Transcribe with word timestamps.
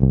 On 0.00 0.06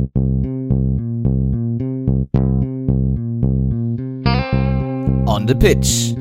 the 5.47 5.55
Pitch. 5.55 6.13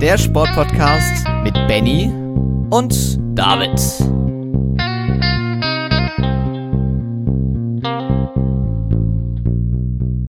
Der 0.00 0.16
Sportpodcast 0.16 1.26
mit 1.44 1.52
Benny 1.68 2.10
und 2.70 3.18
David. 3.38 3.78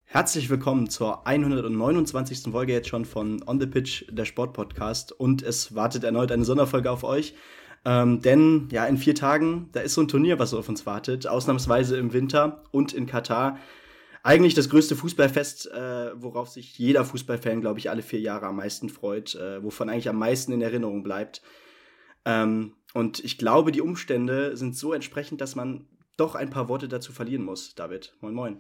Herzlich 0.06 0.50
willkommen 0.50 0.90
zur 0.90 1.28
129. 1.28 2.52
Folge 2.52 2.72
jetzt 2.72 2.88
schon 2.88 3.04
von 3.04 3.44
On 3.46 3.60
the 3.60 3.68
Pitch, 3.68 4.06
der 4.10 4.24
Sportpodcast. 4.24 5.12
Und 5.12 5.44
es 5.44 5.76
wartet 5.76 6.06
erneut 6.06 6.32
eine 6.32 6.46
Sonderfolge 6.46 6.90
auf 6.90 7.04
euch. 7.04 7.36
Ähm, 7.86 8.22
denn 8.22 8.68
ja, 8.72 8.86
in 8.86 8.98
vier 8.98 9.16
Tagen, 9.16 9.70
da 9.72 9.80
ist 9.80 9.94
so 9.94 10.02
ein 10.02 10.08
Turnier, 10.08 10.40
was 10.40 10.54
auf 10.54 10.70
uns 10.70 10.86
wartet. 10.86 11.28
Ausnahmsweise 11.28 11.98
im 11.98 12.14
Winter 12.14 12.64
und 12.72 12.94
in 12.94 13.06
Katar 13.06 13.58
eigentlich 14.24 14.56
das 14.56 14.70
größte 14.70 14.98
Fußballfest, 14.98 15.72
äh, 15.72 16.12
worauf 16.22 16.50
sich 16.50 16.78
jeder 16.78 17.06
Fußballfan, 17.06 17.62
glaube 17.62 17.80
ich, 17.80 17.90
alle 17.90 18.02
vier 18.02 18.20
Jahre 18.20 18.48
am 18.48 18.58
meisten 18.58 18.90
freut, 18.90 19.36
äh, 19.36 19.64
wovon 19.64 19.90
eigentlich 19.90 20.10
am 20.10 20.20
meisten 20.20 20.52
in 20.52 20.62
Erinnerung 20.62 21.02
bleibt. 21.02 21.42
Ähm, 22.26 22.74
und 22.94 23.24
ich 23.24 23.38
glaube, 23.38 23.72
die 23.72 23.80
Umstände 23.80 24.58
sind 24.58 24.76
so 24.76 24.92
entsprechend, 24.92 25.40
dass 25.40 25.56
man 25.56 25.88
doch 26.18 26.36
ein 26.36 26.50
paar 26.50 26.68
Worte 26.68 26.90
dazu 26.90 27.14
verlieren 27.14 27.46
muss, 27.46 27.74
David. 27.76 28.18
Moin, 28.20 28.34
moin. 28.34 28.58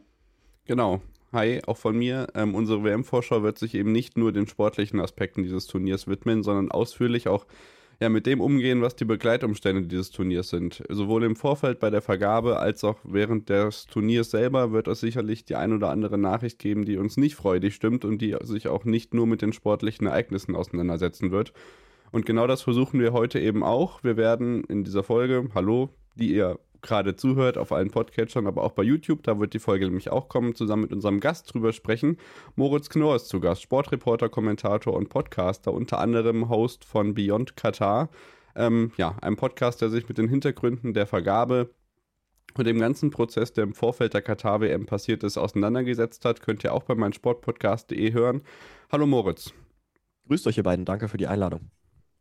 Genau. 0.65 1.01
Hi, 1.33 1.61
auch 1.67 1.77
von 1.77 1.97
mir. 1.97 2.27
Ähm, 2.33 2.55
unsere 2.55 2.85
WM-Vorschau 2.85 3.43
wird 3.43 3.57
sich 3.57 3.75
eben 3.75 3.91
nicht 3.91 4.17
nur 4.17 4.31
den 4.31 4.47
sportlichen 4.47 5.01
Aspekten 5.01 5.43
dieses 5.43 5.67
Turniers 5.67 6.07
widmen, 6.07 6.43
sondern 6.43 6.71
ausführlich 6.71 7.27
auch 7.27 7.45
ja, 7.99 8.09
mit 8.09 8.27
dem 8.27 8.41
umgehen, 8.41 8.81
was 8.81 8.95
die 8.95 9.05
Begleitumstände 9.05 9.83
dieses 9.83 10.11
Turniers 10.11 10.49
sind. 10.49 10.83
Sowohl 10.89 11.23
im 11.23 11.35
Vorfeld 11.35 11.79
bei 11.79 11.89
der 11.89 12.01
Vergabe 12.01 12.59
als 12.59 12.83
auch 12.83 12.97
während 13.03 13.49
des 13.49 13.87
Turniers 13.87 14.29
selber 14.29 14.71
wird 14.71 14.87
es 14.87 14.99
sicherlich 14.99 15.45
die 15.45 15.55
ein 15.55 15.73
oder 15.73 15.89
andere 15.89 16.17
Nachricht 16.17 16.59
geben, 16.59 16.85
die 16.85 16.97
uns 16.97 17.17
nicht 17.17 17.35
freudig 17.35 17.73
stimmt 17.73 18.05
und 18.05 18.21
die 18.21 18.35
sich 18.43 18.67
auch 18.67 18.85
nicht 18.85 19.13
nur 19.13 19.25
mit 19.25 19.41
den 19.41 19.53
sportlichen 19.53 20.07
Ereignissen 20.07 20.55
auseinandersetzen 20.55 21.31
wird. 21.31 21.53
Und 22.11 22.25
genau 22.25 22.47
das 22.47 22.61
versuchen 22.61 22.99
wir 22.99 23.13
heute 23.13 23.39
eben 23.39 23.63
auch. 23.63 24.03
Wir 24.03 24.15
werden 24.15 24.63
in 24.65 24.83
dieser 24.83 25.03
Folge, 25.03 25.49
hallo, 25.55 25.89
die 26.15 26.33
ihr 26.33 26.59
gerade 26.81 27.15
zuhört, 27.15 27.57
auf 27.57 27.71
allen 27.71 27.91
Podcatchern, 27.91 28.47
aber 28.47 28.63
auch 28.63 28.71
bei 28.71 28.83
YouTube. 28.83 29.23
Da 29.23 29.39
wird 29.39 29.53
die 29.53 29.59
Folge 29.59 29.85
nämlich 29.85 30.09
auch 30.09 30.29
kommen, 30.29 30.55
zusammen 30.55 30.83
mit 30.83 30.93
unserem 30.93 31.19
Gast 31.19 31.53
drüber 31.53 31.73
sprechen. 31.73 32.17
Moritz 32.55 32.89
Knorr 32.89 33.15
ist 33.15 33.27
zu 33.27 33.39
Gast, 33.39 33.61
Sportreporter, 33.61 34.29
Kommentator 34.29 34.93
und 34.93 35.09
Podcaster, 35.09 35.73
unter 35.73 35.99
anderem 35.99 36.49
Host 36.49 36.85
von 36.85 37.13
Beyond 37.13 37.55
Qatar. 37.55 38.09
Ähm, 38.55 38.91
ja, 38.97 39.15
ein 39.21 39.35
Podcast, 39.35 39.81
der 39.81 39.89
sich 39.89 40.07
mit 40.07 40.17
den 40.17 40.29
Hintergründen 40.29 40.93
der 40.93 41.07
Vergabe 41.07 41.69
und 42.55 42.65
dem 42.65 42.79
ganzen 42.79 43.11
Prozess, 43.11 43.53
der 43.53 43.63
im 43.63 43.73
Vorfeld 43.73 44.13
der 44.13 44.21
Katar-WM 44.21 44.85
passiert 44.85 45.23
ist, 45.23 45.37
auseinandergesetzt 45.37 46.25
hat, 46.25 46.41
könnt 46.41 46.63
ihr 46.63 46.73
auch 46.73 46.83
bei 46.83 46.95
meinsportpodcast.de 46.95 48.13
hören. 48.13 48.41
Hallo 48.91 49.05
Moritz. 49.05 49.53
Grüßt 50.27 50.47
euch 50.47 50.57
ihr 50.57 50.63
beiden, 50.63 50.85
danke 50.85 51.07
für 51.07 51.17
die 51.17 51.27
Einladung. 51.27 51.69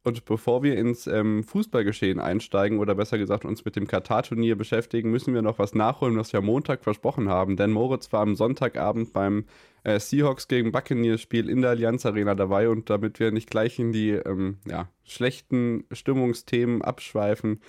Und 0.06 0.24
bevor 0.24 0.62
wir 0.62 0.76
ins 0.76 1.08
ähm, 1.08 1.42
Fußballgeschehen 1.42 2.20
einsteigen 2.20 2.78
oder 2.78 2.94
besser 2.94 3.18
gesagt 3.18 3.44
uns 3.44 3.64
mit 3.64 3.74
dem 3.74 3.88
Katar-Turnier 3.88 4.54
beschäftigen, 4.54 5.10
müssen 5.10 5.34
wir 5.34 5.42
noch 5.42 5.58
was 5.58 5.74
nachholen, 5.74 6.16
was 6.16 6.32
wir 6.32 6.38
am 6.38 6.46
Montag 6.46 6.84
versprochen 6.84 7.28
haben. 7.28 7.56
Denn 7.56 7.72
Moritz 7.72 8.12
war 8.12 8.20
am 8.20 8.36
Sonntagabend 8.36 9.12
beim 9.12 9.46
äh, 9.82 9.98
Seahawks 9.98 10.46
gegen 10.46 10.70
Buccaneers-Spiel 10.70 11.50
in 11.50 11.60
der 11.60 11.70
Allianz 11.70 12.06
Arena 12.06 12.36
dabei. 12.36 12.68
Und 12.68 12.88
damit 12.88 13.18
wir 13.18 13.32
nicht 13.32 13.50
gleich 13.50 13.80
in 13.80 13.90
die 13.90 14.10
ähm, 14.10 14.58
ja, 14.64 14.88
schlechten 15.02 15.82
Stimmungsthemen 15.90 16.82
abschweifen, 16.82 17.60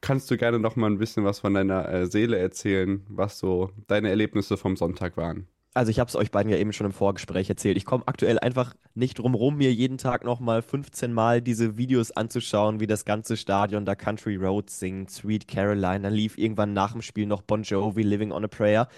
kannst 0.00 0.30
du 0.30 0.38
gerne 0.38 0.58
noch 0.58 0.76
mal 0.76 0.86
ein 0.86 0.96
bisschen 0.96 1.26
was 1.26 1.40
von 1.40 1.52
deiner 1.52 1.86
äh, 1.86 2.06
Seele 2.06 2.38
erzählen, 2.38 3.04
was 3.10 3.38
so 3.38 3.68
deine 3.88 4.08
Erlebnisse 4.08 4.56
vom 4.56 4.76
Sonntag 4.76 5.18
waren 5.18 5.48
also 5.74 5.90
ich 5.90 5.98
habe 5.98 6.08
es 6.08 6.14
euch 6.14 6.30
beiden 6.30 6.50
ja 6.50 6.56
eben 6.56 6.72
schon 6.72 6.86
im 6.86 6.92
Vorgespräch 6.92 7.50
erzählt. 7.50 7.76
Ich 7.76 7.84
komme 7.84 8.04
aktuell 8.06 8.38
einfach 8.38 8.74
nicht 8.94 9.18
drum 9.18 9.34
rum, 9.34 9.56
mir 9.56 9.72
jeden 9.72 9.98
Tag 9.98 10.24
nochmal 10.24 10.62
15 10.62 11.12
Mal 11.12 11.42
diese 11.42 11.76
Videos 11.76 12.12
anzuschauen, 12.12 12.78
wie 12.78 12.86
das 12.86 13.04
ganze 13.04 13.36
Stadion 13.36 13.84
da 13.84 13.96
Country 13.96 14.36
Roads 14.36 14.78
singt, 14.78 15.10
Sweet 15.10 15.48
Caroline. 15.48 16.00
Dann 16.00 16.14
lief 16.14 16.38
irgendwann 16.38 16.72
nach 16.72 16.92
dem 16.92 17.02
Spiel 17.02 17.26
noch 17.26 17.42
Bon 17.42 17.64
Jovi, 17.64 18.02
Living 18.02 18.30
on 18.30 18.44
a 18.44 18.48
Prayer. 18.48 18.88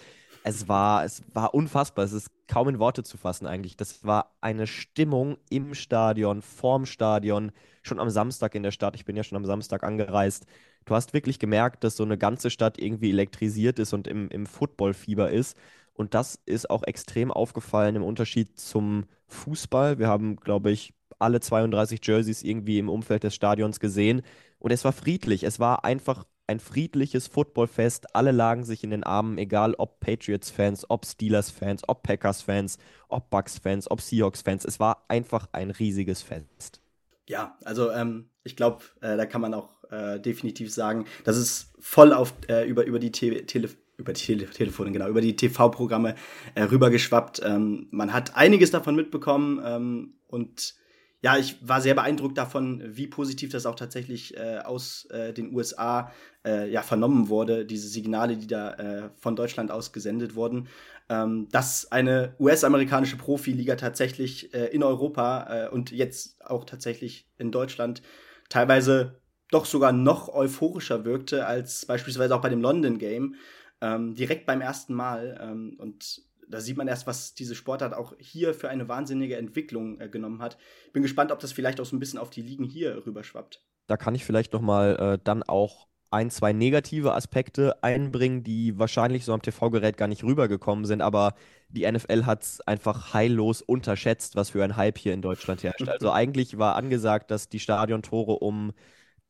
Es 0.44 0.68
war, 0.68 1.04
es 1.04 1.24
war 1.32 1.54
unfassbar. 1.54 2.04
Es 2.04 2.12
ist 2.12 2.30
kaum 2.46 2.68
in 2.68 2.78
Worte 2.78 3.02
zu 3.02 3.16
fassen 3.16 3.46
eigentlich. 3.46 3.76
Das 3.78 4.04
war 4.04 4.36
eine 4.42 4.66
Stimmung 4.66 5.38
im 5.48 5.74
Stadion, 5.74 6.42
vorm 6.42 6.84
Stadion, 6.84 7.52
schon 7.82 7.98
am 7.98 8.10
Samstag 8.10 8.54
in 8.54 8.62
der 8.62 8.70
Stadt. 8.70 8.94
Ich 8.96 9.06
bin 9.06 9.16
ja 9.16 9.24
schon 9.24 9.36
am 9.36 9.46
Samstag 9.46 9.82
angereist. 9.82 10.44
Du 10.84 10.94
hast 10.94 11.14
wirklich 11.14 11.38
gemerkt, 11.38 11.82
dass 11.82 11.96
so 11.96 12.04
eine 12.04 12.18
ganze 12.18 12.50
Stadt 12.50 12.78
irgendwie 12.78 13.10
elektrisiert 13.10 13.78
ist 13.78 13.92
und 13.92 14.06
im, 14.06 14.28
im 14.28 14.46
Footballfieber 14.46 15.30
ist. 15.30 15.56
Und 15.96 16.14
das 16.14 16.38
ist 16.44 16.68
auch 16.68 16.82
extrem 16.82 17.30
aufgefallen 17.30 17.96
im 17.96 18.04
Unterschied 18.04 18.58
zum 18.58 19.04
Fußball. 19.28 19.98
Wir 19.98 20.08
haben, 20.08 20.36
glaube 20.36 20.70
ich, 20.70 20.92
alle 21.18 21.40
32 21.40 22.00
Jerseys 22.02 22.42
irgendwie 22.42 22.78
im 22.78 22.88
Umfeld 22.88 23.24
des 23.24 23.34
Stadions 23.34 23.80
gesehen. 23.80 24.22
Und 24.58 24.70
es 24.70 24.84
war 24.84 24.92
friedlich. 24.92 25.42
Es 25.42 25.58
war 25.58 25.84
einfach 25.84 26.24
ein 26.46 26.60
friedliches 26.60 27.26
Footballfest. 27.26 28.14
Alle 28.14 28.30
lagen 28.30 28.64
sich 28.64 28.84
in 28.84 28.90
den 28.90 29.04
Armen, 29.04 29.38
egal 29.38 29.74
ob 29.78 30.00
Patriots-Fans, 30.00 30.90
ob 30.90 31.06
Steelers-Fans, 31.06 31.82
ob 31.88 32.02
Packers-Fans, 32.02 32.78
ob 33.08 33.30
Bucks-Fans, 33.30 33.90
ob 33.90 34.00
Seahawks-Fans. 34.00 34.64
Es 34.64 34.78
war 34.78 35.04
einfach 35.08 35.48
ein 35.52 35.70
riesiges 35.70 36.22
Fest. 36.22 36.80
Ja, 37.28 37.56
also 37.64 37.90
ähm, 37.90 38.28
ich 38.44 38.54
glaube, 38.54 38.84
äh, 39.00 39.16
da 39.16 39.26
kann 39.26 39.40
man 39.40 39.54
auch 39.54 39.82
äh, 39.90 40.20
definitiv 40.20 40.72
sagen, 40.72 41.06
dass 41.24 41.36
es 41.36 41.72
voll 41.80 42.12
auf, 42.12 42.34
äh, 42.48 42.68
über, 42.68 42.84
über 42.84 43.00
die 43.00 43.10
Te 43.10 43.46
Tele 43.46 43.68
über 43.96 44.12
die 44.12 44.22
Tele 44.22 44.46
Telefone, 44.46 44.92
genau, 44.92 45.08
über 45.08 45.20
die 45.20 45.36
TV-Programme 45.36 46.14
äh, 46.54 46.62
rübergeschwappt. 46.62 47.40
Ähm, 47.44 47.88
man 47.90 48.12
hat 48.12 48.36
einiges 48.36 48.70
davon 48.70 48.94
mitbekommen 48.96 49.60
ähm, 49.64 50.14
und 50.26 50.74
ja, 51.22 51.38
ich 51.38 51.56
war 51.66 51.80
sehr 51.80 51.94
beeindruckt 51.94 52.36
davon, 52.36 52.82
wie 52.86 53.06
positiv 53.06 53.50
das 53.50 53.66
auch 53.66 53.74
tatsächlich 53.74 54.36
äh, 54.36 54.58
aus 54.58 55.06
äh, 55.06 55.32
den 55.32 55.52
USA 55.54 56.12
äh, 56.44 56.70
ja, 56.70 56.82
vernommen 56.82 57.28
wurde, 57.28 57.64
diese 57.64 57.88
Signale, 57.88 58.36
die 58.36 58.46
da 58.46 58.74
äh, 58.74 59.10
von 59.16 59.34
Deutschland 59.34 59.70
aus 59.70 59.92
gesendet 59.92 60.34
wurden, 60.34 60.68
ähm, 61.08 61.48
dass 61.50 61.90
eine 61.90 62.34
US-amerikanische 62.38 63.16
Profiliga 63.16 63.76
tatsächlich 63.76 64.52
äh, 64.54 64.66
in 64.66 64.82
Europa 64.82 65.68
und 65.68 65.90
jetzt 65.90 66.44
auch 66.44 66.64
tatsächlich 66.64 67.28
in 67.38 67.50
Deutschland 67.50 68.02
teilweise 68.48 69.20
doch 69.50 69.64
sogar 69.64 69.92
noch 69.92 70.28
euphorischer 70.32 71.04
wirkte 71.04 71.46
als 71.46 71.86
beispielsweise 71.86 72.34
auch 72.34 72.40
bei 72.40 72.48
dem 72.48 72.60
London 72.60 72.98
Game 72.98 73.36
ähm, 73.80 74.14
direkt 74.14 74.46
beim 74.46 74.60
ersten 74.60 74.94
Mal. 74.94 75.38
Ähm, 75.40 75.76
und 75.78 76.22
da 76.48 76.60
sieht 76.60 76.76
man 76.76 76.88
erst, 76.88 77.06
was 77.06 77.34
diese 77.34 77.54
Sportart 77.54 77.94
auch 77.94 78.14
hier 78.18 78.54
für 78.54 78.68
eine 78.68 78.88
wahnsinnige 78.88 79.36
Entwicklung 79.36 80.00
äh, 80.00 80.08
genommen 80.08 80.42
hat. 80.42 80.56
Bin 80.92 81.02
gespannt, 81.02 81.32
ob 81.32 81.40
das 81.40 81.52
vielleicht 81.52 81.80
auch 81.80 81.86
so 81.86 81.96
ein 81.96 82.00
bisschen 82.00 82.18
auf 82.18 82.30
die 82.30 82.42
Ligen 82.42 82.64
hier 82.64 83.04
rüberschwappt. 83.06 83.62
Da 83.86 83.96
kann 83.96 84.14
ich 84.14 84.24
vielleicht 84.24 84.52
noch 84.52 84.60
mal 84.60 84.96
äh, 84.96 85.18
dann 85.22 85.42
auch 85.42 85.86
ein, 86.10 86.30
zwei 86.30 86.52
negative 86.52 87.14
Aspekte 87.14 87.82
einbringen, 87.82 88.44
die 88.44 88.78
wahrscheinlich 88.78 89.24
so 89.24 89.32
am 89.32 89.42
TV-Gerät 89.42 89.96
gar 89.96 90.08
nicht 90.08 90.22
rübergekommen 90.22 90.84
sind, 90.84 91.02
aber 91.02 91.34
die 91.68 91.90
NFL 91.90 92.24
hat 92.24 92.42
es 92.42 92.60
einfach 92.60 93.12
heillos 93.12 93.60
unterschätzt, 93.60 94.36
was 94.36 94.50
für 94.50 94.62
ein 94.62 94.76
Hype 94.76 94.98
hier 94.98 95.12
in 95.12 95.22
Deutschland 95.22 95.62
herrscht. 95.62 95.86
Also 95.96 96.12
eigentlich 96.12 96.58
war 96.58 96.76
angesagt, 96.76 97.30
dass 97.30 97.48
die 97.48 97.58
Stadiontore 97.58 98.38
um 98.38 98.72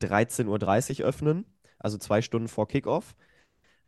13.30 0.01 1.01
Uhr 1.01 1.07
öffnen, 1.07 1.45
also 1.79 1.97
zwei 1.97 2.21
Stunden 2.21 2.47
vor 2.47 2.67
Kickoff. 2.67 3.15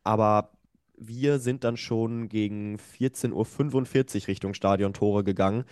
Aber 0.10 0.50
wir 0.98 1.38
sind 1.38 1.64
dann 1.64 1.78
schon 1.78 2.30
gegen 2.30 2.78
14.45 2.78 4.22
Uhr 4.24 4.28
Richtung 4.28 4.56
Stadiontore 4.56 5.24
gegangen. 5.24 5.66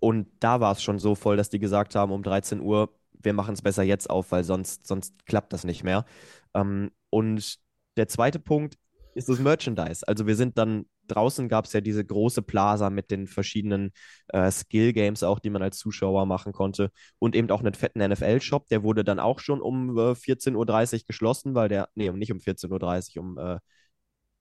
Und 0.00 0.26
da 0.40 0.58
war 0.58 0.72
es 0.72 0.82
schon 0.82 0.98
so 0.98 1.14
voll, 1.14 1.36
dass 1.36 1.48
die 1.48 1.60
gesagt 1.60 1.94
haben, 1.94 2.10
um 2.10 2.24
13 2.24 2.60
Uhr, 2.60 2.92
wir 3.12 3.32
machen 3.34 3.54
es 3.54 3.62
besser 3.62 3.84
jetzt 3.84 4.10
auf, 4.10 4.32
weil 4.32 4.42
sonst, 4.42 4.88
sonst 4.88 5.24
klappt 5.26 5.52
das 5.52 5.62
nicht 5.62 5.84
mehr. 5.84 6.06
Ähm, 6.54 6.90
und 7.08 7.60
der 7.96 8.08
zweite 8.08 8.40
Punkt 8.40 8.74
ist 9.14 9.28
das 9.28 9.38
Merchandise. 9.38 10.02
Also 10.08 10.26
wir 10.26 10.34
sind 10.34 10.58
dann 10.58 10.86
draußen 11.08 11.48
gab 11.48 11.66
es 11.66 11.72
ja 11.72 11.80
diese 11.80 12.04
große 12.04 12.42
Plaza 12.42 12.90
mit 12.90 13.10
den 13.10 13.26
verschiedenen 13.26 13.92
äh, 14.28 14.50
Skill-Games 14.50 15.22
auch, 15.22 15.38
die 15.38 15.50
man 15.50 15.62
als 15.62 15.78
Zuschauer 15.78 16.26
machen 16.26 16.52
konnte. 16.52 16.90
Und 17.18 17.36
eben 17.36 17.50
auch 17.50 17.60
einen 17.60 17.74
fetten 17.74 18.00
NFL-Shop, 18.00 18.68
der 18.68 18.82
wurde 18.82 19.04
dann 19.04 19.20
auch 19.20 19.38
schon 19.38 19.60
um 19.60 19.96
äh, 19.96 20.14
14.30 20.14 20.54
Uhr 20.94 21.00
geschlossen, 21.06 21.54
weil 21.54 21.68
der, 21.68 21.88
nee, 21.94 22.10
nicht 22.10 22.32
um 22.32 22.38
14.30 22.38 23.16
Uhr, 23.16 23.22
um 23.22 23.38
äh, 23.38 23.58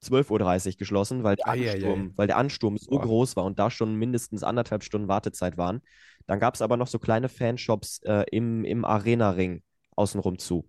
12.30 0.03 0.67
Uhr 0.67 0.73
geschlossen, 0.77 1.23
weil 1.23 1.35
der, 1.35 1.47
ah, 1.47 1.51
Ansturm, 1.51 1.99
ja, 1.99 2.05
ja. 2.05 2.11
weil 2.15 2.27
der 2.27 2.37
Ansturm 2.37 2.77
so 2.77 2.91
Boah. 2.91 3.01
groß 3.01 3.35
war 3.35 3.45
und 3.45 3.59
da 3.59 3.71
schon 3.71 3.95
mindestens 3.95 4.43
anderthalb 4.43 4.83
Stunden 4.83 5.07
Wartezeit 5.07 5.57
waren. 5.57 5.81
Dann 6.27 6.39
gab 6.39 6.55
es 6.55 6.61
aber 6.61 6.77
noch 6.77 6.87
so 6.87 6.99
kleine 6.99 7.29
Fanshops 7.29 7.99
äh, 8.03 8.23
im, 8.31 8.63
im 8.65 8.85
Arena-Ring 8.85 9.61
außenrum 9.95 10.39
zu. 10.39 10.67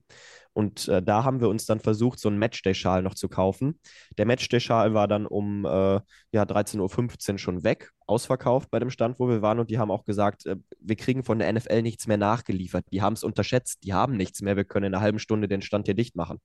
Und 0.53 0.87
äh, 0.87 1.03
da 1.03 1.25
haben 1.25 1.41
wir 1.41 1.49
uns 1.49 1.67
dann 1.67 1.81
versucht, 1.81 2.21
so 2.21 2.29
einen 2.29 2.39
Matchday-Schal 2.39 3.03
noch 3.03 3.15
zu 3.15 3.29
kaufen. 3.29 3.81
Der 4.19 4.25
Matchday-Schal 4.25 4.95
war 4.95 5.09
dann 5.09 5.27
um 5.27 5.65
äh, 5.65 6.01
ja, 6.31 6.43
13.15 6.45 7.33
Uhr 7.33 7.39
schon 7.39 7.65
weg, 7.65 7.91
ausverkauft 8.07 8.71
bei 8.71 8.79
dem 8.79 8.91
Stand, 8.91 9.19
wo 9.19 9.29
wir 9.29 9.43
waren. 9.43 9.59
Und 9.59 9.71
die 9.71 9.79
haben 9.79 9.91
auch 9.91 10.05
gesagt, 10.05 10.47
äh, 10.47 10.57
wir 10.79 10.97
kriegen 10.97 11.25
von 11.25 11.41
der 11.41 11.53
NFL 11.53 11.83
nichts 11.83 12.07
mehr 12.07 12.19
nachgeliefert. 12.19 12.85
Die 12.93 13.03
haben 13.03 13.15
es 13.15 13.25
unterschätzt, 13.25 13.83
die 13.83 13.95
haben 13.95 14.17
nichts 14.17 14.43
mehr. 14.43 14.57
Wir 14.57 14.65
können 14.65 14.87
in 14.87 14.95
einer 14.95 15.03
halben 15.03 15.19
Stunde 15.19 15.49
den 15.49 15.63
Stand 15.63 15.87
hier 15.87 15.95
dicht 15.95 16.15
machen. 16.15 16.41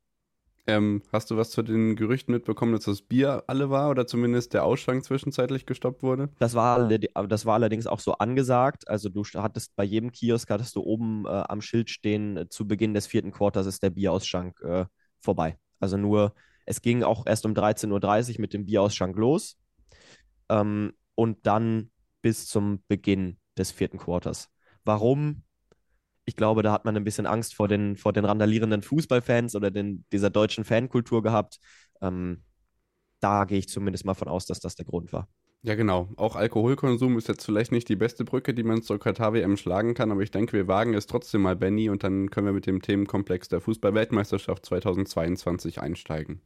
Ähm, 0.69 1.01
hast 1.12 1.31
du 1.31 1.38
was 1.38 1.51
zu 1.51 1.62
den 1.62 1.95
Gerüchten 1.95 2.33
mitbekommen, 2.33 2.74
dass 2.74 2.86
das 2.86 3.01
Bier 3.01 3.44
alle 3.48 3.69
war 3.69 3.89
oder 3.89 4.07
zumindest 4.07 4.54
der 4.54 4.63
Ausschank 4.63 5.04
zwischenzeitlich 5.04 5.66
gestoppt 5.66 6.04
wurde? 6.04 6.30
Das 6.39 6.54
war, 6.54 6.88
das 6.88 7.45
war 7.45 7.56
allerdings 7.56 7.88
auch 7.88 8.00
so 8.00 8.13
angesagt. 8.13 8.88
Also 8.88 9.10
du 9.10 9.24
hattest 9.24 9.75
bei 9.75 9.83
jedem 9.83 10.12
Kiosk 10.12 10.50
hattest 10.50 10.75
du 10.75 10.81
oben 10.81 11.25
äh, 11.25 11.30
am 11.30 11.62
Schild 11.62 11.89
stehen, 11.89 12.38
äh, 12.38 12.50
zu 12.50 12.68
Beginn 12.68 12.94
des 12.94 13.07
vierten 13.07 13.31
Quarters 13.31 13.66
ist 13.66 13.83
der 13.83 13.89
Bierausschank 13.89 14.62
äh, 14.62 14.86
vorbei. 15.19 15.57
Also 15.80 15.98
nur, 15.98 16.33
es 16.66 16.81
ging 16.81 17.04
auch 17.04 17.25
erst 17.25 17.45
um 17.45 17.54
13.30 17.54 18.36
Uhr 18.36 18.42
mit 18.42 18.54
dem 18.54 18.66
Bierausschank 18.66 19.16
los 19.18 19.57
ähm, 20.50 20.94
und 21.16 21.45
dann 21.45 21.92
bis 22.21 22.48
zum 22.48 22.83
Beginn 22.88 23.38
des 23.57 23.71
vierten 23.71 23.98
Quarters. 23.98 24.50
Warum? 24.83 25.44
Ich 26.29 26.35
glaube, 26.35 26.61
da 26.61 26.71
hat 26.71 26.85
man 26.85 26.95
ein 26.95 27.03
bisschen 27.03 27.25
Angst 27.25 27.55
vor 27.55 27.67
den, 27.67 27.97
vor 27.97 28.13
den 28.13 28.23
randalierenden 28.23 28.83
Fußballfans 28.83 29.55
oder 29.55 29.71
den, 29.71 30.05
dieser 30.11 30.29
deutschen 30.29 30.63
Fankultur 30.63 31.23
gehabt. 31.23 31.59
Ähm, 32.01 32.43
da 33.19 33.45
gehe 33.45 33.57
ich 33.57 33.67
zumindest 33.67 34.05
mal 34.05 34.13
von 34.13 34.27
aus, 34.27 34.45
dass 34.45 34.59
das 34.59 34.75
der 34.75 34.85
Grund 34.85 35.11
war. 35.11 35.27
Ja, 35.63 35.73
genau. 35.73 36.09
Auch 36.17 36.35
Alkoholkonsum 36.35 37.17
ist 37.17 37.27
jetzt 37.27 37.43
vielleicht 37.43 37.71
nicht 37.71 37.89
die 37.89 37.95
beste 37.95 38.25
Brücke, 38.25 38.53
die 38.53 38.61
man 38.61 38.83
zur 38.83 38.99
Katar-WM 38.99 39.57
schlagen 39.57 39.95
kann, 39.95 40.11
aber 40.11 40.21
ich 40.21 40.29
denke, 40.29 40.53
wir 40.53 40.67
wagen 40.67 40.93
es 40.93 41.07
trotzdem 41.07 41.41
mal, 41.41 41.55
Benny, 41.55 41.89
und 41.89 42.03
dann 42.03 42.29
können 42.29 42.45
wir 42.45 42.53
mit 42.53 42.67
dem 42.67 42.83
Themenkomplex 42.83 43.49
der 43.49 43.59
Fußball-Weltmeisterschaft 43.59 44.67
2022 44.67 45.81
einsteigen. 45.81 46.41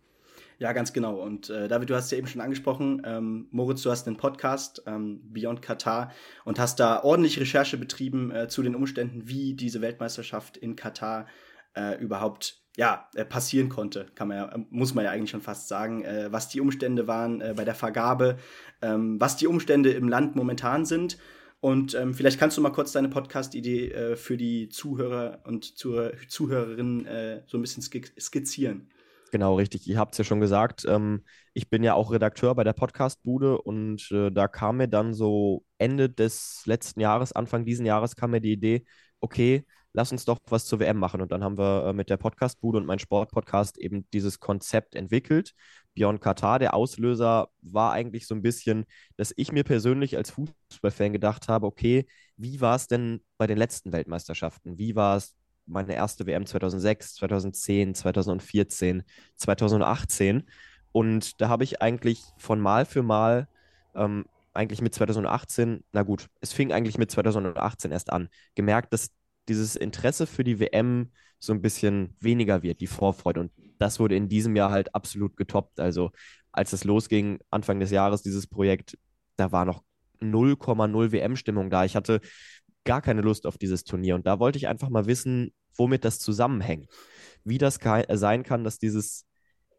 Ja, 0.64 0.72
ganz 0.72 0.94
genau. 0.94 1.16
Und 1.16 1.50
äh, 1.50 1.68
David, 1.68 1.90
du 1.90 1.96
hast 1.96 2.10
ja 2.10 2.18
eben 2.18 2.28
schon 2.28 2.40
angesprochen, 2.40 3.02
ähm, 3.04 3.48
Moritz, 3.52 3.82
du 3.82 3.92
hast 3.92 4.08
einen 4.08 4.16
Podcast, 4.16 4.82
ähm, 4.86 5.20
Beyond 5.26 5.62
Katar, 5.62 6.14
und 6.46 6.58
hast 6.58 6.80
da 6.80 7.04
ordentlich 7.04 7.38
Recherche 7.38 7.78
betrieben 7.78 8.32
äh, 8.32 8.48
zu 8.48 8.64
den 8.64 8.74
Umständen, 8.74 9.28
wie 9.28 9.56
diese 9.56 9.82
Weltmeisterschaft 9.82 10.56
in 10.56 10.78
Katar 10.78 11.28
äh, 11.76 12.02
überhaupt 12.02 12.62
ja, 12.78 13.10
äh, 13.14 13.26
passieren 13.26 13.68
konnte, 13.68 14.06
kann 14.16 14.30
man 14.30 14.38
ja, 14.38 14.58
muss 14.70 14.94
man 14.94 15.04
ja 15.04 15.12
eigentlich 15.12 15.32
schon 15.32 15.42
fast 15.42 15.68
sagen, 15.68 16.06
äh, 16.06 16.32
was 16.32 16.48
die 16.48 16.62
Umstände 16.62 17.08
waren 17.08 17.42
äh, 17.42 17.54
bei 17.58 17.66
der 17.66 17.76
Vergabe, 17.76 18.38
ähm, 18.82 19.20
was 19.20 19.36
die 19.36 19.48
Umstände 19.48 19.92
im 19.92 20.08
Land 20.08 20.38
momentan 20.38 20.86
sind. 20.86 21.18
Und 21.60 21.94
ähm, 21.94 22.14
vielleicht 22.14 22.40
kannst 22.40 22.56
du 22.56 22.62
mal 22.62 22.72
kurz 22.72 22.94
deine 22.94 23.10
Podcast-Idee 23.10 23.92
äh, 23.92 24.16
für 24.16 24.38
die 24.38 24.70
Zuhörer 24.70 25.42
und 25.44 25.78
Zuhörerinnen 25.78 27.06
äh, 27.06 27.42
so 27.48 27.58
ein 27.58 27.62
bisschen 27.62 27.84
skizzieren. 27.84 28.88
Genau, 29.34 29.56
richtig. 29.56 29.88
Ihr 29.88 29.98
habt 29.98 30.14
es 30.14 30.20
ja 30.20 30.24
schon 30.24 30.42
gesagt. 30.42 30.86
Ähm, 30.88 31.24
ich 31.56 31.68
bin 31.68 31.82
ja 31.82 31.96
auch 31.96 32.12
Redakteur 32.12 32.54
bei 32.54 32.64
der 32.64 32.74
Podcast-Bude 32.74 33.60
und 33.60 34.12
äh, 34.12 34.30
da 34.30 34.48
kam 34.48 34.78
mir 34.78 34.88
dann 34.88 35.16
so 35.16 35.66
Ende 35.80 36.08
des 36.08 36.62
letzten 36.68 37.00
Jahres, 37.00 37.34
Anfang 37.34 37.66
diesen 37.66 37.84
Jahres, 37.84 38.16
kam 38.16 38.30
mir 38.30 38.42
die 38.42 38.52
Idee, 38.54 38.86
okay, 39.22 39.66
lass 39.92 40.12
uns 40.12 40.26
doch 40.26 40.38
was 40.50 40.66
zur 40.66 40.80
WM 40.80 40.98
machen. 41.00 41.20
Und 41.20 41.32
dann 41.32 41.44
haben 41.44 41.58
wir 41.58 41.88
äh, 41.88 41.94
mit 41.94 42.12
der 42.12 42.18
Podcast-Bude 42.18 42.78
und 42.78 42.86
mein 42.86 43.00
Sport-Podcast 43.00 43.80
eben 43.80 44.08
dieses 44.14 44.40
Konzept 44.40 44.94
entwickelt. 44.94 45.56
Beyond 45.96 46.22
Katar, 46.22 46.60
der 46.60 46.76
Auslöser 46.76 47.48
war 47.64 47.92
eigentlich 47.92 48.28
so 48.28 48.36
ein 48.36 48.44
bisschen, 48.44 48.86
dass 49.18 49.34
ich 49.36 49.52
mir 49.52 49.64
persönlich 49.64 50.16
als 50.16 50.30
Fußballfan 50.30 51.12
gedacht 51.12 51.48
habe, 51.48 51.66
okay, 51.66 52.06
wie 52.38 52.62
war 52.62 52.76
es 52.76 52.86
denn 52.86 53.24
bei 53.40 53.48
den 53.48 53.58
letzten 53.58 53.94
Weltmeisterschaften? 53.94 54.78
Wie 54.78 54.96
war 54.96 55.18
es 55.18 55.36
meine 55.66 55.96
erste 55.96 56.26
WM 56.26 56.46
2006, 56.46 57.16
2010, 57.16 57.96
2014, 57.96 59.04
2018. 59.36 60.44
Und 60.92 61.42
da 61.42 61.50
habe 61.50 61.64
ich 61.64 61.82
eigentlich 61.82 62.22
von 62.38 62.60
Mal 62.60 62.86
für 62.86 63.04
Mal, 63.04 63.48
ähm, 63.96 64.26
eigentlich 64.54 64.82
mit 64.82 64.94
2018, 64.94 65.84
na 65.92 66.04
gut, 66.04 66.28
es 66.42 66.54
fing 66.54 66.72
eigentlich 66.72 66.98
mit 66.98 67.10
2018 67.10 67.92
erst 67.92 68.12
an, 68.12 68.30
gemerkt, 68.56 68.94
dass 68.94 69.10
dieses 69.48 69.76
Interesse 69.76 70.28
für 70.28 70.44
die 70.44 70.60
WM 70.60 71.12
so 71.40 71.54
ein 71.54 71.62
bisschen 71.62 72.16
weniger 72.20 72.64
wird, 72.64 72.80
die 72.80 72.88
Vorfreude. 72.88 73.42
Und 73.42 73.52
das 73.80 74.00
wurde 74.00 74.16
in 74.16 74.30
diesem 74.30 74.56
Jahr 74.56 74.72
halt 74.72 74.94
absolut 74.96 75.36
getoppt. 75.36 75.80
Also 75.80 76.12
als 76.52 76.72
es 76.72 76.84
losging, 76.84 77.40
Anfang 77.50 77.80
des 77.80 77.92
Jahres, 77.92 78.22
dieses 78.22 78.48
Projekt, 78.48 78.98
da 79.36 79.52
war 79.52 79.66
noch 79.66 79.84
0,0 80.22 81.12
WM-Stimmung 81.12 81.70
da. 81.70 81.84
Ich 81.84 81.96
hatte 81.96 82.22
gar 82.86 83.02
keine 83.02 83.22
Lust 83.22 83.46
auf 83.46 83.58
dieses 83.58 83.84
Turnier. 83.84 84.16
Und 84.16 84.28
da 84.28 84.40
wollte 84.40 84.58
ich 84.58 84.68
einfach 84.68 84.90
mal 84.90 85.06
wissen, 85.06 85.54
womit 85.78 86.06
das 86.06 86.20
zusammenhängt. 86.20 86.90
Wie 87.44 87.58
das 87.58 87.78
äh, 87.78 88.18
sein 88.18 88.44
kann, 88.44 88.64
dass 88.64 88.78
dieses 88.78 89.26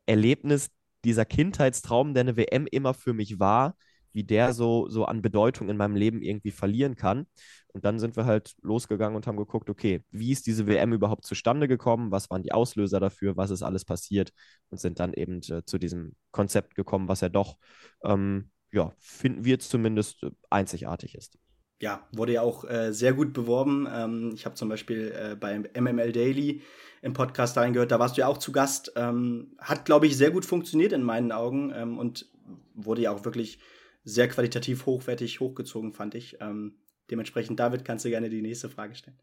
Erlebnis, 0.07 0.71
dieser 1.05 1.25
Kindheitstraum, 1.25 2.15
der 2.15 2.23
eine 2.23 2.37
WM 2.37 2.67
immer 2.67 2.95
für 2.95 3.13
mich 3.13 3.39
war, 3.39 3.77
wie 4.13 4.25
der 4.25 4.55
so, 4.55 4.89
so 4.89 5.05
an 5.07 5.23
Bedeutung 5.23 5.69
in 5.69 5.77
meinem 5.77 5.97
Leben 5.97 6.23
irgendwie 6.23 6.53
verlieren 6.53 6.95
kann. 6.95 7.27
Und 7.73 7.85
dann 7.85 7.99
sind 7.99 8.17
wir 8.17 8.27
halt 8.27 8.55
losgegangen 8.63 9.17
und 9.17 9.27
haben 9.27 9.37
geguckt, 9.37 9.69
okay, 9.69 10.05
wie 10.13 10.31
ist 10.31 10.47
diese 10.47 10.67
WM 10.69 10.93
überhaupt 10.93 11.27
zustande 11.27 11.67
gekommen? 11.67 12.13
Was 12.13 12.31
waren 12.31 12.43
die 12.43 12.53
Auslöser 12.53 13.01
dafür? 13.01 13.37
Was 13.37 13.51
ist 13.51 13.63
alles 13.63 13.85
passiert? 13.85 14.33
Und 14.71 14.79
sind 14.81 15.01
dann 15.01 15.13
eben 15.15 15.41
äh, 15.51 15.65
zu 15.65 15.79
diesem 15.79 16.15
Konzept 16.31 16.77
gekommen, 16.77 17.09
was 17.09 17.23
ja 17.23 17.29
doch, 17.29 17.57
ähm, 18.05 18.51
ja, 18.73 18.93
finden 18.99 19.45
wir 19.45 19.59
zumindest 19.59 20.23
äh, 20.23 20.31
einzigartig 20.49 21.17
ist 21.17 21.37
ja, 21.81 22.07
wurde 22.13 22.33
ja 22.33 22.43
auch 22.43 22.65
äh, 22.65 22.93
sehr 22.93 23.13
gut 23.13 23.33
beworben. 23.33 23.89
Ähm, 23.93 24.33
ich 24.35 24.47
habe 24.47 24.55
zum 24.55 24.69
Beispiel 24.69 25.13
äh, 25.17 25.37
beim 25.37 25.67
MML 25.79 26.13
Daily 26.13 26.63
im 27.03 27.13
Podcast 27.13 27.57
reingehört, 27.57 27.91
da 27.91 27.99
warst 27.99 28.17
du 28.17 28.23
ja 28.23 28.29
auch 28.29 28.39
zu 28.39 28.53
Gast. 28.53 28.93
Ähm, 28.97 29.53
hat, 29.59 29.85
glaube 29.85 30.07
ich, 30.07 30.17
sehr 30.17 30.31
gut 30.31 30.45
funktioniert 30.45 30.93
in 30.93 31.03
meinen 31.03 31.33
Augen 31.33 31.73
ähm, 31.75 31.99
und 31.99 32.27
wurde 32.75 33.03
ja 33.03 33.11
auch 33.11 33.25
wirklich 33.25 33.59
sehr 34.05 34.29
qualitativ 34.29 34.87
hochwertig 34.87 35.41
hochgezogen, 35.41 35.93
fand 35.93 36.15
ich. 36.15 36.39
Ähm, 36.41 36.77
dementsprechend, 37.11 37.61
David, 37.61 37.85
kannst 37.85 38.05
du 38.05 38.11
gerne 38.11 38.31
die 38.31 38.43
nächste 38.43 38.71
Frage 38.71 38.95
stellen. 38.95 39.19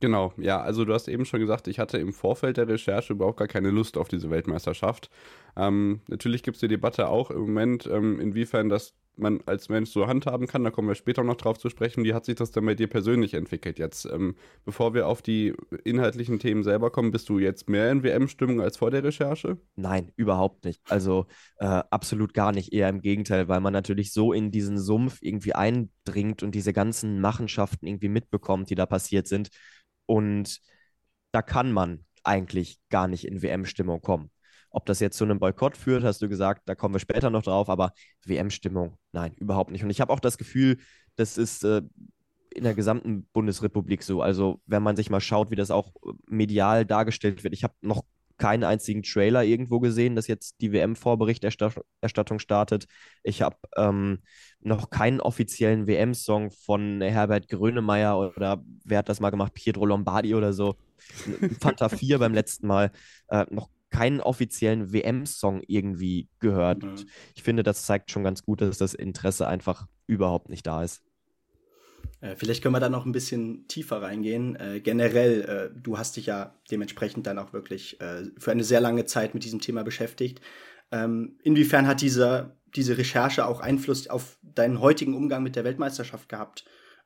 Genau, 0.00 0.34
ja, 0.36 0.60
also 0.60 0.84
du 0.84 0.92
hast 0.92 1.08
eben 1.08 1.24
schon 1.24 1.40
gesagt, 1.40 1.68
ich 1.68 1.78
hatte 1.78 1.98
im 1.98 2.12
Vorfeld 2.12 2.56
der 2.56 2.68
Recherche 2.68 3.12
überhaupt 3.12 3.38
gar 3.38 3.48
keine 3.48 3.70
Lust 3.70 3.96
auf 3.96 4.08
diese 4.08 4.28
Weltmeisterschaft. 4.28 5.08
Ähm, 5.56 6.00
natürlich 6.08 6.42
gibt 6.42 6.56
es 6.56 6.60
die 6.60 6.68
Debatte 6.68 7.08
auch 7.08 7.30
im 7.30 7.40
Moment, 7.40 7.86
ähm, 7.86 8.20
inwiefern 8.20 8.68
das 8.68 8.94
man 9.16 9.40
als 9.46 9.68
Mensch 9.68 9.90
so 9.90 10.06
handhaben 10.06 10.46
kann. 10.46 10.64
Da 10.64 10.70
kommen 10.70 10.88
wir 10.88 10.94
später 10.94 11.22
noch 11.22 11.36
drauf 11.36 11.58
zu 11.58 11.68
sprechen. 11.68 12.04
Wie 12.04 12.14
hat 12.14 12.24
sich 12.24 12.36
das 12.36 12.50
denn 12.50 12.66
bei 12.66 12.74
dir 12.74 12.88
persönlich 12.88 13.34
entwickelt 13.34 13.78
jetzt? 13.78 14.06
Ähm, 14.06 14.36
bevor 14.64 14.94
wir 14.94 15.06
auf 15.08 15.22
die 15.22 15.54
inhaltlichen 15.84 16.38
Themen 16.38 16.62
selber 16.62 16.90
kommen, 16.90 17.10
bist 17.10 17.28
du 17.28 17.38
jetzt 17.38 17.68
mehr 17.68 17.90
in 17.90 18.02
WM-Stimmung 18.02 18.60
als 18.60 18.76
vor 18.76 18.90
der 18.90 19.04
Recherche? 19.04 19.58
Nein, 19.76 20.12
überhaupt 20.16 20.64
nicht. 20.64 20.80
Also 20.88 21.26
äh, 21.58 21.66
absolut 21.66 22.34
gar 22.34 22.52
nicht. 22.52 22.72
Eher 22.72 22.88
im 22.88 23.00
Gegenteil, 23.00 23.48
weil 23.48 23.60
man 23.60 23.72
natürlich 23.72 24.12
so 24.12 24.32
in 24.32 24.50
diesen 24.50 24.78
Sumpf 24.78 25.18
irgendwie 25.20 25.54
eindringt 25.54 26.42
und 26.42 26.54
diese 26.54 26.72
ganzen 26.72 27.20
Machenschaften 27.20 27.86
irgendwie 27.86 28.08
mitbekommt, 28.08 28.70
die 28.70 28.74
da 28.74 28.86
passiert 28.86 29.28
sind. 29.28 29.48
Und 30.06 30.60
da 31.32 31.42
kann 31.42 31.72
man 31.72 32.04
eigentlich 32.22 32.78
gar 32.90 33.06
nicht 33.08 33.26
in 33.26 33.42
WM-Stimmung 33.42 34.00
kommen. 34.00 34.30
Ob 34.74 34.86
das 34.86 35.00
jetzt 35.00 35.16
zu 35.16 35.24
einem 35.24 35.38
Boykott 35.38 35.76
führt, 35.76 36.02
hast 36.02 36.20
du 36.20 36.28
gesagt, 36.28 36.62
da 36.68 36.74
kommen 36.74 36.94
wir 36.94 36.98
später 36.98 37.30
noch 37.30 37.42
drauf, 37.42 37.68
aber 37.68 37.92
WM-Stimmung, 38.26 38.98
nein, 39.12 39.32
überhaupt 39.38 39.70
nicht. 39.70 39.84
Und 39.84 39.90
ich 39.90 40.00
habe 40.00 40.12
auch 40.12 40.20
das 40.20 40.36
Gefühl, 40.36 40.78
das 41.14 41.38
ist 41.38 41.62
äh, 41.64 41.82
in 42.54 42.64
der 42.64 42.74
gesamten 42.74 43.26
Bundesrepublik 43.32 44.02
so. 44.02 44.20
Also, 44.20 44.60
wenn 44.66 44.82
man 44.82 44.96
sich 44.96 45.10
mal 45.10 45.20
schaut, 45.20 45.50
wie 45.52 45.56
das 45.56 45.70
auch 45.70 45.92
medial 46.28 46.84
dargestellt 46.84 47.44
wird, 47.44 47.54
ich 47.54 47.62
habe 47.62 47.74
noch 47.82 48.02
keinen 48.36 48.64
einzigen 48.64 49.04
Trailer 49.04 49.44
irgendwo 49.44 49.78
gesehen, 49.78 50.16
dass 50.16 50.26
jetzt 50.26 50.60
die 50.60 50.72
WM-Vorberichterstattung 50.72 52.38
startet. 52.38 52.86
Ich 53.22 53.42
habe 53.42 53.56
ähm, 53.76 54.18
noch 54.60 54.90
keinen 54.90 55.20
offiziellen 55.20 55.86
WM-Song 55.86 56.50
von 56.50 57.00
Herbert 57.00 57.48
Grönemeyer 57.48 58.18
oder 58.18 58.60
wer 58.84 58.98
hat 58.98 59.08
das 59.08 59.20
mal 59.20 59.30
gemacht, 59.30 59.54
Pietro 59.54 59.86
Lombardi 59.86 60.34
oder 60.34 60.52
so. 60.52 60.74
Fanta 61.60 61.88
4 61.88 62.18
beim 62.18 62.34
letzten 62.34 62.66
Mal. 62.66 62.90
Äh, 63.28 63.46
noch 63.50 63.68
keinen 63.94 64.20
offiziellen 64.20 64.92
WM-Song 64.92 65.62
irgendwie 65.68 66.28
gehört. 66.40 66.82
Mhm. 66.82 66.96
Ich 67.36 67.44
finde, 67.44 67.62
das 67.62 67.86
zeigt 67.86 68.10
schon 68.10 68.24
ganz 68.24 68.42
gut, 68.42 68.60
dass 68.60 68.76
das 68.76 68.92
Interesse 68.92 69.46
einfach 69.46 69.86
überhaupt 70.08 70.48
nicht 70.48 70.66
da 70.66 70.82
ist. 70.82 71.00
Äh, 72.20 72.34
vielleicht 72.34 72.60
können 72.60 72.74
wir 72.74 72.80
da 72.80 72.88
noch 72.88 73.06
ein 73.06 73.12
bisschen 73.12 73.68
tiefer 73.68 74.02
reingehen. 74.02 74.56
Äh, 74.56 74.80
generell, 74.80 75.42
äh, 75.42 75.80
du 75.80 75.96
hast 75.96 76.16
dich 76.16 76.26
ja 76.26 76.58
dementsprechend 76.72 77.28
dann 77.28 77.38
auch 77.38 77.52
wirklich 77.52 78.00
äh, 78.00 78.24
für 78.36 78.50
eine 78.50 78.64
sehr 78.64 78.80
lange 78.80 79.04
Zeit 79.04 79.32
mit 79.32 79.44
diesem 79.44 79.60
Thema 79.60 79.84
beschäftigt. 79.84 80.40
Ähm, 80.90 81.38
inwiefern 81.44 81.86
hat 81.86 82.00
dieser, 82.00 82.56
diese 82.74 82.98
Recherche 82.98 83.46
auch 83.46 83.60
Einfluss 83.60 84.08
auf 84.08 84.38
deinen 84.42 84.80
heutigen 84.80 85.14
Umgang 85.14 85.44
mit 85.44 85.54
der 85.54 85.62
Weltmeisterschaft 85.62 86.28
gehabt? 86.28 86.64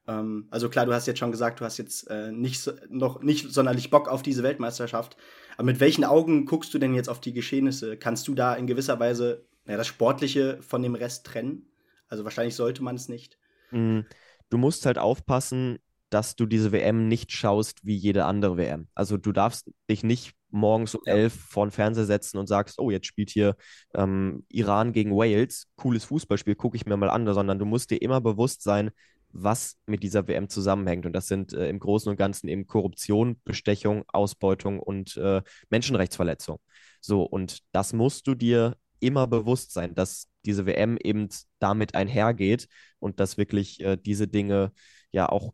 Ähm, 0.09 0.49
also 0.51 0.69
klar, 0.69 0.87
du 0.87 0.93
hast 0.93 1.07
jetzt 1.07 1.19
schon 1.19 1.31
gesagt, 1.31 1.61
du 1.61 1.65
hast 1.65 1.77
jetzt 1.77 2.11
äh, 2.11 2.33
nicht 2.33 2.61
so, 2.61 2.73
noch 2.89 3.23
nicht 3.23 3.53
sonderlich 3.53 3.91
Bock 3.91 4.09
auf 4.09 4.23
diese 4.23 4.43
Weltmeisterschaft. 4.43 5.17
Aber 5.57 5.67
mit 5.67 5.81
welchen 5.81 6.05
Augen 6.05 6.47
guckst 6.47 6.73
du 6.75 6.79
denn 6.79 6.95
jetzt 6.95 7.09
auf 7.09 7.21
die 7.21 7.35
Geschehnisse? 7.35 7.97
Kannst 7.97 8.27
du 8.27 8.35
da 8.35 8.55
in 8.55 8.67
gewisser 8.67 8.99
Weise 8.99 9.45
ja, 9.67 9.77
das 9.77 9.87
Sportliche 9.87 10.61
von 10.63 10.83
dem 10.83 10.95
Rest 10.95 11.27
trennen? 11.27 11.67
Also 12.09 12.25
wahrscheinlich 12.25 12.55
sollte 12.55 12.83
man 12.83 12.97
es 12.97 13.09
nicht. 13.09 13.39
Mm, 13.71 14.01
du 14.49 14.59
musst 14.59 14.87
halt 14.87 14.99
aufpassen, 14.99 15.79
dass 16.11 16.37
du 16.37 16.47
diese 16.47 16.73
WM 16.73 17.07
nicht 17.07 17.33
schaust 17.33 17.85
wie 17.85 17.95
jede 17.95 18.25
andere 18.25 18.57
WM. 18.57 18.89
Also 18.95 19.19
du 19.19 19.31
darfst 19.33 19.71
dich 19.91 20.03
nicht 20.03 20.33
morgens 20.51 20.95
um 20.95 21.03
elf 21.05 21.35
vor 21.35 21.67
den 21.67 21.71
Fernseher 21.71 22.07
setzen 22.07 22.39
und 22.39 22.47
sagst, 22.47 22.79
oh, 22.79 22.91
jetzt 22.91 23.07
spielt 23.07 23.29
hier 23.29 23.57
ähm, 23.95 24.47
Iran 24.49 24.95
gegen 24.95 25.15
Wales, 25.15 25.67
cooles 25.77 26.05
Fußballspiel, 26.05 26.55
gucke 26.55 26.79
ich 26.79 26.87
mir 26.87 26.97
mal 26.97 27.11
an, 27.11 27.31
sondern 27.35 27.59
du 27.59 27.67
musst 27.67 27.91
dir 27.91 28.01
immer 28.01 28.23
bewusst 28.23 28.63
sein, 28.63 28.91
was 29.31 29.77
mit 29.87 30.03
dieser 30.03 30.27
WM 30.27 30.49
zusammenhängt. 30.49 31.07
Und 31.07 31.13
das 31.13 31.29
sind 31.29 31.53
äh, 31.53 31.69
im 31.69 31.79
Großen 31.79 32.11
und 32.11 32.17
Ganzen 32.17 32.49
eben 32.49 32.67
Korruption, 32.67 33.41
Bestechung, 33.45 34.05
Ausbeutung 34.09 34.81
und 34.81 35.17
äh, 35.17 35.43
Menschenrechtsverletzung. 35.71 36.59
So, 37.01 37.23
und 37.23 37.61
das 37.73 37.93
musst 37.93 38.27
du 38.27 38.35
dir 38.35 38.77
immer 39.01 39.27
bewusst 39.27 39.73
sein, 39.73 39.95
dass 39.95 40.29
diese 40.45 40.67
WM 40.67 40.97
eben 40.97 41.29
damit 41.59 41.95
einhergeht 41.95 42.69
und 42.99 43.21
dass 43.21 43.37
wirklich 43.37 43.81
äh, 43.81 43.97
diese 43.97 44.29
Dinge 44.29 44.73
ja 45.13 45.29
auch 45.29 45.53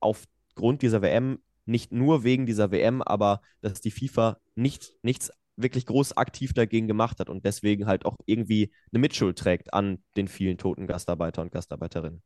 aufgrund 0.00 0.82
dieser 0.82 1.02
WM, 1.02 1.38
nicht 1.64 1.92
nur 1.92 2.24
wegen 2.24 2.46
dieser 2.46 2.70
WM, 2.70 3.02
aber 3.02 3.40
dass 3.60 3.80
die 3.80 3.90
FIFA 3.90 4.38
nicht, 4.54 4.92
nichts 5.02 5.30
wirklich 5.56 5.86
groß 5.86 6.16
aktiv 6.16 6.52
dagegen 6.54 6.88
gemacht 6.88 7.20
hat 7.20 7.28
und 7.30 7.44
deswegen 7.44 7.86
halt 7.86 8.04
auch 8.04 8.16
irgendwie 8.26 8.72
eine 8.92 9.00
Mitschuld 9.00 9.38
trägt 9.38 9.72
an 9.72 10.02
den 10.16 10.28
vielen 10.28 10.58
toten 10.58 10.86
Gastarbeiter 10.86 11.42
und 11.42 11.52
Gastarbeiterinnen. 11.52 12.22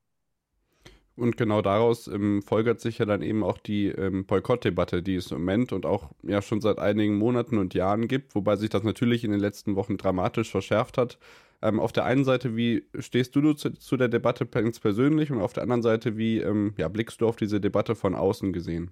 Und 1.17 1.39
genau 1.39 1.63
daraus 1.63 2.09
ähm, 2.09 2.43
folgert 2.43 2.81
sich 2.81 2.99
ja 2.99 3.07
dann 3.07 3.23
eben 3.23 3.43
auch 3.43 3.57
die 3.57 3.87
ähm, 3.87 4.27
Boykottdebatte, 4.27 5.03
die 5.03 5.15
es 5.15 5.31
im 5.31 5.39
Moment 5.39 5.73
und 5.73 5.87
auch 5.87 6.11
ja 6.23 6.43
schon 6.43 6.61
seit 6.61 6.79
einigen 6.79 7.17
Monaten 7.17 7.57
und 7.57 7.73
Jahren 7.73 8.07
gibt, 8.07 8.35
wobei 8.35 8.57
sich 8.57 8.69
das 8.69 8.83
natürlich 8.83 9.25
in 9.25 9.31
den 9.31 9.41
letzten 9.41 9.77
Wochen 9.77 9.97
dramatisch 9.97 10.51
verschärft 10.51 10.99
hat. 10.99 11.19
Ähm, 11.63 11.81
auf 11.81 11.93
der 11.93 12.05
einen 12.05 12.25
Seite, 12.25 12.55
wie 12.55 12.85
stehst 12.99 13.35
du 13.35 13.55
zu, 13.55 13.71
zu, 13.71 13.97
der 13.97 14.09
Debatte 14.09 14.45
ganz 14.45 14.79
persönlich 14.79 15.31
und 15.31 15.41
auf 15.41 15.55
der 15.55 15.63
anderen 15.63 15.83
Seite, 15.83 16.19
wie 16.19 16.39
ähm, 16.39 16.75
ja, 16.77 16.89
blickst 16.89 17.21
du 17.23 17.27
auf 17.27 17.37
diese 17.37 17.63
Debatte 17.63 17.95
von 17.95 18.15
außen 18.15 18.53
gesehen? 18.53 18.91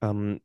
Ähm, 0.00 0.40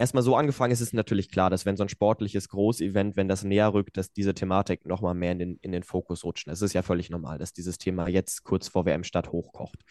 erstmal 0.00 0.22
so 0.22 0.34
angefangen 0.34 0.72
ist 0.72 0.80
es 0.80 0.92
natürlich 0.94 1.30
klar, 1.30 1.50
dass 1.50 1.66
wenn 1.66 1.76
so 1.76 1.84
ein 1.84 1.88
sportliches 1.90 2.48
Großevent, 2.48 3.16
wenn 3.16 3.28
das 3.28 3.44
näher 3.44 3.72
rückt, 3.74 3.98
dass 3.98 4.12
diese 4.12 4.34
Thematik 4.34 4.86
nochmal 4.86 5.14
mehr 5.14 5.32
in 5.32 5.38
den, 5.38 5.56
in 5.60 5.72
den 5.72 5.82
Fokus 5.82 6.24
rutscht. 6.24 6.48
Es 6.48 6.62
ist 6.62 6.72
ja 6.72 6.82
völlig 6.82 7.10
normal, 7.10 7.38
dass 7.38 7.52
dieses 7.52 7.76
Thema 7.76 8.08
jetzt 8.08 8.42
kurz 8.42 8.68
vor 8.68 8.86
WM 8.86 9.04
statt 9.04 9.30
hochkocht. 9.30 9.82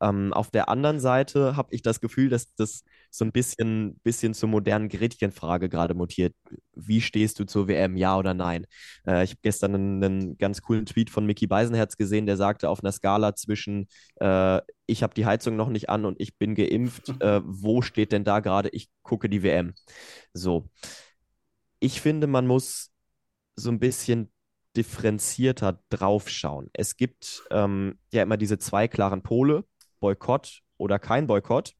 Ähm, 0.00 0.32
auf 0.32 0.50
der 0.50 0.68
anderen 0.68 1.00
Seite 1.00 1.56
habe 1.56 1.74
ich 1.74 1.82
das 1.82 2.00
Gefühl, 2.00 2.28
dass 2.28 2.54
das 2.54 2.82
so 3.10 3.24
ein 3.24 3.32
bisschen, 3.32 3.98
bisschen 4.02 4.34
zur 4.34 4.48
modernen 4.48 4.88
Gretchenfrage 4.88 5.68
gerade 5.68 5.94
mutiert. 5.94 6.34
Wie 6.74 7.00
stehst 7.00 7.38
du 7.38 7.44
zur 7.44 7.68
WM, 7.68 7.96
ja 7.96 8.18
oder 8.18 8.34
nein? 8.34 8.66
Äh, 9.06 9.24
ich 9.24 9.30
habe 9.30 9.40
gestern 9.42 9.74
einen, 9.74 10.04
einen, 10.04 10.38
ganz 10.38 10.62
coolen 10.62 10.86
Tweet 10.86 11.10
von 11.10 11.24
Mickey 11.24 11.46
Beisenherz 11.46 11.96
gesehen, 11.96 12.26
der 12.26 12.36
sagte 12.36 12.68
auf 12.68 12.82
einer 12.82 12.92
Skala 12.92 13.34
zwischen 13.34 13.88
äh, 14.16 14.60
ich 14.86 15.02
habe 15.02 15.14
die 15.14 15.26
Heizung 15.26 15.56
noch 15.56 15.68
nicht 15.68 15.88
an 15.88 16.04
und 16.04 16.20
ich 16.20 16.36
bin 16.36 16.54
geimpft, 16.54 17.08
äh, 17.20 17.40
wo 17.44 17.82
steht 17.82 18.12
denn 18.12 18.24
da 18.24 18.40
gerade, 18.40 18.68
ich 18.70 18.88
gucke 19.02 19.28
die 19.28 19.42
WM? 19.42 19.74
So. 20.32 20.68
Ich 21.80 22.00
finde, 22.00 22.26
man 22.26 22.46
muss 22.46 22.90
so 23.56 23.70
ein 23.70 23.78
bisschen 23.78 24.30
differenzierter 24.76 25.80
draufschauen. 25.88 26.68
Es 26.72 26.96
gibt 26.96 27.44
ähm, 27.50 27.98
ja 28.12 28.22
immer 28.22 28.36
diese 28.36 28.58
zwei 28.58 28.88
klaren 28.88 29.22
Pole. 29.22 29.64
Boykott 30.00 30.62
oder 30.76 30.98
kein 30.98 31.26
Boykott. 31.26 31.74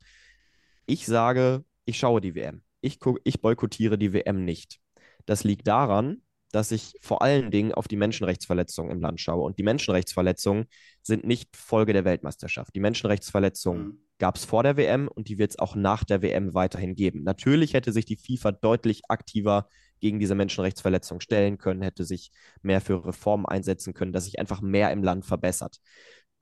Ich 0.86 1.06
sage, 1.06 1.64
ich 1.84 1.98
schaue 1.98 2.20
die 2.20 2.34
WM. 2.34 2.62
Ich, 2.80 2.98
ich 3.24 3.40
boykottiere 3.40 3.98
die 3.98 4.12
WM 4.12 4.44
nicht. 4.44 4.80
Das 5.24 5.44
liegt 5.44 5.66
daran, 5.66 6.22
dass 6.52 6.70
ich 6.70 6.94
vor 7.00 7.22
allen 7.22 7.50
Dingen 7.50 7.72
auf 7.72 7.88
die 7.88 7.96
Menschenrechtsverletzungen 7.96 8.92
im 8.92 9.00
Land 9.00 9.20
schaue. 9.20 9.44
Und 9.44 9.58
die 9.58 9.62
Menschenrechtsverletzungen 9.62 10.66
sind 11.02 11.24
nicht 11.24 11.56
Folge 11.56 11.92
der 11.92 12.04
Weltmeisterschaft. 12.04 12.74
Die 12.74 12.80
Menschenrechtsverletzungen 12.80 13.82
mhm. 13.82 14.00
gab 14.18 14.36
es 14.36 14.44
vor 14.44 14.62
der 14.62 14.76
WM 14.76 15.08
und 15.08 15.28
die 15.28 15.38
wird 15.38 15.50
es 15.50 15.58
auch 15.58 15.74
nach 15.74 16.04
der 16.04 16.22
WM 16.22 16.54
weiterhin 16.54 16.94
geben. 16.94 17.24
Natürlich 17.24 17.74
hätte 17.74 17.92
sich 17.92 18.04
die 18.04 18.16
FIFA 18.16 18.52
deutlich 18.52 19.02
aktiver 19.08 19.68
gegen 20.00 20.18
diese 20.18 20.34
Menschenrechtsverletzungen 20.34 21.20
stellen 21.20 21.58
können, 21.58 21.82
hätte 21.82 22.04
sich 22.04 22.30
mehr 22.62 22.80
für 22.80 23.04
Reformen 23.04 23.46
einsetzen 23.46 23.94
können, 23.94 24.12
dass 24.12 24.24
sich 24.24 24.38
einfach 24.38 24.60
mehr 24.60 24.92
im 24.92 25.02
Land 25.02 25.24
verbessert. 25.26 25.78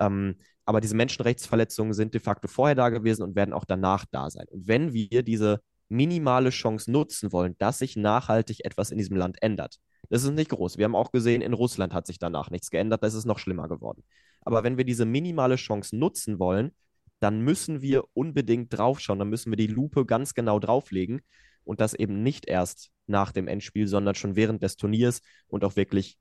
Ähm, 0.00 0.36
aber 0.64 0.80
diese 0.80 0.96
Menschenrechtsverletzungen 0.96 1.92
sind 1.92 2.14
de 2.14 2.20
facto 2.20 2.48
vorher 2.48 2.74
da 2.74 2.88
gewesen 2.88 3.22
und 3.22 3.36
werden 3.36 3.52
auch 3.52 3.64
danach 3.64 4.04
da 4.10 4.30
sein. 4.30 4.46
Und 4.50 4.66
wenn 4.66 4.92
wir 4.92 5.22
diese 5.22 5.60
minimale 5.88 6.50
Chance 6.50 6.90
nutzen 6.90 7.32
wollen, 7.32 7.54
dass 7.58 7.78
sich 7.78 7.96
nachhaltig 7.96 8.64
etwas 8.64 8.90
in 8.90 8.98
diesem 8.98 9.16
Land 9.16 9.42
ändert, 9.42 9.78
das 10.10 10.24
ist 10.24 10.30
nicht 10.32 10.50
groß. 10.50 10.78
Wir 10.78 10.84
haben 10.84 10.96
auch 10.96 11.12
gesehen, 11.12 11.42
in 11.42 11.52
Russland 11.52 11.92
hat 11.94 12.06
sich 12.06 12.18
danach 12.18 12.50
nichts 12.50 12.70
geändert, 12.70 13.02
da 13.02 13.06
ist 13.06 13.14
es 13.14 13.24
noch 13.24 13.38
schlimmer 13.38 13.68
geworden. 13.68 14.04
Aber 14.42 14.62
wenn 14.62 14.76
wir 14.76 14.84
diese 14.84 15.06
minimale 15.06 15.56
Chance 15.56 15.96
nutzen 15.96 16.38
wollen, 16.38 16.72
dann 17.20 17.40
müssen 17.40 17.80
wir 17.80 18.04
unbedingt 18.12 18.76
draufschauen, 18.76 19.18
dann 19.18 19.30
müssen 19.30 19.50
wir 19.50 19.56
die 19.56 19.66
Lupe 19.66 20.04
ganz 20.04 20.34
genau 20.34 20.58
drauflegen 20.58 21.22
und 21.64 21.80
das 21.80 21.94
eben 21.94 22.22
nicht 22.22 22.46
erst 22.46 22.90
nach 23.06 23.32
dem 23.32 23.48
Endspiel, 23.48 23.86
sondern 23.86 24.14
schon 24.14 24.36
während 24.36 24.62
des 24.62 24.76
Turniers 24.76 25.22
und 25.46 25.64
auch 25.64 25.76
wirklich 25.76 26.18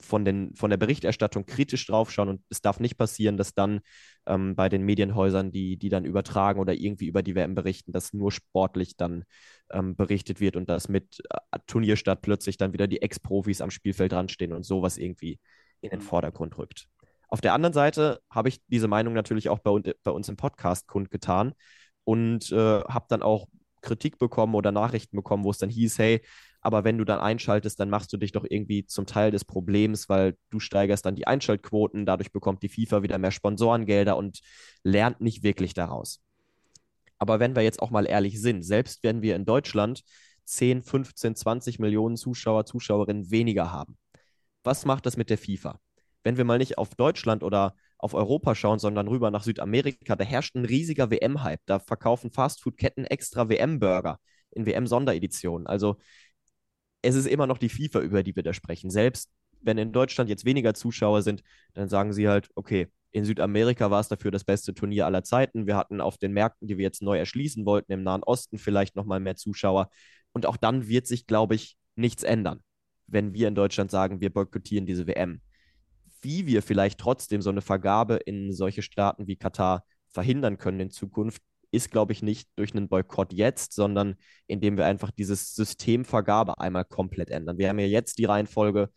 von, 0.00 0.24
den, 0.24 0.54
von 0.54 0.70
der 0.70 0.76
Berichterstattung 0.76 1.46
kritisch 1.46 1.86
draufschauen 1.86 2.28
und 2.28 2.42
es 2.48 2.60
darf 2.60 2.80
nicht 2.80 2.98
passieren, 2.98 3.36
dass 3.36 3.54
dann 3.54 3.80
ähm, 4.26 4.54
bei 4.54 4.68
den 4.68 4.82
Medienhäusern, 4.82 5.50
die, 5.50 5.76
die 5.76 5.88
dann 5.88 6.04
übertragen 6.04 6.60
oder 6.60 6.74
irgendwie 6.74 7.06
über 7.06 7.22
die 7.22 7.34
WM 7.34 7.54
berichten, 7.54 7.92
dass 7.92 8.12
nur 8.12 8.32
sportlich 8.32 8.96
dann 8.96 9.24
ähm, 9.70 9.96
berichtet 9.96 10.40
wird 10.40 10.56
und 10.56 10.68
dass 10.68 10.88
mit 10.88 11.20
äh, 11.30 11.58
Turnierstart 11.66 12.22
plötzlich 12.22 12.56
dann 12.56 12.72
wieder 12.72 12.86
die 12.86 13.02
Ex-Profis 13.02 13.60
am 13.60 13.70
Spielfeld 13.70 14.12
dranstehen 14.12 14.52
und 14.52 14.64
sowas 14.64 14.98
irgendwie 14.98 15.38
in 15.80 15.90
den 15.90 16.00
mhm. 16.00 16.04
Vordergrund 16.04 16.58
rückt. 16.58 16.86
Auf 17.28 17.40
der 17.40 17.54
anderen 17.54 17.72
Seite 17.72 18.20
habe 18.30 18.48
ich 18.48 18.60
diese 18.68 18.88
Meinung 18.88 19.14
natürlich 19.14 19.48
auch 19.48 19.58
bei, 19.58 19.94
bei 20.02 20.10
uns 20.10 20.28
im 20.28 20.36
Podcast 20.36 20.86
kundgetan 20.86 21.54
und 22.04 22.52
äh, 22.52 22.80
habe 22.82 23.06
dann 23.08 23.22
auch 23.22 23.46
Kritik 23.80 24.18
bekommen 24.18 24.54
oder 24.54 24.72
Nachrichten 24.72 25.16
bekommen, 25.16 25.44
wo 25.44 25.50
es 25.50 25.58
dann 25.58 25.70
hieß, 25.70 25.98
hey, 25.98 26.22
aber 26.64 26.82
wenn 26.82 26.96
du 26.96 27.04
dann 27.04 27.20
einschaltest, 27.20 27.78
dann 27.78 27.90
machst 27.90 28.10
du 28.10 28.16
dich 28.16 28.32
doch 28.32 28.46
irgendwie 28.48 28.86
zum 28.86 29.04
Teil 29.04 29.30
des 29.30 29.44
Problems, 29.44 30.08
weil 30.08 30.34
du 30.48 30.60
steigerst 30.60 31.04
dann 31.04 31.14
die 31.14 31.26
Einschaltquoten, 31.26 32.06
dadurch 32.06 32.32
bekommt 32.32 32.62
die 32.62 32.70
FIFA 32.70 33.02
wieder 33.02 33.18
mehr 33.18 33.32
Sponsorengelder 33.32 34.16
und 34.16 34.40
lernt 34.82 35.20
nicht 35.20 35.42
wirklich 35.42 35.74
daraus. 35.74 36.22
Aber 37.18 37.38
wenn 37.38 37.54
wir 37.54 37.62
jetzt 37.62 37.82
auch 37.82 37.90
mal 37.90 38.06
ehrlich 38.06 38.40
sind, 38.40 38.62
selbst 38.62 39.02
wenn 39.02 39.20
wir 39.20 39.36
in 39.36 39.44
Deutschland 39.44 40.04
10, 40.46 40.82
15, 40.82 41.36
20 41.36 41.78
Millionen 41.80 42.16
Zuschauer, 42.16 42.64
Zuschauerinnen 42.64 43.30
weniger 43.30 43.70
haben, 43.70 43.98
was 44.62 44.86
macht 44.86 45.04
das 45.04 45.18
mit 45.18 45.28
der 45.28 45.36
FIFA? 45.36 45.78
Wenn 46.22 46.38
wir 46.38 46.44
mal 46.44 46.56
nicht 46.56 46.78
auf 46.78 46.94
Deutschland 46.94 47.42
oder 47.42 47.74
auf 47.98 48.14
Europa 48.14 48.54
schauen, 48.54 48.78
sondern 48.78 49.06
rüber 49.08 49.30
nach 49.30 49.42
Südamerika, 49.42 50.16
da 50.16 50.24
herrscht 50.24 50.54
ein 50.54 50.64
riesiger 50.64 51.10
WM-Hype. 51.10 51.60
Da 51.66 51.78
verkaufen 51.78 52.30
Fastfood-Ketten 52.30 53.04
extra 53.04 53.50
WM-Burger 53.50 54.18
in 54.54 54.64
WM-Sondereditionen. 54.64 55.66
Also 55.66 55.98
es 57.04 57.14
ist 57.14 57.26
immer 57.26 57.46
noch 57.46 57.58
die 57.58 57.68
FIFA, 57.68 58.00
über 58.00 58.22
die 58.22 58.34
wir 58.34 58.42
da 58.42 58.52
sprechen. 58.52 58.90
Selbst 58.90 59.30
wenn 59.60 59.78
in 59.78 59.92
Deutschland 59.92 60.28
jetzt 60.30 60.44
weniger 60.44 60.74
Zuschauer 60.74 61.22
sind, 61.22 61.42
dann 61.74 61.88
sagen 61.88 62.12
sie 62.12 62.28
halt, 62.28 62.48
okay, 62.54 62.88
in 63.12 63.24
Südamerika 63.24 63.90
war 63.90 64.00
es 64.00 64.08
dafür 64.08 64.30
das 64.30 64.44
beste 64.44 64.74
Turnier 64.74 65.06
aller 65.06 65.22
Zeiten. 65.22 65.66
Wir 65.66 65.76
hatten 65.76 66.00
auf 66.00 66.18
den 66.18 66.32
Märkten, 66.32 66.66
die 66.66 66.76
wir 66.78 66.82
jetzt 66.82 67.02
neu 67.02 67.16
erschließen 67.18 67.64
wollten, 67.64 67.92
im 67.92 68.02
Nahen 68.02 68.24
Osten 68.24 68.58
vielleicht 68.58 68.96
nochmal 68.96 69.20
mehr 69.20 69.36
Zuschauer. 69.36 69.88
Und 70.32 70.46
auch 70.46 70.56
dann 70.56 70.88
wird 70.88 71.06
sich, 71.06 71.26
glaube 71.26 71.54
ich, 71.54 71.76
nichts 71.94 72.24
ändern, 72.24 72.60
wenn 73.06 73.32
wir 73.32 73.48
in 73.48 73.54
Deutschland 73.54 73.90
sagen, 73.90 74.20
wir 74.20 74.30
boykottieren 74.30 74.86
diese 74.86 75.06
WM. 75.06 75.40
Wie 76.22 76.46
wir 76.46 76.62
vielleicht 76.62 76.98
trotzdem 76.98 77.40
so 77.40 77.50
eine 77.50 77.60
Vergabe 77.60 78.16
in 78.16 78.52
solche 78.52 78.82
Staaten 78.82 79.26
wie 79.26 79.36
Katar 79.36 79.84
verhindern 80.08 80.58
können 80.58 80.80
in 80.80 80.90
Zukunft, 80.90 81.42
ist, 81.74 81.90
glaube 81.90 82.12
ich, 82.12 82.22
nicht 82.22 82.48
durch 82.56 82.74
einen 82.74 82.88
Boykott 82.88 83.32
jetzt, 83.32 83.72
sondern 83.72 84.16
indem 84.46 84.76
wir 84.76 84.86
einfach 84.86 85.10
dieses 85.10 85.54
System 85.54 86.04
Vergabe 86.04 86.58
einmal 86.58 86.84
komplett 86.84 87.30
ändern. 87.30 87.58
Wir 87.58 87.68
haben 87.68 87.78
ja 87.78 87.86
jetzt 87.86 88.18
die 88.18 88.24
Reihenfolge, 88.24 88.90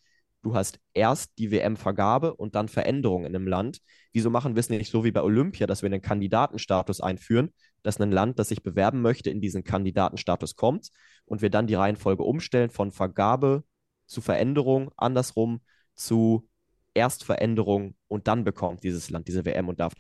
du 0.44 0.56
hast 0.56 0.80
erst 0.94 1.38
die 1.38 1.52
WM-Vergabe 1.52 2.36
und 2.36 2.56
dann 2.56 2.70
Veränderungen 2.70 3.26
in 3.26 3.36
einem 3.36 3.48
Land. 3.48 3.80
Wieso 4.14 4.30
machen 4.30 4.56
wir 4.56 4.60
es 4.60 4.70
nicht 4.70 4.92
so 4.92 5.04
wie 5.04 5.12
bei 5.12 5.22
Olympia, 5.22 5.68
dass 5.68 5.82
wir 5.82 5.88
einen 5.88 6.02
Kandidatenstatus 6.02 7.02
einführen, 7.02 7.54
dass 7.84 8.00
ein 8.00 8.12
Land, 8.12 8.40
das 8.40 8.50
sich 8.50 8.64
bewerben 8.64 9.02
möchte, 9.02 9.30
in 9.30 9.42
diesen 9.42 9.64
Kandidatenstatus 9.64 10.56
kommt 10.56 10.90
und 11.26 11.42
wir 11.42 11.50
dann 11.50 11.68
die 11.68 11.76
Reihenfolge 11.76 12.24
umstellen 12.24 12.70
von 12.70 12.92
Vergabe 12.92 13.64
zu 14.06 14.22
Veränderung, 14.22 14.92
andersrum 14.96 15.62
zu 15.96 16.48
Erstveränderung 16.94 17.96
und 18.08 18.28
dann 18.28 18.44
bekommt 18.44 18.84
dieses 18.84 19.10
Land 19.10 19.28
diese 19.28 19.46
WM 19.46 19.70
und 19.70 19.80
darf 19.80 19.94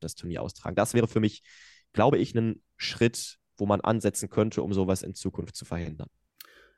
das 0.00 0.14
Turnier 0.14 0.42
austragen. 0.42 0.76
Das 0.76 0.94
wäre 0.94 1.08
für 1.08 1.20
mich 1.20 1.42
glaube 1.94 2.18
ich, 2.18 2.34
ein 2.34 2.60
Schritt, 2.76 3.38
wo 3.56 3.64
man 3.64 3.80
ansetzen 3.80 4.28
könnte, 4.28 4.62
um 4.62 4.74
sowas 4.74 5.02
in 5.02 5.14
Zukunft 5.14 5.56
zu 5.56 5.64
verhindern. 5.64 6.08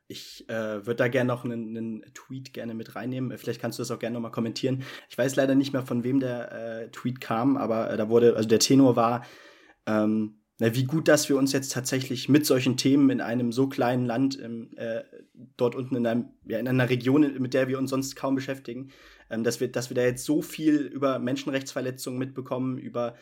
Ich 0.07 0.47
äh, 0.47 0.85
würde 0.85 0.95
da 0.95 1.07
gerne 1.09 1.27
noch 1.27 1.43
einen, 1.43 1.75
einen, 1.75 2.01
Tweet 2.13 2.53
gerne 2.53 2.73
mit 2.73 2.95
reinnehmen. 2.95 3.37
Vielleicht 3.37 3.59
kannst 3.59 3.77
du 3.77 3.81
das 3.81 3.91
auch 3.91 3.99
gerne 3.99 4.13
nochmal 4.13 4.31
kommentieren. 4.31 4.83
Ich 5.09 5.17
weiß 5.17 5.35
leider 5.35 5.53
nicht 5.53 5.73
mehr, 5.73 5.85
von 5.85 6.05
wem 6.05 6.21
der 6.21 6.51
äh, 6.51 6.91
Tweet 6.91 7.19
kam, 7.19 7.57
aber 7.57 7.91
äh, 7.91 7.97
da 7.97 8.07
wurde, 8.07 8.37
also 8.37 8.47
der 8.47 8.59
Tenor 8.59 8.95
war, 8.95 9.25
ähm, 9.85 10.37
na, 10.59 10.73
wie 10.73 10.85
gut, 10.85 11.07
dass 11.07 11.29
wir 11.29 11.37
uns 11.37 11.51
jetzt 11.51 11.73
tatsächlich 11.73 12.29
mit 12.29 12.45
solchen 12.45 12.77
Themen 12.77 13.09
in 13.09 13.21
einem 13.21 13.51
so 13.51 13.67
kleinen 13.67 14.05
Land, 14.05 14.35
im, 14.35 14.75
äh, 14.77 15.03
dort 15.57 15.75
unten 15.75 15.95
in, 15.97 16.07
einem, 16.07 16.29
ja, 16.47 16.57
in 16.57 16.67
einer 16.67 16.89
Region, 16.89 17.21
mit 17.39 17.53
der 17.53 17.67
wir 17.67 17.77
uns 17.77 17.89
sonst 17.89 18.15
kaum 18.15 18.35
beschäftigen, 18.35 18.89
ähm, 19.29 19.43
dass, 19.43 19.59
wir, 19.59 19.67
dass 19.67 19.89
wir 19.89 19.95
da 19.95 20.03
jetzt 20.03 20.25
so 20.25 20.41
viel 20.41 20.77
über 20.77 21.19
Menschenrechtsverletzungen 21.19 22.17
mitbekommen, 22.17 22.77
über 22.77 23.15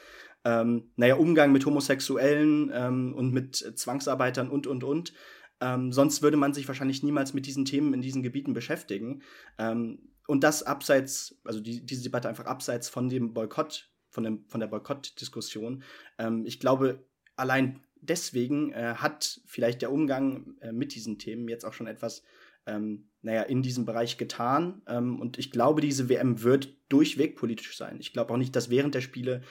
ähm, 0.46 0.92
naja, 0.96 1.16
Umgang 1.16 1.52
mit 1.52 1.66
Homosexuellen 1.66 2.72
ähm, 2.74 3.14
und 3.14 3.34
mit 3.34 3.56
Zwangsarbeitern 3.56 4.50
und, 4.50 4.68
und, 4.68 4.84
und. 4.84 5.14
Ähm, 5.60 5.92
sonst 5.92 6.22
würde 6.22 6.38
man 6.38 6.54
sich 6.54 6.68
wahrscheinlich 6.68 7.04
niemals 7.04 7.34
mit 7.34 7.46
diesen 7.46 7.66
Themen 7.66 7.94
in 7.94 8.02
diesen 8.02 8.24
Gebieten 8.24 8.54
beschäftigen. 8.54 9.24
Ähm, 9.58 10.00
und 10.28 10.44
das 10.44 10.64
abseits, 10.64 11.40
also 11.44 11.60
die, 11.60 11.86
diese 11.86 12.04
Debatte 12.04 12.30
einfach 12.30 12.46
abseits 12.46 12.90
von 12.90 13.10
dem 13.10 13.34
Boykott 13.34 13.90
von, 14.16 14.24
dem, 14.24 14.46
von 14.48 14.60
der 14.60 14.68
Boykottdiskussion. 14.68 15.84
Ähm, 16.18 16.46
ich 16.46 16.60
glaube, 16.60 17.06
allein 17.36 17.82
deswegen 18.02 18.72
äh, 18.72 18.96
hat 18.96 19.42
vielleicht 19.46 19.82
der 19.82 19.92
Umgang 19.92 20.56
äh, 20.62 20.72
mit 20.72 20.96
diesen 20.96 21.20
Themen 21.20 21.48
jetzt 21.48 21.66
auch 21.66 21.74
schon 21.74 21.88
etwas, 21.88 22.24
ähm, 22.66 23.10
naja, 23.22 23.44
in 23.44 23.62
diesem 23.62 23.86
Bereich 23.86 24.18
getan. 24.18 24.82
Ähm, 24.88 25.20
und 25.20 25.38
ich 25.38 25.52
glaube, 25.52 25.82
diese 25.82 26.10
WM 26.10 26.42
wird 26.42 26.70
durchweg 26.90 27.36
politisch 27.36 27.78
sein. 27.78 27.98
Ich 28.00 28.14
glaube 28.14 28.34
auch 28.34 28.38
nicht, 28.38 28.56
dass 28.56 28.70
während 28.70 28.96
der 28.96 29.02
Spiele 29.02 29.44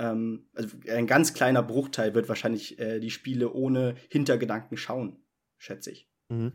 ähm, 0.00 0.46
also 0.54 0.76
ein 0.90 1.06
ganz 1.06 1.34
kleiner 1.34 1.62
Bruchteil 1.62 2.14
wird 2.14 2.28
wahrscheinlich 2.28 2.78
äh, 2.78 2.98
die 2.98 3.10
Spiele 3.10 3.52
ohne 3.52 3.94
Hintergedanken 4.08 4.76
schauen, 4.76 5.22
schätze 5.58 5.92
ich. 5.92 6.08
Mhm. 6.30 6.52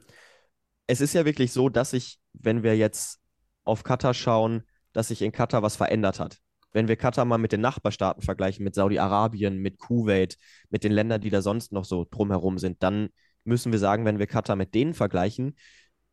Es 0.88 1.00
ist 1.00 1.14
ja 1.14 1.26
wirklich 1.26 1.52
so, 1.54 1.70
dass 1.70 1.92
sich, 1.92 2.20
wenn 2.34 2.64
wir 2.64 2.76
jetzt 2.76 3.22
auf 3.64 3.84
Katar 3.84 4.14
schauen, 4.14 4.64
dass 4.94 5.10
sich 5.10 5.22
in 5.22 5.32
Katar 5.32 5.62
was 5.62 5.76
verändert 5.76 6.20
hat. 6.20 6.40
Wenn 6.72 6.88
wir 6.88 6.96
Katar 6.96 7.26
mal 7.26 7.38
mit 7.38 7.52
den 7.52 7.62
Nachbarstaaten 7.62 8.22
vergleichen, 8.22 8.64
mit 8.64 8.76
Saudi-Arabien, 8.76 9.58
mit 9.58 9.80
Kuwait, 9.80 10.38
mit 10.70 10.84
den 10.84 10.92
Ländern, 10.92 11.22
die 11.22 11.30
da 11.30 11.42
sonst 11.42 11.72
noch 11.72 11.86
so 11.86 12.06
drumherum 12.10 12.58
sind, 12.58 12.84
dann 12.84 13.10
müssen 13.44 13.72
wir 13.72 13.80
sagen, 13.80 14.06
wenn 14.06 14.20
wir 14.20 14.28
Katar 14.28 14.56
mit 14.56 14.74
denen 14.74 14.94
vergleichen, 14.94 15.56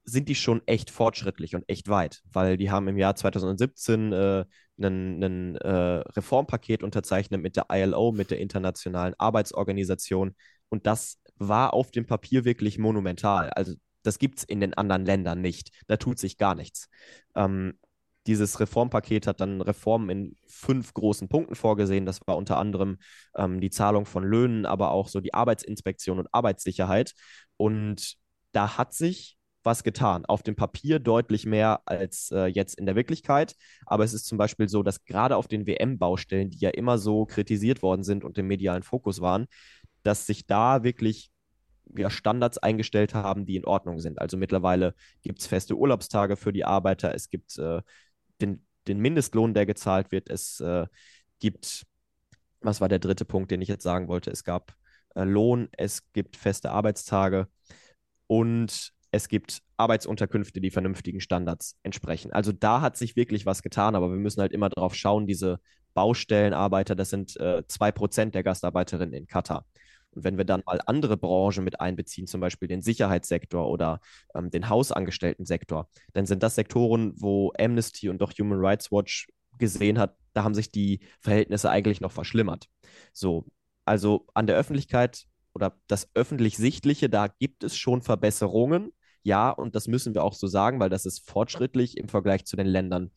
sind 0.05 0.29
die 0.29 0.35
schon 0.35 0.63
echt 0.67 0.91
fortschrittlich 0.91 1.55
und 1.55 1.65
echt 1.69 1.89
weit, 1.89 2.23
weil 2.33 2.57
die 2.57 2.71
haben 2.71 2.89
im 2.89 2.99
Jahr 2.99 3.15
2017 3.15 4.13
äh, 4.13 4.45
ein 4.81 5.57
äh, 5.57 5.69
Reformpaket 5.69 6.83
unterzeichnet 6.83 7.41
mit 7.41 7.57
der 7.57 7.67
ILO, 7.71 8.13
mit 8.13 8.31
der 8.31 8.41
Internationalen 8.41 9.15
Arbeitsorganisation 9.17 10.35
und 10.69 10.87
das 10.87 11.21
war 11.37 11.75
auf 11.75 11.91
dem 11.91 12.07
Papier 12.07 12.45
wirklich 12.45 12.79
monumental. 12.79 13.51
Also 13.51 13.75
das 14.03 14.19
gibt 14.19 14.39
es 14.39 14.45
in 14.45 14.61
den 14.61 14.75
anderen 14.75 15.05
Ländern 15.05 15.41
nicht. 15.41 15.71
Da 15.87 15.97
tut 15.97 16.19
sich 16.19 16.39
gar 16.39 16.55
nichts. 16.55 16.89
Ähm, 17.35 17.79
dieses 18.27 18.61
Reformpaket 18.61 19.27
hat 19.27 19.41
dann 19.41 19.61
Reformen 19.61 20.09
in 20.09 20.37
fünf 20.47 20.95
großen 20.95 21.29
Punkten 21.29 21.57
vorgesehen. 21.57 22.07
Das 22.07 22.21
war 22.27 22.37
unter 22.37 22.57
anderem 22.57 22.99
ähm, 23.37 23.61
die 23.61 23.71
Zahlung 23.71 24.07
von 24.07 24.25
Löhnen, 24.25 24.65
aber 24.65 24.93
auch 24.93 25.09
so 25.09 25.21
die 25.21 25.35
Arbeitsinspektion 25.35 26.19
und 26.19 26.29
Arbeitssicherheit. 26.33 27.15
Und 27.57 28.17
da 28.53 28.79
hat 28.79 28.95
sich 28.95 29.37
was 29.65 29.85
getan. 29.85 30.25
Auf 30.27 30.43
dem 30.43 30.57
Papier 30.57 30.99
deutlich 30.99 31.47
mehr 31.47 31.83
als 31.87 32.31
äh, 32.31 32.47
jetzt 32.47 32.79
in 32.79 32.87
der 32.87 32.97
Wirklichkeit. 32.97 33.55
Aber 33.87 34.05
es 34.05 34.13
ist 34.15 34.27
zum 34.27 34.39
Beispiel 34.39 34.69
so, 34.69 34.83
dass 34.83 35.05
gerade 35.05 35.37
auf 35.37 35.49
den 35.49 35.67
WM-Baustellen, 35.67 36.51
die 36.51 36.59
ja 36.59 36.71
immer 36.71 36.99
so 36.99 37.27
kritisiert 37.27 37.83
worden 37.83 38.03
sind 38.03 38.25
und 38.25 38.39
im 38.39 38.47
medialen 38.47 38.83
Fokus 38.83 39.21
waren, 39.21 39.47
dass 40.03 40.27
sich 40.27 40.47
da 40.47 40.83
wirklich 40.83 41.31
ja, 41.97 42.11
Standards 42.11 42.59
eingestellt 42.59 43.15
haben, 43.15 43.47
die 43.47 43.57
in 43.57 43.65
Ordnung 43.65 44.01
sind. 44.01 44.21
Also 44.21 44.37
mittlerweile 44.37 44.95
gibt 45.23 45.41
es 45.41 45.47
feste 45.47 45.77
Urlaubstage 45.77 46.37
für 46.37 46.53
die 46.53 46.65
Arbeiter, 46.65 47.15
es 47.15 47.29
gibt 47.29 47.59
äh, 47.59 47.83
den, 48.41 48.67
den 48.89 48.99
Mindestlohn, 48.99 49.55
der 49.55 49.67
gezahlt 49.67 50.13
wird, 50.13 50.31
es 50.31 50.61
äh, 50.61 50.87
gibt, 51.39 51.87
was 52.61 52.81
war 52.81 52.89
der 52.89 52.99
dritte 52.99 53.25
Punkt, 53.25 53.51
den 53.51 53.63
ich 53.63 53.69
jetzt 53.69 53.83
sagen 53.83 54.09
wollte? 54.09 54.31
Es 54.31 54.45
gab 54.45 54.75
äh, 55.15 55.25
Lohn, 55.25 55.69
es 55.73 56.11
gibt 56.13 56.37
feste 56.37 56.71
Arbeitstage 56.71 57.49
und 58.27 58.93
es 59.13 59.29
gibt 59.29 59.63
Arbeitsunterkünfte, 59.77 60.61
die 60.61 60.71
vernünftigen 60.71 61.21
Standards 61.21 61.79
entsprechen. 61.83 62.33
Also 62.33 62.51
da 62.51 62.81
hat 62.81 62.97
sich 62.97 63.15
wirklich 63.15 63.45
was 63.47 63.63
getan, 63.63 63.95
aber 63.95 64.11
wir 64.11 64.17
müssen 64.17 64.41
halt 64.41 64.53
immer 64.53 64.71
darauf 64.71 64.95
schauen, 64.95 65.27
diese 65.27 65.61
Baustellenarbeiter, 65.95 66.95
das 66.97 67.11
sind 67.11 67.37
äh, 67.37 67.63
zwei 67.69 67.91
äh, 67.91 67.93
Prozent 67.93 68.35
der 68.35 68.43
Gastarbeiterinnen 68.43 69.13
in 69.13 69.27
Katar. 69.27 69.67
Und 70.13 70.25
wenn 70.25 70.39
wir 70.39 70.47
dann 70.47 70.63
mal 70.65 70.81
andere 70.87 71.19
Branchen 71.19 71.63
mit 71.63 71.79
einbeziehen, 71.79 72.27
zum 72.27 72.41
Beispiel 72.41 72.69
den 72.69 72.81
Sicherheitssektor 72.81 73.69
oder 73.69 74.01
ähm, 74.35 74.51
den 74.51 74.71
Hausangestellten-Sektor, 74.71 75.89
dann 76.15 76.25
sind 76.25 76.43
das 76.43 76.55
Sektoren, 76.55 77.13
wo 77.17 77.53
Amnesty 77.59 78.09
und 78.09 78.19
doch 78.19 78.33
Human 78.39 78.59
Rights 78.61 78.91
Watch 78.91 79.29
gesehen 79.59 79.99
hat, 79.99 80.17
da 80.33 80.43
haben 80.43 80.55
sich 80.55 80.71
die 80.71 81.01
Verhältnisse 81.21 81.71
eigentlich 81.71 82.01
noch 82.01 82.13
verschlimmert. 82.13 82.69
So, 83.13 83.45
also 83.85 84.27
an 84.33 84.47
der 84.47 84.57
Öffentlichkeit 84.57 85.27
oder 85.53 85.77
das 85.87 86.09
öffentlich-sichtliche, 86.15 87.11
da 87.11 87.27
gibt 87.27 87.63
es 87.63 87.77
schon 87.77 88.01
Verbesserungen. 88.01 88.93
Ja, 89.23 89.51
und 89.51 89.75
das 89.77 89.89
müssen 89.89 90.15
wir 90.15 90.25
auch 90.25 90.35
so 90.35 90.47
sagen, 90.47 90.81
weil 90.81 90.91
das 90.91 91.07
ist 91.07 91.29
fortschrittlich 91.29 91.97
im 91.97 92.09
Vergleich 92.09 92.45
zu 92.45 92.57
den 92.57 92.67
Ländern, 92.67 93.11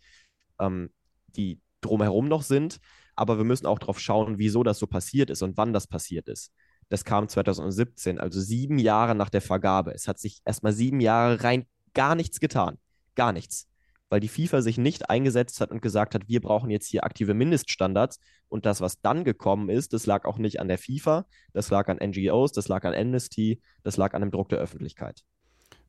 ähm, 0.59 0.89
die 1.35 1.59
drumherum 1.81 2.27
noch 2.27 2.43
sind. 2.43 2.79
Aber 3.15 3.37
wir 3.37 3.45
müssen 3.45 3.65
auch 3.65 3.79
darauf 3.79 3.99
schauen, 3.99 4.37
wieso 4.37 4.63
das 4.63 4.77
so 4.77 4.87
passiert 4.87 5.29
ist 5.29 5.41
und 5.41 5.57
wann 5.57 5.73
das 5.73 5.87
passiert 5.87 6.27
ist. 6.27 6.51
Das 6.89 7.05
kam 7.05 7.27
2017, 7.27 8.19
also 8.19 8.39
sieben 8.39 8.77
Jahre 8.77 9.15
nach 9.15 9.29
der 9.29 9.41
Vergabe. 9.41 9.91
Es 9.93 10.07
hat 10.07 10.19
sich 10.19 10.41
erstmal 10.45 10.73
sieben 10.73 10.99
Jahre 10.99 11.43
rein 11.43 11.65
gar 11.93 12.15
nichts 12.15 12.39
getan. 12.39 12.77
Gar 13.15 13.31
nichts. 13.31 13.67
Weil 14.09 14.19
die 14.19 14.27
FIFA 14.27 14.61
sich 14.61 14.77
nicht 14.77 15.09
eingesetzt 15.09 15.59
hat 15.61 15.71
und 15.71 15.81
gesagt 15.81 16.13
hat, 16.13 16.27
wir 16.27 16.41
brauchen 16.41 16.69
jetzt 16.69 16.87
hier 16.87 17.03
aktive 17.03 17.33
Mindeststandards. 17.33 18.19
Und 18.49 18.67
das, 18.67 18.81
was 18.81 19.01
dann 19.01 19.23
gekommen 19.23 19.69
ist, 19.69 19.93
das 19.93 20.05
lag 20.05 20.25
auch 20.25 20.37
nicht 20.37 20.59
an 20.59 20.67
der 20.67 20.77
FIFA, 20.77 21.25
das 21.53 21.71
lag 21.71 21.87
an 21.87 21.97
NGOs, 21.97 22.51
das 22.51 22.67
lag 22.67 22.83
an 22.83 22.93
Amnesty, 22.93 23.61
das 23.81 23.97
lag 23.97 24.13
an 24.13 24.21
dem 24.21 24.29
Druck 24.29 24.49
der 24.49 24.59
Öffentlichkeit. 24.59 25.23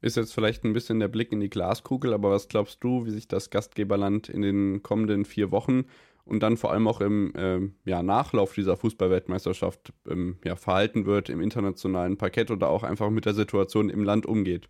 Ist 0.00 0.16
jetzt 0.16 0.34
vielleicht 0.34 0.64
ein 0.64 0.72
bisschen 0.72 1.00
der 1.00 1.08
Blick 1.08 1.32
in 1.32 1.40
die 1.40 1.50
Glaskugel, 1.50 2.12
aber 2.12 2.30
was 2.30 2.48
glaubst 2.48 2.82
du, 2.84 3.06
wie 3.06 3.10
sich 3.10 3.28
das 3.28 3.50
Gastgeberland 3.50 4.28
in 4.28 4.42
den 4.42 4.82
kommenden 4.82 5.24
vier 5.24 5.50
Wochen 5.50 5.84
und 6.24 6.42
dann 6.42 6.56
vor 6.56 6.72
allem 6.72 6.86
auch 6.86 7.00
im 7.00 7.32
ähm, 7.36 7.74
ja, 7.84 8.02
Nachlauf 8.02 8.52
dieser 8.54 8.76
Fußballweltmeisterschaft 8.76 9.92
ähm, 10.08 10.38
ja, 10.44 10.56
verhalten 10.56 11.06
wird 11.06 11.28
im 11.28 11.40
internationalen 11.40 12.16
Parkett 12.16 12.50
oder 12.50 12.68
auch 12.68 12.82
einfach 12.82 13.10
mit 13.10 13.24
der 13.24 13.34
Situation 13.34 13.88
im 13.88 14.04
Land 14.04 14.26
umgeht? 14.26 14.68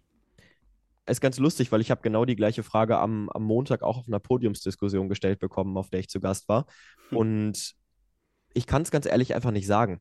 ist 1.09 1.21
ganz 1.21 1.39
lustig, 1.39 1.73
weil 1.73 1.81
ich 1.81 1.91
habe 1.91 2.03
genau 2.03 2.25
die 2.25 2.37
gleiche 2.37 2.63
Frage 2.63 2.99
am, 2.99 3.29
am 3.31 3.45
Montag 3.45 3.83
auch 3.83 3.99
auf 3.99 4.09
einer 4.09 4.19
Podiumsdiskussion 4.19 5.09
gestellt 5.09 5.39
bekommen, 5.39 5.77
auf 5.77 5.91
der 5.91 6.01
ich 6.01 6.09
zu 6.09 6.21
Gast 6.21 6.49
war. 6.49 6.67
Hm. 7.11 7.19
Und 7.19 7.75
ich 8.55 8.67
kann 8.67 8.83
es 8.83 8.91
ganz 8.91 9.07
ehrlich 9.07 9.35
einfach 9.35 9.53
nicht 9.53 9.67
sagen, 9.67 10.01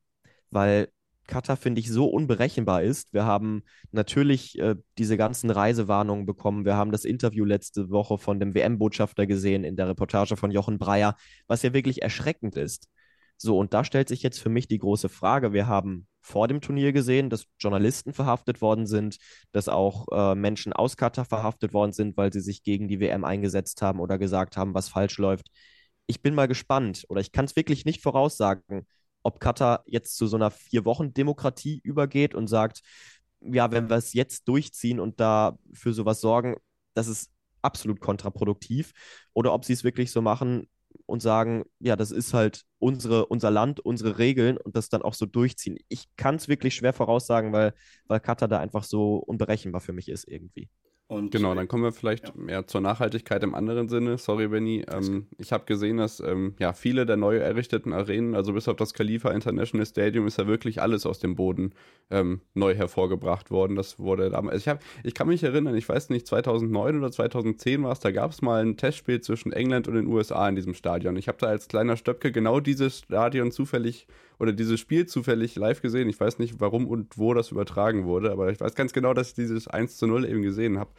weil 0.49 0.89
Katar, 1.27 1.57
finde 1.57 1.81
ich, 1.81 1.91
so 1.91 2.07
unberechenbar 2.07 2.83
ist. 2.83 3.13
Wir 3.13 3.25
haben 3.25 3.63
natürlich 3.91 4.57
äh, 4.59 4.75
diese 4.97 5.17
ganzen 5.17 5.49
Reisewarnungen 5.49 6.25
bekommen. 6.25 6.65
Wir 6.65 6.75
haben 6.75 6.91
das 6.91 7.05
Interview 7.05 7.45
letzte 7.45 7.89
Woche 7.89 8.17
von 8.17 8.39
dem 8.39 8.53
WM-Botschafter 8.53 9.25
gesehen 9.25 9.63
in 9.63 9.75
der 9.75 9.87
Reportage 9.87 10.37
von 10.37 10.51
Jochen 10.51 10.77
Breyer, 10.77 11.15
was 11.47 11.63
ja 11.63 11.73
wirklich 11.73 12.01
erschreckend 12.01 12.57
ist. 12.57 12.89
So, 13.37 13.57
und 13.57 13.73
da 13.73 13.83
stellt 13.83 14.07
sich 14.07 14.23
jetzt 14.23 14.39
für 14.39 14.49
mich 14.49 14.67
die 14.67 14.77
große 14.77 15.09
Frage. 15.09 15.51
Wir 15.51 15.67
haben 15.67 16.07
vor 16.21 16.47
dem 16.47 16.61
Turnier 16.61 16.93
gesehen, 16.93 17.29
dass 17.29 17.45
Journalisten 17.59 18.13
verhaftet 18.13 18.61
worden 18.61 18.87
sind, 18.87 19.17
dass 19.51 19.67
auch 19.69 20.07
äh, 20.11 20.35
Menschen 20.35 20.73
aus 20.73 20.97
Katar 20.97 21.25
verhaftet 21.25 21.73
worden 21.73 21.91
sind, 21.91 22.17
weil 22.17 22.31
sie 22.31 22.39
sich 22.39 22.63
gegen 22.63 22.87
die 22.87 22.99
WM 22.99 23.25
eingesetzt 23.25 23.81
haben 23.81 23.99
oder 23.99 24.17
gesagt 24.17 24.57
haben, 24.57 24.73
was 24.73 24.89
falsch 24.89 25.17
läuft. 25.17 25.49
Ich 26.07 26.21
bin 26.21 26.33
mal 26.33 26.47
gespannt 26.47 27.05
oder 27.09 27.21
ich 27.21 27.31
kann 27.31 27.45
es 27.45 27.55
wirklich 27.55 27.85
nicht 27.85 28.01
voraussagen, 28.01 28.87
ob 29.25 29.39
Katar 29.39 29.83
jetzt 29.87 30.17
zu 30.17 30.27
so 30.27 30.37
einer 30.37 30.51
Vier-Wochen-Demokratie 30.51 31.81
übergeht 31.83 32.35
und 32.35 32.47
sagt, 32.47 32.81
ja, 33.41 33.71
wenn 33.71 33.89
wir 33.89 33.97
es 33.97 34.13
jetzt 34.13 34.47
durchziehen 34.47 34.99
und 34.99 35.19
da 35.19 35.57
für 35.73 35.93
sowas 35.93 36.21
sorgen, 36.21 36.57
das 36.93 37.07
ist 37.07 37.31
absolut 37.63 37.99
kontraproduktiv. 37.99 38.93
Oder 39.33 39.53
ob 39.53 39.65
sie 39.65 39.73
es 39.73 39.83
wirklich 39.83 40.11
so 40.11 40.21
machen 40.21 40.69
und 41.07 41.23
sagen, 41.23 41.63
ja, 41.79 41.95
das 41.95 42.11
ist 42.11 42.35
halt 42.35 42.65
unsere, 42.77 43.25
unser 43.25 43.49
Land, 43.49 43.79
unsere 43.79 44.19
Regeln 44.19 44.57
und 44.57 44.75
das 44.75 44.89
dann 44.89 45.01
auch 45.01 45.15
so 45.15 45.25
durchziehen. 45.25 45.77
Ich 45.89 46.05
kann 46.17 46.35
es 46.35 46.47
wirklich 46.47 46.75
schwer 46.75 46.93
voraussagen, 46.93 47.51
weil, 47.51 47.73
weil 48.05 48.19
Katar 48.19 48.47
da 48.47 48.59
einfach 48.59 48.83
so 48.83 49.15
unberechenbar 49.15 49.81
für 49.81 49.93
mich 49.93 50.07
ist 50.07 50.27
irgendwie. 50.27 50.69
Und 51.07 51.31
genau, 51.31 51.53
dann 51.53 51.67
kommen 51.67 51.83
wir 51.83 51.91
vielleicht 51.91 52.29
ja. 52.29 52.33
mehr 52.35 52.65
zur 52.65 52.81
Nachhaltigkeit 52.81 53.43
im 53.43 53.53
anderen 53.53 53.89
Sinne. 53.89 54.17
Sorry, 54.17 54.47
Benny. 54.47 54.83
Ähm, 54.91 55.27
ich 55.37 55.51
habe 55.51 55.65
gesehen, 55.65 55.97
dass 55.97 56.19
ähm, 56.19 56.55
ja 56.57 56.73
viele 56.73 57.05
der 57.05 57.15
neu 57.15 57.37
errichteten 57.37 57.93
Arenen, 57.93 58.33
also 58.33 58.53
bis 58.53 58.67
auf 58.67 58.75
das 58.75 58.95
Khalifa 58.95 59.29
International 59.29 59.85
Stadium, 59.85 60.25
ist 60.25 60.39
ja 60.39 60.47
wirklich 60.47 60.81
alles 60.81 61.05
aus 61.05 61.19
dem 61.19 61.35
Boden 61.35 61.73
ähm, 62.09 62.41
neu 62.55 62.73
hervorgebracht 62.73 63.51
worden. 63.51 63.75
Das 63.75 63.99
wurde 63.99 64.31
damals. 64.31 64.61
Ich, 64.61 64.67
hab, 64.67 64.81
ich 65.03 65.13
kann 65.13 65.27
mich 65.27 65.43
erinnern, 65.43 65.75
ich 65.75 65.87
weiß 65.87 66.09
nicht, 66.09 66.25
2009 66.25 66.97
oder 66.97 67.11
2010 67.11 67.83
war 67.83 67.91
es, 67.91 67.99
da 67.99 68.09
gab 68.09 68.31
es 68.31 68.41
mal 68.41 68.63
ein 68.63 68.75
Testspiel 68.75 69.21
zwischen 69.21 69.51
England 69.51 69.87
und 69.87 69.93
den 69.93 70.07
USA 70.07 70.49
in 70.49 70.55
diesem 70.55 70.73
Stadion. 70.73 71.17
Ich 71.17 71.27
habe 71.27 71.37
da 71.39 71.47
als 71.47 71.67
kleiner 71.67 71.97
Stöpke 71.97 72.31
genau 72.31 72.59
dieses 72.59 72.99
Stadion 72.99 73.51
zufällig 73.51 74.07
oder 74.39 74.51
dieses 74.51 74.79
Spiel 74.79 75.05
zufällig 75.05 75.55
live 75.55 75.81
gesehen. 75.81 76.09
Ich 76.09 76.19
weiß 76.19 76.39
nicht, 76.39 76.59
warum 76.59 76.87
und 76.87 77.17
wo 77.17 77.33
das 77.33 77.51
übertragen 77.51 78.05
wurde, 78.05 78.31
aber 78.31 78.49
ich 78.51 78.59
weiß 78.59 78.75
ganz 78.75 78.91
genau, 78.91 79.13
dass 79.13 79.29
ich 79.29 79.35
dieses 79.35 79.67
1 79.67 79.97
zu 79.97 80.07
0 80.07 80.25
eben 80.25 80.41
gesehen 80.41 80.77
habe 80.79 80.89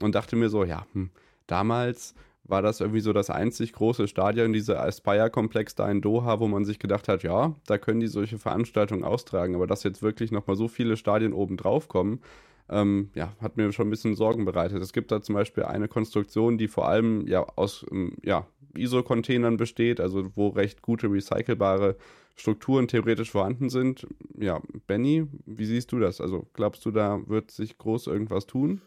und 0.00 0.14
dachte 0.14 0.36
mir 0.36 0.48
so, 0.48 0.64
ja, 0.64 0.86
hm, 0.92 1.10
damals 1.46 2.14
war 2.44 2.60
das 2.60 2.80
irgendwie 2.80 3.00
so 3.00 3.12
das 3.12 3.30
einzig 3.30 3.72
große 3.72 4.06
Stadion, 4.06 4.52
dieser 4.52 4.82
Aspire-Komplex 4.82 5.74
da 5.74 5.90
in 5.90 6.02
Doha, 6.02 6.40
wo 6.40 6.48
man 6.48 6.64
sich 6.64 6.78
gedacht 6.78 7.08
hat, 7.08 7.22
ja, 7.22 7.54
da 7.66 7.78
können 7.78 8.00
die 8.00 8.06
solche 8.06 8.38
Veranstaltungen 8.38 9.04
austragen, 9.04 9.54
aber 9.54 9.66
dass 9.66 9.82
jetzt 9.82 10.02
wirklich 10.02 10.30
nochmal 10.30 10.56
so 10.56 10.68
viele 10.68 10.96
Stadien 10.96 11.32
oben 11.32 11.56
drauf 11.56 11.88
kommen, 11.88 12.20
ähm, 12.68 13.10
ja, 13.14 13.34
hat 13.40 13.56
mir 13.56 13.72
schon 13.72 13.88
ein 13.88 13.90
bisschen 13.90 14.14
Sorgen 14.14 14.44
bereitet. 14.44 14.82
Es 14.82 14.92
gibt 14.92 15.10
da 15.12 15.20
zum 15.20 15.34
Beispiel 15.34 15.64
eine 15.64 15.88
Konstruktion, 15.88 16.56
die 16.58 16.68
vor 16.68 16.88
allem 16.88 17.26
ja 17.26 17.44
aus 17.56 17.84
ähm, 17.90 18.16
ja, 18.22 18.46
ISO-Containern 18.76 19.56
besteht, 19.56 20.00
also 20.00 20.30
wo 20.34 20.48
recht 20.48 20.82
gute 20.82 21.10
recycelbare 21.10 21.96
Strukturen 22.36 22.88
theoretisch 22.88 23.30
vorhanden 23.30 23.70
sind. 23.70 24.06
Ja, 24.38 24.60
Benny, 24.86 25.26
wie 25.46 25.66
siehst 25.66 25.92
du 25.92 25.98
das? 25.98 26.20
Also 26.20 26.46
glaubst 26.54 26.84
du, 26.84 26.90
da 26.90 27.20
wird 27.26 27.50
sich 27.50 27.78
groß 27.78 28.06
irgendwas 28.06 28.46
tun? 28.46 28.80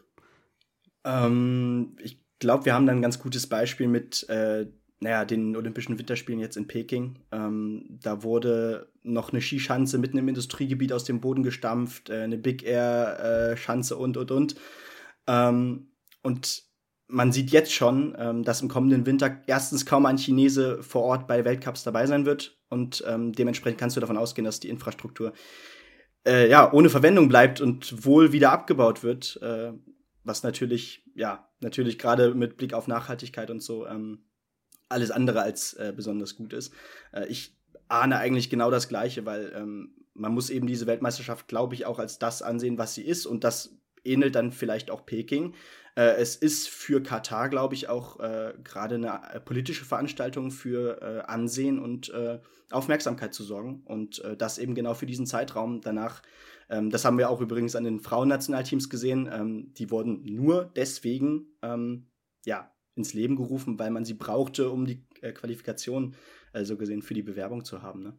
Ähm, 1.08 1.96
ich 2.02 2.20
glaube, 2.38 2.66
wir 2.66 2.74
haben 2.74 2.86
da 2.86 2.92
ein 2.92 3.02
ganz 3.02 3.18
gutes 3.18 3.46
Beispiel 3.46 3.88
mit 3.88 4.28
äh, 4.28 4.66
naja, 5.00 5.24
den 5.24 5.56
Olympischen 5.56 5.98
Winterspielen 5.98 6.40
jetzt 6.40 6.56
in 6.56 6.66
Peking. 6.66 7.20
Ähm, 7.30 7.84
da 8.02 8.22
wurde 8.22 8.90
noch 9.02 9.32
eine 9.32 9.40
Skischanze 9.40 9.98
mitten 9.98 10.18
im 10.18 10.28
Industriegebiet 10.28 10.92
aus 10.92 11.04
dem 11.04 11.20
Boden 11.20 11.42
gestampft, 11.42 12.10
äh, 12.10 12.22
eine 12.22 12.38
Big 12.38 12.64
Air-Schanze 12.64 13.94
äh, 13.94 13.98
und, 13.98 14.16
und, 14.16 14.30
und. 14.30 14.54
Ähm, 15.26 15.92
und 16.22 16.64
man 17.06 17.32
sieht 17.32 17.50
jetzt 17.50 17.72
schon, 17.72 18.14
ähm, 18.18 18.42
dass 18.42 18.60
im 18.60 18.68
kommenden 18.68 19.06
Winter 19.06 19.40
erstens 19.46 19.86
kaum 19.86 20.04
ein 20.04 20.18
Chinese 20.18 20.82
vor 20.82 21.02
Ort 21.02 21.28
bei 21.28 21.44
Weltcups 21.44 21.84
dabei 21.84 22.06
sein 22.06 22.26
wird. 22.26 22.58
Und 22.68 23.04
ähm, 23.06 23.32
dementsprechend 23.32 23.78
kannst 23.78 23.96
du 23.96 24.00
davon 24.00 24.18
ausgehen, 24.18 24.44
dass 24.44 24.60
die 24.60 24.68
Infrastruktur 24.68 25.32
äh, 26.26 26.50
ja 26.50 26.72
ohne 26.72 26.90
Verwendung 26.90 27.28
bleibt 27.28 27.60
und 27.60 28.04
wohl 28.04 28.32
wieder 28.32 28.50
abgebaut 28.50 29.04
wird. 29.04 29.38
Äh, 29.42 29.72
was 30.28 30.42
natürlich, 30.42 31.02
ja, 31.14 31.48
natürlich 31.60 31.98
gerade 31.98 32.34
mit 32.34 32.56
Blick 32.56 32.74
auf 32.74 32.86
Nachhaltigkeit 32.86 33.50
und 33.50 33.60
so 33.60 33.86
ähm, 33.86 34.24
alles 34.88 35.10
andere 35.10 35.42
als 35.42 35.74
äh, 35.74 35.92
besonders 35.94 36.36
gut 36.36 36.52
ist. 36.52 36.72
Äh, 37.12 37.26
ich 37.26 37.56
ahne 37.88 38.18
eigentlich 38.18 38.50
genau 38.50 38.70
das 38.70 38.88
Gleiche, 38.88 39.26
weil 39.26 39.52
ähm, 39.54 39.94
man 40.14 40.32
muss 40.32 40.50
eben 40.50 40.66
diese 40.66 40.86
Weltmeisterschaft, 40.86 41.48
glaube 41.48 41.74
ich, 41.74 41.86
auch 41.86 41.98
als 41.98 42.18
das 42.18 42.42
ansehen, 42.42 42.78
was 42.78 42.94
sie 42.94 43.02
ist. 43.02 43.26
Und 43.26 43.44
das 43.44 43.76
ähnelt 44.04 44.34
dann 44.34 44.52
vielleicht 44.52 44.90
auch 44.90 45.06
Peking. 45.06 45.54
Äh, 45.94 46.16
es 46.16 46.36
ist 46.36 46.68
für 46.68 47.02
Katar, 47.02 47.48
glaube 47.48 47.74
ich, 47.74 47.88
auch 47.88 48.20
äh, 48.20 48.54
gerade 48.62 48.96
eine 48.96 49.20
äh, 49.32 49.40
politische 49.40 49.84
Veranstaltung 49.84 50.50
für 50.50 51.00
äh, 51.02 51.20
Ansehen 51.30 51.78
und 51.78 52.10
äh, 52.10 52.40
Aufmerksamkeit 52.70 53.34
zu 53.34 53.44
sorgen. 53.44 53.82
Und 53.84 54.22
äh, 54.24 54.36
das 54.36 54.58
eben 54.58 54.74
genau 54.74 54.94
für 54.94 55.06
diesen 55.06 55.26
Zeitraum 55.26 55.80
danach. 55.80 56.22
Ähm, 56.70 56.90
das 56.90 57.04
haben 57.04 57.18
wir 57.18 57.30
auch 57.30 57.40
übrigens 57.40 57.76
an 57.76 57.84
den 57.84 58.00
Frauennationalteams 58.00 58.90
gesehen. 58.90 59.28
Ähm, 59.32 59.72
die 59.74 59.90
wurden 59.90 60.22
nur 60.24 60.70
deswegen 60.76 61.46
ähm, 61.62 62.08
ja, 62.44 62.72
ins 62.94 63.14
Leben 63.14 63.36
gerufen, 63.36 63.78
weil 63.78 63.90
man 63.90 64.04
sie 64.04 64.14
brauchte, 64.14 64.70
um 64.70 64.86
die 64.86 65.04
äh, 65.22 65.32
Qualifikation 65.32 66.14
äh, 66.52 66.64
so 66.64 66.76
gesehen 66.76 67.02
für 67.02 67.14
die 67.14 67.22
Bewerbung 67.22 67.64
zu 67.64 67.82
haben. 67.82 68.02
Ne? 68.02 68.14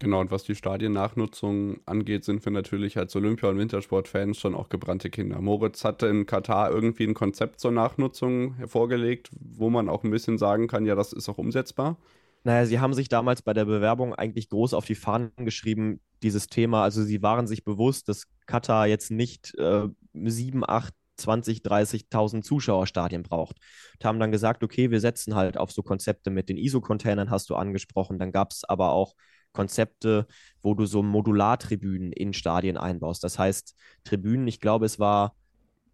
Genau, 0.00 0.20
und 0.20 0.30
was 0.30 0.44
die 0.44 0.54
Stadiennachnutzung 0.54 1.80
angeht, 1.84 2.24
sind 2.24 2.42
wir 2.44 2.52
natürlich 2.52 2.96
als 2.96 3.14
Olympia- 3.16 3.50
und 3.50 3.58
Wintersportfans 3.58 4.38
schon 4.38 4.54
auch 4.54 4.70
gebrannte 4.70 5.10
Kinder. 5.10 5.42
Moritz 5.42 5.84
hatte 5.84 6.06
in 6.06 6.24
Katar 6.24 6.70
irgendwie 6.70 7.04
ein 7.04 7.12
Konzept 7.12 7.60
zur 7.60 7.70
Nachnutzung 7.70 8.54
hervorgelegt, 8.54 9.28
wo 9.38 9.68
man 9.68 9.90
auch 9.90 10.02
ein 10.02 10.10
bisschen 10.10 10.38
sagen 10.38 10.68
kann, 10.68 10.86
ja, 10.86 10.94
das 10.94 11.12
ist 11.12 11.28
auch 11.28 11.36
umsetzbar. 11.36 11.98
Naja, 12.42 12.64
sie 12.64 12.80
haben 12.80 12.94
sich 12.94 13.08
damals 13.08 13.42
bei 13.42 13.52
der 13.52 13.66
Bewerbung 13.66 14.14
eigentlich 14.14 14.48
groß 14.48 14.74
auf 14.74 14.86
die 14.86 14.94
Fahnen 14.94 15.32
geschrieben, 15.36 16.00
dieses 16.22 16.46
Thema. 16.46 16.82
Also 16.82 17.02
sie 17.02 17.22
waren 17.22 17.46
sich 17.46 17.64
bewusst, 17.64 18.08
dass 18.08 18.26
Katar 18.46 18.86
jetzt 18.86 19.10
nicht 19.10 19.54
äh, 19.58 19.88
sieben, 20.14 20.62
acht 20.66 20.94
20, 21.16 21.62
30.000 21.62 22.42
Zuschauerstadien 22.42 23.22
braucht. 23.22 23.58
Und 23.94 24.04
haben 24.04 24.18
dann 24.18 24.32
gesagt, 24.32 24.64
okay, 24.64 24.90
wir 24.90 25.00
setzen 25.00 25.34
halt 25.34 25.58
auf 25.58 25.70
so 25.70 25.82
Konzepte 25.82 26.30
mit 26.30 26.48
den 26.48 26.56
ISO-Containern, 26.56 27.30
hast 27.30 27.50
du 27.50 27.56
angesprochen. 27.56 28.18
Dann 28.18 28.32
gab 28.32 28.52
es 28.52 28.64
aber 28.64 28.92
auch 28.92 29.14
Konzepte, 29.52 30.26
wo 30.62 30.74
du 30.74 30.86
so 30.86 31.02
Modulartribünen 31.02 32.12
in 32.12 32.32
Stadien 32.32 32.76
einbaust. 32.76 33.22
Das 33.24 33.38
heißt, 33.38 33.74
Tribünen, 34.04 34.46
ich 34.46 34.60
glaube, 34.60 34.86
es 34.86 34.98
war 34.98 35.34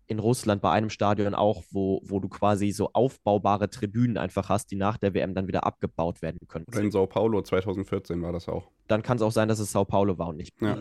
in 0.07 0.19
Russland 0.19 0.63
bei 0.63 0.71
einem 0.71 0.91
Stadion 0.91 1.35
auch, 1.35 1.65
wo, 1.71 2.01
wo 2.05 2.21
du 2.21 2.29
quasi 2.29 2.71
so 2.71 2.91
aufbaubare 2.93 3.69
Tribünen 3.69 4.19
einfach 4.19 4.49
hast, 4.49 4.71
die 4.71 4.77
nach 4.77 4.99
der 4.99 5.15
WM 5.15 5.35
dann 5.35 5.49
wieder 5.49 5.65
abgebaut 5.65 6.23
werden 6.23 6.39
können. 6.47 6.65
Oder 6.69 6.81
in 6.81 6.91
Sao 6.91 7.07
Paulo 7.07 7.43
2014 7.43 8.23
war 8.23 8.33
das 8.33 8.49
auch. 8.49 8.71
Dann 8.87 9.03
kann 9.03 9.17
es 9.17 9.23
auch 9.23 9.33
sein, 9.33 9.49
dass 9.49 9.59
es 9.59 9.73
Sao 9.73 9.85
Paulo 9.85 10.19
war 10.19 10.29
und 10.29 10.37
nicht. 10.37 10.55
Ja. 10.61 10.79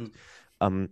Ähm, 0.60 0.90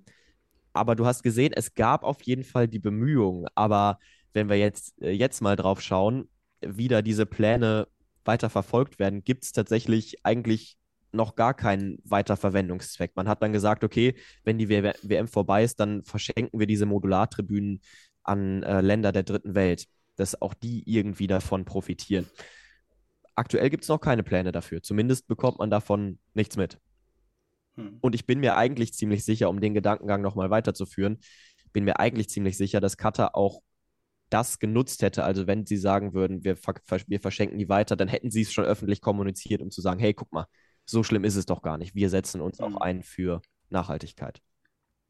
aber 0.73 0.95
du 0.95 1.05
hast 1.05 1.21
gesehen, 1.21 1.53
es 1.55 1.75
gab 1.75 2.03
auf 2.03 2.21
jeden 2.23 2.43
Fall 2.43 2.67
die 2.67 2.79
Bemühungen. 2.79 3.45
Aber 3.53 3.99
wenn 4.33 4.49
wir 4.49 4.57
jetzt, 4.57 4.99
äh, 5.01 5.11
jetzt 5.11 5.41
mal 5.41 5.55
drauf 5.55 5.81
schauen, 5.81 6.27
wie 6.61 6.87
da 6.87 7.01
diese 7.01 7.25
Pläne 7.25 7.87
weiter 8.25 8.49
verfolgt 8.49 8.99
werden, 8.99 9.23
gibt 9.23 9.43
es 9.43 9.51
tatsächlich 9.51 10.25
eigentlich 10.25 10.77
noch 11.11 11.35
gar 11.35 11.53
keinen 11.53 11.99
Weiterverwendungszweck. 12.03 13.15
Man 13.15 13.27
hat 13.27 13.43
dann 13.43 13.53
gesagt, 13.53 13.83
okay, 13.83 14.15
wenn 14.43 14.57
die 14.57 14.69
WM 14.69 15.27
vorbei 15.27 15.63
ist, 15.63 15.79
dann 15.79 16.03
verschenken 16.03 16.59
wir 16.59 16.65
diese 16.65 16.87
Modulartribünen 16.87 17.81
an 18.23 18.63
äh, 18.63 18.81
Länder 18.81 19.11
der 19.11 19.23
dritten 19.23 19.55
Welt, 19.55 19.85
dass 20.15 20.41
auch 20.41 20.53
die 20.53 20.83
irgendwie 20.85 21.27
davon 21.27 21.65
profitieren. 21.65 22.27
Aktuell 23.35 23.69
gibt 23.69 23.83
es 23.83 23.89
noch 23.89 23.99
keine 23.99 24.23
Pläne 24.23 24.51
dafür. 24.51 24.83
Zumindest 24.83 25.27
bekommt 25.27 25.59
man 25.59 25.69
davon 25.69 26.19
nichts 26.33 26.55
mit. 26.55 26.79
Hm. 27.75 27.97
Und 28.01 28.15
ich 28.15 28.25
bin 28.25 28.39
mir 28.39 28.57
eigentlich 28.57 28.93
ziemlich 28.93 29.25
sicher, 29.25 29.49
um 29.49 29.59
den 29.59 29.73
Gedankengang 29.73 30.21
nochmal 30.21 30.49
weiterzuführen, 30.49 31.19
bin 31.73 31.83
mir 31.83 31.99
eigentlich 31.99 32.29
ziemlich 32.29 32.55
sicher, 32.55 32.79
dass 32.79 32.97
Qatar 32.97 33.35
auch 33.35 33.61
das 34.29 34.59
genutzt 34.59 35.01
hätte. 35.01 35.23
Also 35.23 35.47
wenn 35.47 35.65
sie 35.65 35.77
sagen 35.77 36.13
würden, 36.13 36.43
wir, 36.43 36.55
wir 37.07 37.19
verschenken 37.19 37.57
die 37.57 37.69
weiter, 37.69 37.95
dann 37.95 38.07
hätten 38.07 38.31
sie 38.31 38.41
es 38.41 38.53
schon 38.53 38.65
öffentlich 38.65 39.01
kommuniziert, 39.01 39.61
um 39.61 39.71
zu 39.71 39.81
sagen, 39.81 39.99
hey, 39.99 40.13
guck 40.13 40.31
mal, 40.31 40.45
so 40.85 41.03
schlimm 41.03 41.23
ist 41.23 41.35
es 41.35 41.45
doch 41.45 41.61
gar 41.61 41.77
nicht. 41.77 41.95
Wir 41.95 42.09
setzen 42.09 42.41
uns 42.41 42.59
hm. 42.59 42.65
auch 42.65 42.81
ein 42.81 43.03
für 43.03 43.41
Nachhaltigkeit. 43.69 44.41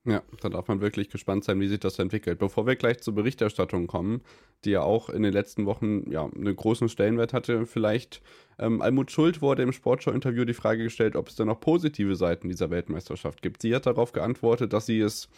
Ja, 0.05 0.21
da 0.41 0.49
darf 0.49 0.67
man 0.67 0.81
wirklich 0.81 1.09
gespannt 1.09 1.45
sein, 1.45 1.61
wie 1.61 1.69
sich 1.69 1.79
das 1.79 1.97
entwickelt. 1.97 2.37
Bevor 2.37 2.67
wir 2.67 2.75
gleich 2.75 2.99
zur 2.99 3.15
Berichterstattung 3.15 3.87
kommen, 3.87 4.21
die 4.65 4.71
ja 4.71 4.81
auch 4.81 5.09
in 5.09 5.23
den 5.23 5.31
letzten 5.31 5.65
Wochen 5.65 6.11
ja, 6.11 6.25
einen 6.25 6.55
großen 6.55 6.89
Stellenwert 6.89 7.31
hatte, 7.31 7.65
vielleicht 7.65 8.21
ähm, 8.59 8.81
Almut 8.81 9.11
Schuld 9.11 9.41
wurde 9.41 9.63
im 9.63 9.71
Sportschau-Interview 9.71 10.43
die 10.43 10.53
Frage 10.53 10.83
gestellt, 10.83 11.15
ob 11.15 11.29
es 11.29 11.35
denn 11.35 11.47
noch 11.47 11.61
positive 11.61 12.17
Seiten 12.17 12.49
dieser 12.49 12.69
Weltmeisterschaft 12.69 13.41
gibt. 13.41 13.61
Sie 13.61 13.73
hat 13.73 13.85
darauf 13.85 14.11
geantwortet, 14.11 14.73
dass 14.73 14.87
sie 14.87 14.99
es 14.99 15.29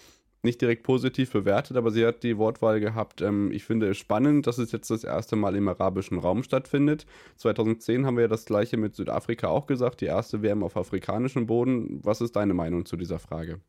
nicht 0.41 0.62
direkt 0.62 0.82
positiv 0.82 1.32
bewertet, 1.32 1.78
aber 1.78 1.91
sie 1.91 2.04
hat 2.04 2.23
die 2.23 2.38
Wortwahl 2.39 2.80
gehabt, 2.80 3.21
ähm, 3.21 3.51
ich 3.51 3.65
finde 3.65 3.89
es 3.91 3.97
spannend, 3.97 4.47
dass 4.47 4.58
es 4.58 4.71
jetzt 4.71 4.89
das 4.89 5.04
erste 5.04 5.36
Mal 5.36 5.56
im 5.56 5.67
arabischen 5.67 6.17
Raum 6.17 6.41
stattfindet. 6.41 7.06
2010 7.36 8.08
haben 8.08 8.17
wir 8.17 8.23
ja 8.23 8.28
das 8.28 8.45
gleiche 8.45 8.78
mit 8.78 8.95
Südafrika 8.95 9.47
auch 9.47 9.67
gesagt, 9.67 10.01
die 10.01 10.06
erste 10.06 10.41
WM 10.41 10.63
auf 10.63 10.75
afrikanischem 10.75 11.45
Boden. 11.45 11.99
Was 12.04 12.19
ist 12.21 12.36
deine 12.36 12.56
Meinung 12.56 12.86
zu 12.86 12.97
dieser 12.97 13.19
Frage? 13.19 13.60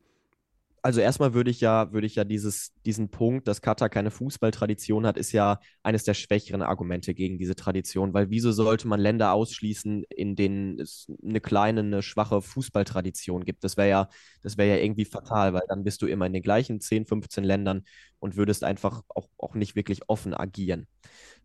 Also 0.87 1.01
erstmal 1.01 1.35
würde 1.35 1.51
ich 1.51 1.61
ja, 1.61 1.93
würde 1.93 2.07
ich 2.07 2.15
ja 2.15 2.23
dieses, 2.23 2.73
diesen 2.87 3.11
Punkt, 3.11 3.49
dass 3.49 3.61
Katar 3.61 3.89
keine 3.89 4.13
Fußballtradition 4.13 5.05
hat, 5.05 5.17
ist 5.17 5.33
ja 5.33 5.59
eines 5.83 6.05
der 6.05 6.15
schwächeren 6.15 6.63
Argumente 6.63 7.13
gegen 7.13 7.39
diese 7.39 7.57
Tradition, 7.57 8.15
weil 8.15 8.31
wieso 8.31 8.53
sollte 8.53 8.87
man 8.87 9.01
Länder 9.01 9.33
ausschließen, 9.33 10.05
in 10.11 10.37
denen 10.37 10.79
es 10.79 11.09
eine 11.25 11.41
kleine, 11.41 11.81
eine 11.81 12.03
schwache 12.03 12.41
Fußballtradition 12.41 13.45
gibt? 13.45 13.65
Das 13.65 13.77
wäre 13.77 13.89
ja, 13.89 14.09
das 14.43 14.59
wäre 14.59 14.77
ja 14.79 14.85
irgendwie 14.85 15.07
fatal, 15.07 15.55
weil 15.55 15.65
dann 15.69 15.83
bist 15.83 16.03
du 16.03 16.07
immer 16.07 16.27
in 16.27 16.33
den 16.33 16.43
gleichen 16.43 16.81
10, 16.81 17.05
15 17.05 17.43
Ländern 17.43 17.83
und 18.21 18.37
würdest 18.37 18.63
einfach 18.63 19.03
auch, 19.09 19.29
auch 19.39 19.57
nicht 19.57 19.75
wirklich 19.75 20.09
offen 20.09 20.35
agieren. 20.35 20.87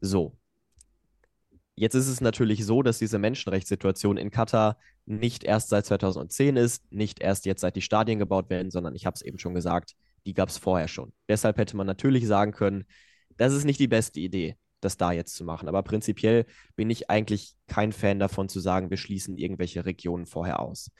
So, 0.02 0.38
Jetzt 1.76 1.96
ist 1.96 2.08
es 2.08 2.22
natürlich 2.22 2.66
so, 2.66 2.84
dass 2.84 3.00
diese 3.00 3.18
Menschenrechtssituation 3.18 4.18
in 4.18 4.30
Katar 4.30 4.78
nicht 5.06 5.44
erst 5.44 5.70
seit 5.70 5.86
2010 5.86 6.58
ist, 6.58 6.92
nicht 6.92 7.22
erst 7.22 7.46
jetzt 7.46 7.62
seit 7.62 7.76
die 7.76 7.82
Stadien 7.82 8.20
gebaut 8.20 8.50
werden, 8.50 8.72
sondern 8.72 8.96
ich 8.96 9.06
habe 9.06 9.16
es 9.16 9.22
eben 9.22 9.40
schon 9.40 9.54
gesagt, 9.54 9.96
die 10.26 10.34
gab 10.34 10.50
es 10.50 10.58
vorher 10.58 10.88
schon. 10.88 11.14
Deshalb 11.28 11.58
hätte 11.58 11.78
man 11.78 11.88
natürlich 11.88 12.28
sagen 12.28 12.52
können, 12.52 12.86
das 13.38 13.54
ist 13.54 13.64
nicht 13.64 13.80
die 13.80 13.88
beste 13.88 14.20
Idee, 14.20 14.58
das 14.82 14.98
da 14.98 15.12
jetzt 15.12 15.36
zu 15.36 15.44
machen. 15.44 15.68
Aber 15.68 15.82
prinzipiell 15.82 16.46
bin 16.76 16.90
ich 16.90 17.10
eigentlich 17.10 17.56
kein 17.68 17.92
Fan 17.92 18.20
davon 18.20 18.50
zu 18.50 18.60
sagen, 18.60 18.90
wir 18.90 18.98
schließen 18.98 19.38
irgendwelche 19.38 19.86
Regionen 19.86 20.26
vorher 20.26 20.60
aus. 20.60 20.92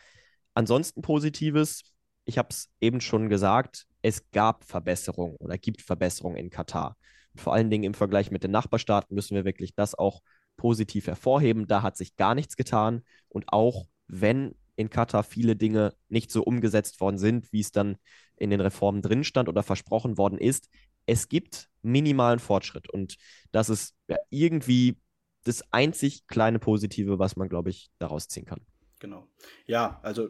Ansonsten 0.54 1.02
Positives, 1.02 1.84
ich 2.26 2.38
habe 2.38 2.50
es 2.50 2.70
eben 2.80 3.02
schon 3.02 3.30
gesagt, 3.30 3.86
es 4.02 4.32
gab 4.32 4.64
Verbesserungen 4.64 5.36
oder 5.38 5.58
gibt 5.58 5.82
Verbesserungen 5.82 6.38
in 6.38 6.50
Katar. 6.50 6.98
vor 7.36 7.54
allen 7.54 7.70
Dingen 7.70 7.86
im 7.86 7.94
Vergleich 7.94 8.32
mit 8.32 8.44
den 8.44 8.52
Nachbarstaaten 8.52 9.16
müssen 9.16 9.36
wir 9.36 9.46
wirklich 9.46 9.74
das 9.76 9.96
auch 9.96 10.22
positiv 10.62 11.08
hervorheben. 11.08 11.66
Da 11.66 11.82
hat 11.82 11.98
sich 11.98 12.16
gar 12.18 12.36
nichts 12.36 12.56
getan. 12.56 13.02
Und 13.30 13.46
auch 13.48 13.88
wenn 14.08 14.54
in 14.76 14.92
Katar 14.92 15.24
viele 15.24 15.56
Dinge 15.56 15.96
nicht 16.08 16.32
so 16.32 16.44
umgesetzt 16.44 17.02
worden 17.02 17.18
sind, 17.18 17.52
wie 17.52 17.62
es 17.62 17.72
dann 17.72 17.98
in 18.38 18.52
den 18.52 18.62
Reformen 18.62 19.02
drin 19.02 19.24
stand 19.24 19.50
oder 19.50 19.64
versprochen 19.64 20.20
worden 20.20 20.38
ist, 20.38 20.70
es 21.08 21.30
gibt 21.30 21.68
minimalen 21.82 22.38
Fortschritt. 22.38 22.92
Und 22.92 23.16
das 23.52 23.70
ist 23.70 23.96
irgendwie 24.30 24.98
das 25.46 25.64
einzig 25.72 26.28
kleine 26.28 26.60
Positive, 26.60 27.18
was 27.18 27.36
man, 27.36 27.50
glaube 27.50 27.72
ich, 27.72 27.90
daraus 27.98 28.28
ziehen 28.28 28.46
kann. 28.46 28.62
Genau. 29.00 29.28
Ja, 29.66 30.00
also 30.04 30.30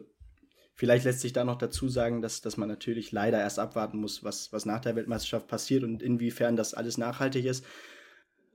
vielleicht 0.74 1.04
lässt 1.04 1.20
sich 1.20 1.34
da 1.34 1.44
noch 1.44 1.58
dazu 1.58 1.90
sagen, 1.90 2.22
dass, 2.22 2.40
dass 2.40 2.56
man 2.56 2.70
natürlich 2.70 3.12
leider 3.12 3.38
erst 3.38 3.58
abwarten 3.58 3.98
muss, 3.98 4.24
was, 4.24 4.50
was 4.50 4.64
nach 4.64 4.80
der 4.80 4.96
Weltmeisterschaft 4.96 5.46
passiert 5.46 5.84
und 5.84 6.02
inwiefern 6.02 6.56
das 6.56 6.72
alles 6.72 6.96
nachhaltig 6.96 7.44
ist. 7.44 7.66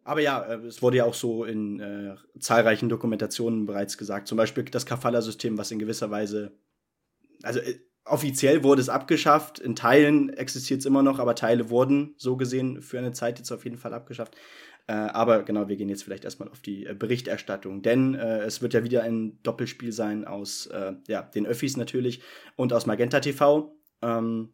Aber 0.07 0.21
ja, 0.21 0.41
äh, 0.41 0.65
es 0.65 0.81
wurde 0.81 0.97
ja 0.97 1.03
auch 1.03 1.13
so 1.13 1.43
in 1.43 1.81
äh, 1.81 2.15
zahlreichen 2.39 2.87
Dokumentationen 2.87 3.65
bereits 3.65 3.97
gesagt. 3.97 4.29
Zum 4.29 4.37
Beispiel 4.37 4.63
das 4.63 4.85
Kafala-System, 4.85 5.57
was 5.57 5.69
in 5.69 5.79
gewisser 5.79 6.09
Weise, 6.09 6.57
also 7.43 7.59
äh, 7.59 7.79
offiziell 8.05 8.63
wurde 8.63 8.81
es 8.81 8.87
abgeschafft, 8.87 9.59
in 9.59 9.75
Teilen 9.75 10.29
existiert 10.29 10.79
es 10.79 10.85
immer 10.85 11.03
noch, 11.03 11.19
aber 11.19 11.35
Teile 11.35 11.69
wurden 11.69 12.15
so 12.17 12.37
gesehen 12.37 12.81
für 12.81 12.97
eine 12.97 13.11
Zeit 13.11 13.37
jetzt 13.37 13.51
auf 13.51 13.65
jeden 13.65 13.77
Fall 13.77 13.93
abgeschafft. 13.93 14.37
Äh, 14.87 14.93
aber 14.93 15.43
genau, 15.43 15.67
wir 15.67 15.75
gehen 15.75 15.89
jetzt 15.89 16.05
vielleicht 16.05 16.23
erstmal 16.23 16.47
auf 16.47 16.61
die 16.61 16.85
äh, 16.85 16.93
Berichterstattung, 16.93 17.81
denn 17.81 18.15
äh, 18.15 18.43
es 18.43 18.61
wird 18.61 18.73
ja 18.73 18.85
wieder 18.85 19.03
ein 19.03 19.43
Doppelspiel 19.43 19.91
sein 19.91 20.23
aus 20.23 20.69
ja, 21.07 21.21
den 21.21 21.45
Öffis 21.45 21.75
natürlich 21.75 22.21
und 22.55 22.71
aus 22.71 22.85
Magenta 22.85 23.19
TV. 23.19 23.77
Ähm, 24.01 24.53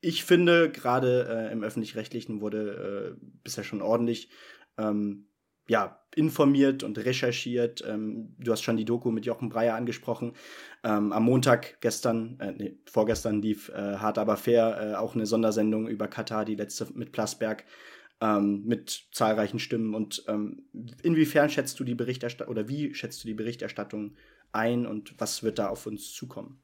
ich 0.00 0.22
finde, 0.22 0.70
gerade 0.70 1.50
im 1.50 1.64
öffentlich-rechtlichen 1.64 2.40
wurde 2.40 3.16
bisher 3.42 3.64
schon 3.64 3.82
ordentlich 3.82 4.28
ähm, 4.78 5.26
ja, 5.68 6.00
informiert 6.14 6.82
und 6.82 6.98
recherchiert. 6.98 7.84
Ähm, 7.86 8.34
du 8.38 8.52
hast 8.52 8.62
schon 8.62 8.76
die 8.76 8.84
Doku 8.84 9.10
mit 9.10 9.26
Jochen 9.26 9.48
Breyer 9.48 9.74
angesprochen. 9.74 10.32
Ähm, 10.84 11.12
am 11.12 11.24
Montag 11.24 11.80
gestern, 11.80 12.38
äh, 12.40 12.52
nee, 12.52 12.78
vorgestern 12.86 13.42
lief 13.42 13.68
äh, 13.70 13.96
Hart 13.96 14.18
aber 14.18 14.36
fair 14.36 14.78
äh, 14.80 14.94
auch 14.94 15.14
eine 15.14 15.26
Sondersendung 15.26 15.88
über 15.88 16.08
Katar, 16.08 16.44
die 16.44 16.54
letzte 16.54 16.86
mit 16.94 17.12
Plasberg, 17.12 17.64
ähm, 18.20 18.62
mit 18.64 19.08
zahlreichen 19.12 19.58
Stimmen. 19.58 19.94
Und 19.94 20.24
ähm, 20.28 20.62
inwiefern 21.02 21.50
schätzt 21.50 21.78
du 21.80 21.84
die 21.84 21.94
Berichterstattung 21.94 22.50
oder 22.50 22.68
wie 22.68 22.94
schätzt 22.94 23.22
du 23.24 23.28
die 23.28 23.34
Berichterstattung 23.34 24.16
ein 24.52 24.86
und 24.86 25.14
was 25.18 25.42
wird 25.42 25.58
da 25.58 25.68
auf 25.68 25.86
uns 25.86 26.12
zukommen? 26.12 26.62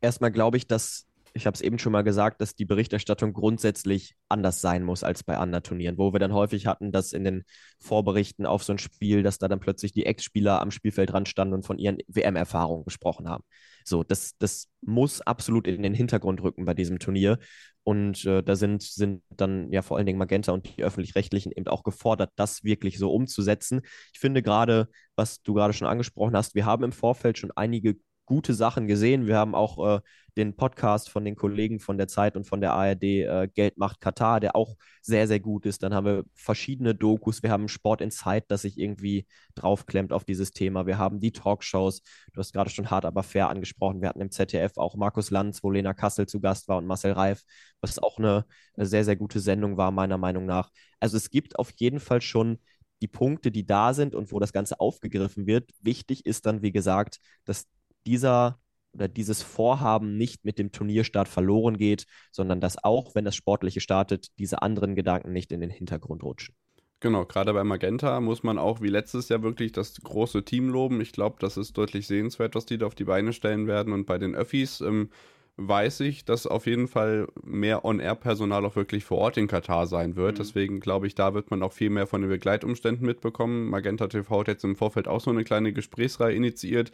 Erstmal 0.00 0.32
glaube 0.32 0.58
ich, 0.58 0.66
dass 0.66 1.06
ich 1.36 1.46
habe 1.46 1.54
es 1.54 1.60
eben 1.60 1.80
schon 1.80 1.90
mal 1.90 2.02
gesagt, 2.02 2.40
dass 2.40 2.54
die 2.54 2.64
Berichterstattung 2.64 3.32
grundsätzlich 3.32 4.14
anders 4.28 4.60
sein 4.60 4.84
muss 4.84 5.02
als 5.02 5.24
bei 5.24 5.36
anderen 5.36 5.64
Turnieren, 5.64 5.98
wo 5.98 6.12
wir 6.12 6.20
dann 6.20 6.32
häufig 6.32 6.66
hatten, 6.66 6.92
dass 6.92 7.12
in 7.12 7.24
den 7.24 7.42
Vorberichten 7.80 8.46
auf 8.46 8.62
so 8.62 8.72
ein 8.72 8.78
Spiel, 8.78 9.24
dass 9.24 9.38
da 9.38 9.48
dann 9.48 9.58
plötzlich 9.58 9.92
die 9.92 10.06
Ex-Spieler 10.06 10.60
am 10.60 10.70
Spielfeld 10.70 11.10
dran 11.10 11.26
standen 11.26 11.54
und 11.54 11.66
von 11.66 11.78
ihren 11.78 11.98
WM-Erfahrungen 12.06 12.84
gesprochen 12.84 13.28
haben. 13.28 13.42
So, 13.84 14.04
das, 14.04 14.36
das 14.38 14.68
muss 14.80 15.20
absolut 15.22 15.66
in 15.66 15.82
den 15.82 15.92
Hintergrund 15.92 16.40
rücken 16.40 16.64
bei 16.66 16.74
diesem 16.74 17.00
Turnier. 17.00 17.38
Und 17.82 18.24
äh, 18.24 18.42
da 18.42 18.54
sind, 18.54 18.82
sind 18.82 19.22
dann 19.28 19.70
ja 19.72 19.82
vor 19.82 19.96
allen 19.96 20.06
Dingen 20.06 20.18
Magenta 20.18 20.52
und 20.52 20.76
die 20.76 20.84
öffentlich-rechtlichen 20.84 21.50
eben 21.50 21.66
auch 21.66 21.82
gefordert, 21.82 22.30
das 22.36 22.62
wirklich 22.62 22.96
so 22.96 23.12
umzusetzen. 23.12 23.82
Ich 24.12 24.20
finde 24.20 24.40
gerade, 24.40 24.88
was 25.16 25.42
du 25.42 25.52
gerade 25.52 25.74
schon 25.74 25.88
angesprochen 25.88 26.36
hast, 26.36 26.54
wir 26.54 26.64
haben 26.64 26.84
im 26.84 26.92
Vorfeld 26.92 27.38
schon 27.38 27.50
einige 27.56 27.96
gute 28.26 28.54
Sachen 28.54 28.86
gesehen. 28.86 29.26
Wir 29.26 29.36
haben 29.36 29.54
auch 29.54 29.96
äh, 29.96 30.00
den 30.36 30.56
Podcast 30.56 31.10
von 31.10 31.24
den 31.24 31.36
Kollegen 31.36 31.78
von 31.78 31.96
der 31.96 32.08
Zeit 32.08 32.36
und 32.36 32.46
von 32.46 32.60
der 32.60 32.72
ARD 32.72 33.02
äh, 33.02 33.48
Geld 33.52 33.78
macht 33.78 34.00
Katar, 34.00 34.40
der 34.40 34.56
auch 34.56 34.76
sehr, 35.00 35.28
sehr 35.28 35.40
gut 35.40 35.64
ist. 35.66 35.82
Dann 35.82 35.94
haben 35.94 36.06
wir 36.06 36.24
verschiedene 36.34 36.94
Dokus. 36.94 37.42
Wir 37.42 37.50
haben 37.50 37.68
Sport 37.68 38.00
in 38.00 38.10
Zeit, 38.10 38.44
das 38.48 38.62
sich 38.62 38.78
irgendwie 38.78 39.26
draufklemmt 39.54 40.12
auf 40.12 40.24
dieses 40.24 40.50
Thema. 40.50 40.86
Wir 40.86 40.98
haben 40.98 41.20
die 41.20 41.32
Talkshows. 41.32 42.02
Du 42.32 42.40
hast 42.40 42.52
gerade 42.52 42.70
schon 42.70 42.90
hart, 42.90 43.04
aber 43.04 43.22
fair 43.22 43.48
angesprochen. 43.48 44.00
Wir 44.00 44.08
hatten 44.08 44.20
im 44.20 44.30
ZDF 44.30 44.76
auch 44.76 44.96
Markus 44.96 45.30
Lanz, 45.30 45.62
wo 45.62 45.70
Lena 45.70 45.94
Kassel 45.94 46.26
zu 46.26 46.40
Gast 46.40 46.68
war 46.68 46.78
und 46.78 46.86
Marcel 46.86 47.12
Reif, 47.12 47.44
was 47.80 47.98
auch 47.98 48.18
eine, 48.18 48.44
eine 48.76 48.86
sehr, 48.86 49.04
sehr 49.04 49.16
gute 49.16 49.40
Sendung 49.40 49.76
war, 49.76 49.90
meiner 49.92 50.18
Meinung 50.18 50.46
nach. 50.46 50.70
Also 50.98 51.16
es 51.16 51.30
gibt 51.30 51.58
auf 51.58 51.70
jeden 51.76 52.00
Fall 52.00 52.20
schon 52.20 52.58
die 53.02 53.08
Punkte, 53.08 53.50
die 53.50 53.66
da 53.66 53.92
sind 53.94 54.14
und 54.14 54.32
wo 54.32 54.38
das 54.38 54.52
Ganze 54.52 54.80
aufgegriffen 54.80 55.46
wird. 55.46 55.70
Wichtig 55.80 56.26
ist 56.26 56.46
dann, 56.46 56.62
wie 56.62 56.72
gesagt, 56.72 57.18
dass 57.44 57.66
dieser 58.06 58.58
oder 58.94 59.08
dieses 59.08 59.42
Vorhaben 59.42 60.16
nicht 60.16 60.44
mit 60.44 60.58
dem 60.58 60.72
Turnierstart 60.72 61.28
verloren 61.28 61.76
geht, 61.76 62.06
sondern 62.30 62.60
dass 62.60 62.82
auch, 62.82 63.14
wenn 63.14 63.24
das 63.24 63.36
Sportliche 63.36 63.80
startet, 63.80 64.28
diese 64.38 64.62
anderen 64.62 64.94
Gedanken 64.94 65.32
nicht 65.32 65.52
in 65.52 65.60
den 65.60 65.70
Hintergrund 65.70 66.22
rutschen. 66.22 66.54
Genau, 67.00 67.26
gerade 67.26 67.52
bei 67.52 67.64
Magenta 67.64 68.18
muss 68.20 68.42
man 68.42 68.58
auch 68.58 68.80
wie 68.80 68.88
letztes 68.88 69.28
Jahr 69.28 69.42
wirklich 69.42 69.72
das 69.72 70.00
große 70.00 70.44
Team 70.44 70.70
loben. 70.70 71.02
Ich 71.02 71.12
glaube, 71.12 71.36
das 71.38 71.58
ist 71.58 71.76
deutlich 71.76 72.06
sehenswert, 72.06 72.54
was 72.54 72.64
die 72.64 72.78
da 72.78 72.86
auf 72.86 72.94
die 72.94 73.04
Beine 73.04 73.34
stellen 73.34 73.66
werden. 73.66 73.92
Und 73.92 74.06
bei 74.06 74.16
den 74.16 74.34
Öffis 74.34 74.80
ähm, 74.80 75.10
weiß 75.56 76.00
ich, 76.00 76.24
dass 76.24 76.46
auf 76.46 76.66
jeden 76.66 76.88
Fall 76.88 77.28
mehr 77.42 77.84
On-Air-Personal 77.84 78.64
auch 78.64 78.74
wirklich 78.74 79.04
vor 79.04 79.18
Ort 79.18 79.36
in 79.36 79.46
Katar 79.46 79.86
sein 79.86 80.16
wird. 80.16 80.34
Mhm. 80.34 80.38
Deswegen 80.38 80.80
glaube 80.80 81.06
ich, 81.06 81.14
da 81.14 81.34
wird 81.34 81.50
man 81.50 81.62
auch 81.62 81.72
viel 81.72 81.90
mehr 81.90 82.06
von 82.06 82.22
den 82.22 82.30
Begleitumständen 82.30 83.06
mitbekommen. 83.06 83.68
Magenta 83.68 84.06
TV 84.06 84.40
hat 84.40 84.48
jetzt 84.48 84.64
im 84.64 84.74
Vorfeld 84.74 85.06
auch 85.06 85.20
so 85.20 85.30
eine 85.30 85.44
kleine 85.44 85.72
Gesprächsreihe 85.72 86.34
initiiert, 86.34 86.90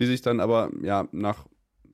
die 0.00 0.06
sich 0.06 0.22
dann 0.22 0.40
aber 0.40 0.70
ja 0.82 1.06
nach 1.12 1.46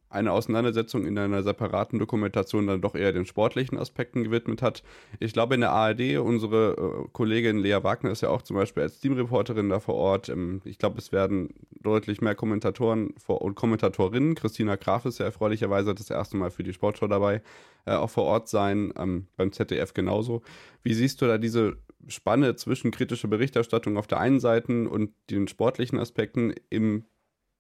einer 0.09 0.33
Auseinandersetzung 0.33 1.05
in 1.05 1.19
einer 1.19 1.43
separaten 1.43 1.99
Dokumentation 1.99 2.67
dann 2.67 2.81
doch 2.81 2.95
eher 2.95 3.13
den 3.13 3.27
sportlichen 3.27 3.77
Aspekten 3.77 4.23
gewidmet 4.23 4.63
hat. 4.63 4.83
Ich 5.19 5.33
glaube, 5.33 5.55
in 5.55 5.61
der 5.61 5.73
ARD, 5.73 6.19
unsere 6.19 7.05
äh, 7.05 7.09
Kollegin 7.13 7.59
Lea 7.59 7.79
Wagner 7.83 8.11
ist 8.11 8.23
ja 8.23 8.31
auch 8.31 8.43
zum 8.43 8.57
Beispiel 8.57 8.85
als 8.85 9.01
Teamreporterin 9.01 9.69
da 9.69 9.81
vor 9.81 9.97
Ort. 9.97 10.29
Ähm, 10.29 10.63
ich 10.65 10.79
glaube, 10.79 10.99
es 10.99 11.13
werden 11.13 11.55
deutlich 11.83 12.21
mehr 12.21 12.35
Kommentatoren 12.35 13.15
und 13.27 13.55
Kommentatorinnen. 13.57 14.37
Christina 14.37 14.77
Graf 14.77 15.05
ist 15.07 15.19
ja 15.19 15.27
erfreulicherweise 15.27 15.95
das 15.95 16.09
erste 16.11 16.37
Mal 16.37 16.51
für 16.51 16.63
die 16.63 16.73
Sportschau 16.73 17.09
dabei, 17.09 17.43
äh, 17.85 17.93
auch 17.93 18.11
vor 18.11 18.25
Ort 18.25 18.49
sein, 18.49 18.93
ähm, 18.97 19.27
beim 19.37 19.53
ZDF 19.53 19.93
genauso. 19.93 20.43
Wie 20.83 20.95
siehst 20.95 21.21
du 21.21 21.27
da 21.27 21.37
diese 21.37 21.77
Spanne 22.09 22.55
zwischen 22.55 22.93
kritischer 22.93 23.29
Berichterstattung 23.29 23.97
auf 23.97 24.07
der 24.07 24.21
einen 24.21 24.39
Seite 24.39 24.89
und 24.89 25.11
den 25.31 25.49
sportlichen 25.49 25.99
Aspekten 25.99 26.55
im 26.71 27.05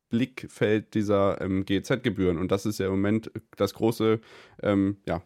Blickfeld 0.09 0.95
dieser 0.95 1.40
ähm, 1.40 1.64
GZ-Gebühren. 1.64 2.38
Und 2.38 2.51
das 2.53 2.66
ist 2.66 2.79
ja 2.79 2.87
im 2.87 2.92
Moment 2.92 3.31
das 3.57 3.75
große 3.75 4.21
ähm, 4.62 4.99
ja, 5.07 5.23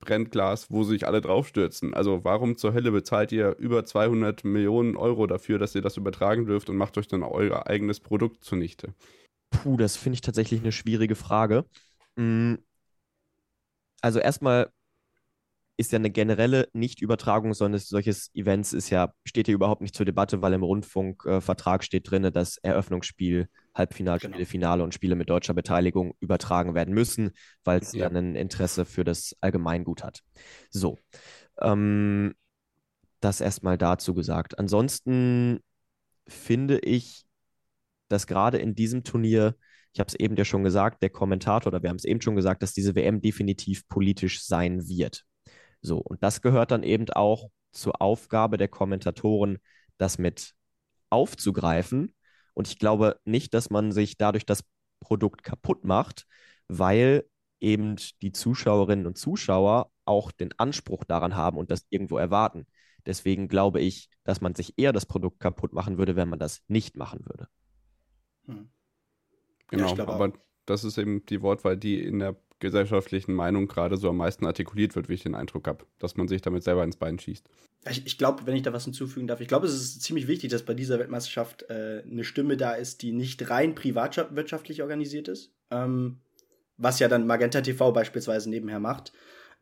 Brennglas, 0.00 0.70
wo 0.70 0.82
sich 0.82 1.06
alle 1.06 1.20
draufstürzen. 1.20 1.94
Also 1.94 2.24
warum 2.24 2.56
zur 2.56 2.72
Hölle 2.72 2.90
bezahlt 2.90 3.32
ihr 3.32 3.56
über 3.58 3.84
200 3.84 4.44
Millionen 4.44 4.96
Euro 4.96 5.26
dafür, 5.26 5.58
dass 5.58 5.74
ihr 5.74 5.82
das 5.82 5.96
übertragen 5.96 6.46
dürft 6.46 6.70
und 6.70 6.76
macht 6.76 6.98
euch 6.98 7.08
dann 7.08 7.22
euer 7.22 7.66
eigenes 7.66 8.00
Produkt 8.00 8.44
zunichte? 8.44 8.94
Puh, 9.50 9.76
das 9.76 9.96
finde 9.96 10.14
ich 10.14 10.20
tatsächlich 10.20 10.60
eine 10.60 10.72
schwierige 10.72 11.14
Frage. 11.14 11.64
Mm. 12.16 12.54
Also 14.00 14.18
erstmal 14.18 14.72
ist 15.80 15.92
ja 15.92 15.98
eine 15.98 16.10
generelle 16.10 16.68
Nichtübertragung 16.74 17.54
solches, 17.54 17.88
solches 17.88 18.30
Events 18.34 18.74
ist 18.74 18.90
ja, 18.90 19.14
steht 19.24 19.46
hier 19.46 19.54
überhaupt 19.54 19.80
nicht 19.80 19.94
zur 19.94 20.04
Debatte, 20.04 20.42
weil 20.42 20.52
im 20.52 20.62
Rundfunkvertrag 20.62 21.80
äh, 21.80 21.84
steht 21.84 22.10
drin, 22.10 22.30
dass 22.34 22.58
Eröffnungsspiel, 22.58 23.48
Halbfinalspiele, 23.74 24.36
genau. 24.36 24.46
Finale 24.46 24.84
und 24.84 24.92
Spiele 24.92 25.16
mit 25.16 25.30
deutscher 25.30 25.54
Beteiligung 25.54 26.12
übertragen 26.20 26.74
werden 26.74 26.92
müssen, 26.92 27.30
weil 27.64 27.80
es 27.80 27.92
ja. 27.92 28.10
dann 28.10 28.32
ein 28.32 28.36
Interesse 28.36 28.84
für 28.84 29.04
das 29.04 29.34
Allgemeingut 29.40 30.04
hat. 30.04 30.20
So. 30.68 30.98
Ähm, 31.58 32.34
das 33.20 33.40
erstmal 33.40 33.78
dazu 33.78 34.12
gesagt. 34.12 34.58
Ansonsten 34.58 35.60
finde 36.28 36.78
ich, 36.80 37.24
dass 38.08 38.26
gerade 38.26 38.58
in 38.58 38.74
diesem 38.74 39.02
Turnier, 39.02 39.56
ich 39.94 40.00
habe 40.00 40.08
es 40.08 40.14
eben 40.14 40.36
ja 40.36 40.44
schon 40.44 40.62
gesagt, 40.62 41.02
der 41.02 41.10
Kommentator, 41.10 41.72
oder 41.72 41.82
wir 41.82 41.88
haben 41.88 41.96
es 41.96 42.04
eben 42.04 42.20
schon 42.20 42.36
gesagt, 42.36 42.62
dass 42.62 42.74
diese 42.74 42.94
WM 42.94 43.22
definitiv 43.22 43.88
politisch 43.88 44.44
sein 44.44 44.86
wird. 44.88 45.24
So, 45.82 45.98
und 45.98 46.22
das 46.22 46.42
gehört 46.42 46.70
dann 46.70 46.82
eben 46.82 47.08
auch 47.10 47.50
zur 47.72 48.00
Aufgabe 48.02 48.56
der 48.56 48.68
Kommentatoren, 48.68 49.58
das 49.98 50.18
mit 50.18 50.54
aufzugreifen. 51.08 52.14
Und 52.54 52.68
ich 52.68 52.78
glaube 52.78 53.18
nicht, 53.24 53.54
dass 53.54 53.70
man 53.70 53.92
sich 53.92 54.16
dadurch 54.16 54.44
das 54.44 54.64
Produkt 55.00 55.42
kaputt 55.42 55.84
macht, 55.84 56.26
weil 56.68 57.24
eben 57.60 57.96
die 58.22 58.32
Zuschauerinnen 58.32 59.06
und 59.06 59.18
Zuschauer 59.18 59.90
auch 60.04 60.32
den 60.32 60.52
Anspruch 60.58 61.04
daran 61.04 61.36
haben 61.36 61.58
und 61.58 61.70
das 61.70 61.86
irgendwo 61.90 62.18
erwarten. 62.18 62.66
Deswegen 63.06 63.48
glaube 63.48 63.80
ich, 63.80 64.10
dass 64.24 64.40
man 64.40 64.54
sich 64.54 64.74
eher 64.76 64.92
das 64.92 65.06
Produkt 65.06 65.40
kaputt 65.40 65.72
machen 65.72 65.98
würde, 65.98 66.16
wenn 66.16 66.28
man 66.28 66.38
das 66.38 66.62
nicht 66.68 66.96
machen 66.96 67.24
würde. 67.24 67.48
Hm. 68.46 68.70
Genau, 69.68 69.94
ja, 69.94 70.08
aber 70.08 70.32
das 70.66 70.84
ist 70.84 70.98
eben 70.98 71.24
die 71.26 71.42
Wortwahl, 71.42 71.76
die 71.76 72.02
in 72.02 72.18
der 72.18 72.36
gesellschaftlichen 72.60 73.34
Meinung 73.34 73.66
gerade 73.66 73.96
so 73.96 74.08
am 74.08 74.18
meisten 74.18 74.46
artikuliert 74.46 74.94
wird, 74.94 75.08
wie 75.08 75.14
ich 75.14 75.22
den 75.22 75.34
Eindruck 75.34 75.66
habe, 75.66 75.86
dass 75.98 76.16
man 76.16 76.28
sich 76.28 76.42
damit 76.42 76.62
selber 76.62 76.84
ins 76.84 76.96
Bein 76.96 77.18
schießt. 77.18 77.48
Ich, 77.90 78.06
ich 78.06 78.18
glaube, 78.18 78.46
wenn 78.46 78.54
ich 78.54 78.62
da 78.62 78.72
was 78.72 78.84
hinzufügen 78.84 79.26
darf, 79.26 79.40
ich 79.40 79.48
glaube, 79.48 79.66
es 79.66 79.74
ist 79.74 80.02
ziemlich 80.02 80.28
wichtig, 80.28 80.50
dass 80.50 80.64
bei 80.64 80.74
dieser 80.74 80.98
Weltmeisterschaft 80.98 81.64
äh, 81.70 82.02
eine 82.04 82.24
Stimme 82.24 82.56
da 82.56 82.72
ist, 82.72 83.02
die 83.02 83.12
nicht 83.12 83.50
rein 83.50 83.74
privatwirtschaftlich 83.74 84.82
organisiert 84.82 85.28
ist, 85.28 85.52
ähm, 85.70 86.20
was 86.76 86.98
ja 86.98 87.08
dann 87.08 87.26
Magenta 87.26 87.62
TV 87.62 87.92
beispielsweise 87.92 88.50
nebenher 88.50 88.80
macht, 88.80 89.12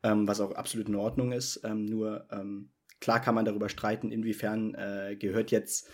ähm, 0.02 0.26
was 0.26 0.40
auch 0.40 0.52
absolut 0.52 0.88
in 0.88 0.96
Ordnung 0.96 1.32
ist. 1.32 1.60
Ähm, 1.64 1.84
nur 1.84 2.26
ähm, 2.30 2.70
klar 3.00 3.20
kann 3.20 3.34
man 3.34 3.44
darüber 3.44 3.68
streiten, 3.68 4.10
inwiefern 4.10 4.74
äh, 4.74 5.16
gehört 5.16 5.50
jetzt 5.50 5.88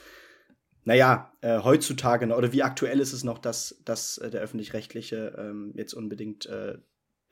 naja, 0.84 1.32
äh, 1.40 1.60
heutzutage 1.60 2.26
oder 2.34 2.52
wie 2.52 2.62
aktuell 2.62 3.00
ist 3.00 3.14
es 3.14 3.24
noch, 3.24 3.38
dass, 3.38 3.80
dass 3.84 4.18
äh, 4.18 4.30
der 4.30 4.42
öffentlich-rechtliche 4.42 5.34
ähm, 5.38 5.72
jetzt 5.74 5.94
unbedingt 5.94 6.46
äh, 6.46 6.78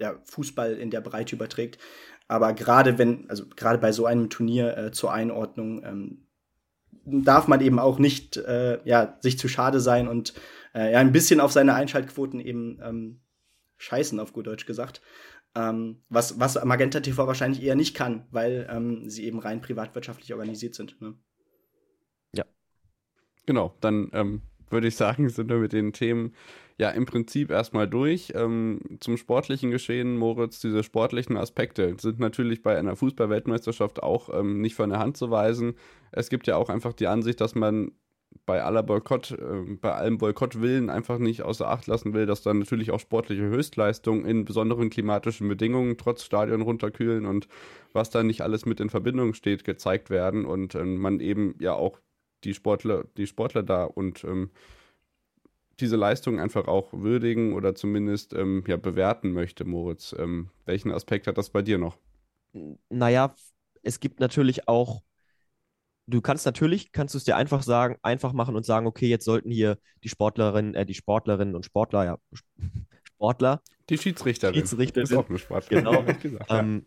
ja, 0.03 0.21
Fußball 0.25 0.75
in 0.75 0.91
der 0.91 1.01
Breite 1.01 1.37
überträgt. 1.37 1.79
Aber 2.29 2.53
gerade 2.53 2.99
wenn, 2.99 3.29
also 3.31 3.47
gerade 3.57 3.79
bei 3.79 3.93
so 3.93 4.05
einem 4.05 4.29
Turnier 4.29 4.77
äh, 4.77 4.93
zur 4.93 5.13
Einordnung, 5.13 5.83
ähm, 5.85 6.27
darf 7.05 7.49
man 7.49 7.61
eben 7.61 7.79
auch 7.79 7.99
nicht 7.99 8.37
äh, 8.37 8.81
ja, 8.85 9.17
sich 9.21 9.39
zu 9.39 9.49
schade 9.49 9.81
sein 9.81 10.09
und 10.09 10.35
äh, 10.75 10.93
ja, 10.93 10.99
ein 10.99 11.13
bisschen 11.13 11.41
auf 11.41 11.53
seine 11.53 11.75
Einschaltquoten 11.75 12.41
eben 12.41 12.79
ähm, 12.83 13.21
scheißen, 13.79 14.21
auf 14.21 14.33
gut 14.33 14.47
Deutsch 14.47 14.67
gesagt. 14.67 15.03
Ähm, 15.55 16.03
was, 16.09 16.41
was 16.41 16.63
Magenta 16.65 17.01
TV 17.01 17.27
wahrscheinlich 17.27 17.63
eher 17.63 17.75
nicht 17.75 17.95
kann, 17.95 18.27
weil 18.31 18.67
ähm, 18.71 19.09
sie 19.09 19.25
eben 19.25 19.39
rein 19.39 19.61
privatwirtschaftlich 19.61 20.33
organisiert 20.33 20.75
sind. 20.75 21.01
Ne? 21.01 21.15
Ja. 22.35 22.45
Genau, 23.47 23.77
dann 23.81 24.09
ähm, 24.13 24.43
würde 24.71 24.89
ich 24.89 24.97
sagen, 24.97 25.29
sind 25.29 25.51
wir 25.51 25.59
mit 25.59 25.73
den 25.73 25.93
Themen 25.93 26.35
ja 26.83 26.91
im 26.91 27.07
Prinzip 27.07 27.51
erstmal 27.51 27.89
durch. 27.89 28.33
Ähm, 28.35 28.81
zum 29.01 29.17
sportlichen 29.17 29.71
Geschehen, 29.71 30.19
Moritz, 30.19 30.61
diese 30.61 30.83
sportlichen 30.83 31.37
Aspekte 31.37 31.97
sind 31.99 32.19
natürlich 32.19 32.63
bei 32.63 32.77
einer 32.77 32.97
Fußball-Weltmeisterschaft 32.97 34.03
auch 34.03 34.29
ähm, 34.37 34.61
nicht 34.61 34.75
von 34.75 34.91
der 34.91 34.99
Hand 34.99 35.17
zu 35.17 35.31
weisen. 35.31 35.75
Es 36.11 36.29
gibt 36.29 36.47
ja 36.49 36.57
auch 36.57 36.69
einfach 36.69 36.93
die 36.93 37.07
Ansicht, 37.07 37.41
dass 37.41 37.55
man 37.55 37.93
bei 38.47 38.63
aller 38.65 38.83
Boykott, 38.83 39.31
äh, 39.31 39.77
bei 39.81 39.93
allem 39.93 40.19
Boykottwillen 40.19 40.91
einfach 40.91 41.19
nicht 41.19 41.43
außer 41.43 41.69
Acht 41.69 41.87
lassen 41.87 42.15
will, 42.15 42.27
dass 42.27 42.43
dann 42.43 42.59
natürlich 42.59 42.91
auch 42.91 42.99
sportliche 42.99 43.45
Höchstleistungen 43.45 44.25
in 44.25 44.45
besonderen 44.45 44.91
klimatischen 44.91 45.49
Bedingungen 45.49 45.97
trotz 45.97 46.25
Stadion 46.25 46.63
runterkühlen 46.63 47.27
und 47.27 47.47
was 47.93 48.11
da 48.11 48.25
nicht 48.25 48.41
alles 48.41 48.67
mit 48.67 48.81
in 48.81 48.91
Verbindung 48.91 49.35
steht, 49.35 49.63
gezeigt 49.63 50.11
werden 50.11 50.45
und 50.45 50.75
äh, 50.75 50.85
man 50.85 51.21
eben 51.21 51.55
ja 51.61 51.75
auch 51.75 52.01
die 52.43 52.55
Sportler, 52.55 53.05
die 53.17 53.29
Sportler 53.29 53.63
da 53.63 53.85
und 53.85 54.25
ähm, 54.25 54.51
diese 55.81 55.97
Leistung 55.97 56.41
einfach 56.41 56.69
auch 56.69 56.93
würdigen 56.93 57.55
oder 57.55 57.75
zumindest 57.75 58.35
ähm, 58.35 58.65
ja, 58.67 58.77
bewerten 58.77 59.33
möchte, 59.33 59.65
Moritz. 59.65 60.15
Ähm, 60.19 60.51
welchen 60.65 60.91
Aspekt 60.91 61.27
hat 61.27 61.39
das 61.39 61.51
bei 61.51 61.63
dir 61.63 61.79
noch? 61.79 61.99
Naja, 62.89 63.35
es 63.83 64.01
gibt 64.01 64.21
natürlich 64.21 64.69
auch, 64.69 65.03
du 66.07 66.21
kannst 66.21 66.47
natürlich, 66.47 66.93
kannst 66.93 67.15
du 67.15 67.19
es 67.19 67.25
dir 67.25 67.37
einfach 67.37 67.63
sagen, 67.63 67.97
einfach 68.03 68.33
machen 68.33 68.57
und 68.57 68.65
sagen, 68.65 68.87
okay, 68.87 69.09
jetzt 69.09 69.25
sollten 69.25 69.51
hier 69.51 69.79
die 70.05 70.09
Sportlerinnen, 70.09 70.75
äh, 70.75 70.87
die 70.87 70.95
Sportlerinnen 70.95 71.55
und 71.55 71.65
Sportler, 71.65 72.05
ja, 72.05 72.19
Sportler. 73.05 73.63
Die 73.89 73.99
Schiedsrichterin. 73.99 74.55
Schiedsrichterin. 74.55 75.05
Ist 75.05 75.15
auch 75.15 75.29
eine 75.29 75.39
Sportlerin. 75.39 75.85
Genau. 75.85 76.03
gesagt, 76.23 76.47
ähm, 76.51 76.87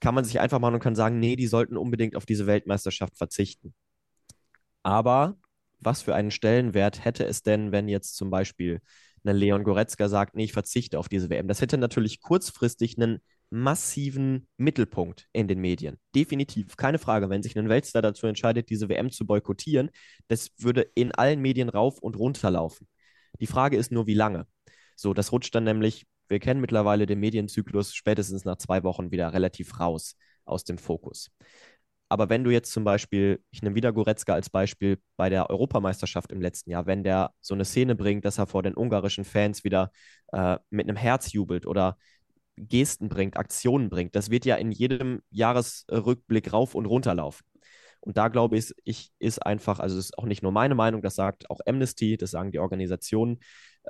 kann 0.00 0.14
man 0.14 0.24
sich 0.24 0.40
einfach 0.40 0.60
machen 0.60 0.74
und 0.74 0.80
kann 0.80 0.94
sagen, 0.94 1.18
nee, 1.18 1.36
die 1.36 1.46
sollten 1.46 1.76
unbedingt 1.76 2.16
auf 2.16 2.26
diese 2.26 2.46
Weltmeisterschaft 2.46 3.16
verzichten. 3.16 3.74
Aber 4.82 5.36
was 5.80 6.02
für 6.02 6.14
einen 6.14 6.30
Stellenwert 6.30 7.04
hätte 7.04 7.24
es 7.24 7.42
denn, 7.42 7.72
wenn 7.72 7.88
jetzt 7.88 8.16
zum 8.16 8.30
Beispiel 8.30 8.80
ein 9.24 9.36
Leon 9.36 9.64
Goretzka 9.64 10.08
sagt, 10.08 10.34
nee, 10.34 10.44
ich 10.44 10.52
verzichte 10.52 10.98
auf 10.98 11.08
diese 11.08 11.30
WM? 11.30 11.48
Das 11.48 11.60
hätte 11.60 11.78
natürlich 11.78 12.20
kurzfristig 12.20 12.96
einen 12.96 13.20
massiven 13.50 14.48
Mittelpunkt 14.56 15.28
in 15.32 15.48
den 15.48 15.60
Medien. 15.60 15.98
Definitiv, 16.14 16.76
keine 16.76 16.98
Frage. 16.98 17.30
Wenn 17.30 17.42
sich 17.42 17.58
ein 17.58 17.68
Weltstar 17.68 18.02
dazu 18.02 18.26
entscheidet, 18.26 18.68
diese 18.70 18.88
WM 18.88 19.10
zu 19.10 19.26
boykottieren, 19.26 19.90
das 20.28 20.50
würde 20.58 20.82
in 20.94 21.12
allen 21.12 21.40
Medien 21.40 21.68
rauf 21.68 21.98
und 21.98 22.16
runter 22.16 22.50
laufen. 22.50 22.86
Die 23.40 23.46
Frage 23.46 23.76
ist 23.76 23.92
nur, 23.92 24.06
wie 24.06 24.14
lange. 24.14 24.46
So, 24.96 25.14
das 25.14 25.32
rutscht 25.32 25.54
dann 25.54 25.64
nämlich, 25.64 26.06
wir 26.28 26.40
kennen 26.40 26.60
mittlerweile 26.60 27.06
den 27.06 27.20
Medienzyklus, 27.20 27.94
spätestens 27.94 28.44
nach 28.44 28.56
zwei 28.56 28.82
Wochen 28.82 29.10
wieder 29.10 29.32
relativ 29.32 29.78
raus 29.80 30.16
aus 30.44 30.64
dem 30.64 30.78
Fokus. 30.78 31.30
Aber 32.08 32.30
wenn 32.30 32.44
du 32.44 32.50
jetzt 32.50 32.72
zum 32.72 32.84
Beispiel, 32.84 33.42
ich 33.50 33.62
nehme 33.62 33.74
wieder 33.74 33.92
Goretzka 33.92 34.32
als 34.32 34.48
Beispiel 34.48 34.98
bei 35.16 35.28
der 35.28 35.50
Europameisterschaft 35.50 36.32
im 36.32 36.40
letzten 36.40 36.70
Jahr, 36.70 36.86
wenn 36.86 37.04
der 37.04 37.32
so 37.40 37.54
eine 37.54 37.64
Szene 37.64 37.94
bringt, 37.94 38.24
dass 38.24 38.38
er 38.38 38.46
vor 38.46 38.62
den 38.62 38.76
ungarischen 38.76 39.24
Fans 39.24 39.64
wieder 39.64 39.92
äh, 40.32 40.58
mit 40.70 40.88
einem 40.88 40.96
Herz 40.96 41.32
jubelt 41.32 41.66
oder 41.66 41.98
Gesten 42.56 43.08
bringt, 43.08 43.36
Aktionen 43.36 43.88
bringt, 43.90 44.16
das 44.16 44.30
wird 44.30 44.44
ja 44.44 44.56
in 44.56 44.72
jedem 44.72 45.22
Jahresrückblick 45.30 46.52
rauf 46.52 46.74
und 46.74 46.86
runter 46.86 47.14
laufen. 47.14 47.44
Und 48.00 48.16
da 48.16 48.28
glaube 48.28 48.56
ich, 48.56 48.72
ich 48.84 49.12
ist 49.18 49.44
einfach, 49.44 49.80
also 49.80 49.98
es 49.98 50.06
ist 50.06 50.18
auch 50.18 50.24
nicht 50.24 50.42
nur 50.42 50.52
meine 50.52 50.74
Meinung, 50.74 51.02
das 51.02 51.14
sagt 51.14 51.50
auch 51.50 51.60
Amnesty, 51.66 52.16
das 52.16 52.30
sagen 52.30 52.52
die 52.52 52.58
Organisationen, 52.58 53.40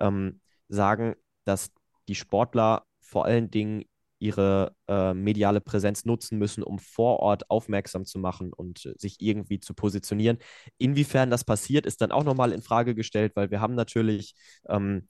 ähm, 0.00 0.40
sagen, 0.68 1.14
dass 1.44 1.70
die 2.09 2.14
Sportler 2.14 2.85
vor 3.00 3.26
allen 3.26 3.50
Dingen 3.50 3.85
ihre 4.18 4.74
äh, 4.88 5.14
mediale 5.14 5.61
Präsenz 5.61 6.04
nutzen 6.04 6.38
müssen, 6.38 6.62
um 6.62 6.78
vor 6.78 7.20
Ort 7.20 7.50
aufmerksam 7.50 8.04
zu 8.04 8.18
machen 8.18 8.52
und 8.52 8.92
sich 8.96 9.20
irgendwie 9.20 9.61
zu 9.61 9.74
positionieren. 9.74 10.38
Inwiefern 10.78 11.31
das 11.31 11.44
passiert, 11.44 11.87
ist 11.87 12.00
dann 12.00 12.12
auch 12.12 12.24
nochmal 12.24 12.52
in 12.52 12.62
Frage 12.62 12.94
gestellt, 12.94 13.33
weil 13.37 13.50
wir 13.50 13.61
haben 13.61 13.74
natürlich 13.74 14.35
ähm, 14.68 15.09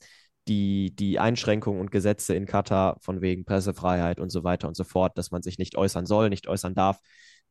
die, 0.48 0.94
die 0.96 1.18
Einschränkungen 1.18 1.80
und 1.80 1.90
Gesetze 1.90 2.34
in 2.34 2.46
Katar 2.46 2.98
von 3.00 3.20
wegen 3.20 3.44
Pressefreiheit 3.44 4.20
und 4.20 4.30
so 4.30 4.44
weiter 4.44 4.68
und 4.68 4.76
so 4.76 4.84
fort, 4.84 5.18
dass 5.18 5.30
man 5.30 5.42
sich 5.42 5.58
nicht 5.58 5.76
äußern 5.76 6.06
soll, 6.06 6.30
nicht 6.30 6.48
äußern 6.48 6.74
darf. 6.74 6.98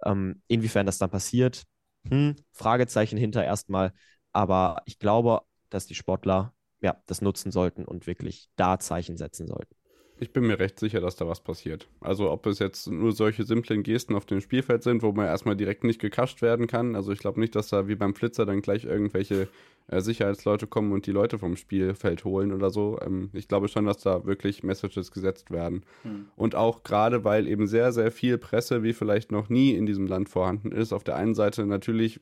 Ähm, 0.05 0.41
inwiefern 0.47 0.85
das 0.85 0.97
dann 0.97 1.09
passiert, 1.09 1.63
hm, 2.09 2.35
Fragezeichen 2.53 3.17
hinter 3.17 3.43
erstmal. 3.43 3.93
Aber 4.31 4.81
ich 4.85 4.99
glaube, 4.99 5.41
dass 5.69 5.87
die 5.87 5.95
Sportler 5.95 6.53
ja, 6.81 7.01
das 7.07 7.21
nutzen 7.21 7.51
sollten 7.51 7.85
und 7.85 8.07
wirklich 8.07 8.49
da 8.55 8.79
Zeichen 8.79 9.17
setzen 9.17 9.47
sollten. 9.47 9.76
Ich 10.19 10.33
bin 10.33 10.47
mir 10.47 10.59
recht 10.59 10.79
sicher, 10.79 10.99
dass 10.99 11.15
da 11.15 11.27
was 11.27 11.41
passiert. 11.41 11.87
Also 12.01 12.31
ob 12.31 12.45
es 12.47 12.59
jetzt 12.59 12.87
nur 12.87 13.11
solche 13.11 13.43
simplen 13.43 13.83
Gesten 13.83 14.15
auf 14.15 14.25
dem 14.25 14.41
Spielfeld 14.41 14.83
sind, 14.83 15.03
wo 15.03 15.11
man 15.11 15.27
erstmal 15.27 15.55
direkt 15.55 15.83
nicht 15.83 16.01
gekascht 16.01 16.41
werden 16.41 16.67
kann. 16.67 16.95
Also 16.95 17.11
ich 17.11 17.19
glaube 17.19 17.39
nicht, 17.39 17.55
dass 17.55 17.69
da 17.69 17.87
wie 17.87 17.95
beim 17.95 18.15
Flitzer 18.15 18.45
dann 18.45 18.61
gleich 18.61 18.85
irgendwelche 18.85 19.47
äh, 19.87 20.01
Sicherheitsleute 20.01 20.65
kommen 20.67 20.91
und 20.91 21.05
die 21.05 21.11
Leute 21.11 21.37
vom 21.37 21.55
Spielfeld 21.55 22.25
holen 22.25 22.51
oder 22.51 22.69
so. 22.71 22.99
Ähm, 23.01 23.29
ich 23.33 23.47
glaube 23.47 23.67
schon, 23.67 23.85
dass 23.85 23.97
da 23.97 24.25
wirklich 24.25 24.63
Messages 24.63 25.11
gesetzt 25.11 25.51
werden. 25.51 25.83
Hm. 26.03 26.27
Und 26.35 26.55
auch 26.55 26.83
gerade, 26.83 27.23
weil 27.23 27.47
eben 27.47 27.67
sehr, 27.67 27.91
sehr 27.91 28.11
viel 28.11 28.37
Presse 28.37 28.83
wie 28.83 28.93
vielleicht 28.93 29.31
noch 29.31 29.49
nie 29.49 29.75
in 29.75 29.85
diesem 29.85 30.07
Land 30.07 30.29
vorhanden 30.29 30.71
ist. 30.71 30.93
Auf 30.93 31.03
der 31.03 31.15
einen 31.15 31.35
Seite 31.35 31.65
natürlich 31.65 32.19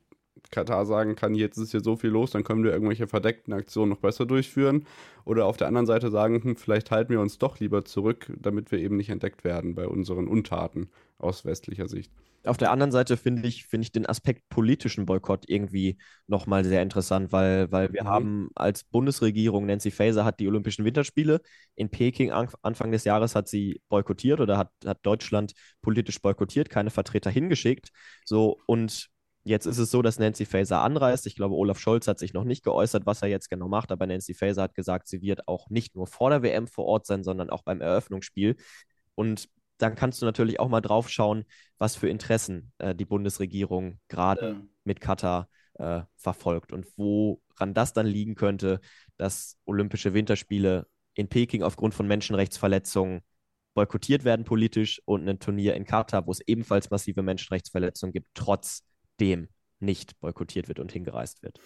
Katar 0.52 0.86
sagen 0.86 1.16
kann, 1.16 1.34
jetzt 1.36 1.58
ist 1.58 1.72
hier 1.72 1.82
so 1.82 1.96
viel 1.96 2.10
los, 2.10 2.32
dann 2.32 2.44
können 2.44 2.64
wir 2.64 2.72
irgendwelche 2.72 3.08
verdeckten 3.08 3.54
Aktionen 3.54 3.90
noch 3.90 4.00
besser 4.00 4.26
durchführen. 4.26 4.86
Oder 5.24 5.46
auf 5.46 5.58
der 5.58 5.68
anderen 5.68 5.88
Seite 5.88 6.12
sagen, 6.12 6.44
hm, 6.44 6.56
vielleicht 6.56 6.92
halten 6.92 7.12
wir 7.12 7.22
uns 7.22 7.38
doch 7.38 7.60
lieber 7.60 7.86
zurück, 7.86 8.32
damit 8.38 8.72
wir 8.72 8.80
eben 8.80 8.98
nicht 8.98 9.10
entdeckt 9.10 9.44
werden 9.44 9.76
bei 9.76 9.88
unseren 9.88 10.28
Untaten 10.28 10.90
aus 11.18 11.46
westlicher 11.46 11.88
Sicht. 11.88 12.12
Auf 12.46 12.58
der 12.58 12.72
anderen 12.72 12.92
Seite 12.92 13.18
finde 13.18 13.48
ich, 13.48 13.66
find 13.66 13.84
ich 13.84 13.92
den 13.92 14.06
Aspekt 14.06 14.48
politischen 14.50 15.08
Boykott 15.08 15.46
irgendwie 15.48 15.98
nochmal 16.28 16.64
sehr 16.64 16.84
interessant, 16.84 17.32
weil, 17.32 17.72
weil 17.72 17.92
wir 17.92 18.04
mhm. 18.04 18.08
haben 18.08 18.50
als 18.54 18.84
Bundesregierung, 18.84 19.66
Nancy 19.66 19.90
Faeser 19.90 20.26
hat 20.26 20.40
die 20.40 20.48
Olympischen 20.48 20.86
Winterspiele 20.86 21.42
in 21.74 21.90
Peking 21.90 22.32
Anfang 22.32 22.92
des 22.92 23.04
Jahres 23.04 23.36
hat 23.36 23.48
sie 23.48 23.82
boykottiert 23.90 24.40
oder 24.42 24.58
hat, 24.58 24.72
hat 24.86 25.00
Deutschland 25.04 25.54
politisch 25.82 26.22
boykottiert, 26.22 26.70
keine 26.70 26.92
Vertreter 26.92 27.32
hingeschickt. 27.32 27.90
So, 28.26 28.60
und 28.68 29.10
Jetzt 29.48 29.68
ist 29.68 29.78
es 29.78 29.92
so, 29.92 30.02
dass 30.02 30.18
Nancy 30.18 30.44
Faeser 30.44 30.82
anreist. 30.82 31.28
Ich 31.28 31.36
glaube, 31.36 31.54
Olaf 31.54 31.78
Scholz 31.78 32.08
hat 32.08 32.18
sich 32.18 32.34
noch 32.34 32.46
nicht 32.46 32.64
geäußert, 32.64 33.06
was 33.06 33.22
er 33.22 33.28
jetzt 33.28 33.48
genau 33.48 33.68
macht, 33.68 33.92
aber 33.92 34.08
Nancy 34.08 34.34
Faeser 34.34 34.64
hat 34.64 34.74
gesagt, 34.74 35.08
sie 35.08 35.22
wird 35.22 35.48
auch 35.48 35.70
nicht 35.70 35.96
nur 35.96 36.08
vor 36.08 36.32
der 36.32 36.42
WM 36.42 36.66
vor 36.68 36.86
Ort 36.86 37.06
sein, 37.06 37.24
sondern 37.24 37.52
auch 37.52 37.62
beim 37.62 37.80
Eröffnungsspiel. 37.80 38.56
Und 39.14 39.48
dann 39.78 39.94
kannst 39.94 40.20
du 40.20 40.26
natürlich 40.26 40.60
auch 40.60 40.68
mal 40.68 40.82
drauf 40.82 41.10
schauen, 41.10 41.46
was 41.78 41.96
für 41.96 42.10
Interessen 42.10 42.72
äh, 42.80 42.96
die 42.96 43.06
Bundesregierung 43.06 44.00
gerade 44.08 44.50
ja. 44.50 44.62
mit 44.84 45.00
Katar 45.00 45.48
äh, 45.76 46.02
verfolgt 46.16 46.74
und 46.74 46.88
woran 46.98 47.76
das 47.76 47.94
dann 47.94 48.08
liegen 48.08 48.34
könnte, 48.34 48.80
dass 49.18 49.58
Olympische 49.66 50.16
Winterspiele 50.16 50.88
in 51.14 51.28
Peking 51.28 51.62
aufgrund 51.62 51.94
von 51.94 52.08
Menschenrechtsverletzungen 52.08 53.22
boykottiert 53.76 54.24
werden 54.24 54.44
politisch 54.44 55.02
und 55.06 55.28
ein 55.30 55.38
Turnier 55.38 55.76
in 55.76 55.86
Katar, 55.86 56.26
wo 56.26 56.32
es 56.32 56.42
ebenfalls 56.48 56.90
massive 56.90 57.22
Menschenrechtsverletzungen 57.22 58.14
gibt, 58.14 58.30
trotz 58.34 58.84
dem 59.20 59.48
nicht 59.80 60.20
boykottiert 60.20 60.68
wird 60.68 60.80
und 60.80 60.92
hingereist 60.92 61.44
wird. 61.44 61.60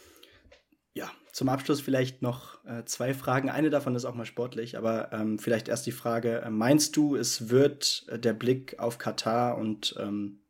Ja, 0.93 1.11
zum 1.31 1.49
Abschluss 1.49 1.81
vielleicht 1.81 2.21
noch 2.21 2.63
äh, 2.65 2.83
zwei 2.85 3.13
Fragen. 3.13 3.49
Eine 3.49 3.69
davon 3.69 3.95
ist 3.95 4.05
auch 4.05 4.15
mal 4.15 4.25
sportlich, 4.25 4.77
aber 4.77 5.13
ähm, 5.13 5.37
vielleicht 5.37 5.67
erst 5.67 5.85
die 5.85 5.91
Frage: 5.91 6.41
äh, 6.41 6.49
Meinst 6.49 6.97
du, 6.97 7.15
es 7.15 7.49
wird 7.49 8.05
äh, 8.09 8.19
der 8.19 8.33
Blick 8.33 8.79
auf 8.79 8.97
Katar 8.97 9.57
und 9.57 9.95
ähm, 9.99 10.41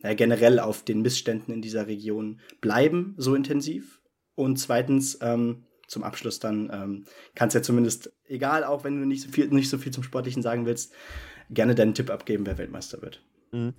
generell 0.00 0.60
auf 0.60 0.84
den 0.84 1.02
Missständen 1.02 1.52
in 1.52 1.60
dieser 1.60 1.88
Region 1.88 2.40
bleiben 2.60 3.14
so 3.18 3.34
intensiv? 3.34 4.00
Und 4.36 4.56
zweitens, 4.58 5.18
ähm, 5.20 5.64
zum 5.88 6.04
Abschluss 6.04 6.38
dann, 6.38 6.70
ähm, 6.72 7.04
kannst 7.34 7.54
ja 7.54 7.62
zumindest, 7.62 8.12
egal 8.24 8.62
auch 8.62 8.84
wenn 8.84 9.00
du 9.00 9.06
nicht 9.06 9.22
so 9.22 9.30
viel, 9.30 9.48
nicht 9.48 9.68
so 9.68 9.78
viel 9.78 9.92
zum 9.92 10.04
Sportlichen 10.04 10.42
sagen 10.42 10.64
willst, 10.64 10.92
gerne 11.50 11.74
deinen 11.74 11.94
Tipp 11.94 12.10
abgeben, 12.10 12.46
wer 12.46 12.56
Weltmeister 12.56 13.02
wird. 13.02 13.20
Mhm 13.50 13.74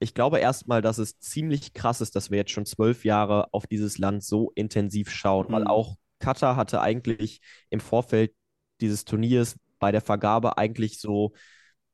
ich 0.00 0.14
glaube 0.14 0.38
erstmal, 0.38 0.82
dass 0.82 0.98
es 0.98 1.18
ziemlich 1.18 1.72
krass 1.72 2.00
ist, 2.00 2.14
dass 2.14 2.30
wir 2.30 2.38
jetzt 2.38 2.52
schon 2.52 2.66
zwölf 2.66 3.04
Jahre 3.04 3.52
auf 3.52 3.66
dieses 3.66 3.98
Land 3.98 4.22
so 4.22 4.52
intensiv 4.54 5.10
schauen, 5.10 5.48
mhm. 5.48 5.52
weil 5.52 5.66
auch 5.66 5.96
Katar 6.20 6.56
hatte 6.56 6.80
eigentlich 6.80 7.40
im 7.70 7.80
Vorfeld 7.80 8.32
dieses 8.80 9.04
Turniers 9.04 9.56
bei 9.78 9.92
der 9.92 10.00
Vergabe 10.00 10.58
eigentlich 10.58 11.00
so, 11.00 11.32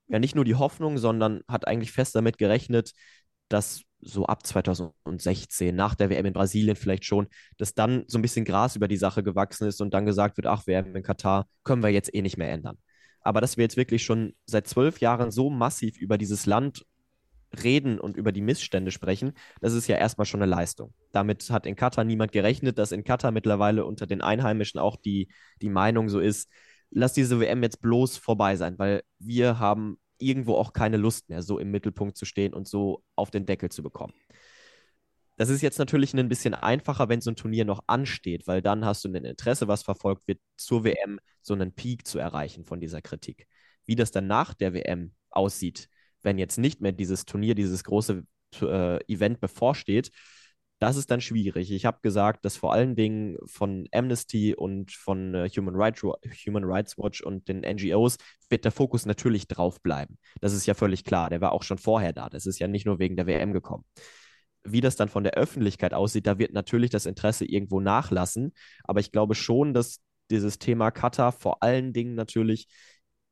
ja, 0.09 0.19
nicht 0.19 0.35
nur 0.35 0.45
die 0.45 0.55
Hoffnung, 0.55 0.99
sondern 0.99 1.43
hat 1.49 1.67
eigentlich 1.67 1.93
fest 1.93 2.15
damit 2.15 2.39
gerechnet, 2.39 2.93
dass 3.49 3.83
so 4.01 4.27
ab 4.27 4.47
2016, 4.47 5.75
nach 5.75 5.95
der 5.95 6.11
WM 6.11 6.27
in 6.27 6.33
Brasilien 6.35 6.77
vielleicht 6.77 7.05
schon, 7.07 7.27
dass 7.57 7.75
dann 7.75 8.05
so 8.07 8.19
ein 8.19 8.23
bisschen 8.23 8.45
Gras 8.45 8.77
über 8.77 8.89
die 8.89 8.99
Sache 8.99 9.23
gewachsen 9.23 9.67
ist 9.67 9.81
und 9.81 9.95
dann 9.95 10.05
gesagt 10.05 10.37
wird, 10.37 10.47
ach, 10.47 10.67
WM 10.67 10.95
in 10.95 11.03
Katar 11.03 11.47
können 11.63 11.83
wir 11.83 11.91
jetzt 11.91 12.15
eh 12.15 12.21
nicht 12.21 12.37
mehr 12.37 12.53
ändern. 12.53 12.77
Aber 13.21 13.41
dass 13.41 13.57
wir 13.57 13.65
jetzt 13.65 13.79
wirklich 13.79 14.05
schon 14.05 14.35
seit 14.45 14.67
zwölf 14.69 15.01
Jahren 15.01 15.31
so 15.31 15.49
massiv 15.49 15.97
über 15.99 16.19
dieses 16.19 16.45
Land 16.45 16.85
reden 17.63 18.01
und 18.01 18.17
über 18.17 18.33
die 18.33 18.41
Missstände 18.41 18.91
sprechen, 18.91 19.33
das 19.61 19.75
ist 19.75 19.87
ja 19.87 19.97
erstmal 19.97 20.27
schon 20.27 20.43
eine 20.43 20.51
Leistung. 20.51 20.95
Damit 21.13 21.49
hat 21.51 21.67
in 21.67 21.77
Katar 21.77 22.05
niemand 22.05 22.33
gerechnet, 22.33 22.79
dass 22.79 22.93
in 22.93 23.05
Katar 23.05 23.31
mittlerweile 23.31 23.85
unter 23.85 24.07
den 24.07 24.23
Einheimischen 24.23 24.81
auch 24.81 24.97
die, 24.97 25.29
die 25.63 25.69
Meinung 25.69 26.09
so 26.09 26.19
ist, 26.19 26.51
lass 26.91 27.13
diese 27.13 27.39
WM 27.41 27.63
jetzt 27.63 27.81
bloß 27.81 28.17
vorbei 28.17 28.57
sein, 28.57 28.79
weil 28.79 29.03
wir 29.19 29.59
haben 29.59 29.99
irgendwo 30.19 30.55
auch 30.55 30.73
keine 30.73 30.97
Lust 30.97 31.29
mehr, 31.29 31.43
so 31.43 31.59
im 31.59 31.71
Mittelpunkt 31.71 32.17
zu 32.17 32.25
stehen 32.25 32.55
und 32.55 32.67
so 32.67 33.03
auf 33.17 33.31
den 33.31 33.47
Deckel 33.47 33.71
zu 33.71 33.83
bekommen. 33.83 34.15
Das 35.37 35.49
ist 35.49 35.63
jetzt 35.63 35.79
natürlich 35.79 36.15
ein 36.15 36.29
bisschen 36.29 36.55
einfacher, 36.55 37.09
wenn 37.09 37.21
so 37.21 37.31
ein 37.31 37.37
Turnier 37.37 37.65
noch 37.65 37.83
ansteht, 37.89 38.47
weil 38.47 38.63
dann 38.63 38.85
hast 38.85 39.05
du 39.05 39.09
ein 39.09 39.25
Interesse, 39.25 39.67
was 39.67 39.83
verfolgt 39.83 40.29
wird, 40.29 40.41
zur 40.57 40.85
WM 40.85 41.19
so 41.43 41.55
einen 41.55 41.73
Peak 41.73 42.07
zu 42.07 42.19
erreichen 42.19 42.65
von 42.65 42.81
dieser 42.81 43.03
Kritik. 43.03 43.49
Wie 43.85 43.97
das 43.97 44.13
dann 44.13 44.29
nach 44.29 44.55
der 44.55 44.73
WM 44.73 45.13
aussieht, 45.31 45.89
wenn 46.25 46.39
jetzt 46.39 46.59
nicht 46.59 46.81
mehr 46.81 46.93
dieses 46.93 47.25
Turnier, 47.25 47.55
dieses 47.55 47.85
große 47.85 48.25
äh, 48.63 49.05
Event 49.13 49.41
bevorsteht, 49.41 50.11
das 50.81 50.97
ist 50.97 51.11
dann 51.11 51.21
schwierig. 51.21 51.71
Ich 51.71 51.87
habe 51.87 51.99
gesagt, 52.03 52.45
dass 52.45 52.57
vor 52.57 52.73
allen 52.73 52.97
Dingen 52.97 53.39
von 53.47 53.87
Amnesty 53.93 54.55
und 54.55 54.93
von 54.93 55.35
äh, 55.35 55.49
Human, 55.49 55.75
Rights, 55.77 56.03
Human 56.47 56.65
Rights 56.65 56.99
Watch 56.99 57.23
und 57.23 57.49
den 57.49 57.61
NGOs 57.61 58.19
wird 58.51 58.65
der 58.65 58.73
Fokus 58.73 59.07
natürlich 59.07 59.47
drauf 59.47 59.81
bleiben. 59.81 60.19
Das 60.41 60.53
ist 60.53 60.67
ja 60.67 60.75
völlig 60.75 61.05
klar. 61.05 61.31
Der 61.31 61.41
war 61.41 61.53
auch 61.53 61.63
schon 61.63 61.79
vorher 61.79 62.13
da. 62.13 62.29
Das 62.29 62.45
ist 62.47 62.59
ja 62.59 62.69
nicht 62.69 62.87
nur 62.87 62.99
wegen 62.99 63.17
der 63.17 63.27
WM 63.27 63.53
gekommen. 63.53 63.85
wie 64.67 64.81
das 64.81 64.97
dann 64.97 65.09
von 65.11 65.25
der 65.25 65.35
Öffentlichkeit 65.35 65.95
aussieht, 65.95 66.27
da 66.27 66.39
wird 66.39 66.53
natürlich 66.55 66.91
das 66.91 67.07
Interesse 67.07 67.45
irgendwo 67.45 67.81
nachlassen. 67.81 68.53
Aber 68.85 69.01
ich 69.01 69.13
glaube 69.13 69.35
schon, 69.35 69.75
dass 69.75 70.01
dieses 70.31 70.59
Thema 70.59 70.91
Katar 70.91 71.33
vor 71.33 71.63
allen 71.63 71.93
Dingen 71.93 72.15
natürlich 72.15 72.69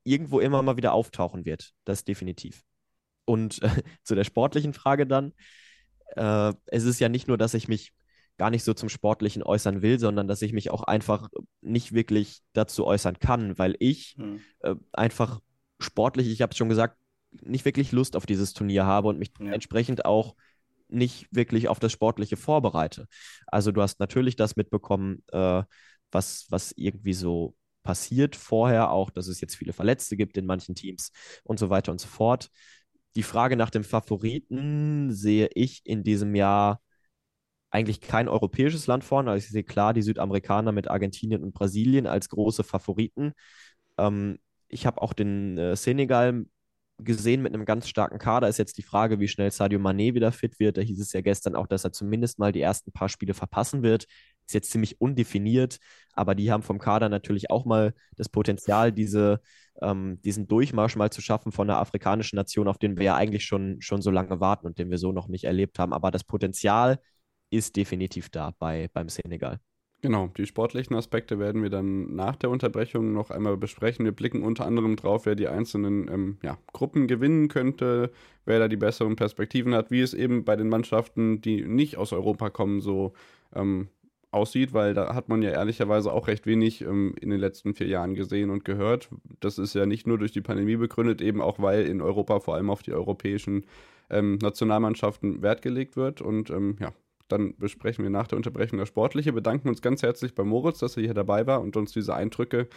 irgendwo 0.05 0.41
immer 0.41 0.63
mal 0.63 0.77
wieder 0.77 0.93
auftauchen 0.93 1.45
wird. 1.45 1.73
Das 1.85 2.05
definitiv. 2.05 2.63
Und 3.33 3.63
äh, 3.63 3.69
zu 4.05 4.15
der 4.15 4.25
sportlichen 4.25 4.75
Frage 4.75 5.07
dann. 5.07 5.33
Äh, 6.17 6.53
es 6.67 6.85
ist 6.85 7.01
ja 7.01 7.09
nicht 7.09 7.29
nur, 7.29 7.39
dass 7.39 7.55
ich 7.55 7.67
mich 7.67 7.93
gar 8.37 8.51
nicht 8.51 8.65
so 8.65 8.75
zum 8.75 8.89
Sportlichen 8.89 9.43
äußern 9.43 9.83
will, 9.83 9.99
sondern 9.99 10.29
dass 10.29 10.43
ich 10.43 10.53
mich 10.53 10.71
auch 10.71 10.83
einfach 10.83 11.29
nicht 11.61 11.93
wirklich 11.93 12.41
dazu 12.53 12.87
äußern 12.87 13.19
kann, 13.19 13.59
weil 13.59 13.77
ich 13.79 14.17
hm. 14.19 14.41
äh, 14.61 14.75
einfach 14.93 15.41
sportlich, 15.79 16.29
ich 16.29 16.43
habe 16.43 16.51
es 16.51 16.59
schon 16.59 16.69
gesagt, 16.69 16.99
nicht 17.43 17.65
wirklich 17.65 17.93
Lust 17.93 18.17
auf 18.17 18.27
dieses 18.27 18.53
Turnier 18.53 18.85
habe 18.85 19.09
und 19.09 19.19
mich 19.19 19.33
ja. 19.39 19.53
entsprechend 19.53 20.05
auch 20.05 20.35
nicht 20.89 21.27
wirklich 21.31 21.69
auf 21.69 21.79
das 21.79 21.93
Sportliche 21.93 22.37
vorbereite. 22.37 23.07
Also 23.47 23.73
du 23.73 23.81
hast 23.81 24.01
natürlich 24.01 24.37
das 24.37 24.57
mitbekommen, 24.57 25.23
äh, 25.33 25.63
was, 26.11 26.47
was 26.51 26.73
irgendwie 26.73 27.15
so 27.15 27.55
passiert 27.83 28.37
vorher, 28.37 28.91
auch 28.91 29.11
dass 29.11 29.27
es 29.27 29.41
jetzt 29.41 29.57
viele 29.57 29.73
Verletzte 29.73 30.17
gibt 30.17 30.37
in 30.37 30.47
manchen 30.47 30.75
Teams 30.75 31.13
und 31.45 31.59
so 31.59 31.71
weiter 31.71 31.93
und 31.93 32.01
so 32.01 32.09
fort. 32.09 32.51
Die 33.17 33.23
Frage 33.23 33.57
nach 33.57 33.71
dem 33.71 33.85
Favoriten 33.85 35.13
sehe 35.13 35.49
ich 35.55 35.83
in 35.85 36.03
diesem 36.03 36.35
Jahr 36.35 36.81
eigentlich 37.71 38.01
kein 38.01 38.29
europäisches 38.29 38.87
Land 38.87 39.05
vorne. 39.05 39.31
Also 39.31 39.47
ich 39.47 39.51
sehe 39.51 39.65
klar 39.65 39.95
die 39.95 40.03
Südamerikaner 40.03 40.73
mit 40.73 40.89
Argentinien 40.89 41.43
und 41.43 41.55
Brasilien 41.55 42.07
als 42.07 42.29
große 42.29 42.65
Favoriten. 42.65 43.33
Ähm, 43.99 44.39
ich 44.69 44.87
habe 44.87 45.03
auch 45.03 45.13
den 45.13 45.59
äh, 45.59 45.77
Senegal 45.77 46.47
gesehen 46.99 47.43
mit 47.43 47.55
einem 47.55 47.65
ganz 47.65 47.89
starken 47.89 48.19
Kader. 48.19 48.49
Ist 48.49 48.59
jetzt 48.59 48.79
die 48.79 48.83
Frage, 48.83 49.21
wie 49.21 49.29
schnell 49.29 49.51
Sadio 49.51 49.79
Mané 49.79 50.15
wieder 50.15 50.33
fit 50.33 50.59
wird. 50.61 50.77
Da 50.77 50.83
hieß 50.83 51.01
es 51.01 51.13
ja 51.13 51.21
gestern 51.21 51.57
auch, 51.57 51.67
dass 51.67 51.85
er 51.85 51.93
zumindest 51.93 52.39
mal 52.39 52.53
die 52.53 52.61
ersten 52.61 52.93
paar 52.93 53.09
Spiele 53.09 53.35
verpassen 53.35 53.83
wird. 53.83 54.05
Ist 54.47 54.55
jetzt 54.55 54.71
ziemlich 54.71 55.01
undefiniert, 55.01 55.79
aber 56.13 56.35
die 56.35 56.51
haben 56.53 56.63
vom 56.63 56.79
Kader 56.79 57.09
natürlich 57.09 57.51
auch 57.51 57.65
mal 57.65 57.95
das 58.17 58.29
Potenzial, 58.29 58.93
diese, 58.93 59.41
ähm, 59.81 60.21
diesen 60.23 60.47
Durchmarsch 60.47 60.97
mal 60.97 61.11
zu 61.11 61.21
schaffen 61.21 61.53
von 61.53 61.69
einer 61.69 61.79
afrikanischen 61.79 62.37
Nation, 62.37 62.69
auf 62.69 62.79
den 62.79 62.97
wir 62.97 63.05
ja 63.05 63.17
eigentlich 63.17 63.45
schon, 63.45 63.81
schon 63.81 64.03
so 64.03 64.11
lange 64.11 64.41
warten 64.41 64.67
und 64.67 64.79
den 64.79 64.91
wir 64.91 64.99
so 64.99 65.13
noch 65.13 65.29
nicht 65.29 65.45
erlebt 65.45 65.79
haben. 65.79 65.93
Aber 65.93 66.11
das 66.11 66.25
Potenzial 66.25 67.01
ist 67.51 67.77
definitiv 67.77 68.31
da 68.31 68.53
bei, 68.59 68.89
beim 68.93 69.09
Senegal. 69.09 69.61
Genau, 70.03 70.27
die 70.37 70.47
sportlichen 70.47 70.97
Aspekte 70.97 71.39
werden 71.39 71.63
wir 71.63 71.71
dann 71.71 72.17
nach 72.17 72.35
der 72.35 72.51
Unterbrechung 72.51 73.13
noch 73.13 73.31
einmal 73.31 73.57
besprechen. 73.57 74.05
Wir 74.05 74.11
blicken 74.11 74.43
unter 74.43 74.67
anderem 74.67 74.97
drauf, 74.97 75.27
wer 75.27 75.37
die 75.37 75.47
einzelnen 75.47 76.09
ähm, 76.09 76.39
ja, 76.43 76.59
Gruppen 76.73 77.07
gewinnen 77.07 77.47
könnte, 77.47 78.11
wer 78.45 78.59
da 78.59 78.67
die 78.67 78.77
besseren 78.77 79.15
Perspektiven 79.15 79.75
hat, 79.75 79.93
wie 79.93 80.01
es 80.01 80.13
eben 80.13 80.45
bei 80.45 80.57
den 80.57 80.69
Mannschaften, 80.69 81.41
die 81.41 81.63
nicht 81.65 81.99
aus 81.99 82.13
Europa 82.13 82.51
kommen, 82.51 82.81
so 82.81 83.13
ähm, 83.55 83.91
aussieht, 84.33 84.73
weil 84.73 84.95
da 84.95 85.15
hat 85.15 85.29
man 85.29 85.43
ja 85.43 85.51
ehrlicherweise 85.51 86.13
auch 86.13 86.27
recht 86.27 86.47
wenig 86.47 86.81
ähm, 86.81 87.15
in 87.21 87.31
den 87.31 87.39
letzten 87.39 87.75
vier 87.75 87.87
Jahren 87.87 88.15
gesehen 88.15 88.51
und 88.51 88.65
gehört. 88.65 89.11
Das 89.41 89.59
ist 89.59 89.75
ja 89.75 89.87
nicht 89.87 90.07
nur 90.07 90.19
durch 90.19 90.33
die 90.33 90.41
Pandemie 90.41 90.77
begründet, 90.77 91.21
eben 91.21 91.41
auch 91.41 91.59
weil 91.59 91.87
in 91.87 92.01
Europa 92.01 92.41
vor 92.41 92.55
allem 92.55 92.71
auf 92.71 92.83
die 92.83 92.93
europäischen 92.93 93.67
ähm, 94.11 94.39
Nationalmannschaften 94.41 95.43
Wert 95.43 95.63
gelegt 95.63 95.97
wird. 95.97 96.23
Und 96.23 96.51
ähm, 96.51 96.77
ja, 96.81 96.93
dann 97.29 97.55
besprechen 97.57 98.05
wir 98.05 98.11
nach 98.11 98.27
der 98.27 98.37
Unterbrechung 98.37 98.79
das 98.79 98.89
Sportliche. 98.89 99.33
Bedanken 99.33 99.69
uns 99.69 99.83
ganz 99.83 100.03
herzlich 100.03 100.35
bei 100.35 100.45
Moritz, 100.45 100.79
dass 100.79 100.97
er 100.97 101.03
hier 101.03 101.15
dabei 101.15 101.47
war 101.47 101.61
und 101.61 101.77
uns 101.77 101.93
diese 101.93 102.15
Eindrücke 102.15 102.69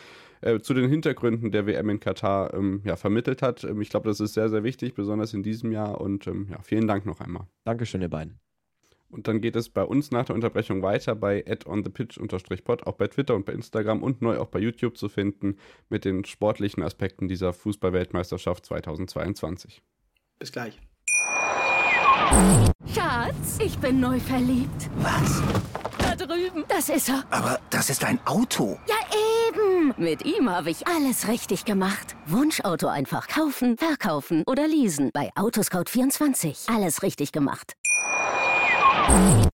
äh, 0.41 0.60
zu 0.60 0.74
den 0.74 0.89
Hintergründen 0.89 1.51
der 1.51 1.68
WM 1.68 1.89
in 1.89 1.99
Katar 1.99 2.53
ähm, 2.53 2.82
ja, 2.86 2.95
vermittelt 2.95 3.41
hat. 3.41 3.64
Ähm, 3.64 3.82
ich 3.82 3.89
glaube, 3.89 4.10
das 4.10 4.20
ist 4.20 4.34
sehr, 4.34 4.49
sehr 4.49 4.64
wichtig, 4.64 4.93
besonders 4.93 5.34
in 5.34 5.43
diesem 5.43 5.72
Jahr. 5.72 6.01
Und 6.01 6.28
ähm, 6.28 6.47
ja, 6.49 6.62
vielen 6.64 6.88
Dank 6.88 7.06
noch 7.06 7.20
einmal. 7.20 7.47
Dankeschön, 7.64 8.01
ihr 8.01 8.10
beiden. 8.10 8.45
Und 9.16 9.30
dann 9.30 9.39
geht 9.39 9.55
es 9.55 9.70
bei 9.70 9.84
uns 9.84 10.11
nach 10.11 10.26
der 10.26 10.36
Unterbrechung 10.36 10.82
weiter 10.82 11.16
bei 11.16 11.45
addonthepitch-pod, 11.47 12.86
auch 12.86 12.95
bei 12.95 13.07
Twitter 13.07 13.34
und 13.34 13.45
bei 13.45 13.53
Instagram 13.53 14.03
und 14.03 14.22
neu 14.22 14.38
auch 14.39 14.47
bei 14.47 14.59
YouTube 14.59 14.97
zu 14.97 15.07
finden 15.07 15.55
mit 15.88 16.03
den 16.03 16.26
sportlichen 16.26 16.84
Aspekten 16.84 17.30
dieser 17.30 17.53
Fußballweltmeisterschaft 17.53 18.66
2022. 18.66 19.82
Bis 20.38 20.51
gleich. 20.51 20.78
Schatz, 22.93 23.57
ich 23.63 23.78
bin 23.78 24.01
neu 24.01 24.20
verliebt. 24.20 24.89
Was? 24.97 25.41
Da 25.97 26.16
drüben. 26.18 26.66
Das 26.68 26.89
ist 26.89 27.07
er. 27.07 27.24
Aber 27.30 27.57
das 27.70 27.89
ist 27.89 28.03
ein 28.03 28.20
Auto. 28.26 28.78
Ja, 28.89 28.95
eben. 29.47 29.93
Mit 29.97 30.26
ihm 30.26 30.49
habe 30.49 30.72
ich 30.72 30.86
alles 30.88 31.30
richtig 31.30 31.63
gemacht. 31.63 32.18
Wunschauto 32.26 32.88
einfach 32.88 33.30
kaufen, 33.30 33.78
verkaufen 33.78 34.43
oder 34.45 34.68
leasen. 34.68 35.11
Bei 35.13 35.30
Autoscout24. 35.36 36.74
Alles 36.74 37.01
richtig 37.01 37.32
gemacht. 37.32 37.78
On 39.08 39.51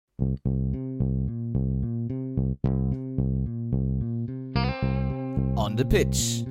the 5.78 5.84
Pitch. 5.84 6.46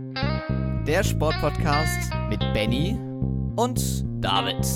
Der 0.87 1.03
Sportpodcast 1.03 2.11
mit 2.29 2.41
Benny 2.53 2.99
und 3.57 4.05
David. 4.23 4.67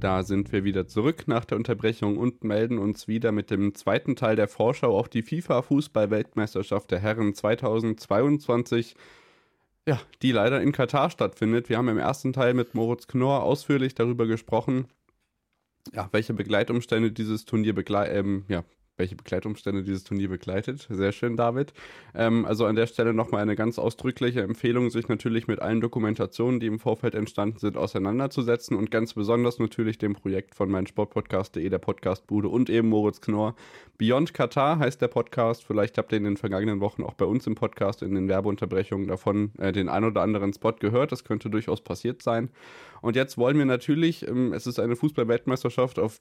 Da 0.00 0.22
sind 0.22 0.50
wir 0.52 0.64
wieder 0.64 0.86
zurück 0.86 1.24
nach 1.26 1.44
der 1.44 1.58
Unterbrechung 1.58 2.16
und 2.16 2.44
melden 2.44 2.78
uns 2.78 3.08
wieder 3.08 3.30
mit 3.30 3.50
dem 3.50 3.74
zweiten 3.74 4.16
Teil 4.16 4.36
der 4.36 4.48
Vorschau 4.48 4.98
auf 4.98 5.10
die 5.10 5.22
FIFA-Fußball-Weltmeisterschaft 5.22 6.90
der 6.90 7.00
Herren 7.00 7.34
2022. 7.34 8.96
Ja, 9.88 10.00
die 10.22 10.30
leider 10.30 10.60
in 10.60 10.72
Katar 10.72 11.10
stattfindet. 11.10 11.68
Wir 11.68 11.76
haben 11.76 11.88
im 11.88 11.98
ersten 11.98 12.32
Teil 12.32 12.54
mit 12.54 12.74
Moritz 12.74 13.08
Knorr 13.08 13.42
ausführlich 13.42 13.94
darüber 13.94 14.26
gesprochen, 14.26 14.86
ja, 15.92 16.08
welche 16.12 16.34
Begleitumstände 16.34 17.10
dieses 17.10 17.44
Turnier 17.44 17.74
begle 17.74 18.08
ähm, 18.08 18.44
ja, 18.48 18.64
welche 19.02 19.16
Begleitumstände 19.16 19.82
dieses 19.82 20.04
Turnier 20.04 20.28
begleitet. 20.28 20.86
Sehr 20.88 21.10
schön, 21.10 21.36
David. 21.36 21.72
Ähm, 22.14 22.44
also 22.44 22.66
an 22.66 22.76
der 22.76 22.86
Stelle 22.86 23.12
nochmal 23.12 23.42
eine 23.42 23.56
ganz 23.56 23.80
ausdrückliche 23.80 24.42
Empfehlung, 24.42 24.90
sich 24.90 25.08
natürlich 25.08 25.48
mit 25.48 25.60
allen 25.60 25.80
Dokumentationen, 25.80 26.60
die 26.60 26.68
im 26.68 26.78
Vorfeld 26.78 27.16
entstanden 27.16 27.58
sind, 27.58 27.76
auseinanderzusetzen 27.76 28.76
und 28.76 28.92
ganz 28.92 29.14
besonders 29.14 29.58
natürlich 29.58 29.98
dem 29.98 30.14
Projekt 30.14 30.54
von 30.54 30.70
meinsportpodcast.de, 30.70 31.68
der 31.68 31.78
Podcastbude 31.78 32.48
und 32.48 32.70
eben 32.70 32.88
Moritz 32.88 33.20
Knorr. 33.20 33.56
Beyond 33.98 34.34
Qatar 34.34 34.78
heißt 34.78 35.02
der 35.02 35.08
Podcast. 35.08 35.64
Vielleicht 35.64 35.98
habt 35.98 36.12
ihr 36.12 36.18
in 36.18 36.24
den 36.24 36.36
vergangenen 36.36 36.78
Wochen 36.78 37.02
auch 37.02 37.14
bei 37.14 37.24
uns 37.24 37.46
im 37.48 37.56
Podcast 37.56 38.02
in 38.02 38.14
den 38.14 38.28
Werbeunterbrechungen 38.28 39.08
davon 39.08 39.50
äh, 39.58 39.72
den 39.72 39.88
ein 39.88 40.04
oder 40.04 40.22
anderen 40.22 40.52
Spot 40.52 40.72
gehört. 40.72 41.10
Das 41.10 41.24
könnte 41.24 41.50
durchaus 41.50 41.80
passiert 41.80 42.22
sein. 42.22 42.50
Und 43.00 43.16
jetzt 43.16 43.36
wollen 43.36 43.58
wir 43.58 43.64
natürlich, 43.64 44.26
ähm, 44.28 44.52
es 44.52 44.68
ist 44.68 44.78
eine 44.78 44.94
Fußball-Weltmeisterschaft, 44.94 45.98
auf 45.98 46.20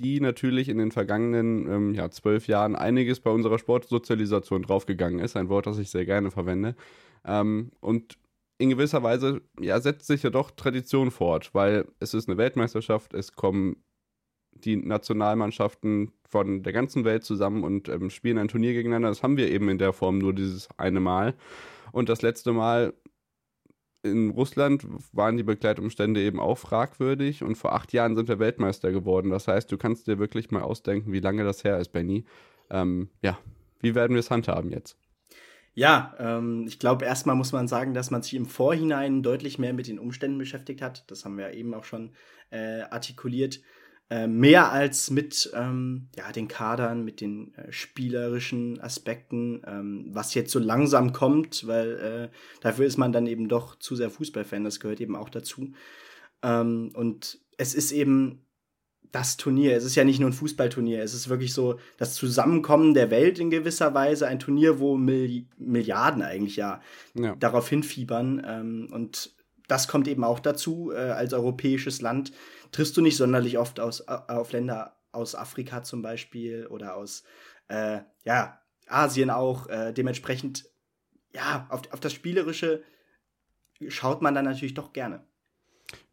die 0.00 0.20
natürlich 0.20 0.68
in 0.68 0.78
den 0.78 0.92
vergangenen 0.92 1.68
ähm, 1.68 1.94
ja, 1.94 2.10
zwölf 2.10 2.46
Jahren 2.46 2.74
einiges 2.74 3.20
bei 3.20 3.30
unserer 3.30 3.58
Sportsozialisation 3.58 4.62
draufgegangen 4.62 5.20
ist. 5.20 5.36
Ein 5.36 5.48
Wort, 5.48 5.66
das 5.66 5.78
ich 5.78 5.90
sehr 5.90 6.06
gerne 6.06 6.30
verwende. 6.30 6.74
Ähm, 7.24 7.70
und 7.80 8.16
in 8.58 8.70
gewisser 8.70 9.02
Weise 9.02 9.42
ja, 9.60 9.80
setzt 9.80 10.06
sich 10.06 10.22
ja 10.22 10.30
doch 10.30 10.50
Tradition 10.50 11.10
fort, 11.10 11.50
weil 11.54 11.86
es 11.98 12.14
ist 12.14 12.28
eine 12.28 12.38
Weltmeisterschaft, 12.38 13.14
es 13.14 13.32
kommen 13.32 13.76
die 14.52 14.76
Nationalmannschaften 14.76 16.12
von 16.28 16.62
der 16.62 16.72
ganzen 16.72 17.04
Welt 17.04 17.24
zusammen 17.24 17.62
und 17.62 17.88
ähm, 17.88 18.10
spielen 18.10 18.38
ein 18.38 18.48
Turnier 18.48 18.72
gegeneinander. 18.72 19.08
Das 19.08 19.22
haben 19.22 19.36
wir 19.36 19.50
eben 19.50 19.68
in 19.68 19.78
der 19.78 19.92
Form 19.92 20.18
nur 20.18 20.32
dieses 20.32 20.68
eine 20.76 21.00
Mal. 21.00 21.34
Und 21.92 22.08
das 22.08 22.22
letzte 22.22 22.52
Mal 22.52 22.94
in 24.02 24.30
Russland 24.30 24.86
waren 25.12 25.36
die 25.36 25.42
Begleitumstände 25.42 26.20
eben 26.20 26.40
auch 26.40 26.58
fragwürdig 26.58 27.42
und 27.42 27.56
vor 27.56 27.74
acht 27.74 27.92
Jahren 27.92 28.16
sind 28.16 28.28
wir 28.28 28.38
Weltmeister 28.38 28.92
geworden. 28.92 29.30
Das 29.30 29.48
heißt, 29.48 29.70
du 29.70 29.76
kannst 29.76 30.06
dir 30.06 30.18
wirklich 30.18 30.50
mal 30.50 30.62
ausdenken, 30.62 31.12
wie 31.12 31.20
lange 31.20 31.44
das 31.44 31.64
her 31.64 31.78
ist, 31.78 31.92
Benny. 31.92 32.24
Ähm, 32.70 33.10
ja, 33.22 33.38
wie 33.80 33.94
werden 33.94 34.14
wir 34.14 34.20
es 34.20 34.30
handhaben 34.30 34.70
jetzt? 34.70 34.96
Ja, 35.74 36.14
ähm, 36.18 36.64
ich 36.66 36.78
glaube, 36.78 37.04
erstmal 37.04 37.36
muss 37.36 37.52
man 37.52 37.68
sagen, 37.68 37.94
dass 37.94 38.10
man 38.10 38.22
sich 38.22 38.34
im 38.34 38.46
Vorhinein 38.46 39.22
deutlich 39.22 39.58
mehr 39.58 39.72
mit 39.72 39.86
den 39.86 39.98
Umständen 39.98 40.38
beschäftigt 40.38 40.82
hat. 40.82 41.10
Das 41.10 41.24
haben 41.24 41.38
wir 41.38 41.52
eben 41.52 41.74
auch 41.74 41.84
schon 41.84 42.12
äh, 42.50 42.82
artikuliert. 42.82 43.60
Äh, 44.10 44.26
mehr 44.26 44.72
als 44.72 45.10
mit 45.10 45.52
ähm, 45.54 46.08
ja, 46.16 46.32
den 46.32 46.48
Kadern, 46.48 47.04
mit 47.04 47.20
den 47.20 47.54
äh, 47.54 47.70
spielerischen 47.70 48.80
Aspekten, 48.80 49.62
ähm, 49.64 50.06
was 50.10 50.34
jetzt 50.34 50.50
so 50.50 50.58
langsam 50.58 51.12
kommt, 51.12 51.64
weil 51.68 52.30
äh, 52.32 52.36
dafür 52.60 52.86
ist 52.86 52.96
man 52.96 53.12
dann 53.12 53.28
eben 53.28 53.48
doch 53.48 53.76
zu 53.76 53.94
sehr 53.94 54.10
Fußballfan, 54.10 54.64
das 54.64 54.80
gehört 54.80 55.00
eben 55.00 55.14
auch 55.14 55.28
dazu. 55.28 55.70
Ähm, 56.42 56.90
und 56.94 57.38
es 57.56 57.72
ist 57.72 57.92
eben 57.92 58.44
das 59.12 59.36
Turnier, 59.36 59.76
es 59.76 59.84
ist 59.84 59.94
ja 59.94 60.02
nicht 60.02 60.18
nur 60.18 60.30
ein 60.30 60.34
Fußballturnier, 60.34 61.04
es 61.04 61.14
ist 61.14 61.28
wirklich 61.28 61.52
so 61.54 61.78
das 61.96 62.14
Zusammenkommen 62.14 62.94
der 62.94 63.12
Welt 63.12 63.38
in 63.38 63.50
gewisser 63.50 63.94
Weise, 63.94 64.26
ein 64.26 64.40
Turnier, 64.40 64.80
wo 64.80 64.96
Milli 64.96 65.46
Milliarden 65.56 66.22
eigentlich 66.22 66.56
ja, 66.56 66.80
ja. 67.14 67.36
darauf 67.36 67.68
hinfiebern. 67.68 68.42
Ähm, 68.44 68.88
und 68.90 69.36
das 69.70 69.86
kommt 69.86 70.08
eben 70.08 70.24
auch 70.24 70.40
dazu, 70.40 70.90
äh, 70.92 70.96
als 70.96 71.32
europäisches 71.32 72.02
Land 72.02 72.32
triffst 72.72 72.96
du 72.96 73.00
nicht 73.00 73.16
sonderlich 73.16 73.56
oft 73.56 73.78
aus, 73.78 74.00
auf 74.08 74.50
Länder 74.52 74.96
aus 75.12 75.34
Afrika 75.34 75.82
zum 75.82 76.02
Beispiel 76.02 76.66
oder 76.66 76.96
aus 76.96 77.22
äh, 77.68 78.00
ja, 78.24 78.60
Asien 78.88 79.30
auch. 79.30 79.68
Äh, 79.68 79.92
dementsprechend, 79.92 80.66
ja, 81.32 81.68
auf, 81.70 81.82
auf 81.92 82.00
das 82.00 82.12
Spielerische 82.12 82.82
schaut 83.88 84.22
man 84.22 84.34
dann 84.34 84.44
natürlich 84.44 84.74
doch 84.74 84.92
gerne. 84.92 85.24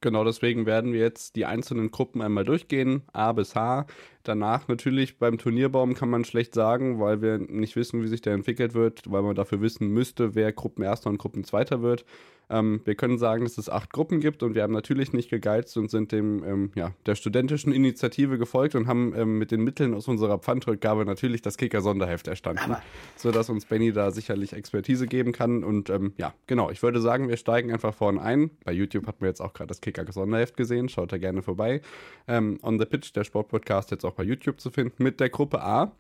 Genau, 0.01 0.23
deswegen 0.23 0.65
werden 0.65 0.93
wir 0.93 0.99
jetzt 0.99 1.35
die 1.35 1.45
einzelnen 1.45 1.91
Gruppen 1.91 2.21
einmal 2.21 2.45
durchgehen, 2.45 3.03
A 3.13 3.31
bis 3.31 3.55
H. 3.55 3.87
Danach 4.27 4.67
natürlich 4.67 5.19
beim 5.19 5.37
Turnierbaum 5.37 5.93
kann 5.93 6.09
man 6.09 6.25
schlecht 6.25 6.53
sagen, 6.53 6.99
weil 6.99 7.21
wir 7.21 7.37
nicht 7.37 7.77
wissen, 7.77 8.03
wie 8.03 8.07
sich 8.07 8.19
der 8.19 8.33
entwickelt 8.33 8.73
wird, 8.73 9.09
weil 9.09 9.21
man 9.21 9.35
dafür 9.35 9.61
wissen 9.61 9.87
müsste, 9.87 10.35
wer 10.35 10.51
Gruppenerster 10.51 11.09
und 11.09 11.17
Gruppenzweiter 11.17 11.81
wird. 11.81 12.03
Ähm, 12.49 12.81
wir 12.85 12.95
können 12.95 13.17
sagen, 13.17 13.43
dass 13.43 13.57
es 13.57 13.69
acht 13.69 13.91
Gruppen 13.91 14.19
gibt 14.19 14.41
und 14.41 14.55
wir 14.55 14.63
haben 14.63 14.73
natürlich 14.73 15.11
nicht 15.11 15.29
gegeizt 15.29 15.75
und 15.77 15.91
sind 15.91 16.11
dem 16.11 16.43
ähm, 16.45 16.71
ja, 16.75 16.93
der 17.05 17.15
studentischen 17.15 17.73
Initiative 17.73 18.37
gefolgt 18.37 18.75
und 18.75 18.87
haben 18.87 19.13
ähm, 19.15 19.37
mit 19.37 19.51
den 19.51 19.63
Mitteln 19.63 19.93
aus 19.93 20.07
unserer 20.07 20.37
Pfandrückgabe 20.39 21.05
natürlich 21.05 21.41
das 21.41 21.57
Kicker-Sonderheft 21.57 22.27
erstanden, 22.27 22.75
sodass 23.17 23.49
uns 23.49 23.65
Benny 23.65 23.91
da 23.91 24.11
sicherlich 24.11 24.53
Expertise 24.53 25.07
geben 25.07 25.33
kann. 25.33 25.63
Und 25.63 25.89
ähm, 25.89 26.13
ja, 26.17 26.33
genau, 26.47 26.69
ich 26.69 26.81
würde 26.81 27.01
sagen, 27.01 27.27
wir 27.27 27.37
steigen 27.37 27.71
einfach 27.71 27.93
vorne 27.93 28.21
ein. 28.21 28.51
Bei 28.63 28.71
YouTube 28.71 29.07
hat 29.07 29.19
man 29.19 29.29
jetzt 29.29 29.41
auch 29.41 29.53
gerade 29.53 29.67
das 29.67 29.81
Kicker-Sonderheft 29.81 30.55
gesehen, 30.55 30.87
schaut 30.87 31.11
da 31.11 31.17
gerne 31.17 31.41
vorbei. 31.41 31.81
Ähm, 32.27 32.59
On 32.63 32.79
the 32.79 32.85
Pitch, 32.85 33.13
der 33.15 33.25
Sportpodcast, 33.25 33.91
jetzt 33.91 34.05
auch 34.05 34.15
bei 34.17 34.23
YouTube 34.23 34.59
zu 34.59 34.69
finden, 34.69 35.03
mit 35.03 35.19
der 35.21 35.29
Gruppe 35.29 35.61
A, 35.61 35.95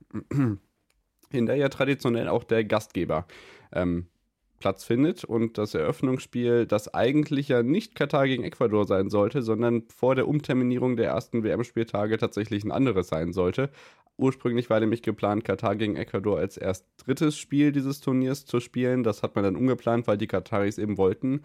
in 1.31 1.45
der 1.45 1.55
ja 1.55 1.69
traditionell 1.69 2.27
auch 2.27 2.43
der 2.43 2.65
Gastgeber 2.65 3.25
ähm, 3.71 4.07
Platz 4.59 4.83
findet 4.83 5.23
und 5.23 5.57
das 5.57 5.75
Eröffnungsspiel, 5.75 6.65
das 6.65 6.93
eigentlich 6.93 7.49
ja 7.49 7.63
nicht 7.63 7.95
Katar 7.95 8.27
gegen 8.27 8.43
Ecuador 8.43 8.85
sein 8.85 9.09
sollte, 9.09 9.41
sondern 9.41 9.83
vor 9.87 10.15
der 10.15 10.27
Umterminierung 10.27 10.97
der 10.97 11.09
ersten 11.09 11.43
WM-Spieltage 11.43 12.17
tatsächlich 12.17 12.63
ein 12.63 12.71
anderes 12.71 13.07
sein 13.07 13.33
sollte. 13.33 13.69
Ursprünglich 14.17 14.69
war 14.71 14.79
nämlich 14.79 15.03
geplant, 15.03 15.43
Katar 15.43 15.75
gegen 15.75 15.95
Ecuador 15.95 16.39
als 16.39 16.57
erst 16.57 16.87
drittes 16.97 17.37
Spiel 17.37 17.71
dieses 17.71 18.01
Turniers 18.01 18.45
zu 18.45 18.59
spielen. 18.59 19.03
Das 19.03 19.21
hat 19.21 19.35
man 19.35 19.43
dann 19.43 19.55
umgeplant, 19.55 20.07
weil 20.07 20.17
die 20.17 20.25
Kataris 20.25 20.79
eben 20.79 20.97
wollten, 20.97 21.43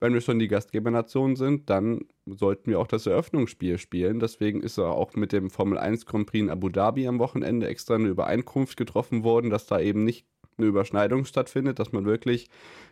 wenn 0.00 0.14
wir 0.14 0.20
schon 0.20 0.38
die 0.38 0.48
Gastgebernation 0.48 1.36
sind, 1.36 1.70
dann 1.70 2.06
sollten 2.26 2.70
wir 2.70 2.80
auch 2.80 2.86
das 2.86 3.06
Eröffnungsspiel 3.06 3.78
spielen. 3.78 4.20
Deswegen 4.20 4.62
ist 4.62 4.78
auch 4.78 5.14
mit 5.14 5.32
dem 5.32 5.50
Formel 5.50 5.78
1 5.78 6.06
Grand 6.06 6.26
Prix 6.26 6.42
in 6.42 6.50
Abu 6.50 6.68
Dhabi 6.68 7.06
am 7.06 7.18
Wochenende 7.18 7.66
extra 7.68 7.94
eine 7.94 8.08
Übereinkunft 8.08 8.76
getroffen 8.76 9.24
worden, 9.24 9.50
dass 9.50 9.66
da 9.66 9.80
eben 9.80 10.04
nicht 10.04 10.26
eine 10.56 10.66
Überschneidung 10.68 11.24
stattfindet, 11.24 11.78
dass 11.78 11.92
man 11.92 12.04
wirklich 12.04 12.48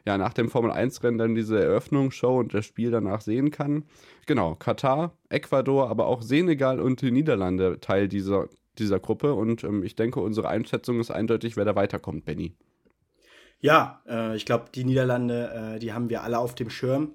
ja 0.06 0.18
nach 0.18 0.32
dem 0.32 0.50
Formel 0.50 0.70
1 0.70 1.02
Rennen 1.02 1.18
dann 1.18 1.34
diese 1.34 1.62
Eröffnungsshow 1.62 2.38
und 2.38 2.54
das 2.54 2.66
Spiel 2.66 2.90
danach 2.90 3.20
sehen 3.20 3.50
kann. 3.50 3.84
Genau, 4.26 4.54
Katar, 4.54 5.16
Ecuador, 5.28 5.88
aber 5.88 6.06
auch 6.06 6.22
Senegal 6.22 6.80
und 6.80 7.00
die 7.02 7.10
Niederlande 7.10 7.78
Teil 7.80 8.08
dieser, 8.08 8.48
dieser 8.78 8.98
Gruppe 8.98 9.34
und 9.34 9.64
ähm, 9.64 9.82
ich 9.82 9.96
denke, 9.96 10.20
unsere 10.20 10.48
Einschätzung 10.48 11.00
ist 11.00 11.10
eindeutig, 11.10 11.56
wer 11.56 11.64
da 11.64 11.76
weiterkommt, 11.76 12.24
Benny. 12.24 12.56
Ja, 13.62 14.02
äh, 14.08 14.36
ich 14.36 14.44
glaube, 14.44 14.66
die 14.74 14.84
Niederlande, 14.84 15.74
äh, 15.76 15.78
die 15.78 15.92
haben 15.92 16.10
wir 16.10 16.22
alle 16.24 16.38
auf 16.38 16.54
dem 16.54 16.68
Schirm. 16.68 17.12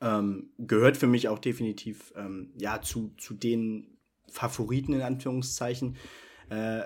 Ähm, 0.00 0.50
gehört 0.58 0.96
für 0.96 1.08
mich 1.08 1.28
auch 1.28 1.40
definitiv 1.40 2.12
ähm, 2.16 2.52
ja, 2.56 2.80
zu, 2.82 3.14
zu 3.16 3.34
den 3.34 3.98
Favoriten 4.30 4.92
in 4.92 5.00
Anführungszeichen. 5.00 5.96
Äh, 6.50 6.82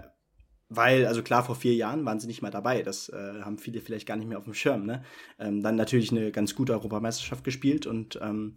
weil, 0.68 1.06
also 1.06 1.22
klar, 1.22 1.44
vor 1.44 1.56
vier 1.56 1.74
Jahren 1.74 2.06
waren 2.06 2.20
sie 2.20 2.28
nicht 2.28 2.40
mal 2.40 2.50
dabei. 2.50 2.82
Das 2.82 3.08
äh, 3.10 3.42
haben 3.42 3.58
viele 3.58 3.80
vielleicht 3.80 4.06
gar 4.06 4.16
nicht 4.16 4.28
mehr 4.28 4.38
auf 4.38 4.44
dem 4.44 4.54
Schirm. 4.54 4.86
Ne? 4.86 5.02
Ähm, 5.38 5.60
dann 5.60 5.74
natürlich 5.76 6.12
eine 6.12 6.30
ganz 6.30 6.54
gute 6.54 6.72
Europameisterschaft 6.72 7.44
gespielt. 7.44 7.86
Und 7.86 8.18
ähm, 8.22 8.54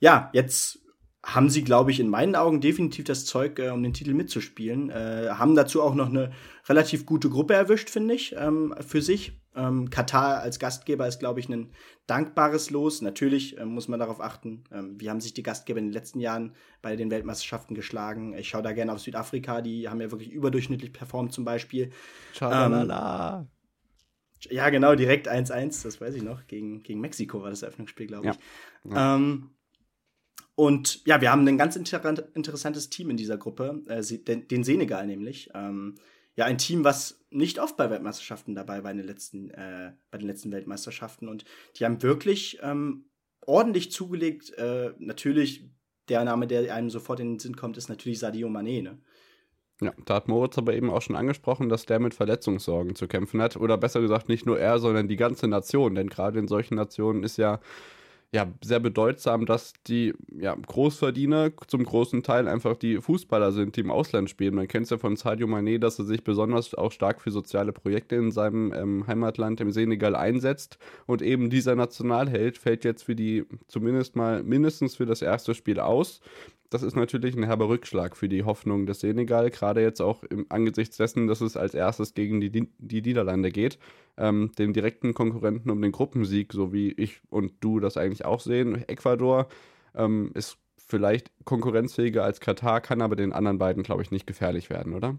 ja, 0.00 0.28
jetzt 0.34 0.80
haben 1.26 1.50
sie, 1.50 1.64
glaube 1.64 1.90
ich, 1.90 1.98
in 1.98 2.08
meinen 2.08 2.36
Augen 2.36 2.60
definitiv 2.60 3.04
das 3.04 3.24
Zeug, 3.24 3.58
äh, 3.58 3.70
um 3.70 3.82
den 3.82 3.92
Titel 3.92 4.14
mitzuspielen. 4.14 4.90
Äh, 4.90 5.30
haben 5.30 5.56
dazu 5.56 5.82
auch 5.82 5.96
noch 5.96 6.08
eine 6.08 6.30
relativ 6.68 7.04
gute 7.04 7.28
Gruppe 7.28 7.54
erwischt, 7.54 7.90
finde 7.90 8.14
ich, 8.14 8.36
ähm, 8.38 8.72
für 8.86 9.02
sich. 9.02 9.32
Ähm, 9.56 9.90
Katar 9.90 10.38
als 10.38 10.60
Gastgeber 10.60 11.08
ist, 11.08 11.18
glaube 11.18 11.40
ich, 11.40 11.48
ein 11.48 11.72
dankbares 12.06 12.70
Los. 12.70 13.02
Natürlich 13.02 13.58
äh, 13.58 13.64
muss 13.64 13.88
man 13.88 13.98
darauf 13.98 14.20
achten, 14.20 14.62
ähm, 14.70 15.00
wie 15.00 15.10
haben 15.10 15.20
sich 15.20 15.34
die 15.34 15.42
Gastgeber 15.42 15.80
in 15.80 15.86
den 15.86 15.92
letzten 15.92 16.20
Jahren 16.20 16.54
bei 16.80 16.94
den 16.94 17.10
Weltmeisterschaften 17.10 17.74
geschlagen. 17.74 18.36
Ich 18.38 18.48
schaue 18.48 18.62
da 18.62 18.70
gerne 18.70 18.92
auf 18.92 19.00
Südafrika, 19.00 19.62
die 19.62 19.88
haben 19.88 20.00
ja 20.00 20.12
wirklich 20.12 20.30
überdurchschnittlich 20.30 20.92
performt 20.92 21.32
zum 21.32 21.44
Beispiel. 21.44 21.90
Schalala. 22.34 23.40
Ähm, 23.40 23.48
ja, 24.50 24.70
genau, 24.70 24.94
direkt 24.94 25.28
1-1, 25.28 25.82
das 25.82 26.00
weiß 26.00 26.14
ich 26.14 26.22
noch. 26.22 26.46
Gegen, 26.46 26.84
gegen 26.84 27.00
Mexiko 27.00 27.42
war 27.42 27.50
das 27.50 27.62
Eröffnungsspiel, 27.62 28.06
glaube 28.06 28.28
ich. 28.28 28.34
Ja. 28.84 28.94
Ja. 28.94 29.16
Ähm, 29.16 29.50
und 30.56 31.06
ja, 31.06 31.20
wir 31.20 31.30
haben 31.30 31.46
ein 31.46 31.58
ganz 31.58 31.76
inter 31.76 32.34
interessantes 32.34 32.90
Team 32.90 33.10
in 33.10 33.16
dieser 33.16 33.36
Gruppe, 33.36 33.82
äh, 33.86 34.02
den, 34.02 34.48
den, 34.48 34.64
Senegal 34.64 35.06
nämlich. 35.06 35.50
Ähm, 35.54 35.94
ja 36.34 36.46
ein 36.46 36.58
Team, 36.58 36.82
was 36.82 37.24
nicht 37.30 37.58
oft 37.58 37.76
bei 37.76 37.90
Weltmeisterschaften 37.90 38.54
dabei 38.54 38.82
war 38.82 38.90
in 38.90 38.98
den 38.98 39.06
letzten, 39.06 39.50
äh, 39.50 39.92
bei 40.10 40.18
den 40.18 40.26
letzten 40.26 40.52
Weltmeisterschaften. 40.52 41.28
Und 41.28 41.44
die 41.76 41.84
haben 41.84 42.02
wirklich 42.02 42.58
ähm, 42.62 43.04
ordentlich 43.40 43.90
zugelegt. 43.90 44.52
Äh, 44.54 44.92
natürlich, 44.98 45.68
der 46.08 46.24
Name, 46.24 46.46
der 46.46 46.74
einem 46.74 46.90
sofort 46.90 47.20
in 47.20 47.34
den 47.34 47.38
Sinn 47.38 47.56
kommt, 47.56 47.76
ist 47.76 47.88
natürlich 47.88 48.18
Sadio 48.18 48.48
Mané. 48.48 48.82
Ne? 48.82 48.98
Ja, 49.80 49.92
da 50.04 50.14
hat 50.14 50.28
Moritz 50.28 50.56
aber 50.56 50.74
eben 50.74 50.90
auch 50.90 51.02
schon 51.02 51.16
angesprochen, 51.16 51.68
dass 51.68 51.84
der 51.84 52.00
mit 52.00 52.14
Verletzungssorgen 52.14 52.94
zu 52.94 53.08
kämpfen 53.08 53.42
hat. 53.42 53.56
Oder 53.56 53.76
besser 53.76 54.00
gesagt, 54.00 54.28
nicht 54.28 54.46
nur 54.46 54.58
er, 54.58 54.78
sondern 54.78 55.08
die 55.08 55.16
ganze 55.16 55.48
Nation. 55.48 55.94
Denn 55.94 56.08
gerade 56.08 56.38
in 56.38 56.48
solchen 56.48 56.76
Nationen 56.76 57.24
ist 57.24 57.38
ja 57.38 57.60
ja, 58.32 58.52
sehr 58.62 58.80
bedeutsam, 58.80 59.46
dass 59.46 59.72
die 59.86 60.12
ja, 60.28 60.54
Großverdiener 60.54 61.52
zum 61.68 61.84
großen 61.84 62.22
Teil 62.22 62.48
einfach 62.48 62.76
die 62.76 63.00
Fußballer 63.00 63.52
sind, 63.52 63.76
die 63.76 63.80
im 63.80 63.90
Ausland 63.90 64.28
spielen. 64.28 64.54
Man 64.54 64.68
kennt 64.68 64.84
es 64.84 64.90
ja 64.90 64.98
von 64.98 65.16
Sadio 65.16 65.46
Mané, 65.46 65.78
dass 65.78 65.98
er 65.98 66.04
sich 66.04 66.24
besonders 66.24 66.74
auch 66.74 66.92
stark 66.92 67.20
für 67.20 67.30
soziale 67.30 67.72
Projekte 67.72 68.16
in 68.16 68.32
seinem 68.32 68.72
ähm, 68.72 69.06
Heimatland 69.06 69.60
im 69.60 69.70
Senegal 69.70 70.16
einsetzt. 70.16 70.78
Und 71.06 71.22
eben 71.22 71.50
dieser 71.50 71.76
Nationalheld 71.76 72.58
fällt 72.58 72.84
jetzt 72.84 73.04
für 73.04 73.14
die, 73.14 73.44
zumindest 73.68 74.16
mal 74.16 74.42
mindestens 74.42 74.96
für 74.96 75.06
das 75.06 75.22
erste 75.22 75.54
Spiel 75.54 75.80
aus 75.80 76.20
das 76.70 76.82
ist 76.82 76.96
natürlich 76.96 77.36
ein 77.36 77.44
herber 77.44 77.68
Rückschlag 77.68 78.16
für 78.16 78.28
die 78.28 78.44
Hoffnung 78.44 78.86
des 78.86 79.00
Senegal, 79.00 79.50
gerade 79.50 79.80
jetzt 79.82 80.00
auch 80.00 80.22
im 80.24 80.46
angesichts 80.48 80.96
dessen, 80.96 81.26
dass 81.26 81.40
es 81.40 81.56
als 81.56 81.74
erstes 81.74 82.14
gegen 82.14 82.40
die, 82.40 82.50
die 82.50 83.02
Niederlande 83.02 83.50
geht, 83.50 83.78
ähm, 84.16 84.52
dem 84.58 84.72
direkten 84.72 85.14
Konkurrenten 85.14 85.70
um 85.70 85.80
den 85.80 85.92
Gruppensieg, 85.92 86.52
so 86.52 86.72
wie 86.72 86.92
ich 86.92 87.20
und 87.30 87.52
du 87.60 87.80
das 87.80 87.96
eigentlich 87.96 88.24
auch 88.24 88.40
sehen. 88.40 88.86
Ecuador 88.88 89.48
ähm, 89.94 90.30
ist 90.34 90.58
vielleicht 90.76 91.30
konkurrenzfähiger 91.44 92.24
als 92.24 92.40
Katar, 92.40 92.80
kann 92.80 93.02
aber 93.02 93.16
den 93.16 93.32
anderen 93.32 93.58
beiden, 93.58 93.82
glaube 93.82 94.02
ich, 94.02 94.10
nicht 94.10 94.26
gefährlich 94.26 94.70
werden, 94.70 94.94
oder? 94.94 95.18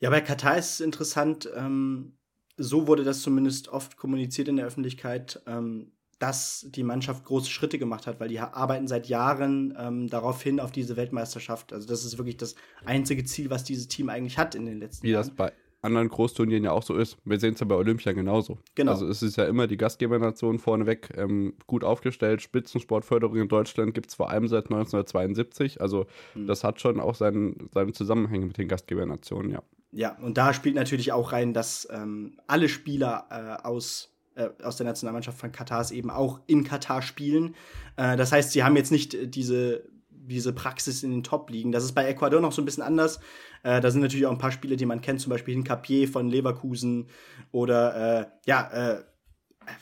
Ja, 0.00 0.10
bei 0.10 0.20
Katar 0.20 0.58
ist 0.58 0.74
es 0.74 0.80
interessant, 0.80 1.48
ähm, 1.56 2.14
so 2.56 2.86
wurde 2.86 3.04
das 3.04 3.22
zumindest 3.22 3.68
oft 3.68 3.96
kommuniziert 3.96 4.48
in 4.48 4.56
der 4.56 4.66
Öffentlichkeit. 4.66 5.40
Ähm, 5.46 5.92
dass 6.18 6.66
die 6.70 6.82
Mannschaft 6.82 7.24
große 7.24 7.50
Schritte 7.50 7.78
gemacht 7.78 8.06
hat, 8.06 8.18
weil 8.20 8.28
die 8.28 8.40
arbeiten 8.40 8.88
seit 8.88 9.06
Jahren 9.08 9.76
ähm, 9.78 10.08
darauf 10.08 10.42
hin 10.42 10.60
auf 10.60 10.72
diese 10.72 10.96
Weltmeisterschaft. 10.96 11.72
Also 11.72 11.86
das 11.86 12.04
ist 12.04 12.18
wirklich 12.18 12.36
das 12.36 12.54
einzige 12.84 13.24
Ziel, 13.24 13.50
was 13.50 13.64
dieses 13.64 13.88
Team 13.88 14.08
eigentlich 14.08 14.38
hat 14.38 14.54
in 14.54 14.66
den 14.66 14.80
letzten 14.80 15.06
Wie 15.06 15.10
Jahren. 15.10 15.26
Wie 15.26 15.28
das 15.30 15.36
bei 15.36 15.52
anderen 15.80 16.08
Großturnieren 16.08 16.64
ja 16.64 16.72
auch 16.72 16.82
so 16.82 16.96
ist. 16.96 17.18
Wir 17.24 17.38
sehen 17.38 17.54
es 17.54 17.60
ja 17.60 17.66
bei 17.66 17.76
Olympia 17.76 18.12
genauso. 18.12 18.58
Genau. 18.74 18.92
Also 18.92 19.06
es 19.06 19.22
ist 19.22 19.36
ja 19.36 19.44
immer 19.44 19.66
die 19.68 19.76
Gastgebernation 19.76 20.58
vorneweg 20.58 21.10
ähm, 21.16 21.54
gut 21.66 21.84
aufgestellt. 21.84 22.42
Spitzensportförderung 22.42 23.36
in 23.36 23.48
Deutschland 23.48 23.94
gibt 23.94 24.08
es 24.08 24.16
vor 24.16 24.30
allem 24.30 24.48
seit 24.48 24.64
1972. 24.64 25.80
Also 25.80 26.06
hm. 26.32 26.46
das 26.46 26.64
hat 26.64 26.80
schon 26.80 26.98
auch 26.98 27.14
seinen, 27.14 27.68
seine 27.72 27.92
Zusammenhänge 27.92 28.46
mit 28.46 28.58
den 28.58 28.68
Gastgebernationen, 28.68 29.52
ja. 29.52 29.62
Ja, 29.90 30.18
und 30.18 30.36
da 30.36 30.52
spielt 30.52 30.74
natürlich 30.74 31.12
auch 31.12 31.32
rein, 31.32 31.54
dass 31.54 31.88
ähm, 31.90 32.36
alle 32.46 32.68
Spieler 32.68 33.26
äh, 33.30 33.66
aus 33.66 34.12
äh, 34.38 34.50
aus 34.62 34.76
der 34.76 34.86
Nationalmannschaft 34.86 35.38
von 35.38 35.52
Katars 35.52 35.90
eben 35.90 36.10
auch 36.10 36.40
in 36.46 36.64
Katar 36.64 37.02
spielen. 37.02 37.54
Äh, 37.96 38.16
das 38.16 38.32
heißt, 38.32 38.52
sie 38.52 38.62
haben 38.62 38.76
jetzt 38.76 38.92
nicht 38.92 39.14
äh, 39.14 39.26
diese, 39.26 39.84
diese 40.10 40.52
Praxis 40.52 41.02
in 41.02 41.10
den 41.10 41.24
Top-Ligen. 41.24 41.72
Das 41.72 41.84
ist 41.84 41.92
bei 41.92 42.06
Ecuador 42.06 42.40
noch 42.40 42.52
so 42.52 42.62
ein 42.62 42.64
bisschen 42.64 42.82
anders. 42.84 43.18
Äh, 43.62 43.80
da 43.80 43.90
sind 43.90 44.00
natürlich 44.00 44.26
auch 44.26 44.32
ein 44.32 44.38
paar 44.38 44.52
Spiele, 44.52 44.76
die 44.76 44.86
man 44.86 45.00
kennt, 45.00 45.20
zum 45.20 45.30
Beispiel 45.30 45.54
Hincapié 45.54 46.10
von 46.10 46.28
Leverkusen 46.28 47.08
oder 47.50 48.20
äh, 48.20 48.26
ja, 48.46 48.70
äh, 48.70 49.04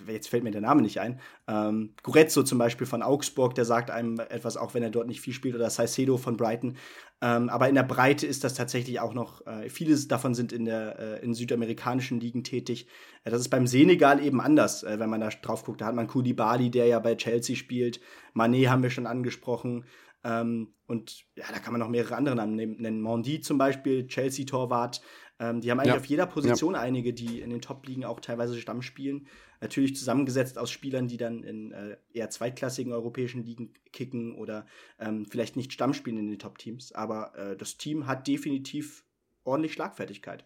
jetzt 0.07 0.29
fällt 0.29 0.45
mir 0.45 0.51
der 0.51 0.61
Name 0.61 0.83
nicht 0.83 1.01
ein, 1.01 1.21
ähm, 1.49 1.95
Gurezzo 2.03 2.43
zum 2.43 2.59
Beispiel 2.59 2.87
von 2.87 3.03
Augsburg, 3.03 3.55
der 3.55 3.65
sagt 3.65 3.91
einem 3.91 4.19
etwas, 4.19 4.57
auch 4.57 4.75
wenn 4.75 4.83
er 4.83 4.91
dort 4.91 5.07
nicht 5.07 5.21
viel 5.21 5.33
spielt, 5.33 5.55
oder 5.55 5.71
Saicedo 5.71 6.17
von 6.17 6.37
Brighton. 6.37 6.77
Ähm, 7.23 7.49
aber 7.49 7.69
in 7.69 7.75
der 7.75 7.83
Breite 7.83 8.27
ist 8.27 8.45
das 8.45 8.55
tatsächlich 8.55 9.01
auch 9.01 9.15
noch, 9.15 9.47
äh, 9.47 9.71
viele 9.71 9.97
davon 9.97 10.35
sind 10.35 10.53
in 10.53 10.67
der 10.67 10.99
äh, 10.99 11.25
in 11.25 11.33
südamerikanischen 11.33 12.21
Ligen 12.21 12.45
tätig. 12.45 12.87
Äh, 13.25 13.31
das 13.31 13.41
ist 13.41 13.49
beim 13.49 13.67
Senegal 13.67 14.23
eben 14.23 14.41
anders, 14.41 14.83
äh, 14.83 14.99
wenn 14.99 15.09
man 15.09 15.21
da 15.21 15.31
drauf 15.31 15.65
guckt. 15.65 15.81
Da 15.81 15.87
hat 15.87 15.95
man 15.95 16.09
Koulibaly, 16.09 16.71
der 16.71 16.87
ja 16.87 16.99
bei 16.99 17.15
Chelsea 17.15 17.57
spielt. 17.57 18.01
Mané 18.35 18.69
haben 18.69 18.83
wir 18.83 18.91
schon 18.91 19.07
angesprochen. 19.07 19.85
Ähm, 20.27 20.75
und 20.87 21.25
ja, 21.37 21.45
da 21.53 21.61
kann 21.61 21.73
man 21.73 21.81
noch 21.81 21.89
mehrere 21.89 22.17
andere 22.17 22.35
Namen 22.35 22.57
nennen. 22.57 23.01
Mondi 23.01 23.41
zum 23.41 23.59
Beispiel, 23.59 24.09
Chelsea-Torwart. 24.09 25.01
Ähm, 25.39 25.61
die 25.61 25.71
haben 25.71 25.79
eigentlich 25.79 25.95
ja. 25.95 26.01
auf 26.01 26.07
jeder 26.07 26.27
Position 26.27 26.75
ja. 26.75 26.81
einige, 26.81 27.13
die 27.13 27.41
in 27.41 27.51
den 27.51 27.61
Top-Ligen 27.61 28.05
auch 28.05 28.19
teilweise 28.19 28.59
Stamm 28.61 28.83
spielen. 28.83 29.29
Natürlich 29.61 29.97
zusammengesetzt 29.97 30.59
aus 30.59 30.71
Spielern, 30.71 31.07
die 31.07 31.17
dann 31.17 31.45
in 31.45 31.73
äh, 31.73 31.97
eher 32.13 32.29
zweitklassigen 32.29 32.93
europäischen 32.93 33.45
Ligen 33.45 33.73
kicken 33.93 34.35
oder 34.35 34.67
ähm, 34.99 35.27
vielleicht 35.31 35.57
nicht 35.57 35.73
Stamm 35.73 35.95
spielen 35.95 36.19
in 36.19 36.29
den 36.29 36.39
Top-Teams. 36.41 36.93
Aber 36.93 37.37
äh, 37.37 37.57
das 37.57 37.77
Team 37.77 38.07
hat 38.07 38.27
definitiv 38.27 39.05
ordentlich 39.45 39.75
Schlagfertigkeit. 39.75 40.45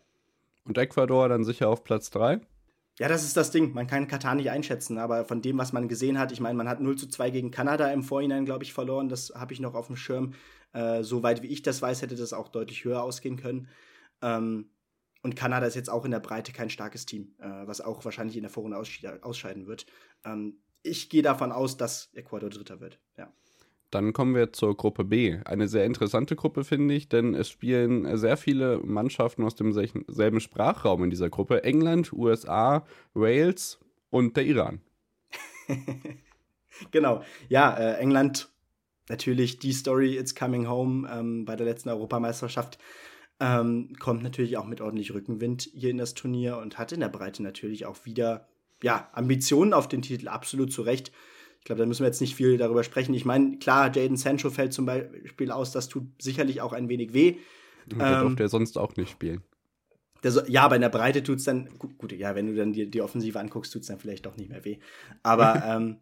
Und 0.65 0.77
Ecuador 0.77 1.29
dann 1.29 1.45
sicher 1.45 1.69
auf 1.69 1.85
Platz 1.85 2.11
3? 2.11 2.41
Ja, 3.01 3.09
das 3.09 3.25
ist 3.25 3.35
das 3.35 3.51
Ding. 3.51 3.73
Man 3.73 3.87
kann 3.87 4.09
Katar 4.09 4.35
nicht 4.35 4.51
einschätzen, 4.51 4.99
aber 4.99 5.25
von 5.25 5.41
dem, 5.41 5.57
was 5.57 5.73
man 5.73 5.89
gesehen 5.89 6.19
hat, 6.19 6.33
ich 6.33 6.41
meine, 6.41 6.59
man 6.59 6.69
hat 6.69 6.81
0 6.83 6.97
zu 6.97 7.09
2 7.09 7.31
gegen 7.31 7.51
Kanada 7.51 7.91
im 7.91 8.03
Vorhinein, 8.03 8.45
glaube 8.45 8.63
ich, 8.63 8.75
verloren. 8.75 9.09
Das 9.09 9.33
habe 9.35 9.55
ich 9.55 9.61
noch 9.61 9.75
auf 9.75 9.87
dem 9.87 9.97
Schirm. 9.97 10.35
Äh, 10.75 11.03
soweit 11.03 11.41
wie 11.41 11.47
ich 11.47 11.63
das 11.63 11.81
weiß, 11.81 12.03
hätte 12.03 12.15
das 12.15 12.35
auch 12.35 12.49
deutlich 12.49 12.85
höher 12.85 13.03
ausgehen 13.03 13.39
können. 13.39 13.69
Ähm, 14.21 14.69
und 15.23 15.35
Kanada 15.35 15.65
ist 15.65 15.77
jetzt 15.77 15.89
auch 15.89 16.05
in 16.05 16.11
der 16.11 16.21
Breite 16.21 16.53
kein 16.53 16.69
starkes 16.69 17.07
Team, 17.07 17.35
äh, 17.39 17.67
was 17.67 17.81
auch 17.81 18.05
wahrscheinlich 18.05 18.37
in 18.37 18.43
der 18.43 18.51
Vorrunde 18.51 18.77
ausscheiden 18.77 19.67
wird. 19.67 19.87
Ähm, 20.27 20.59
ich 20.83 21.09
gehe 21.09 21.23
davon 21.23 21.53
aus, 21.53 21.79
dass 21.79 22.11
Ecuador 22.13 22.51
Dritter 22.51 22.81
wird. 22.81 23.01
Ja. 23.17 23.33
Dann 23.91 24.13
kommen 24.13 24.35
wir 24.35 24.53
zur 24.53 24.77
Gruppe 24.77 25.05
B. 25.05 25.39
Eine 25.45 25.69
sehr 25.69 25.85
interessante 25.85 26.37
Gruppe, 26.37 26.65
finde 26.65 26.95
ich, 26.95 27.09
denn 27.09 27.35
es 27.35 27.49
spielen 27.49 28.17
sehr 28.17 28.37
viele 28.37 28.79
Mannschaften 28.79 29.45
aus 29.45 29.57
dem 29.57 29.73
selben 29.73 30.41
Sprachraum 30.41 31.05
in 31.05 31.11
dieser 31.11 31.29
Gruppe. 31.29 31.65
England, 31.65 32.13
USA, 32.13 32.87
Wales 33.15 33.81
und 34.11 34.37
der 34.37 34.47
Iran. 34.47 34.81
genau. 36.91 37.23
Ja, 37.49 37.77
äh, 37.77 37.99
England, 37.99 38.49
natürlich 39.09 39.59
die 39.59 39.73
Story 39.73 40.17
It's 40.17 40.35
Coming 40.35 40.69
Home 40.69 41.09
ähm, 41.13 41.45
bei 41.45 41.57
der 41.57 41.67
letzten 41.67 41.89
Europameisterschaft. 41.89 42.79
Ähm, 43.41 43.95
kommt 43.99 44.23
natürlich 44.23 44.57
auch 44.57 44.67
mit 44.67 44.81
ordentlich 44.81 45.13
Rückenwind 45.15 45.71
hier 45.75 45.91
in 45.91 45.99
das 45.99 46.15
Turnier 46.15 46.59
und 46.59 46.79
hat 46.79 46.93
in 46.93 47.01
der 47.01 47.09
Breite 47.09 47.43
natürlich 47.43 47.87
auch 47.87 48.05
wieder 48.05 48.49
ja, 48.83 49.09
Ambitionen 49.13 49.73
auf 49.73 49.89
den 49.89 50.03
Titel, 50.03 50.29
absolut 50.29 50.73
zu 50.73 50.83
Recht. 50.83 51.11
Ich 51.61 51.65
glaube, 51.65 51.81
da 51.81 51.87
müssen 51.87 52.01
wir 52.01 52.07
jetzt 52.07 52.21
nicht 52.21 52.35
viel 52.35 52.57
darüber 52.57 52.83
sprechen. 52.83 53.15
Ich 53.15 53.25
meine, 53.25 53.59
klar, 53.59 53.95
Jaden 53.95 54.17
Sancho 54.17 54.51
fällt 54.51 54.73
zum 54.73 54.87
Beispiel 54.87 55.51
aus, 55.51 55.73
das 55.73 55.89
tut 55.89 56.05
sicherlich 56.21 56.61
auch 56.61 56.73
ein 56.73 56.89
wenig 56.89 57.13
weh. 57.13 57.37
Der 57.87 58.15
ähm, 58.15 58.21
durfte 58.21 58.43
er 58.45 58.49
sonst 58.49 58.79
auch 58.79 58.97
nicht 58.97 59.11
spielen. 59.11 59.43
So, 60.23 60.43
ja, 60.47 60.63
aber 60.63 60.77
in 60.77 60.83
der 60.83 60.91
Breite 60.91 61.23
tut 61.23 61.39
es 61.39 61.45
dann, 61.45 61.69
gut, 61.79 61.97
gut, 61.97 62.13
ja, 62.13 62.35
wenn 62.35 62.47
du 62.47 62.55
dann 62.55 62.73
die, 62.73 62.91
die 62.91 63.01
Offensive 63.01 63.39
anguckst, 63.39 63.73
tut 63.73 63.83
es 63.83 63.89
dann 63.89 63.99
vielleicht 63.99 64.27
doch 64.27 64.37
nicht 64.37 64.51
mehr 64.51 64.65
weh. 64.65 64.79
Aber 65.23 65.63
ähm, 65.67 65.99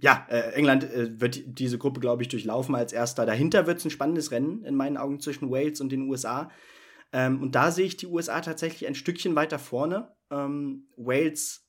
ja, 0.00 0.26
äh, 0.28 0.52
England 0.52 0.84
äh, 0.84 1.20
wird 1.20 1.42
diese 1.58 1.78
Gruppe, 1.78 2.00
glaube 2.00 2.22
ich, 2.22 2.28
durchlaufen 2.28 2.74
als 2.74 2.92
erster. 2.92 3.26
Dahinter 3.26 3.66
wird 3.66 3.78
es 3.78 3.84
ein 3.84 3.90
spannendes 3.90 4.32
Rennen 4.32 4.64
in 4.64 4.74
meinen 4.74 4.96
Augen 4.96 5.20
zwischen 5.20 5.50
Wales 5.50 5.80
und 5.80 5.92
den 5.92 6.08
USA. 6.08 6.50
Ähm, 7.12 7.40
und 7.40 7.54
da 7.54 7.70
sehe 7.70 7.86
ich 7.86 7.96
die 7.96 8.06
USA 8.06 8.40
tatsächlich 8.40 8.88
ein 8.88 8.96
Stückchen 8.96 9.36
weiter 9.36 9.60
vorne. 9.60 10.08
Ähm, 10.30 10.88
Wales 10.96 11.63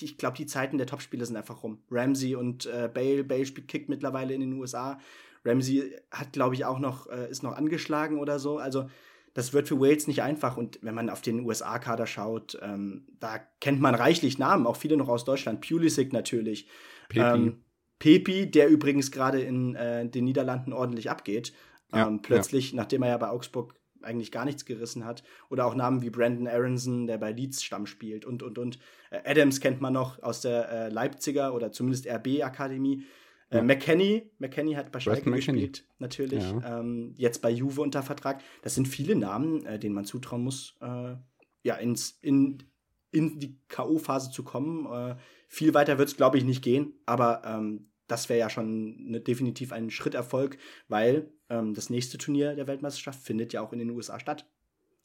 ich 0.00 0.18
glaube, 0.18 0.36
die 0.36 0.46
Zeiten 0.46 0.78
der 0.78 0.86
Topspieler 0.86 1.24
sind 1.24 1.36
einfach 1.36 1.62
rum. 1.62 1.78
Ramsey 1.90 2.34
und 2.34 2.66
äh, 2.66 2.90
Bale, 2.92 3.24
Bale 3.24 3.46
spielt 3.46 3.68
Kick 3.68 3.88
mittlerweile 3.88 4.34
in 4.34 4.40
den 4.40 4.52
USA. 4.54 4.98
Ramsey 5.44 5.96
hat, 6.10 6.32
glaube 6.32 6.54
ich, 6.54 6.64
auch 6.64 6.78
noch, 6.78 7.08
äh, 7.08 7.30
ist 7.30 7.42
noch 7.42 7.56
angeschlagen 7.56 8.18
oder 8.18 8.38
so. 8.38 8.58
Also, 8.58 8.88
das 9.34 9.52
wird 9.52 9.68
für 9.68 9.78
Wales 9.80 10.06
nicht 10.06 10.22
einfach. 10.22 10.56
Und 10.56 10.78
wenn 10.82 10.94
man 10.94 11.10
auf 11.10 11.20
den 11.20 11.40
USA-Kader 11.40 12.06
schaut, 12.06 12.58
ähm, 12.62 13.06
da 13.20 13.38
kennt 13.60 13.80
man 13.80 13.94
reichlich 13.94 14.38
Namen, 14.38 14.66
auch 14.66 14.76
viele 14.76 14.96
noch 14.96 15.08
aus 15.08 15.24
Deutschland. 15.24 15.66
Pulisic 15.66 16.12
natürlich. 16.12 16.68
Pepi. 17.08 17.36
Ähm, 17.36 17.62
Pepi, 17.98 18.50
der 18.50 18.68
übrigens 18.68 19.10
gerade 19.10 19.40
in 19.40 19.74
äh, 19.74 20.08
den 20.08 20.24
Niederlanden 20.24 20.72
ordentlich 20.72 21.10
abgeht. 21.10 21.52
Ja, 21.92 22.08
ähm, 22.08 22.20
plötzlich, 22.20 22.72
ja. 22.72 22.76
nachdem 22.76 23.02
er 23.02 23.10
ja 23.10 23.18
bei 23.18 23.28
Augsburg 23.28 23.74
eigentlich 24.06 24.32
gar 24.32 24.44
nichts 24.44 24.64
gerissen 24.64 25.04
hat. 25.04 25.22
Oder 25.50 25.66
auch 25.66 25.74
Namen 25.74 26.02
wie 26.02 26.10
Brandon 26.10 26.48
Aronson, 26.48 27.06
der 27.06 27.18
bei 27.18 27.32
Leeds 27.32 27.62
Stamm 27.62 27.86
spielt 27.86 28.24
und, 28.24 28.42
und, 28.42 28.58
und. 28.58 28.78
Äh, 29.10 29.30
Adams 29.30 29.60
kennt 29.60 29.80
man 29.80 29.92
noch 29.92 30.22
aus 30.22 30.40
der 30.40 30.70
äh, 30.70 30.88
Leipziger 30.88 31.54
oder 31.54 31.72
zumindest 31.72 32.06
RB-Akademie. 32.06 33.04
Äh, 33.50 33.56
ja. 33.56 33.62
McKenny, 33.62 34.30
McKenny 34.38 34.74
hat 34.74 34.90
bei 34.90 35.00
Schalke 35.00 35.30
gespielt, 35.30 35.84
natürlich. 35.98 36.42
Ja. 36.42 36.80
Ähm, 36.80 37.14
jetzt 37.16 37.42
bei 37.42 37.50
Juve 37.50 37.82
unter 37.82 38.02
Vertrag. 38.02 38.42
Das 38.62 38.74
sind 38.74 38.88
viele 38.88 39.14
Namen, 39.14 39.64
äh, 39.66 39.78
denen 39.78 39.94
man 39.94 40.04
zutrauen 40.04 40.42
muss, 40.42 40.76
äh, 40.80 41.14
ja, 41.62 41.74
ins, 41.76 42.18
in, 42.22 42.62
in 43.10 43.38
die 43.38 43.60
K.O.-Phase 43.68 44.30
zu 44.30 44.44
kommen. 44.44 45.16
Viel 45.48 45.74
weiter 45.74 45.98
wird 45.98 46.08
es, 46.08 46.16
glaube 46.16 46.38
ich, 46.38 46.44
nicht 46.44 46.62
gehen, 46.62 46.94
aber 47.06 47.42
ähm, 47.44 47.88
das 48.06 48.28
wäre 48.28 48.40
ja 48.40 48.50
schon 48.50 49.10
ne, 49.10 49.20
definitiv 49.20 49.72
ein 49.72 49.90
Schritterfolg, 49.90 50.58
weil 50.88 51.30
ähm, 51.48 51.74
das 51.74 51.90
nächste 51.90 52.18
Turnier 52.18 52.54
der 52.54 52.66
Weltmeisterschaft 52.66 53.20
findet 53.20 53.52
ja 53.52 53.60
auch 53.60 53.72
in 53.72 53.78
den 53.78 53.90
USA 53.90 54.20
statt. 54.20 54.46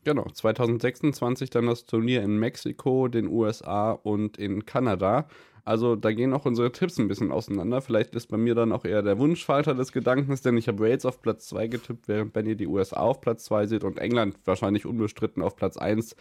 Genau, 0.04 0.26
2026 0.28 1.52
dann 1.52 1.68
das 1.68 1.86
Turnier 1.86 2.24
in 2.24 2.38
Mexiko, 2.38 3.08
den 3.08 3.28
USA 3.28 3.92
und 3.92 4.38
in 4.38 4.66
Kanada. 4.66 5.28
Also 5.64 5.96
da 5.96 6.12
gehen 6.12 6.34
auch 6.34 6.46
unsere 6.46 6.72
Tipps 6.72 6.98
ein 6.98 7.08
bisschen 7.08 7.32
auseinander. 7.32 7.82
Vielleicht 7.82 8.16
ist 8.16 8.28
bei 8.28 8.38
mir 8.38 8.56
dann 8.56 8.72
auch 8.72 8.84
eher 8.84 9.04
der 9.04 9.20
Wunschfalter 9.20 9.76
des 9.76 9.92
Gedankens, 9.92 10.42
denn 10.42 10.58
ich 10.58 10.68
habe 10.68 10.80
Wales 10.80 11.06
auf 11.06 11.22
Platz 11.22 11.48
2 11.50 11.68
getippt, 11.68 12.08
während 12.08 12.34
Benny 12.34 12.56
die 12.56 12.66
USA 12.66 12.98
auf 12.98 13.22
Platz 13.22 13.44
2 13.46 13.68
sieht 13.68 13.84
und 13.84 14.00
England 14.00 14.38
wahrscheinlich 14.46 14.88
unbestritten 14.88 15.44
auf 15.44 15.56
Platz 15.56 15.78
1 15.78 16.16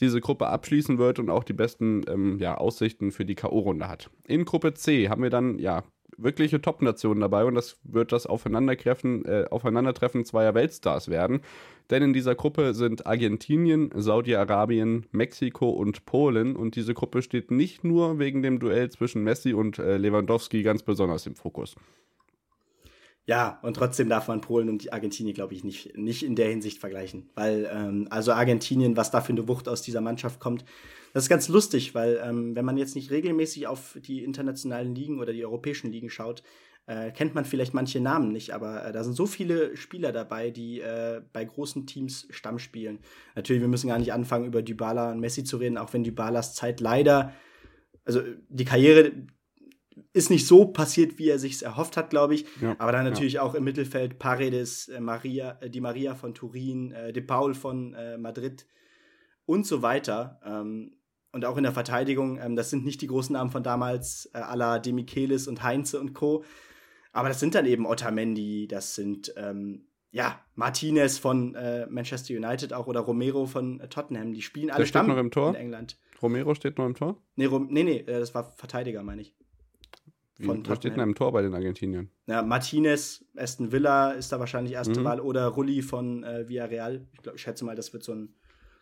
diese 0.00 0.20
Gruppe 0.20 0.46
abschließen 0.46 0.98
wird 0.98 1.18
und 1.18 1.28
auch 1.28 1.42
die 1.42 1.52
besten 1.52 2.04
ähm, 2.08 2.38
ja, 2.38 2.56
Aussichten 2.56 3.10
für 3.10 3.24
die 3.24 3.34
K.O.-Runde 3.34 3.88
hat. 3.88 4.10
In 4.28 4.44
Gruppe 4.44 4.74
C 4.74 5.08
haben 5.08 5.22
wir 5.22 5.30
dann 5.30 5.58
ja 5.58 5.82
wirkliche 6.18 6.60
Top-Nationen 6.60 7.20
dabei 7.20 7.44
und 7.44 7.54
das 7.54 7.78
wird 7.84 8.12
das 8.12 8.26
Aufeinandertreffen, 8.26 9.24
äh, 9.24 9.46
Aufeinandertreffen 9.50 10.24
zweier 10.24 10.54
Weltstars 10.54 11.08
werden. 11.08 11.40
Denn 11.90 12.02
in 12.02 12.12
dieser 12.12 12.34
Gruppe 12.34 12.72
sind 12.74 13.06
Argentinien, 13.06 13.90
Saudi-Arabien, 13.94 15.06
Mexiko 15.12 15.68
und 15.68 16.06
Polen 16.06 16.56
und 16.56 16.76
diese 16.76 16.94
Gruppe 16.94 17.22
steht 17.22 17.50
nicht 17.50 17.84
nur 17.84 18.18
wegen 18.18 18.42
dem 18.42 18.58
Duell 18.58 18.90
zwischen 18.90 19.22
Messi 19.22 19.52
und 19.52 19.78
äh, 19.78 19.98
Lewandowski 19.98 20.62
ganz 20.62 20.82
besonders 20.82 21.26
im 21.26 21.34
Fokus. 21.34 21.76
Ja, 23.26 23.58
und 23.62 23.74
trotzdem 23.74 24.10
darf 24.10 24.28
man 24.28 24.42
Polen 24.42 24.68
und 24.68 24.92
Argentinien, 24.92 25.34
glaube 25.34 25.54
ich, 25.54 25.64
nicht, 25.64 25.96
nicht 25.96 26.22
in 26.24 26.36
der 26.36 26.50
Hinsicht 26.50 26.78
vergleichen. 26.78 27.30
Weil, 27.34 27.70
ähm, 27.72 28.06
also 28.10 28.32
Argentinien, 28.32 28.98
was 28.98 29.10
da 29.10 29.22
für 29.22 29.32
eine 29.32 29.48
Wucht 29.48 29.66
aus 29.66 29.80
dieser 29.80 30.02
Mannschaft 30.02 30.40
kommt, 30.40 30.64
das 31.14 31.24
ist 31.24 31.28
ganz 31.28 31.48
lustig, 31.48 31.94
weil 31.94 32.20
ähm, 32.22 32.54
wenn 32.54 32.64
man 32.64 32.76
jetzt 32.76 32.96
nicht 32.96 33.10
regelmäßig 33.10 33.66
auf 33.66 33.96
die 34.02 34.24
internationalen 34.24 34.94
Ligen 34.94 35.20
oder 35.20 35.32
die 35.32 35.44
europäischen 35.44 35.90
Ligen 35.90 36.10
schaut, 36.10 36.42
äh, 36.86 37.12
kennt 37.12 37.34
man 37.34 37.46
vielleicht 37.46 37.72
manche 37.72 38.00
Namen 38.00 38.30
nicht, 38.30 38.52
aber 38.52 38.84
äh, 38.84 38.92
da 38.92 39.02
sind 39.04 39.14
so 39.14 39.24
viele 39.24 39.74
Spieler 39.76 40.12
dabei, 40.12 40.50
die 40.50 40.80
äh, 40.80 41.22
bei 41.32 41.44
großen 41.44 41.86
Teams 41.86 42.26
Stamm 42.30 42.58
spielen. 42.58 42.98
Natürlich, 43.36 43.62
wir 43.62 43.68
müssen 43.68 43.88
gar 43.88 43.98
nicht 43.98 44.12
anfangen, 44.12 44.44
über 44.44 44.60
Dybala 44.60 45.12
und 45.12 45.20
Messi 45.20 45.44
zu 45.44 45.56
reden, 45.56 45.78
auch 45.78 45.94
wenn 45.94 46.04
Dybalas 46.04 46.54
Zeit 46.54 46.80
leider, 46.80 47.32
also 48.04 48.20
die 48.50 48.66
Karriere 48.66 49.12
ist 50.12 50.30
nicht 50.30 50.46
so 50.46 50.66
passiert, 50.66 51.18
wie 51.18 51.28
er 51.28 51.38
sich 51.38 51.62
erhofft 51.62 51.96
hat, 51.96 52.10
glaube 52.10 52.34
ich. 52.34 52.46
Ja, 52.60 52.76
aber 52.78 52.92
dann 52.92 53.04
natürlich 53.04 53.34
ja. 53.34 53.42
auch 53.42 53.54
im 53.54 53.64
Mittelfeld 53.64 54.18
Paredes, 54.18 54.88
äh, 54.88 55.00
Maria, 55.00 55.58
äh, 55.60 55.70
Di 55.70 55.80
Maria 55.80 56.14
von 56.14 56.34
Turin, 56.34 56.92
äh, 56.92 57.12
De 57.12 57.22
Paul 57.22 57.54
von 57.54 57.94
äh, 57.94 58.18
Madrid 58.18 58.66
und 59.46 59.66
so 59.66 59.82
weiter. 59.82 60.40
Ähm, 60.44 60.96
und 61.32 61.44
auch 61.44 61.56
in 61.56 61.64
der 61.64 61.72
Verteidigung, 61.72 62.38
ähm, 62.38 62.56
das 62.56 62.70
sind 62.70 62.84
nicht 62.84 63.02
die 63.02 63.08
großen 63.08 63.32
Namen 63.32 63.50
von 63.50 63.62
damals, 63.62 64.30
äh, 64.34 64.38
à 64.38 64.56
la 64.56 64.78
Demichelis 64.78 65.48
und 65.48 65.62
Heinze 65.62 66.00
und 66.00 66.14
Co. 66.14 66.44
Aber 67.12 67.28
das 67.28 67.40
sind 67.40 67.54
dann 67.54 67.66
eben 67.66 67.86
Otamendi, 67.86 68.66
das 68.68 68.94
sind 68.94 69.34
ähm, 69.36 69.86
ja 70.10 70.40
Martinez 70.54 71.18
von 71.18 71.54
äh, 71.54 71.86
Manchester 71.88 72.34
United 72.34 72.72
auch 72.72 72.86
oder 72.86 73.00
Romero 73.00 73.46
von 73.46 73.80
äh, 73.80 73.88
Tottenham. 73.88 74.32
Die 74.32 74.42
spielen 74.42 74.70
alle 74.70 74.86
Stamm 74.86 75.08
noch 75.08 75.18
im 75.18 75.30
Tor? 75.30 75.50
in 75.50 75.56
England. 75.56 75.98
Romero 76.22 76.54
steht 76.54 76.78
noch 76.78 76.86
im 76.86 76.94
Tor? 76.94 77.20
Nee, 77.36 77.46
Rom 77.46 77.68
nee, 77.70 77.84
nee, 77.84 78.02
das 78.02 78.34
war 78.34 78.52
Verteidiger, 78.56 79.02
meine 79.02 79.22
ich. 79.22 79.34
Wie, 80.36 80.46
von 80.46 80.66
was 80.66 80.78
steht 80.78 80.94
denn 80.94 81.02
im 81.02 81.14
Tor 81.14 81.32
bei 81.32 81.42
den 81.42 81.54
Argentiniern? 81.54 82.10
Ja, 82.26 82.42
Martinez, 82.42 83.24
Aston 83.36 83.70
Villa 83.70 84.12
ist 84.12 84.32
da 84.32 84.40
wahrscheinlich 84.40 84.74
erste 84.74 85.00
mhm. 85.00 85.04
Wahl 85.04 85.20
oder 85.20 85.46
Rulli 85.46 85.82
von 85.82 86.24
äh, 86.24 86.48
Villarreal. 86.48 87.06
Ich, 87.12 87.22
glaub, 87.22 87.36
ich 87.36 87.42
schätze 87.42 87.64
mal, 87.64 87.76
das 87.76 87.92
wird 87.92 88.02
so 88.02 88.12
ein 88.12 88.34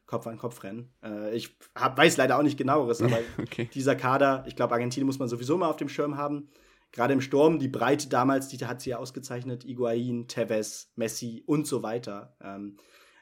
Kopf-an-Kopf-Rennen. 0.07 0.93
Äh, 1.03 1.35
ich 1.37 1.57
hab, 1.75 1.99
weiß 1.99 2.17
leider 2.17 2.39
auch 2.39 2.43
nicht 2.43 2.57
genaueres, 2.57 3.03
aber 3.03 3.19
okay. 3.39 3.69
dieser 3.75 3.97
Kader, 3.97 4.45
ich 4.47 4.57
glaube, 4.57 4.73
Argentinien 4.73 5.07
muss 5.07 5.19
man 5.19 5.29
sowieso 5.29 5.59
mal 5.59 5.69
auf 5.69 5.77
dem 5.77 5.89
Schirm 5.89 6.17
haben. 6.17 6.49
Gerade 6.91 7.15
im 7.15 7.21
Sturm, 7.21 7.59
die 7.59 7.69
Breite 7.69 8.09
damals, 8.09 8.49
die 8.49 8.59
hat 8.65 8.81
sie 8.81 8.91
ja 8.91 8.99
ausgezeichnet. 8.99 9.65
Iguain, 9.65 10.29
Tevez, 10.29 10.93
Messi 10.97 11.43
und 11.47 11.67
so 11.67 11.83
weiter. 11.83 12.37
Ähm, 12.43 12.77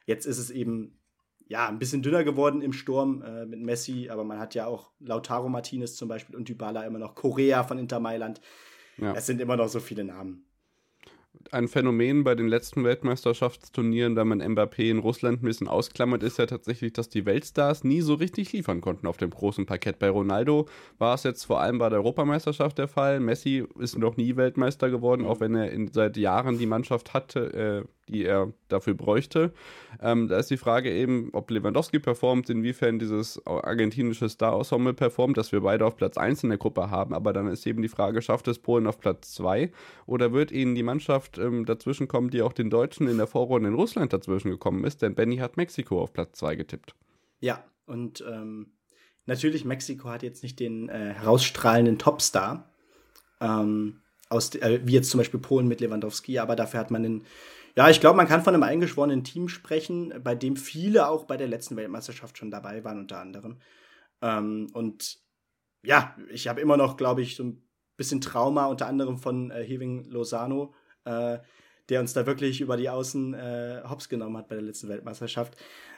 jetzt 0.05 0.25
ist 0.25 0.37
es 0.37 0.49
eben 0.49 1.00
ja, 1.51 1.67
ein 1.67 1.79
bisschen 1.79 2.01
dünner 2.01 2.23
geworden 2.23 2.61
im 2.61 2.71
Sturm 2.71 3.21
äh, 3.23 3.45
mit 3.45 3.59
Messi, 3.59 4.07
aber 4.09 4.23
man 4.23 4.39
hat 4.39 4.55
ja 4.55 4.67
auch 4.67 4.89
Lautaro 5.01 5.49
Martinez 5.49 5.97
zum 5.97 6.07
Beispiel 6.07 6.37
und 6.37 6.47
Dybala 6.47 6.85
immer 6.85 6.97
noch, 6.97 7.13
Korea 7.13 7.65
von 7.65 7.77
Inter 7.77 7.99
Mailand. 7.99 8.39
Ja. 8.97 9.13
Es 9.13 9.25
sind 9.25 9.41
immer 9.41 9.57
noch 9.57 9.67
so 9.67 9.81
viele 9.81 10.05
Namen. 10.05 10.45
Ein 11.51 11.67
Phänomen 11.67 12.23
bei 12.23 12.35
den 12.35 12.47
letzten 12.47 12.85
Weltmeisterschaftsturnieren, 12.85 14.15
da 14.15 14.23
man 14.23 14.41
Mbappé 14.41 14.89
in 14.89 14.99
Russland 14.99 15.43
ein 15.43 15.45
bisschen 15.45 15.67
ausklammert, 15.67 16.23
ist 16.23 16.37
ja 16.37 16.45
tatsächlich, 16.45 16.93
dass 16.93 17.09
die 17.09 17.25
Weltstars 17.25 17.83
nie 17.83 17.99
so 17.99 18.13
richtig 18.13 18.53
liefern 18.53 18.79
konnten 18.79 19.07
auf 19.07 19.17
dem 19.17 19.31
großen 19.31 19.65
Parkett. 19.65 19.99
Bei 19.99 20.09
Ronaldo 20.09 20.69
war 20.99 21.15
es 21.15 21.23
jetzt 21.23 21.43
vor 21.43 21.59
allem 21.59 21.79
bei 21.79 21.89
der 21.89 21.99
Europameisterschaft 21.99 22.77
der 22.77 22.87
Fall. 22.87 23.19
Messi 23.19 23.65
ist 23.77 23.97
noch 23.97 24.15
nie 24.15 24.37
Weltmeister 24.37 24.89
geworden, 24.89 25.25
auch 25.25 25.41
wenn 25.41 25.55
er 25.55 25.71
in, 25.71 25.91
seit 25.91 26.15
Jahren 26.15 26.57
die 26.57 26.65
Mannschaft 26.65 27.13
hatte, 27.13 27.85
äh, 27.85 27.87
die 28.07 28.25
er 28.25 28.51
dafür 28.67 28.93
bräuchte. 28.93 29.53
Ähm, 30.01 30.27
da 30.27 30.37
ist 30.37 30.49
die 30.49 30.57
Frage 30.57 30.91
eben, 30.91 31.29
ob 31.33 31.49
Lewandowski 31.49 31.99
performt, 31.99 32.49
inwiefern 32.49 32.99
dieses 32.99 33.45
argentinische 33.45 34.27
Star-Ensemble 34.29 34.93
performt, 34.93 35.37
dass 35.37 35.51
wir 35.51 35.61
beide 35.61 35.85
auf 35.85 35.95
Platz 35.95 36.17
1 36.17 36.43
in 36.43 36.49
der 36.49 36.57
Gruppe 36.57 36.89
haben. 36.89 37.13
Aber 37.13 37.33
dann 37.33 37.47
ist 37.47 37.65
eben 37.65 37.81
die 37.81 37.87
Frage, 37.87 38.21
schafft 38.21 38.47
es 38.47 38.59
Polen 38.59 38.87
auf 38.87 38.99
Platz 38.99 39.33
2 39.33 39.71
oder 40.05 40.33
wird 40.33 40.51
ihnen 40.51 40.75
die 40.75 40.83
Mannschaft 40.83 41.37
ähm, 41.37 41.65
dazwischen 41.65 42.07
kommen, 42.07 42.29
die 42.29 42.41
auch 42.41 42.53
den 42.53 42.69
Deutschen 42.69 43.07
in 43.07 43.17
der 43.17 43.27
Vorrunde 43.27 43.69
in 43.69 43.75
Russland 43.75 44.13
dazwischen 44.13 44.51
gekommen 44.51 44.83
ist? 44.83 45.01
Denn 45.01 45.15
Benny 45.15 45.37
hat 45.37 45.57
Mexiko 45.57 46.01
auf 46.01 46.13
Platz 46.13 46.39
2 46.39 46.55
getippt. 46.55 46.95
Ja, 47.39 47.63
und 47.85 48.23
ähm, 48.29 48.67
natürlich, 49.25 49.65
Mexiko 49.65 50.09
hat 50.09 50.23
jetzt 50.23 50.43
nicht 50.43 50.59
den 50.59 50.89
äh, 50.89 51.13
herausstrahlenden 51.13 51.97
Topstar, 51.97 52.69
ähm, 53.39 54.01
aus, 54.29 54.55
äh, 54.55 54.79
wie 54.83 54.93
jetzt 54.93 55.09
zum 55.09 55.17
Beispiel 55.17 55.39
Polen 55.39 55.67
mit 55.67 55.81
Lewandowski, 55.81 56.39
aber 56.39 56.55
dafür 56.55 56.79
hat 56.79 56.91
man 56.91 57.03
den, 57.03 57.25
ja, 57.75 57.89
ich 57.89 57.99
glaube, 57.99 58.17
man 58.17 58.27
kann 58.27 58.43
von 58.43 58.53
einem 58.53 58.63
eingeschworenen 58.63 59.23
Team 59.23 59.47
sprechen, 59.47 60.13
bei 60.23 60.35
dem 60.35 60.55
viele 60.55 61.07
auch 61.07 61.25
bei 61.25 61.37
der 61.37 61.47
letzten 61.47 61.75
Weltmeisterschaft 61.75 62.37
schon 62.37 62.51
dabei 62.51 62.83
waren, 62.83 62.99
unter 62.99 63.19
anderem. 63.19 63.59
Ähm, 64.21 64.67
und 64.73 65.19
ja, 65.83 66.15
ich 66.29 66.47
habe 66.47 66.61
immer 66.61 66.77
noch, 66.77 66.97
glaube 66.97 67.21
ich, 67.21 67.35
so 67.35 67.43
ein 67.43 67.63
bisschen 67.97 68.21
Trauma, 68.21 68.65
unter 68.65 68.87
anderem 68.87 69.17
von 69.17 69.51
äh, 69.51 69.63
Heving 69.63 70.05
Lozano, 70.05 70.73
äh, 71.05 71.39
der 71.89 71.99
uns 71.99 72.13
da 72.13 72.25
wirklich 72.25 72.61
über 72.61 72.77
die 72.77 72.89
Außen 72.89 73.33
äh, 73.33 73.83
hops 73.89 74.09
genommen 74.09 74.37
hat 74.37 74.47
bei 74.47 74.55
der 74.55 74.63
letzten 74.63 74.89
Weltmeisterschaft. 74.89 75.57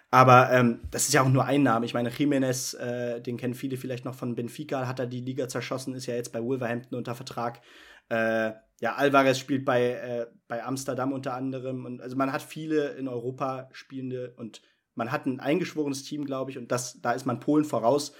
Aber 0.09 0.51
ähm, 0.51 0.81
das 0.91 1.05
ist 1.05 1.13
ja 1.13 1.23
auch 1.23 1.29
nur 1.29 1.45
ein 1.45 1.63
Name. 1.63 1.85
Ich 1.87 1.95
meine, 1.95 2.09
Jiménez, 2.09 2.77
äh, 2.77 3.19
den 3.19 3.37
kennen 3.37 3.55
viele 3.55 3.77
vielleicht 3.77 4.05
noch 4.05 4.13
von 4.13 4.35
Benfica, 4.35 4.87
hat 4.87 4.99
er 4.99 5.07
die 5.07 5.21
Liga 5.21 5.47
zerschossen, 5.47 5.95
ist 5.95 6.05
ja 6.05 6.13
jetzt 6.13 6.31
bei 6.31 6.43
Wolverhampton 6.43 6.97
unter 6.97 7.15
Vertrag. 7.15 7.61
Äh, 8.09 8.51
ja, 8.83 8.95
Alvarez 8.95 9.39
spielt 9.39 9.63
bei, 9.63 9.91
äh, 9.91 10.27
bei 10.49 10.61
Amsterdam 10.61 11.13
unter 11.13 11.35
anderem. 11.35 11.85
Und 11.85 12.01
also 12.01 12.17
man 12.17 12.33
hat 12.33 12.41
viele 12.41 12.89
in 12.95 13.07
Europa 13.07 13.69
spielende 13.71 14.33
und 14.35 14.61
man 14.93 15.09
hat 15.09 15.25
ein 15.25 15.39
eingeschworenes 15.39 16.03
Team, 16.03 16.25
glaube 16.25 16.51
ich, 16.51 16.57
und 16.57 16.69
das, 16.69 16.99
da 16.99 17.13
ist 17.13 17.25
man 17.25 17.39
Polen 17.39 17.63
voraus, 17.63 18.11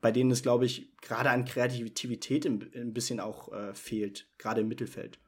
bei 0.00 0.10
denen 0.10 0.32
es, 0.32 0.42
glaube 0.42 0.66
ich, 0.66 0.90
gerade 1.02 1.30
an 1.30 1.44
Kreativität 1.44 2.46
ein, 2.46 2.92
bisschen 2.92 3.20
auch 3.20 3.52
äh, 3.52 3.72
fehlt, 3.74 4.26
gerade 4.38 4.62
im 4.62 4.68
Mittelfeld. 4.68 5.20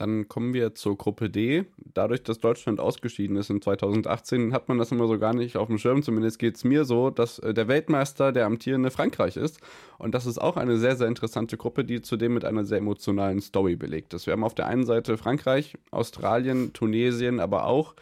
Dann 0.00 0.28
kommen 0.28 0.54
wir 0.54 0.74
zur 0.74 0.96
Gruppe 0.96 1.28
D. 1.28 1.66
Dadurch, 1.76 2.22
dass 2.22 2.38
Deutschland 2.38 2.80
ausgeschieden 2.80 3.36
ist 3.36 3.50
in 3.50 3.60
2018, 3.60 4.54
hat 4.54 4.66
man 4.66 4.78
das 4.78 4.92
immer 4.92 5.06
so 5.06 5.18
gar 5.18 5.34
nicht 5.34 5.58
auf 5.58 5.68
dem 5.68 5.76
Schirm. 5.76 6.02
Zumindest 6.02 6.38
geht 6.38 6.56
es 6.56 6.64
mir 6.64 6.86
so, 6.86 7.10
dass 7.10 7.38
äh, 7.40 7.52
der 7.52 7.68
Weltmeister 7.68 8.32
der 8.32 8.46
amtierende 8.46 8.90
Frankreich 8.90 9.36
ist. 9.36 9.60
Und 9.98 10.14
das 10.14 10.24
ist 10.24 10.38
auch 10.38 10.56
eine 10.56 10.78
sehr, 10.78 10.96
sehr 10.96 11.06
interessante 11.06 11.58
Gruppe, 11.58 11.84
die 11.84 12.00
zudem 12.00 12.32
mit 12.32 12.46
einer 12.46 12.64
sehr 12.64 12.78
emotionalen 12.78 13.42
Story 13.42 13.76
belegt 13.76 14.14
ist. 14.14 14.24
Wir 14.24 14.32
haben 14.32 14.42
auf 14.42 14.54
der 14.54 14.68
einen 14.68 14.86
Seite 14.86 15.18
Frankreich, 15.18 15.76
Australien, 15.90 16.72
Tunesien, 16.72 17.38
aber 17.38 17.66
auch 17.66 17.94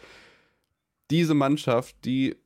diese 1.11 1.33
Mannschaft, 1.33 1.97
die 2.05 2.37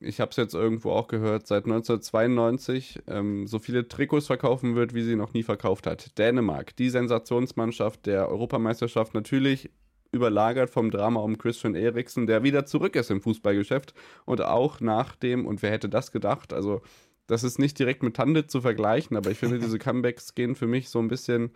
ich 0.00 0.20
habe 0.20 0.30
es 0.30 0.36
jetzt 0.36 0.54
irgendwo 0.54 0.90
auch 0.90 1.08
gehört, 1.08 1.46
seit 1.46 1.64
1992 1.64 3.00
ähm, 3.06 3.46
so 3.46 3.58
viele 3.58 3.88
Trikots 3.88 4.26
verkaufen 4.26 4.74
wird, 4.74 4.94
wie 4.94 5.02
sie 5.02 5.16
noch 5.16 5.32
nie 5.32 5.42
verkauft 5.42 5.86
hat. 5.86 6.18
Dänemark, 6.18 6.76
die 6.76 6.90
Sensationsmannschaft 6.90 8.06
der 8.06 8.28
Europameisterschaft, 8.28 9.14
natürlich 9.14 9.70
überlagert 10.12 10.70
vom 10.70 10.90
Drama 10.90 11.20
um 11.20 11.38
Christian 11.38 11.74
Eriksen, 11.74 12.26
der 12.26 12.42
wieder 12.42 12.66
zurück 12.66 12.96
ist 12.96 13.10
im 13.10 13.20
Fußballgeschäft 13.20 13.94
und 14.24 14.40
auch 14.40 14.80
nach 14.80 15.16
dem, 15.16 15.46
und 15.46 15.62
wer 15.62 15.70
hätte 15.70 15.88
das 15.88 16.12
gedacht, 16.12 16.52
also 16.52 16.82
das 17.26 17.42
ist 17.44 17.58
nicht 17.58 17.78
direkt 17.78 18.02
mit 18.02 18.16
Tande 18.16 18.46
zu 18.46 18.60
vergleichen, 18.60 19.16
aber 19.16 19.30
ich 19.30 19.38
finde, 19.38 19.58
diese 19.58 19.78
Comebacks 19.80 20.34
gehen 20.34 20.54
für 20.54 20.66
mich 20.66 20.88
so 20.88 20.98
ein 20.98 21.08
bisschen, 21.08 21.50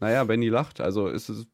naja, 0.00 0.24
Benny 0.24 0.48
lacht, 0.48 0.80
also 0.80 1.08
ist 1.08 1.28
es 1.28 1.46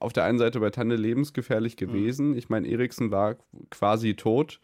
auf 0.00 0.12
der 0.12 0.24
einen 0.24 0.38
Seite 0.38 0.60
bei 0.60 0.70
Tande 0.70 0.96
lebensgefährlich 0.96 1.74
mhm. 1.74 1.78
gewesen. 1.78 2.30
Mhm. 2.30 2.38
Ich 2.38 2.48
meine, 2.48 2.68
Eriksen 2.68 3.10
war 3.10 3.36
quasi 3.70 4.14
tot. 4.14 4.60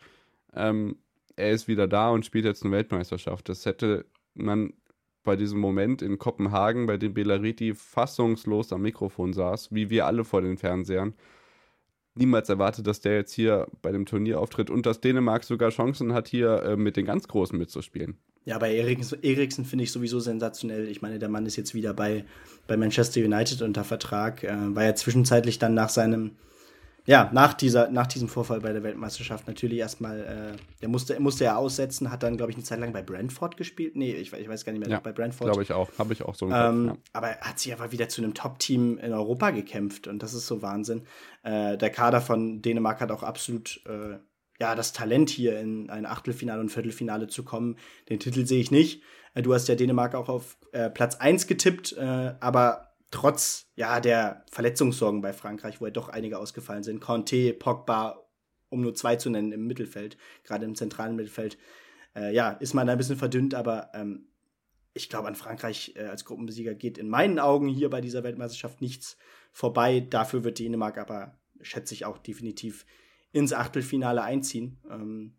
Ähm, 0.54 0.96
er 1.36 1.50
ist 1.50 1.68
wieder 1.68 1.88
da 1.88 2.10
und 2.10 2.26
spielt 2.26 2.44
jetzt 2.44 2.64
eine 2.64 2.72
Weltmeisterschaft. 2.72 3.48
Das 3.48 3.64
hätte 3.64 4.04
man 4.34 4.74
bei 5.24 5.36
diesem 5.36 5.60
Moment 5.60 6.02
in 6.02 6.18
Kopenhagen, 6.18 6.86
bei 6.86 6.96
dem 6.96 7.14
Belariti 7.14 7.74
fassungslos 7.74 8.72
am 8.72 8.82
Mikrofon 8.82 9.32
saß, 9.32 9.72
wie 9.72 9.88
wir 9.88 10.06
alle 10.06 10.24
vor 10.24 10.42
den 10.42 10.58
Fernsehern, 10.58 11.14
niemals 12.14 12.48
erwartet, 12.48 12.86
dass 12.86 13.00
der 13.00 13.16
jetzt 13.16 13.32
hier 13.32 13.66
bei 13.80 13.92
dem 13.92 14.06
Turnier 14.06 14.40
auftritt 14.40 14.70
und 14.70 14.86
dass 14.86 15.00
Dänemark 15.00 15.44
sogar 15.44 15.70
Chancen 15.70 16.12
hat, 16.12 16.28
hier 16.28 16.62
äh, 16.62 16.76
mit 16.76 16.96
den 16.96 17.06
ganz 17.06 17.28
Großen 17.28 17.58
mitzuspielen. 17.58 18.18
Ja, 18.44 18.58
bei 18.58 18.74
Eriksen, 18.74 19.64
finde 19.64 19.84
ich 19.84 19.92
sowieso 19.92 20.18
sensationell. 20.18 20.88
Ich 20.88 21.00
meine, 21.00 21.18
der 21.18 21.28
Mann 21.28 21.46
ist 21.46 21.56
jetzt 21.56 21.74
wieder 21.74 21.94
bei, 21.94 22.24
bei 22.66 22.76
Manchester 22.76 23.20
United 23.20 23.62
unter 23.62 23.84
Vertrag. 23.84 24.42
Äh, 24.42 24.74
war 24.74 24.84
ja 24.84 24.94
zwischenzeitlich 24.94 25.58
dann 25.58 25.74
nach 25.74 25.90
seinem, 25.90 26.32
ja, 27.04 27.30
nach, 27.32 27.54
dieser, 27.54 27.90
nach 27.90 28.06
diesem 28.06 28.28
Vorfall 28.28 28.60
bei 28.60 28.72
der 28.72 28.82
Weltmeisterschaft 28.82 29.46
natürlich 29.48 29.78
erstmal, 29.78 30.20
äh, 30.20 30.56
der 30.80 30.88
musste, 30.88 31.18
musste 31.18 31.44
er 31.44 31.58
aussetzen, 31.58 32.10
hat 32.12 32.22
dann, 32.22 32.36
glaube 32.36 32.52
ich, 32.52 32.56
eine 32.56 32.64
Zeit 32.64 32.78
lang 32.78 32.92
bei 32.92 33.02
Brentford 33.02 33.56
gespielt. 33.56 33.96
Nee, 33.96 34.12
ich, 34.12 34.32
ich 34.32 34.48
weiß 34.48 34.64
gar 34.64 34.72
nicht 34.72 34.80
mehr, 34.80 34.88
ja, 34.88 35.00
bei 35.00 35.12
Brentford. 35.12 35.48
Glaube 35.48 35.62
ich 35.62 35.72
auch, 35.72 35.90
habe 35.98 36.12
ich 36.12 36.22
auch 36.22 36.34
so 36.34 36.46
im 36.46 36.52
ähm, 36.54 36.86
ja. 36.86 36.96
Aber 37.12 37.28
er 37.28 37.40
hat 37.40 37.58
sich 37.58 37.72
einfach 37.72 37.90
wieder 37.90 38.08
zu 38.08 38.22
einem 38.22 38.34
Top-Team 38.34 38.98
in 38.98 39.12
Europa 39.12 39.50
gekämpft 39.50 40.06
und 40.06 40.22
das 40.22 40.32
ist 40.34 40.46
so 40.46 40.62
Wahnsinn. 40.62 41.02
Äh, 41.42 41.76
der 41.76 41.90
Kader 41.90 42.20
von 42.20 42.62
Dänemark 42.62 43.00
hat 43.00 43.10
auch 43.10 43.22
absolut 43.22 43.82
äh, 43.86 44.18
ja, 44.60 44.76
das 44.76 44.92
Talent 44.92 45.28
hier 45.28 45.58
in 45.58 45.90
ein 45.90 46.06
Achtelfinale 46.06 46.60
und 46.60 46.68
Viertelfinale 46.68 47.26
zu 47.26 47.42
kommen. 47.44 47.78
Den 48.08 48.20
Titel 48.20 48.46
sehe 48.46 48.60
ich 48.60 48.70
nicht. 48.70 49.02
Äh, 49.34 49.42
du 49.42 49.52
hast 49.54 49.68
ja 49.68 49.74
Dänemark 49.74 50.14
auch 50.14 50.28
auf 50.28 50.56
äh, 50.70 50.88
Platz 50.88 51.16
1 51.16 51.48
getippt, 51.48 51.96
äh, 51.98 52.34
aber 52.38 52.91
trotz 53.12 53.68
ja 53.76 54.00
der 54.00 54.44
Verletzungssorgen 54.50 55.20
bei 55.20 55.32
Frankreich, 55.32 55.80
wo 55.80 55.84
ja 55.84 55.92
doch 55.92 56.08
einige 56.08 56.38
ausgefallen 56.38 56.82
sind, 56.82 57.00
Conte, 57.00 57.52
Pogba, 57.52 58.26
um 58.68 58.80
nur 58.80 58.94
zwei 58.94 59.16
zu 59.16 59.30
nennen 59.30 59.52
im 59.52 59.66
Mittelfeld, 59.66 60.16
gerade 60.42 60.64
im 60.64 60.74
zentralen 60.74 61.14
Mittelfeld, 61.14 61.58
äh, 62.16 62.34
ja, 62.34 62.50
ist 62.50 62.74
man 62.74 62.86
da 62.86 62.92
ein 62.92 62.98
bisschen 62.98 63.16
verdünnt, 63.16 63.54
aber 63.54 63.90
ähm, 63.94 64.26
ich 64.94 65.08
glaube, 65.08 65.28
an 65.28 65.34
Frankreich 65.34 65.94
äh, 65.96 66.04
als 66.04 66.24
Gruppenbesieger 66.24 66.74
geht 66.74 66.98
in 66.98 67.08
meinen 67.08 67.38
Augen 67.38 67.68
hier 67.68 67.90
bei 67.90 68.00
dieser 68.00 68.24
Weltmeisterschaft 68.24 68.80
nichts 68.80 69.16
vorbei. 69.52 70.00
Dafür 70.00 70.44
wird 70.44 70.58
Dänemark 70.58 70.98
aber, 70.98 71.38
schätze 71.60 71.94
ich, 71.94 72.04
auch 72.04 72.18
definitiv 72.18 72.84
ins 73.30 73.52
Achtelfinale 73.52 74.22
einziehen. 74.22 74.80
Ähm, 74.90 75.36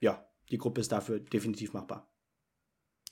ja, 0.00 0.28
die 0.50 0.58
Gruppe 0.58 0.80
ist 0.80 0.92
dafür 0.92 1.18
definitiv 1.18 1.72
machbar. 1.72 2.08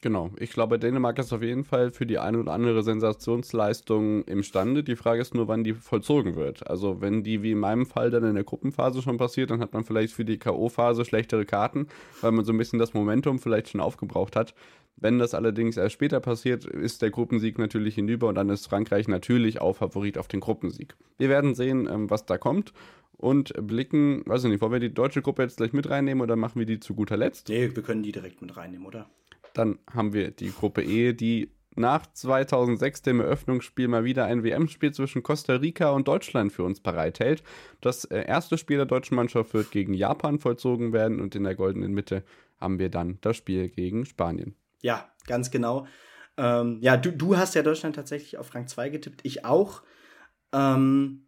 Genau, 0.05 0.30
ich 0.38 0.50
glaube, 0.50 0.78
Dänemark 0.78 1.18
ist 1.18 1.32
auf 1.32 1.40
jeden 1.40 1.64
Fall 1.64 1.90
für 1.90 2.05
die 2.05 2.18
eine 2.18 2.38
oder 2.38 2.52
andere 2.52 2.82
Sensationsleistung 2.82 4.24
imstande. 4.24 4.84
Die 4.84 4.96
Frage 4.96 5.22
ist 5.22 5.34
nur, 5.34 5.48
wann 5.48 5.64
die 5.64 5.72
vollzogen 5.72 6.36
wird. 6.36 6.68
Also, 6.68 7.00
wenn 7.00 7.22
die 7.22 7.42
wie 7.42 7.52
in 7.52 7.59
meinem 7.59 7.86
Fall 7.86 8.11
dann 8.11 8.22
in 8.22 8.34
der 8.34 8.44
Gruppenphase 8.44 9.00
schon 9.00 9.16
passiert, 9.16 9.48
dann 9.48 9.61
hat 9.61 9.72
man 9.72 9.82
vielleicht 9.82 10.12
für 10.12 10.26
die 10.26 10.36
K.O.-Phase 10.36 11.07
schlechtere 11.07 11.46
Karten, 11.46 11.86
weil 12.20 12.32
man 12.32 12.44
so 12.44 12.52
ein 12.52 12.59
bisschen 12.59 12.78
das 12.78 12.92
Momentum 12.92 13.38
vielleicht 13.38 13.70
schon 13.70 13.80
aufgebraucht 13.80 14.36
hat. 14.36 14.55
Wenn 14.96 15.18
das 15.18 15.32
allerdings 15.32 15.78
erst 15.78 15.94
später 15.94 16.20
passiert, 16.20 16.66
ist 16.66 17.00
der 17.00 17.11
Gruppensieg 17.11 17.59
natürlich 17.59 17.94
hinüber 17.94 18.28
und 18.28 18.34
dann 18.34 18.50
ist 18.50 18.66
Frankreich 18.66 19.09
natürlich 19.09 19.62
auch 19.62 19.76
Favorit 19.76 20.18
auf 20.18 20.28
den 20.28 20.40
Gruppensieg. 20.40 20.96
Wir 21.16 21.30
werden 21.30 21.55
sehen, 21.55 21.88
ähm, 21.90 22.11
was 22.11 22.26
da 22.26 22.36
kommt 22.36 22.74
und 23.16 23.55
blicken, 23.66 24.22
weiß 24.26 24.44
ich 24.44 24.50
nicht, 24.50 24.61
wollen 24.61 24.72
wir 24.72 24.80
die 24.80 24.92
deutsche 24.92 25.22
Gruppe 25.22 25.44
jetzt 25.44 25.57
gleich 25.57 25.72
mit 25.72 25.88
reinnehmen 25.88 26.20
oder 26.20 26.36
machen 26.36 26.59
wir 26.59 26.66
die 26.66 26.78
zu 26.78 26.94
guter 26.94 27.16
Letzt? 27.16 27.48
Nee, 27.48 27.74
wir 27.74 27.82
können 27.82 28.02
die 28.02 28.12
direkt 28.12 28.42
mit 28.42 28.55
reinnehmen, 28.55 28.86
oder? 28.86 29.07
Dann 29.55 29.78
haben 29.92 30.12
wir 30.12 30.30
die 30.30 30.52
Gruppe 30.52 30.82
E, 30.82 31.14
die 31.14 31.50
nach 31.76 32.07
2006 32.07 33.02
dem 33.02 33.20
Eröffnungsspiel 33.20 33.88
mal 33.88 34.05
wieder 34.05 34.26
ein 34.26 34.44
WM-Spiel 34.44 34.92
zwischen 34.92 35.22
Costa 35.22 35.55
Rica 35.55 35.90
und 35.90 36.07
Deutschland 36.07 36.52
für 36.52 36.62
uns 36.62 36.80
bereithält. 36.80 37.42
Das 37.80 38.05
äh, 38.05 38.24
erste 38.26 38.59
Spiel 38.59 38.76
der 38.76 38.86
deutschen 38.86 39.16
Mannschaft 39.16 39.55
wird 39.55 39.70
gegen 39.70 39.94
Japan 39.94 40.38
vollzogen 40.38 40.92
werden 40.92 41.20
und 41.20 41.34
in 41.34 41.44
der 41.44 41.55
goldenen 41.55 41.92
Mitte 41.92 42.22
haben 42.61 42.78
wir 42.78 42.90
dann 42.90 43.18
das 43.22 43.36
Spiel 43.36 43.68
gegen 43.68 44.05
Spanien. 44.07 44.55
Ja, 44.82 45.09
ganz 45.26 45.50
genau. 45.50 45.86
Ähm, 46.36 46.78
ja, 46.80 46.96
du, 46.96 47.12
du 47.12 47.36
hast 47.36 47.55
ja 47.55 47.62
Deutschland 47.62 47.96
tatsächlich 47.96 48.38
auf 48.38 48.55
Rang 48.55 48.66
2 48.66 48.90
getippt, 48.90 49.20
ich 49.24 49.44
auch. 49.44 49.82
Ähm, 50.52 51.26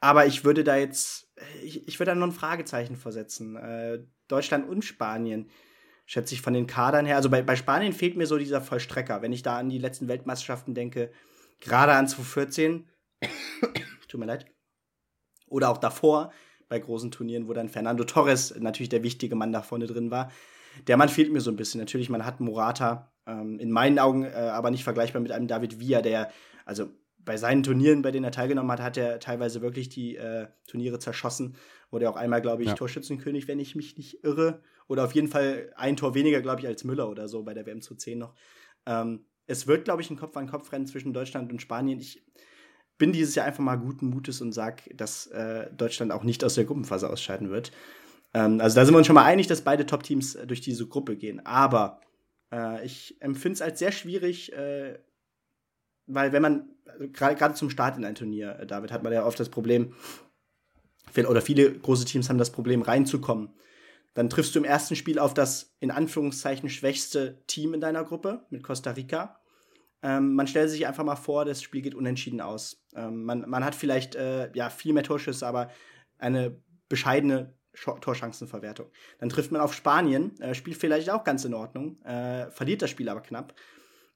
aber 0.00 0.26
ich 0.26 0.44
würde 0.44 0.64
da 0.64 0.76
jetzt, 0.76 1.32
ich, 1.62 1.88
ich 1.88 1.98
würde 1.98 2.12
da 2.12 2.14
noch 2.14 2.26
ein 2.26 2.32
Fragezeichen 2.32 2.96
versetzen. 2.96 3.56
Äh, 3.56 4.00
Deutschland 4.28 4.68
und 4.68 4.84
Spanien, 4.84 5.50
schätze 6.08 6.34
ich 6.34 6.40
von 6.40 6.54
den 6.54 6.66
Kadern 6.66 7.04
her. 7.04 7.16
Also 7.16 7.28
bei, 7.28 7.42
bei 7.42 7.54
Spanien 7.54 7.92
fehlt 7.92 8.16
mir 8.16 8.26
so 8.26 8.38
dieser 8.38 8.62
Vollstrecker. 8.62 9.20
Wenn 9.20 9.32
ich 9.32 9.42
da 9.42 9.58
an 9.58 9.68
die 9.68 9.78
letzten 9.78 10.08
Weltmeisterschaften 10.08 10.74
denke, 10.74 11.12
gerade 11.60 11.92
an 11.92 12.08
2014, 12.08 12.88
tut 14.08 14.18
mir 14.18 14.26
leid, 14.26 14.46
oder 15.48 15.68
auch 15.68 15.76
davor 15.76 16.32
bei 16.70 16.78
großen 16.78 17.10
Turnieren, 17.10 17.46
wo 17.46 17.52
dann 17.52 17.68
Fernando 17.68 18.04
Torres 18.04 18.58
natürlich 18.58 18.88
der 18.88 19.02
wichtige 19.02 19.36
Mann 19.36 19.52
da 19.52 19.60
vorne 19.60 19.86
drin 19.86 20.10
war. 20.10 20.32
Der 20.86 20.96
Mann 20.96 21.10
fehlt 21.10 21.30
mir 21.30 21.42
so 21.42 21.50
ein 21.50 21.56
bisschen. 21.56 21.78
Natürlich, 21.78 22.08
man 22.08 22.24
hat 22.24 22.40
Morata, 22.40 23.12
ähm, 23.26 23.58
in 23.58 23.70
meinen 23.70 23.98
Augen 23.98 24.24
äh, 24.24 24.30
aber 24.30 24.70
nicht 24.70 24.84
vergleichbar 24.84 25.20
mit 25.20 25.30
einem 25.30 25.46
David 25.46 25.78
Villa, 25.78 26.00
der, 26.00 26.30
also 26.64 26.88
bei 27.18 27.36
seinen 27.36 27.62
Turnieren, 27.62 28.00
bei 28.00 28.12
denen 28.12 28.24
er 28.24 28.32
teilgenommen 28.32 28.72
hat, 28.72 28.80
hat 28.80 28.96
er 28.96 29.20
teilweise 29.20 29.60
wirklich 29.60 29.90
die 29.90 30.16
äh, 30.16 30.46
Turniere 30.66 30.98
zerschossen. 30.98 31.56
Wurde 31.90 32.08
auch 32.08 32.16
einmal, 32.16 32.40
glaube 32.40 32.62
ich, 32.62 32.70
ja. 32.70 32.74
Torschützenkönig, 32.74 33.46
wenn 33.46 33.60
ich 33.60 33.74
mich 33.74 33.98
nicht 33.98 34.24
irre. 34.24 34.62
Oder 34.88 35.04
auf 35.04 35.14
jeden 35.14 35.28
Fall 35.28 35.72
ein 35.76 35.96
Tor 35.96 36.14
weniger, 36.14 36.40
glaube 36.40 36.60
ich, 36.60 36.66
als 36.66 36.82
Müller 36.82 37.08
oder 37.08 37.28
so 37.28 37.42
bei 37.42 37.54
der 37.54 37.66
WM 37.66 37.82
zu 37.82 37.94
10 37.94 38.18
noch. 38.18 38.34
Ähm, 38.86 39.26
es 39.46 39.66
wird, 39.66 39.84
glaube 39.84 40.02
ich, 40.02 40.10
ein 40.10 40.16
Kopf-an-Kopf-Rennen 40.16 40.86
zwischen 40.86 41.12
Deutschland 41.12 41.52
und 41.52 41.62
Spanien. 41.62 42.00
Ich 42.00 42.24
bin 42.98 43.12
dieses 43.12 43.34
Jahr 43.34 43.46
einfach 43.46 43.62
mal 43.62 43.76
guten 43.76 44.08
Mutes 44.08 44.40
und 44.40 44.52
sage, 44.52 44.94
dass 44.94 45.26
äh, 45.28 45.70
Deutschland 45.72 46.10
auch 46.10 46.24
nicht 46.24 46.42
aus 46.42 46.54
der 46.54 46.64
Gruppenphase 46.64 47.08
ausscheiden 47.08 47.50
wird. 47.50 47.70
Ähm, 48.34 48.60
also 48.60 48.74
da 48.74 48.84
sind 48.84 48.94
wir 48.94 48.98
uns 48.98 49.06
schon 49.06 49.14
mal 49.14 49.24
einig, 49.24 49.46
dass 49.46 49.62
beide 49.62 49.86
Top-Teams 49.86 50.34
äh, 50.34 50.46
durch 50.46 50.60
diese 50.60 50.86
Gruppe 50.86 51.16
gehen. 51.16 51.44
Aber 51.46 52.00
äh, 52.52 52.84
ich 52.84 53.20
empfinde 53.20 53.54
es 53.54 53.62
als 53.62 53.78
sehr 53.78 53.92
schwierig, 53.92 54.52
äh, 54.52 54.98
weil 56.06 56.32
wenn 56.32 56.42
man, 56.42 56.70
also 56.86 57.08
gerade 57.08 57.54
zum 57.54 57.70
Start 57.70 57.96
in 57.96 58.04
ein 58.04 58.14
Turnier, 58.14 58.58
äh, 58.58 58.66
David, 58.66 58.90
hat 58.90 59.02
man 59.02 59.12
ja 59.12 59.24
oft 59.24 59.38
das 59.38 59.48
Problem, 59.48 59.94
oder 61.16 61.40
viele 61.40 61.72
große 61.72 62.04
Teams 62.04 62.28
haben 62.28 62.38
das 62.38 62.52
Problem, 62.52 62.82
reinzukommen. 62.82 63.50
Dann 64.18 64.30
triffst 64.30 64.52
du 64.56 64.58
im 64.58 64.64
ersten 64.64 64.96
Spiel 64.96 65.20
auf 65.20 65.32
das 65.32 65.76
in 65.78 65.92
Anführungszeichen 65.92 66.68
schwächste 66.68 67.40
Team 67.46 67.72
in 67.72 67.80
deiner 67.80 68.02
Gruppe 68.02 68.44
mit 68.50 68.64
Costa 68.64 68.90
Rica. 68.90 69.38
Ähm, 70.02 70.34
man 70.34 70.48
stellt 70.48 70.70
sich 70.70 70.88
einfach 70.88 71.04
mal 71.04 71.14
vor, 71.14 71.44
das 71.44 71.62
Spiel 71.62 71.82
geht 71.82 71.94
unentschieden 71.94 72.40
aus. 72.40 72.84
Ähm, 72.96 73.22
man, 73.22 73.48
man 73.48 73.64
hat 73.64 73.76
vielleicht 73.76 74.16
äh, 74.16 74.50
ja, 74.54 74.70
viel 74.70 74.92
mehr 74.92 75.04
Torschüsse, 75.04 75.46
aber 75.46 75.70
eine 76.18 76.60
bescheidene 76.88 77.54
Torchancenverwertung. 77.74 78.90
Dann 79.20 79.28
trifft 79.28 79.52
man 79.52 79.60
auf 79.60 79.72
Spanien, 79.72 80.36
äh, 80.40 80.52
spielt 80.52 80.78
vielleicht 80.78 81.10
auch 81.10 81.22
ganz 81.22 81.44
in 81.44 81.54
Ordnung, 81.54 82.02
äh, 82.02 82.50
verliert 82.50 82.82
das 82.82 82.90
Spiel 82.90 83.08
aber 83.08 83.20
knapp. 83.20 83.54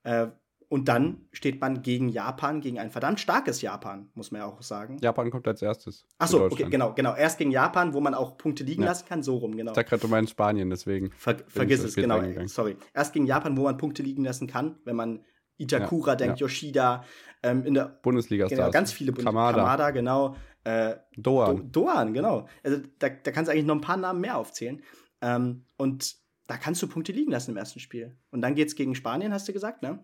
Äh, 0.03 0.27
und 0.73 0.89
dann 0.89 1.27
steht 1.33 1.61
man 1.61 1.83
gegen 1.83 2.09
Japan, 2.09 2.63
gegen 2.63 2.79
ein 2.79 2.91
verdammt 2.91 3.21
starkes 3.21 3.61
Japan, 3.61 4.09
muss 4.15 4.31
man 4.31 4.41
ja 4.41 4.47
auch 4.47 4.63
sagen. 4.63 4.97
Japan 5.03 5.31
kommt 5.31 5.47
als 5.47 5.61
erstes. 5.61 6.07
Achso, 6.17 6.47
okay, 6.47 6.65
genau, 6.71 6.95
genau. 6.95 7.15
Erst 7.15 7.37
gegen 7.37 7.51
Japan, 7.51 7.93
wo 7.93 8.01
man 8.01 8.15
auch 8.15 8.39
Punkte 8.39 8.65
liegen 8.65 8.81
ja. 8.81 8.89
lassen 8.89 9.07
kann, 9.07 9.23
so 9.23 9.37
rum, 9.37 9.55
genau. 9.55 9.73
Ich 9.77 9.87
gerade, 9.87 10.01
du 10.01 10.09
meinst 10.09 10.31
Spanien, 10.31 10.71
deswegen. 10.71 11.11
Ver 11.11 11.37
vergiss 11.47 11.85
es, 11.85 11.95
genau. 11.95 12.23
Sorry. 12.47 12.79
Erst 12.95 13.13
gegen 13.13 13.27
Japan, 13.27 13.55
wo 13.59 13.65
man 13.65 13.77
Punkte 13.77 14.03
liegen 14.03 14.25
lassen 14.25 14.47
kann, 14.47 14.77
wenn 14.87 14.97
man 14.97 15.23
Itakura 15.59 16.13
ja, 16.13 16.17
denkt, 16.17 16.41
ja. 16.41 16.47
Yoshida, 16.47 17.05
ähm, 17.43 17.67
in 17.67 17.75
der 17.75 18.01
Bundesliga 18.03 18.47
genau, 18.47 18.71
ganz 18.71 18.93
viele 18.93 19.13
Kamada. 19.13 19.59
Kamada, 19.59 19.91
genau. 19.91 20.37
Äh, 20.65 20.95
Doan. 21.19 21.71
Do 21.71 21.83
Doan, 21.83 22.15
genau. 22.15 22.49
Also 22.63 22.79
da, 22.99 23.11
da 23.11 23.31
kannst 23.31 23.51
du 23.51 23.53
eigentlich 23.53 23.67
noch 23.67 23.75
ein 23.75 23.83
paar 23.83 23.99
Namen 23.99 24.23
mehr 24.23 24.39
aufzählen. 24.39 24.83
Ähm, 25.21 25.67
und 25.77 26.17
da 26.47 26.57
kannst 26.57 26.81
du 26.81 26.87
Punkte 26.87 27.13
liegen 27.13 27.31
lassen 27.31 27.51
im 27.51 27.59
ersten 27.59 27.79
Spiel. 27.79 28.17
Und 28.31 28.41
dann 28.41 28.55
geht's 28.55 28.75
gegen 28.75 28.95
Spanien, 28.95 29.35
hast 29.35 29.47
du 29.47 29.53
gesagt, 29.53 29.83
ne? 29.83 30.03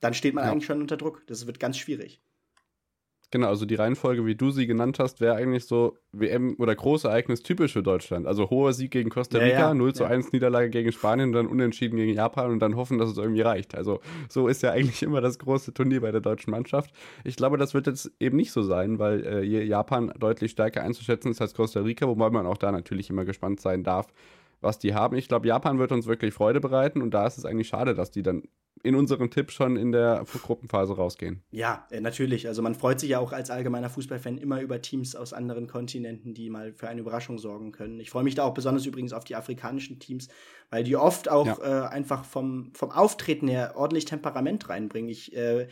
Dann 0.00 0.14
steht 0.14 0.34
man 0.34 0.44
ja. 0.44 0.52
eigentlich 0.52 0.66
schon 0.66 0.80
unter 0.80 0.96
Druck. 0.96 1.22
Das 1.26 1.46
wird 1.46 1.60
ganz 1.60 1.76
schwierig. 1.76 2.20
Genau, 3.30 3.48
also 3.48 3.66
die 3.66 3.74
Reihenfolge, 3.74 4.24
wie 4.24 4.34
du 4.34 4.50
sie 4.50 4.66
genannt 4.66 4.98
hast, 4.98 5.20
wäre 5.20 5.34
eigentlich 5.34 5.66
so 5.66 5.98
WM 6.12 6.56
oder 6.58 6.74
Großereignis 6.74 7.42
typisch 7.42 7.74
für 7.74 7.82
Deutschland. 7.82 8.26
Also 8.26 8.48
hoher 8.48 8.72
Sieg 8.72 8.90
gegen 8.90 9.10
Costa 9.10 9.36
Rica, 9.36 9.52
ja, 9.52 9.60
ja, 9.68 9.74
0 9.74 9.94
zu 9.94 10.04
1 10.04 10.32
Niederlage 10.32 10.70
gegen 10.70 10.92
Spanien 10.92 11.28
und 11.28 11.32
dann 11.34 11.46
unentschieden 11.46 11.96
gegen 11.96 12.14
Japan 12.14 12.50
und 12.50 12.60
dann 12.60 12.74
hoffen, 12.74 12.96
dass 12.96 13.10
es 13.10 13.18
irgendwie 13.18 13.42
reicht. 13.42 13.74
Also 13.74 14.00
so 14.30 14.48
ist 14.48 14.62
ja 14.62 14.70
eigentlich 14.70 15.02
immer 15.02 15.20
das 15.20 15.38
große 15.38 15.74
Turnier 15.74 16.00
bei 16.00 16.10
der 16.10 16.22
deutschen 16.22 16.52
Mannschaft. 16.52 16.90
Ich 17.22 17.36
glaube, 17.36 17.58
das 17.58 17.74
wird 17.74 17.86
jetzt 17.86 18.10
eben 18.18 18.38
nicht 18.38 18.50
so 18.50 18.62
sein, 18.62 18.98
weil 18.98 19.26
äh, 19.26 19.42
Japan 19.44 20.10
deutlich 20.18 20.52
stärker 20.52 20.82
einzuschätzen 20.82 21.30
ist 21.30 21.42
als 21.42 21.52
Costa 21.52 21.80
Rica, 21.80 22.08
wobei 22.08 22.30
man 22.30 22.46
auch 22.46 22.56
da 22.56 22.72
natürlich 22.72 23.10
immer 23.10 23.26
gespannt 23.26 23.60
sein 23.60 23.84
darf, 23.84 24.06
was 24.60 24.78
die 24.78 24.94
haben. 24.94 25.16
Ich 25.16 25.28
glaube, 25.28 25.46
Japan 25.46 25.78
wird 25.78 25.92
uns 25.92 26.06
wirklich 26.06 26.34
Freude 26.34 26.60
bereiten 26.60 27.02
und 27.02 27.12
da 27.12 27.26
ist 27.26 27.38
es 27.38 27.44
eigentlich 27.44 27.68
schade, 27.68 27.94
dass 27.94 28.10
die 28.10 28.22
dann 28.22 28.42
in 28.82 28.94
unserem 28.94 29.30
Tipp 29.30 29.50
schon 29.50 29.76
in 29.76 29.92
der 29.92 30.24
Gruppenphase 30.42 30.94
rausgehen. 30.96 31.42
Ja, 31.50 31.86
äh, 31.90 32.00
natürlich. 32.00 32.46
Also 32.46 32.62
man 32.62 32.74
freut 32.74 33.00
sich 33.00 33.10
ja 33.10 33.18
auch 33.18 33.32
als 33.32 33.50
allgemeiner 33.50 33.90
Fußballfan 33.90 34.38
immer 34.38 34.60
über 34.60 34.80
Teams 34.80 35.16
aus 35.16 35.32
anderen 35.32 35.66
Kontinenten, 35.66 36.34
die 36.34 36.50
mal 36.50 36.72
für 36.72 36.88
eine 36.88 37.00
Überraschung 37.00 37.38
sorgen 37.38 37.72
können. 37.72 37.98
Ich 38.00 38.10
freue 38.10 38.24
mich 38.24 38.34
da 38.34 38.44
auch 38.44 38.54
besonders 38.54 38.86
übrigens 38.86 39.12
auf 39.12 39.24
die 39.24 39.36
afrikanischen 39.36 39.98
Teams, 39.98 40.28
weil 40.70 40.84
die 40.84 40.96
oft 40.96 41.28
auch 41.28 41.58
ja. 41.58 41.86
äh, 41.86 41.88
einfach 41.88 42.24
vom, 42.24 42.72
vom 42.74 42.90
Auftreten 42.90 43.48
her 43.48 43.74
ordentlich 43.76 44.04
Temperament 44.04 44.68
reinbringen. 44.68 45.10
Ich 45.10 45.36
äh, 45.36 45.68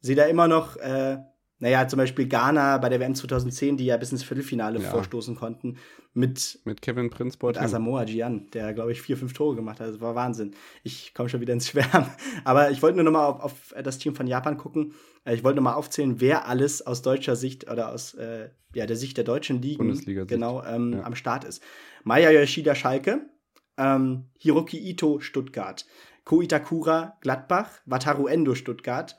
sehe 0.00 0.16
da 0.16 0.24
immer 0.24 0.48
noch 0.48 0.76
äh, 0.76 1.18
naja, 1.60 1.88
zum 1.88 1.96
Beispiel 1.96 2.28
Ghana 2.28 2.78
bei 2.78 2.88
der 2.88 3.00
WM 3.00 3.14
2010, 3.14 3.76
die 3.76 3.86
ja 3.86 3.96
bis 3.96 4.12
ins 4.12 4.22
Viertelfinale 4.22 4.80
ja. 4.80 4.90
vorstoßen 4.90 5.34
konnten, 5.34 5.76
mit, 6.14 6.60
mit 6.64 6.82
Kevin 6.82 7.10
Prince 7.10 7.36
Boateng. 7.36 7.62
Mit 7.62 7.68
Asamoah 7.68 8.04
Gyan, 8.04 8.48
der, 8.52 8.72
glaube 8.74 8.92
ich, 8.92 9.02
vier, 9.02 9.16
fünf 9.16 9.32
Tore 9.32 9.56
gemacht 9.56 9.80
hat. 9.80 9.88
Das 9.88 10.00
war 10.00 10.14
Wahnsinn. 10.14 10.54
Ich 10.84 11.14
komme 11.14 11.28
schon 11.28 11.40
wieder 11.40 11.52
ins 11.52 11.68
Schwärmen. 11.68 12.06
Aber 12.44 12.70
ich 12.70 12.80
wollte 12.80 12.96
nur 12.96 13.04
noch 13.04 13.12
mal 13.12 13.26
auf, 13.26 13.40
auf, 13.40 13.74
das 13.82 13.98
Team 13.98 14.14
von 14.14 14.26
Japan 14.26 14.56
gucken. 14.56 14.94
Äh, 15.24 15.34
ich 15.34 15.42
wollte 15.42 15.56
noch 15.56 15.64
mal 15.64 15.74
aufzählen, 15.74 16.20
wer 16.20 16.46
alles 16.46 16.86
aus 16.86 17.02
deutscher 17.02 17.34
Sicht 17.34 17.70
oder 17.70 17.92
aus 17.92 18.14
äh, 18.14 18.50
ja, 18.74 18.86
der 18.86 18.96
Sicht 18.96 19.16
der 19.16 19.24
deutschen 19.24 19.60
Ligen 19.60 20.26
genau 20.26 20.62
ähm, 20.64 20.92
ja. 20.92 21.04
am 21.04 21.14
Start 21.14 21.44
ist. 21.44 21.62
Maya 22.04 22.30
Yoshida 22.30 22.74
Schalke, 22.74 23.28
ähm, 23.76 24.26
Hiroki 24.38 24.78
Ito 24.78 25.20
Stuttgart, 25.20 25.86
Ko 26.24 26.40
Itakura 26.40 27.16
Gladbach, 27.20 27.70
Wataru 27.86 28.26
Endo 28.26 28.54
Stuttgart, 28.54 29.16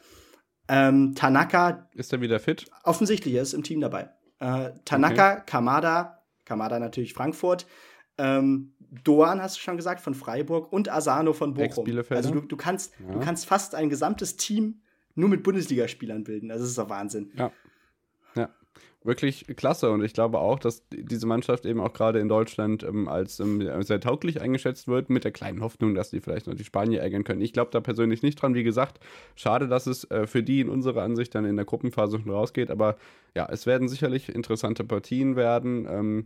ähm, 0.69 1.15
Tanaka. 1.15 1.89
Ist 1.95 2.13
er 2.13 2.21
wieder 2.21 2.39
fit? 2.39 2.65
Offensichtlich, 2.83 3.33
er 3.33 3.41
ist 3.41 3.53
im 3.53 3.63
Team 3.63 3.81
dabei. 3.81 4.09
Äh, 4.39 4.71
Tanaka, 4.85 5.33
okay. 5.33 5.43
Kamada, 5.45 6.23
Kamada 6.45 6.79
natürlich 6.79 7.13
Frankfurt, 7.13 7.65
ähm, 8.17 8.73
Doan 9.03 9.41
hast 9.41 9.57
du 9.57 9.61
schon 9.61 9.77
gesagt 9.77 10.01
von 10.01 10.13
Freiburg 10.13 10.71
und 10.71 10.89
Asano 10.89 11.33
von 11.33 11.53
Bochum. 11.53 11.85
Also 12.09 12.31
du, 12.31 12.41
du 12.41 12.57
kannst, 12.57 12.93
ja. 12.99 13.13
du 13.13 13.19
kannst 13.19 13.45
fast 13.45 13.75
ein 13.75 13.89
gesamtes 13.89 14.35
Team 14.35 14.81
nur 15.15 15.29
mit 15.29 15.43
Bundesligaspielern 15.43 16.23
bilden. 16.23 16.51
Also 16.51 16.63
das 16.63 16.69
ist 16.71 16.77
doch 16.77 16.89
Wahnsinn. 16.89 17.31
Ja. 17.35 17.51
Wirklich 19.01 19.45
klasse. 19.55 19.91
Und 19.91 20.03
ich 20.03 20.11
glaube 20.11 20.39
auch, 20.39 20.59
dass 20.59 20.83
diese 20.91 21.25
Mannschaft 21.25 21.65
eben 21.65 21.79
auch 21.79 21.93
gerade 21.93 22.19
in 22.19 22.27
Deutschland 22.27 22.83
ähm, 22.83 23.07
als 23.07 23.39
ähm, 23.39 23.61
sehr 23.81 24.01
tauglich 24.01 24.41
eingeschätzt 24.41 24.89
wird, 24.89 25.09
mit 25.09 25.23
der 25.23 25.31
kleinen 25.31 25.61
Hoffnung, 25.61 25.95
dass 25.95 26.09
die 26.09 26.19
vielleicht 26.19 26.47
noch 26.47 26.55
die 26.55 26.65
Spanier 26.65 27.01
ärgern 27.01 27.23
können. 27.23 27.39
Ich 27.39 27.53
glaube 27.53 27.71
da 27.71 27.79
persönlich 27.79 28.23
nicht 28.23 28.41
dran. 28.41 28.55
Wie 28.55 28.63
gesagt, 28.63 28.99
schade, 29.35 29.69
dass 29.69 29.87
es 29.87 30.03
äh, 30.11 30.27
für 30.27 30.43
die 30.43 30.59
in 30.59 30.69
unserer 30.69 31.03
Ansicht 31.03 31.33
dann 31.33 31.45
in 31.45 31.55
der 31.55 31.65
Gruppenphase 31.65 32.19
schon 32.19 32.29
rausgeht. 32.29 32.69
Aber 32.69 32.97
ja, 33.35 33.47
es 33.49 33.65
werden 33.65 33.87
sicherlich 33.87 34.27
interessante 34.27 34.83
Partien 34.83 35.37
werden. 35.37 35.87
Ähm, 35.89 36.25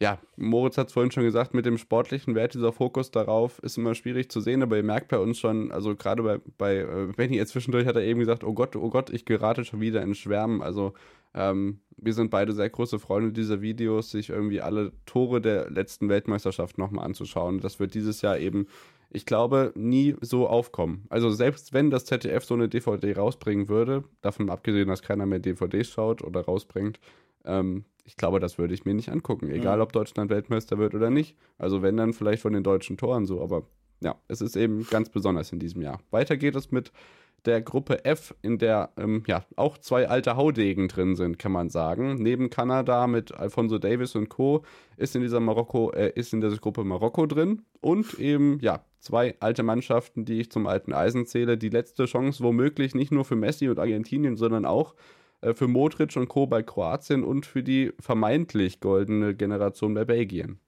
ja, 0.00 0.18
Moritz 0.36 0.76
hat 0.76 0.88
es 0.88 0.92
vorhin 0.92 1.12
schon 1.12 1.22
gesagt, 1.22 1.54
mit 1.54 1.66
dem 1.66 1.78
sportlichen 1.78 2.34
Wert, 2.34 2.54
dieser 2.54 2.72
Fokus 2.72 3.10
darauf 3.10 3.60
ist 3.60 3.78
immer 3.78 3.94
schwierig 3.94 4.28
zu 4.30 4.40
sehen, 4.40 4.62
aber 4.62 4.76
ihr 4.76 4.82
merkt 4.82 5.08
bei 5.08 5.18
uns 5.18 5.38
schon, 5.38 5.70
also 5.70 5.94
gerade 5.94 6.22
bei, 6.22 6.40
bei 6.58 6.78
äh, 6.78 7.12
Benny 7.16 7.36
jetzt 7.36 7.52
zwischendurch 7.52 7.86
hat 7.86 7.96
er 7.96 8.02
eben 8.02 8.18
gesagt, 8.18 8.42
oh 8.42 8.54
Gott, 8.54 8.74
oh 8.74 8.90
Gott, 8.90 9.10
ich 9.10 9.24
gerate 9.24 9.64
schon 9.64 9.80
wieder 9.80 10.02
in 10.02 10.14
Schwärmen. 10.14 10.62
Also 10.62 10.94
ähm, 11.32 11.80
wir 11.96 12.12
sind 12.12 12.30
beide 12.30 12.52
sehr 12.52 12.70
große 12.70 12.98
Freunde 12.98 13.32
dieser 13.32 13.60
Videos, 13.60 14.10
sich 14.10 14.30
irgendwie 14.30 14.60
alle 14.60 14.92
Tore 15.06 15.40
der 15.40 15.70
letzten 15.70 16.08
Weltmeisterschaft 16.08 16.76
nochmal 16.76 17.04
anzuschauen. 17.04 17.60
Das 17.60 17.78
wird 17.78 17.94
dieses 17.94 18.20
Jahr 18.20 18.38
eben, 18.38 18.66
ich 19.10 19.26
glaube, 19.26 19.72
nie 19.76 20.16
so 20.20 20.48
aufkommen. 20.48 21.06
Also 21.08 21.30
selbst 21.30 21.72
wenn 21.72 21.90
das 21.90 22.04
ZDF 22.04 22.44
so 22.44 22.54
eine 22.54 22.68
DVD 22.68 23.12
rausbringen 23.16 23.68
würde, 23.68 24.02
davon 24.22 24.50
abgesehen, 24.50 24.88
dass 24.88 25.02
keiner 25.02 25.26
mehr 25.26 25.38
DVDs 25.38 25.88
schaut 25.88 26.22
oder 26.22 26.40
rausbringt, 26.40 26.98
ähm, 27.44 27.84
ich 28.04 28.16
glaube, 28.16 28.38
das 28.38 28.58
würde 28.58 28.74
ich 28.74 28.84
mir 28.84 28.94
nicht 28.94 29.08
angucken, 29.08 29.50
egal 29.50 29.80
ob 29.80 29.92
Deutschland 29.92 30.30
Weltmeister 30.30 30.78
wird 30.78 30.94
oder 30.94 31.10
nicht. 31.10 31.36
Also 31.58 31.82
wenn 31.82 31.96
dann 31.96 32.12
vielleicht 32.12 32.42
von 32.42 32.52
den 32.52 32.62
deutschen 32.62 32.96
Toren 32.98 33.24
so, 33.24 33.42
aber 33.42 33.66
ja, 34.00 34.16
es 34.28 34.42
ist 34.42 34.56
eben 34.56 34.86
ganz 34.90 35.08
besonders 35.08 35.52
in 35.52 35.58
diesem 35.58 35.80
Jahr. 35.80 36.00
Weiter 36.10 36.36
geht 36.36 36.54
es 36.54 36.70
mit 36.70 36.92
der 37.46 37.60
Gruppe 37.60 38.04
F, 38.04 38.34
in 38.42 38.58
der 38.58 38.90
ähm, 38.96 39.22
ja 39.26 39.44
auch 39.56 39.78
zwei 39.78 40.08
alte 40.08 40.36
Haudegen 40.36 40.88
drin 40.88 41.14
sind, 41.14 41.38
kann 41.38 41.52
man 41.52 41.68
sagen. 41.68 42.14
Neben 42.16 42.50
Kanada 42.50 43.06
mit 43.06 43.34
Alfonso 43.34 43.78
Davis 43.78 44.14
und 44.14 44.28
Co. 44.28 44.64
ist 44.96 45.14
in 45.14 45.22
dieser 45.22 45.40
Marokko 45.40 45.90
äh, 45.92 46.12
ist 46.14 46.32
in 46.32 46.40
dieser 46.40 46.56
Gruppe 46.56 46.84
Marokko 46.84 47.26
drin 47.26 47.62
und 47.80 48.18
eben 48.18 48.58
ja 48.60 48.84
zwei 48.98 49.34
alte 49.40 49.62
Mannschaften, 49.62 50.24
die 50.24 50.40
ich 50.40 50.50
zum 50.50 50.66
alten 50.66 50.92
Eisen 50.92 51.26
zähle. 51.26 51.58
Die 51.58 51.68
letzte 51.68 52.06
Chance 52.06 52.42
womöglich 52.42 52.94
nicht 52.94 53.12
nur 53.12 53.24
für 53.24 53.36
Messi 53.36 53.68
und 53.68 53.78
Argentinien, 53.78 54.36
sondern 54.36 54.64
auch 54.64 54.94
für 55.52 55.68
Modric 55.68 56.16
und 56.16 56.28
Co. 56.28 56.46
bei 56.46 56.62
Kroatien 56.62 57.24
und 57.24 57.44
für 57.44 57.62
die 57.62 57.92
vermeintlich 58.00 58.80
goldene 58.80 59.34
Generation 59.34 59.94
bei 59.94 60.04
Belgien. 60.04 60.60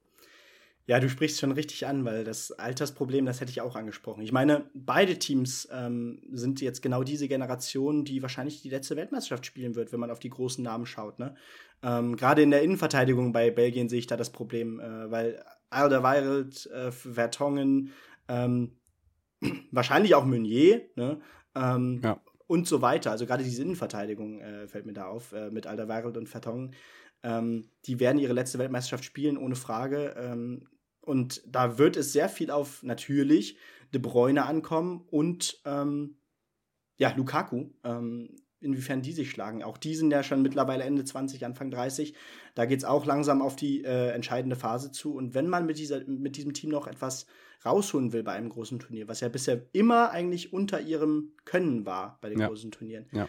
Ja, 0.88 1.00
du 1.00 1.08
sprichst 1.08 1.40
schon 1.40 1.50
richtig 1.50 1.84
an, 1.86 2.04
weil 2.04 2.22
das 2.22 2.52
Altersproblem, 2.52 3.26
das 3.26 3.40
hätte 3.40 3.50
ich 3.50 3.60
auch 3.60 3.74
angesprochen. 3.74 4.22
Ich 4.22 4.30
meine, 4.30 4.70
beide 4.72 5.18
Teams 5.18 5.68
ähm, 5.72 6.22
sind 6.30 6.60
jetzt 6.60 6.80
genau 6.80 7.02
diese 7.02 7.26
Generation, 7.26 8.04
die 8.04 8.22
wahrscheinlich 8.22 8.62
die 8.62 8.70
letzte 8.70 8.94
Weltmeisterschaft 8.94 9.46
spielen 9.46 9.74
wird, 9.74 9.92
wenn 9.92 9.98
man 9.98 10.12
auf 10.12 10.20
die 10.20 10.30
großen 10.30 10.62
Namen 10.62 10.86
schaut. 10.86 11.18
Ne? 11.18 11.34
Ähm, 11.82 12.14
Gerade 12.16 12.42
in 12.42 12.52
der 12.52 12.62
Innenverteidigung 12.62 13.32
bei 13.32 13.50
Belgien 13.50 13.88
sehe 13.88 13.98
ich 13.98 14.06
da 14.06 14.16
das 14.16 14.30
Problem, 14.30 14.78
äh, 14.78 15.10
weil 15.10 15.42
Alderweireld, 15.70 16.66
äh, 16.66 16.92
Vertongen, 16.92 17.90
ähm, 18.28 18.76
wahrscheinlich 19.72 20.14
auch 20.14 20.24
Meunier, 20.24 20.82
ne? 20.94 21.20
Ähm, 21.56 22.00
ja 22.04 22.20
und 22.46 22.66
so 22.66 22.82
weiter. 22.82 23.10
Also 23.10 23.26
gerade 23.26 23.44
diese 23.44 23.62
Innenverteidigung 23.62 24.40
äh, 24.40 24.68
fällt 24.68 24.86
mir 24.86 24.92
da 24.92 25.06
auf, 25.06 25.32
äh, 25.32 25.50
mit 25.50 25.66
Alderweireld 25.66 26.16
und 26.16 26.28
Vertongen. 26.28 26.74
Ähm, 27.22 27.70
die 27.86 27.98
werden 28.00 28.18
ihre 28.18 28.32
letzte 28.32 28.58
Weltmeisterschaft 28.58 29.04
spielen, 29.04 29.36
ohne 29.36 29.56
Frage. 29.56 30.14
Ähm, 30.16 30.68
und 31.00 31.42
da 31.46 31.78
wird 31.78 31.96
es 31.96 32.12
sehr 32.12 32.28
viel 32.28 32.50
auf 32.50 32.82
natürlich 32.82 33.58
De 33.92 34.00
Bruyne 34.00 34.44
ankommen 34.46 35.06
und 35.10 35.60
ähm, 35.64 36.18
ja, 36.98 37.14
Lukaku. 37.16 37.70
Ähm, 37.84 38.34
inwiefern 38.60 39.02
die 39.02 39.12
sich 39.12 39.30
schlagen. 39.30 39.62
Auch 39.62 39.78
die 39.78 39.94
sind 39.94 40.10
ja 40.10 40.22
schon 40.22 40.42
mittlerweile 40.42 40.84
Ende 40.84 41.04
20, 41.04 41.44
Anfang 41.44 41.70
30. 41.70 42.14
Da 42.54 42.64
geht 42.64 42.78
es 42.78 42.84
auch 42.84 43.04
langsam 43.04 43.42
auf 43.42 43.56
die 43.56 43.84
äh, 43.84 44.10
entscheidende 44.10 44.56
Phase 44.56 44.90
zu. 44.92 45.14
Und 45.14 45.34
wenn 45.34 45.48
man 45.48 45.66
mit, 45.66 45.78
dieser, 45.78 46.04
mit 46.06 46.36
diesem 46.36 46.54
Team 46.54 46.70
noch 46.70 46.86
etwas 46.86 47.26
rausholen 47.64 48.12
will 48.12 48.22
bei 48.22 48.32
einem 48.32 48.48
großen 48.48 48.78
Turnier, 48.78 49.08
was 49.08 49.20
ja 49.20 49.28
bisher 49.28 49.66
immer 49.72 50.10
eigentlich 50.10 50.52
unter 50.52 50.80
ihrem 50.80 51.32
Können 51.44 51.84
war 51.84 52.18
bei 52.20 52.28
den 52.28 52.40
ja. 52.40 52.48
großen 52.48 52.70
Turnieren, 52.70 53.06
ja. 53.12 53.28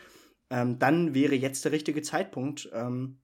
ähm, 0.50 0.80
dann 0.80 1.14
wäre 1.14 1.36
jetzt 1.36 1.66
der 1.66 1.72
richtige 1.72 2.02
Zeitpunkt. 2.02 2.70
Ähm, 2.74 3.20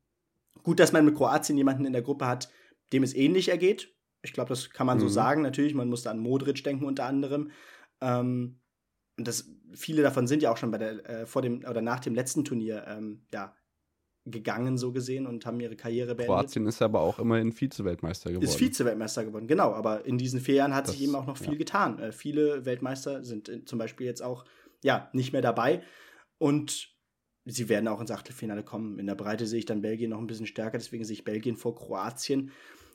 gut, 0.64 0.80
dass 0.80 0.92
man 0.92 1.06
mit 1.06 1.16
Kroatien 1.16 1.58
jemanden 1.58 1.86
in 1.86 1.94
der 1.94 2.02
Gruppe 2.02 2.28
hat, 2.28 2.50
dem 2.92 3.04
es 3.04 3.14
ähnlich 3.14 3.50
ergeht. 3.50 3.94
Ich 4.24 4.34
glaube, 4.34 4.50
das 4.50 4.70
kann 4.70 4.88
man 4.88 4.98
mhm. 4.98 5.02
so 5.02 5.08
sagen. 5.08 5.42
Natürlich, 5.42 5.74
man 5.74 5.90
muss 5.90 6.04
da 6.04 6.12
an 6.12 6.20
Modric 6.20 6.64
denken 6.64 6.86
unter 6.86 7.06
anderem. 7.06 7.52
Ähm, 8.02 8.60
und 9.18 9.28
das, 9.28 9.50
viele 9.74 10.02
davon 10.02 10.28
sind 10.28 10.42
ja 10.42 10.52
auch 10.52 10.58
schon 10.58 10.72
bei 10.72 10.78
der, 10.78 11.10
äh, 11.10 11.26
vor 11.26 11.42
dem 11.42 11.64
oder 11.70 11.82
nach 11.82 12.00
dem 12.00 12.16
letzten 12.16 12.44
Turnier, 12.44 12.86
ähm, 12.88 13.26
ja, 13.34 13.56
gegangen, 14.26 14.78
so 14.78 14.94
gesehen, 14.94 15.28
und 15.28 15.46
haben 15.46 15.60
ihre 15.60 15.76
Karriere 15.76 16.16
beendet. 16.16 16.28
Kroatien 16.38 16.66
ist 16.66 16.82
aber 16.82 17.02
auch 17.02 17.20
immerhin 17.20 17.52
Vize-Weltmeister 17.52 18.30
geworden. 18.30 18.46
Ist 18.46 18.56
Vize-Weltmeister 18.56 19.26
geworden, 19.26 19.48
genau. 19.48 19.74
Aber 19.74 20.06
in 20.06 20.18
diesen 20.18 20.40
vier 20.40 20.56
Jahren 20.56 20.74
hat 20.74 20.88
Das- 20.88 20.94
sich 20.94 21.04
eben 21.04 21.16
auch 21.16 21.26
noch 21.26 21.36
viel 21.38 21.54
ja. 21.54 21.58
getan. 21.58 22.00
Äh, 22.00 22.12
viele 22.14 22.66
Weltmeister 22.66 23.24
sind 23.26 23.50
äh, 23.50 23.66
zum 23.66 23.80
Beispiel 23.80 24.08
jetzt 24.08 24.24
auch 24.24 24.46
ja, 24.82 25.10
nicht 25.14 25.34
mehr 25.34 25.42
dabei. 25.42 25.84
Und 26.38 26.94
sie 27.46 27.68
werden 27.68 27.88
auch 27.90 28.00
ins 28.00 28.12
Achtelfinale 28.12 28.64
kommen. 28.64 28.98
In 29.00 29.08
der 29.08 29.16
Breite 29.16 29.46
sehe 29.46 29.60
ich 29.60 29.66
dann 29.66 29.82
Belgien 29.82 30.12
noch 30.12 30.20
ein 30.20 30.28
bisschen 30.28 30.48
stärker, 30.48 30.78
deswegen 30.78 31.04
sehe 31.04 31.16
ich 31.16 31.24
Belgien 31.26 31.58
vor 31.58 31.76
Kroatien. 31.76 32.52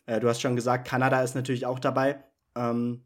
Äh, 0.06 0.20
du 0.20 0.28
hast 0.28 0.40
schon 0.40 0.56
gesagt, 0.56 0.88
Kanada 0.88 1.22
ist 1.22 1.34
natürlich 1.34 1.66
auch 1.66 1.78
dabei. 1.78 2.24
Ähm, 2.54 3.04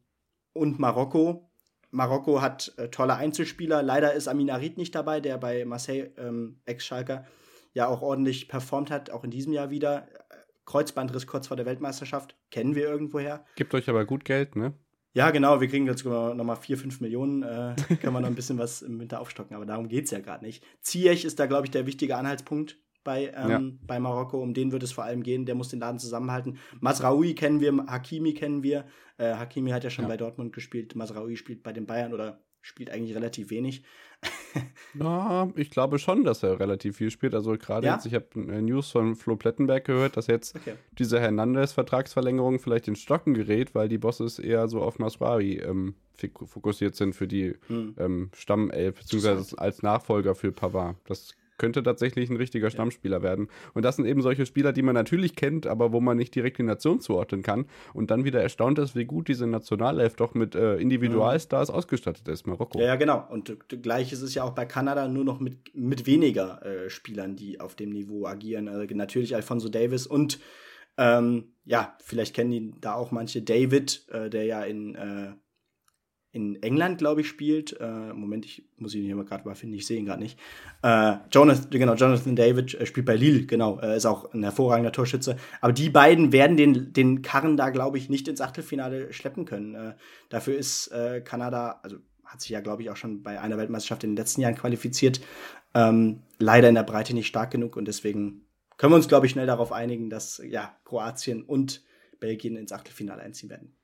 und 0.53 0.79
Marokko. 0.79 1.51
Marokko 1.93 2.40
hat 2.40 2.72
äh, 2.78 2.88
tolle 2.88 3.14
Einzelspieler. 3.14 3.82
Leider 3.82 4.12
ist 4.14 4.26
Amin 4.26 4.51
Arid 4.51 4.78
nicht 4.78 4.95
dabei, 4.95 5.20
der 5.20 5.38
bei 5.38 5.64
Marseille, 5.64 6.11
ähm, 6.16 6.61
Ex-Schalker, 6.64 7.26
ja 7.74 7.86
auch 7.86 8.03
ordentlich 8.03 8.49
performt 8.49 8.90
hat, 8.90 9.11
auch 9.11 9.24
in 9.24 9.30
diesem 9.30 9.53
Jahr 9.53 9.70
wieder. 9.70 10.09
Äh, 10.09 10.36
Kreuzbandriss 10.64 11.26
kurz 11.26 11.49
vor 11.49 11.57
der 11.57 11.66
Weltmeisterschaft, 11.66 12.36
kennen 12.51 12.74
wir 12.74 12.88
irgendwoher. 12.88 13.45
Gibt 13.57 13.74
euch 13.74 13.88
aber 13.88 14.05
gut 14.05 14.24
Geld, 14.24 14.57
ne? 14.57 14.74
Ja, 15.14 15.30
genau, 15.30 15.61
wir 15.61 15.68
kriegen 15.68 15.86
jetzt 15.86 16.05
nochmal 16.05 16.57
4, 16.57 16.78
5 16.78 17.01
Millionen, 17.03 17.43
äh, 17.43 17.74
können 18.01 18.14
wir 18.14 18.20
noch 18.20 18.28
ein 18.28 18.34
bisschen 18.34 18.59
was 18.59 18.80
im 18.80 18.99
Winter 18.99 19.20
aufstocken, 19.20 19.55
aber 19.55 19.66
darum 19.66 19.88
geht 19.88 20.07
es 20.07 20.11
ja 20.11 20.20
gerade 20.20 20.45
nicht. 20.45 20.64
Ziyech 20.80 21.26
ist 21.26 21.38
da, 21.38 21.47
glaube 21.47 21.66
ich, 21.66 21.70
der 21.70 21.86
wichtige 21.86 22.16
Anhaltspunkt 22.16 22.78
bei, 23.05 23.32
ähm, 23.36 23.48
Ja. 23.50 23.61
bei 23.86 24.00
Marokko, 24.00 24.40
um 24.42 24.55
den 24.55 24.72
wird 24.72 24.82
es 24.82 24.92
vor 24.92 25.05
allem 25.05 25.22
gehen, 25.22 25.46
der 25.46 25.55
muss 25.55 25.68
den 25.68 25.80
Laden 25.80 25.98
zusammenhalten. 25.98 26.59
Masraoui 26.80 27.34
kennen 27.34 27.61
wir, 27.61 27.72
Hakimi 27.86 28.34
kennen 28.34 28.62
wir, 28.62 28.84
äh, 29.18 29.34
Hakimi 29.34 29.70
hat 29.70 29.84
ja 29.84 29.90
schon 29.90 30.05
Ja. 30.05 30.09
bei 30.09 30.16
Dortmund 30.16 30.53
gespielt, 30.53 30.94
Masraoui 30.94 31.36
spielt 31.36 31.62
bei 31.62 31.72
den 31.72 31.86
Bayern 31.86 32.12
oder 32.14 32.40
spielt 32.61 32.90
eigentlich 32.90 33.14
relativ 33.16 33.50
wenig. 33.50 33.82
Ja, 34.94 35.50
ich 35.57 35.70
glaube 35.70 35.98
schon, 35.98 36.22
dass 36.22 36.42
er 36.42 36.61
relativ 36.61 36.98
viel 36.98 37.11
spielt. 37.11 37.34
Also 37.34 37.53
gerade 37.57 37.86
Ja? 37.86 37.94
jetzt, 37.94 38.05
ich 38.07 38.14
habe 38.14 38.26
äh, 38.34 38.61
News 38.61 38.90
von 38.90 39.16
Flo 39.16 39.36
Plettenberg 39.36 39.84
gehört, 39.86 40.16
dass 40.18 40.26
jetzt 40.26 40.55
Okay. 40.55 40.74
diese 40.98 41.18
Hernandez-Vertragsverlängerung 41.18 42.59
vielleicht 42.59 42.88
in 42.88 42.96
Stocken 42.96 43.32
gerät, 43.34 43.74
weil 43.74 43.88
die 43.88 43.98
Bosses 43.98 44.38
eher 44.38 44.68
so 44.68 44.82
auf 44.82 44.98
Masraoui 44.98 45.57
ähm, 45.59 45.94
fokussiert 46.44 46.94
sind 46.94 47.14
für 47.14 47.26
die 47.26 47.55
Hm. 47.68 47.94
ähm, 47.98 48.30
Stammelf, 48.36 48.98
beziehungsweise 48.98 49.59
als 49.59 49.82
Nachfolger 49.82 50.34
für 50.34 50.53
Pavard. 50.53 50.96
Das 51.07 51.34
könnte 51.59 51.82
tatsächlich 51.82 52.30
ein 52.30 52.36
richtiger 52.36 52.70
Stammspieler 52.70 53.22
werden. 53.22 53.48
Und 53.74 53.84
das 53.84 53.96
sind 53.96 54.07
eben 54.07 54.22
solche 54.22 54.46
Spieler, 54.46 54.72
die 54.72 54.82
man 54.82 54.94
natürlich 54.94 55.36
kennt, 55.36 55.66
aber 55.66 55.92
wo 55.92 56.00
man 56.00 56.16
nicht 56.16 56.34
direkt 56.34 56.59
die 56.59 56.62
Nation 56.62 57.00
zuordnen 57.00 57.42
kann. 57.42 57.66
Und 57.94 58.11
dann 58.11 58.24
wieder 58.24 58.42
erstaunt 58.42 58.78
ist, 58.78 58.96
wie 58.96 59.05
gut 59.05 59.28
diese 59.28 59.46
Nationalelf 59.46 60.16
doch 60.16 60.34
mit 60.34 60.55
äh, 60.55 60.76
Individualstars 60.76 61.70
ausgestattet 61.70 62.28
ist, 62.28 62.46
Marokko. 62.46 62.78
Ja, 62.78 62.86
ja, 62.86 62.96
genau. 62.96 63.26
Und 63.30 63.57
gleich 63.82 64.12
ist 64.12 64.22
es 64.22 64.34
ja 64.34 64.44
auch 64.44 64.53
bei 64.53 64.64
Kanada 64.64 65.09
nur 65.09 65.24
noch 65.24 65.40
mit, 65.40 65.74
mit 65.74 66.07
weniger 66.07 66.64
äh, 66.64 66.90
Spielern, 66.90 67.36
die 67.36 67.61
auf 67.61 67.74
dem 67.74 67.90
Niveau 67.90 68.26
agieren. 68.26 68.68
Also 68.68 68.86
natürlich 68.94 69.34
Alfonso 69.34 69.68
Davis 69.68 70.07
und 70.07 70.40
ähm, 70.98 71.55
ja, 71.64 71.96
vielleicht 72.03 72.34
kennen 72.34 72.50
die 72.50 72.74
da 72.80 72.94
auch 72.94 73.12
manche 73.12 73.42
David, 73.42 74.07
äh, 74.11 74.28
der 74.28 74.44
ja 74.44 74.62
in, 74.62 74.94
äh, 74.94 75.32
in 76.33 76.62
England, 76.62 76.99
glaube 76.99 77.20
ich, 77.20 77.28
spielt. 77.28 77.78
Äh, 77.78 78.12
Moment, 78.14 78.47
ich 78.47 78.64
muss 78.78 78.95
ihn 78.95 79.05
hier 79.05 79.14
mal 79.14 79.24
gerade 79.24 79.47
mal 79.47 79.55
finden, 79.55 79.76
ich 79.76 79.87
sehe 79.87 79.99
ihn 79.99 80.07
gerade 80.07 80.22
nicht. 80.22 80.39
Äh, 80.83 81.16
Jonathan, 81.30 81.70
genau, 81.70 81.95
Jonathan 81.95 82.35
David 82.35 82.74
äh, 82.74 82.87
spielt 82.87 83.07
bei 83.07 83.16
Lille, 83.16 83.45
genau, 83.45 83.78
äh, 83.80 83.97
ist 83.97 84.07
auch 84.07 84.33
ein 84.33 84.43
hervorragender 84.43 84.93
Torschütze. 84.93 85.37
Aber 85.61 85.74
die 85.74 85.91
beiden 85.91 86.33
werden 86.33 86.57
den, 86.57 86.93
den 86.95 87.20
Karren 87.20 87.57
da, 87.57 87.68
glaube 87.68 87.99
ich, 87.99 88.09
nicht 88.09 88.28
ins 88.28 88.41
Achtelfinale 88.41 89.12
schleppen 89.12 89.45
können. 89.45 89.74
Äh, 89.74 89.95
dafür 90.30 90.57
ist 90.57 90.89
äh, 90.89 91.20
Kanada, 91.20 91.80
also 91.83 91.99
hat 92.24 92.41
sich 92.41 92.51
ja, 92.51 92.61
glaube 92.61 92.83
ich, 92.83 92.89
auch 92.89 92.97
schon 92.97 93.22
bei 93.22 93.39
einer 93.39 93.59
Weltmeisterschaft 93.59 94.05
in 94.05 94.11
den 94.11 94.16
letzten 94.16 94.41
Jahren 94.41 94.55
qualifiziert, 94.55 95.20
ähm, 95.74 96.22
leider 96.39 96.70
in 96.70 96.74
der 96.74 96.83
Breite 96.83 97.14
nicht 97.14 97.26
stark 97.26 97.51
genug 97.51 97.76
und 97.76 97.87
deswegen 97.87 98.47
können 98.78 98.93
wir 98.93 98.97
uns, 98.97 99.09
glaube 99.09 99.26
ich, 99.26 99.33
schnell 99.33 99.47
darauf 99.47 99.70
einigen, 99.70 100.09
dass 100.09 100.43
ja, 100.45 100.74
Kroatien 100.85 101.43
und 101.43 101.85
Belgien 102.20 102.57
ins 102.57 102.72
Achtelfinale 102.72 103.20
einziehen 103.20 103.51
werden. 103.51 103.76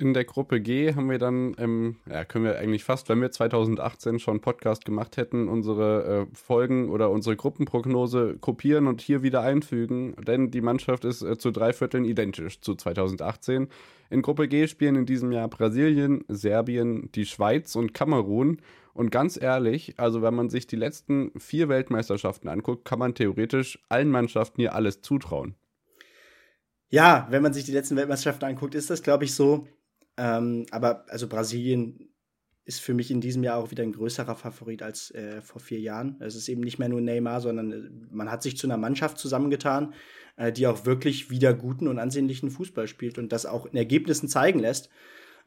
In 0.00 0.14
der 0.14 0.24
Gruppe 0.24 0.60
G 0.60 0.94
haben 0.94 1.10
wir 1.10 1.18
dann, 1.18 1.56
ähm, 1.58 1.96
ja, 2.08 2.24
können 2.24 2.44
wir 2.44 2.56
eigentlich 2.56 2.84
fast, 2.84 3.08
wenn 3.08 3.20
wir 3.20 3.32
2018 3.32 4.20
schon 4.20 4.40
Podcast 4.40 4.84
gemacht 4.84 5.16
hätten, 5.16 5.48
unsere 5.48 6.28
äh, 6.30 6.36
Folgen 6.36 6.88
oder 6.90 7.10
unsere 7.10 7.34
Gruppenprognose 7.34 8.36
kopieren 8.40 8.86
und 8.86 9.00
hier 9.00 9.24
wieder 9.24 9.40
einfügen, 9.40 10.14
denn 10.24 10.52
die 10.52 10.60
Mannschaft 10.60 11.04
ist 11.04 11.22
äh, 11.22 11.36
zu 11.36 11.50
drei 11.50 11.72
Vierteln 11.72 12.04
identisch 12.04 12.60
zu 12.60 12.76
2018. 12.76 13.66
In 14.08 14.22
Gruppe 14.22 14.46
G 14.46 14.68
spielen 14.68 14.94
in 14.94 15.04
diesem 15.04 15.32
Jahr 15.32 15.48
Brasilien, 15.48 16.24
Serbien, 16.28 17.10
die 17.16 17.26
Schweiz 17.26 17.74
und 17.74 17.92
Kamerun. 17.92 18.62
Und 18.94 19.10
ganz 19.10 19.36
ehrlich, 19.40 19.94
also 19.98 20.22
wenn 20.22 20.34
man 20.34 20.48
sich 20.48 20.68
die 20.68 20.76
letzten 20.76 21.32
vier 21.40 21.68
Weltmeisterschaften 21.68 22.48
anguckt, 22.48 22.84
kann 22.84 23.00
man 23.00 23.16
theoretisch 23.16 23.84
allen 23.88 24.10
Mannschaften 24.10 24.60
hier 24.60 24.76
alles 24.76 25.02
zutrauen. 25.02 25.56
Ja, 26.88 27.26
wenn 27.30 27.42
man 27.42 27.52
sich 27.52 27.64
die 27.64 27.72
letzten 27.72 27.96
Weltmeisterschaften 27.96 28.46
anguckt, 28.46 28.76
ist 28.76 28.90
das, 28.90 29.02
glaube 29.02 29.24
ich, 29.24 29.34
so. 29.34 29.66
Ähm, 30.18 30.66
aber 30.70 31.06
also 31.08 31.28
Brasilien 31.28 32.10
ist 32.68 32.82
für 32.82 32.92
mich 32.92 33.10
in 33.10 33.22
diesem 33.22 33.42
Jahr 33.42 33.56
auch 33.56 33.70
wieder 33.70 33.82
ein 33.82 33.92
größerer 33.92 34.34
Favorit 34.34 34.82
als 34.82 35.10
äh, 35.12 35.40
vor 35.40 35.58
vier 35.58 35.80
Jahren. 35.80 36.16
Es 36.20 36.34
ist 36.34 36.48
eben 36.50 36.60
nicht 36.60 36.78
mehr 36.78 36.90
nur 36.90 37.00
Neymar, 37.00 37.40
sondern 37.40 37.72
äh, 37.72 37.90
man 38.10 38.30
hat 38.30 38.42
sich 38.42 38.58
zu 38.58 38.66
einer 38.66 38.76
Mannschaft 38.76 39.16
zusammengetan, 39.16 39.94
äh, 40.36 40.52
die 40.52 40.66
auch 40.66 40.84
wirklich 40.84 41.30
wieder 41.30 41.54
guten 41.54 41.88
und 41.88 41.98
ansehnlichen 41.98 42.50
Fußball 42.50 42.86
spielt 42.86 43.16
und 43.16 43.32
das 43.32 43.46
auch 43.46 43.64
in 43.64 43.76
Ergebnissen 43.76 44.28
zeigen 44.28 44.58
lässt. 44.58 44.90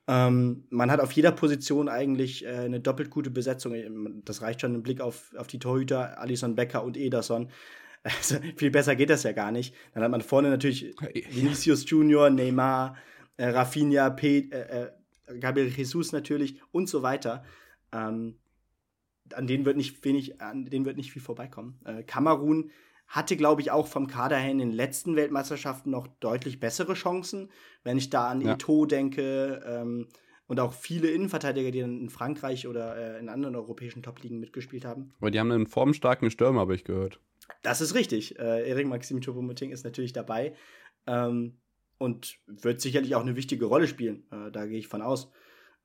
Ähm, 0.08 0.64
man 0.72 0.90
hat 0.90 1.00
auf 1.00 1.12
jeder 1.12 1.32
Position 1.32 1.90
eigentlich 1.90 2.44
äh, 2.44 2.50
eine 2.50 2.80
doppelt 2.80 3.12
gute 3.12 3.30
Besetzung. 3.30 4.24
Das 4.26 4.42
reicht 4.42 4.62
schon 4.62 4.74
im 4.74 4.82
Blick 4.82 5.00
auf, 5.00 5.32
auf 5.38 5.46
die 5.46 5.60
Torhüter, 5.60 6.20
Alisson 6.20 6.56
Becker 6.56 6.84
und 6.84 6.98
Ederson. 6.98 7.50
Also, 8.04 8.38
viel 8.56 8.72
besser 8.72 8.96
geht 8.96 9.12
das 9.12 9.22
ja 9.22 9.32
gar 9.32 9.52
nicht. 9.52 9.76
Dann 9.94 10.02
hat 10.02 10.10
man 10.10 10.22
vorne 10.22 10.50
natürlich 10.50 10.96
Vinicius 11.30 11.88
Junior, 11.88 12.32
Neymar, 12.32 12.98
äh, 13.38 13.48
Rafinha, 13.48 14.10
P, 14.10 14.50
äh, 14.52 14.86
äh, 15.28 15.40
Gabriel 15.40 15.70
Jesus 15.70 16.12
natürlich 16.12 16.62
und 16.72 16.90
so 16.90 17.02
weiter. 17.02 17.44
Ähm, 17.92 18.38
an 19.34 19.48
denen 19.48 19.66
wird 19.66 19.78
nicht 19.78 20.04
wenig, 20.04 20.42
an 20.42 20.66
denen 20.66 20.86
wird 20.86 20.98
nicht 20.98 21.12
viel 21.12 21.22
vorbeikommen. 21.22 21.80
Äh, 21.86 22.04
Kamerun 22.04 22.72
hatte, 23.08 23.36
glaube 23.36 23.62
ich, 23.62 23.72
auch 23.72 23.88
vom 23.88 24.08
Kader 24.08 24.38
her 24.38 24.52
in 24.52 24.58
den 24.58 24.72
letzten 24.72 25.16
Weltmeisterschaften 25.16 25.92
noch 25.92 26.08
deutlich 26.20 26.60
bessere 26.60 26.94
Chancen. 26.94 27.50
Wenn 27.84 27.98
ich 27.98 28.10
da 28.10 28.30
an 28.30 28.42
Ja. 28.42 28.54
Eto'o 28.54 28.86
denke 28.88 29.62
ähm, 29.66 30.08
und 30.48 30.60
auch 30.60 30.74
viele 30.74 31.10
Innenverteidiger, 31.10 31.72
die 31.72 31.82
dann 31.82 32.00
in 32.00 32.10
Frankreich 32.10 32.68
oder 32.68 32.96
äh, 32.96 33.20
in 33.20 33.28
anderen 33.30 33.56
europäischen 33.56 34.02
Top-Ligen 34.02 34.40
mitgespielt 34.40 34.86
haben. 34.86 35.14
Aber 35.20 35.30
die 35.30 35.40
haben 35.40 35.52
einen 35.52 35.68
formstarken 35.68 36.32
Stürmer, 36.32 36.62
habe 36.62 36.76
ich 36.76 36.86
gehört. 36.86 37.20
Das 37.64 37.82
ist 37.82 37.96
richtig. 37.96 38.40
Äh, 38.40 38.70
Erik 38.70 38.88
Maxim 38.88 39.20
Choupo-Moting 39.20 39.72
ist 39.72 39.84
natürlich 39.84 40.14
dabei 40.14 40.54
ähm, 41.06 41.58
und 42.02 42.40
wird 42.48 42.82
sicherlich 42.82 43.14
auch 43.16 43.22
eine 43.22 43.36
wichtige 43.36 43.66
Rolle 43.66 43.88
spielen. 43.88 44.24
Äh, 44.32 44.52
da 44.52 44.66
gehe 44.66 44.80
ich 44.80 44.88
von 44.88 45.04
aus. 45.04 45.32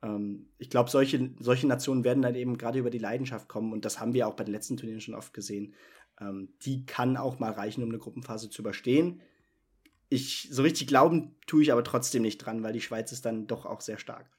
Ähm, 0.03 0.49
ich 0.59 0.71
glaube, 0.71 0.89
solche, 0.89 1.31
solche 1.39 1.67
Nationen 1.67 2.05
werden 2.05 2.23
dann 2.23 2.35
eben 2.35 2.57
gerade 2.57 2.79
über 2.79 2.89
die 2.89 2.99
Leidenschaft 2.99 3.49
kommen 3.49 3.73
und 3.73 3.85
das 3.85 4.01
haben 4.01 4.15
wir 4.15 4.27
auch 4.27 4.35
bei 4.35 4.45
den 4.45 4.53
letzten 4.53 4.79
Turnieren 4.79 5.03
schon 5.03 5.15
oft 5.15 5.35
gesehen. 5.35 5.75
Ähm, 6.19 6.49
die 6.63 6.87
kann 6.87 7.19
auch 7.19 7.39
mal 7.39 7.53
reichen, 7.53 7.83
um 7.83 7.91
eine 7.91 7.99
Gruppenphase 7.99 8.49
zu 8.49 8.63
überstehen. 8.63 9.21
Ich, 10.09 10.49
so 10.51 10.63
richtig 10.63 10.87
glauben 10.87 11.35
tue 11.47 11.63
ich 11.63 11.71
aber 11.71 11.85
trotzdem 11.85 12.23
nicht 12.23 12.39
dran, 12.39 12.63
weil 12.63 12.73
die 12.73 12.81
Schweiz 12.81 13.13
ist 13.13 13.27
dann 13.27 13.47
doch 13.47 13.67
auch 13.67 13.83
sehr 13.83 13.99
stark. 13.99 14.31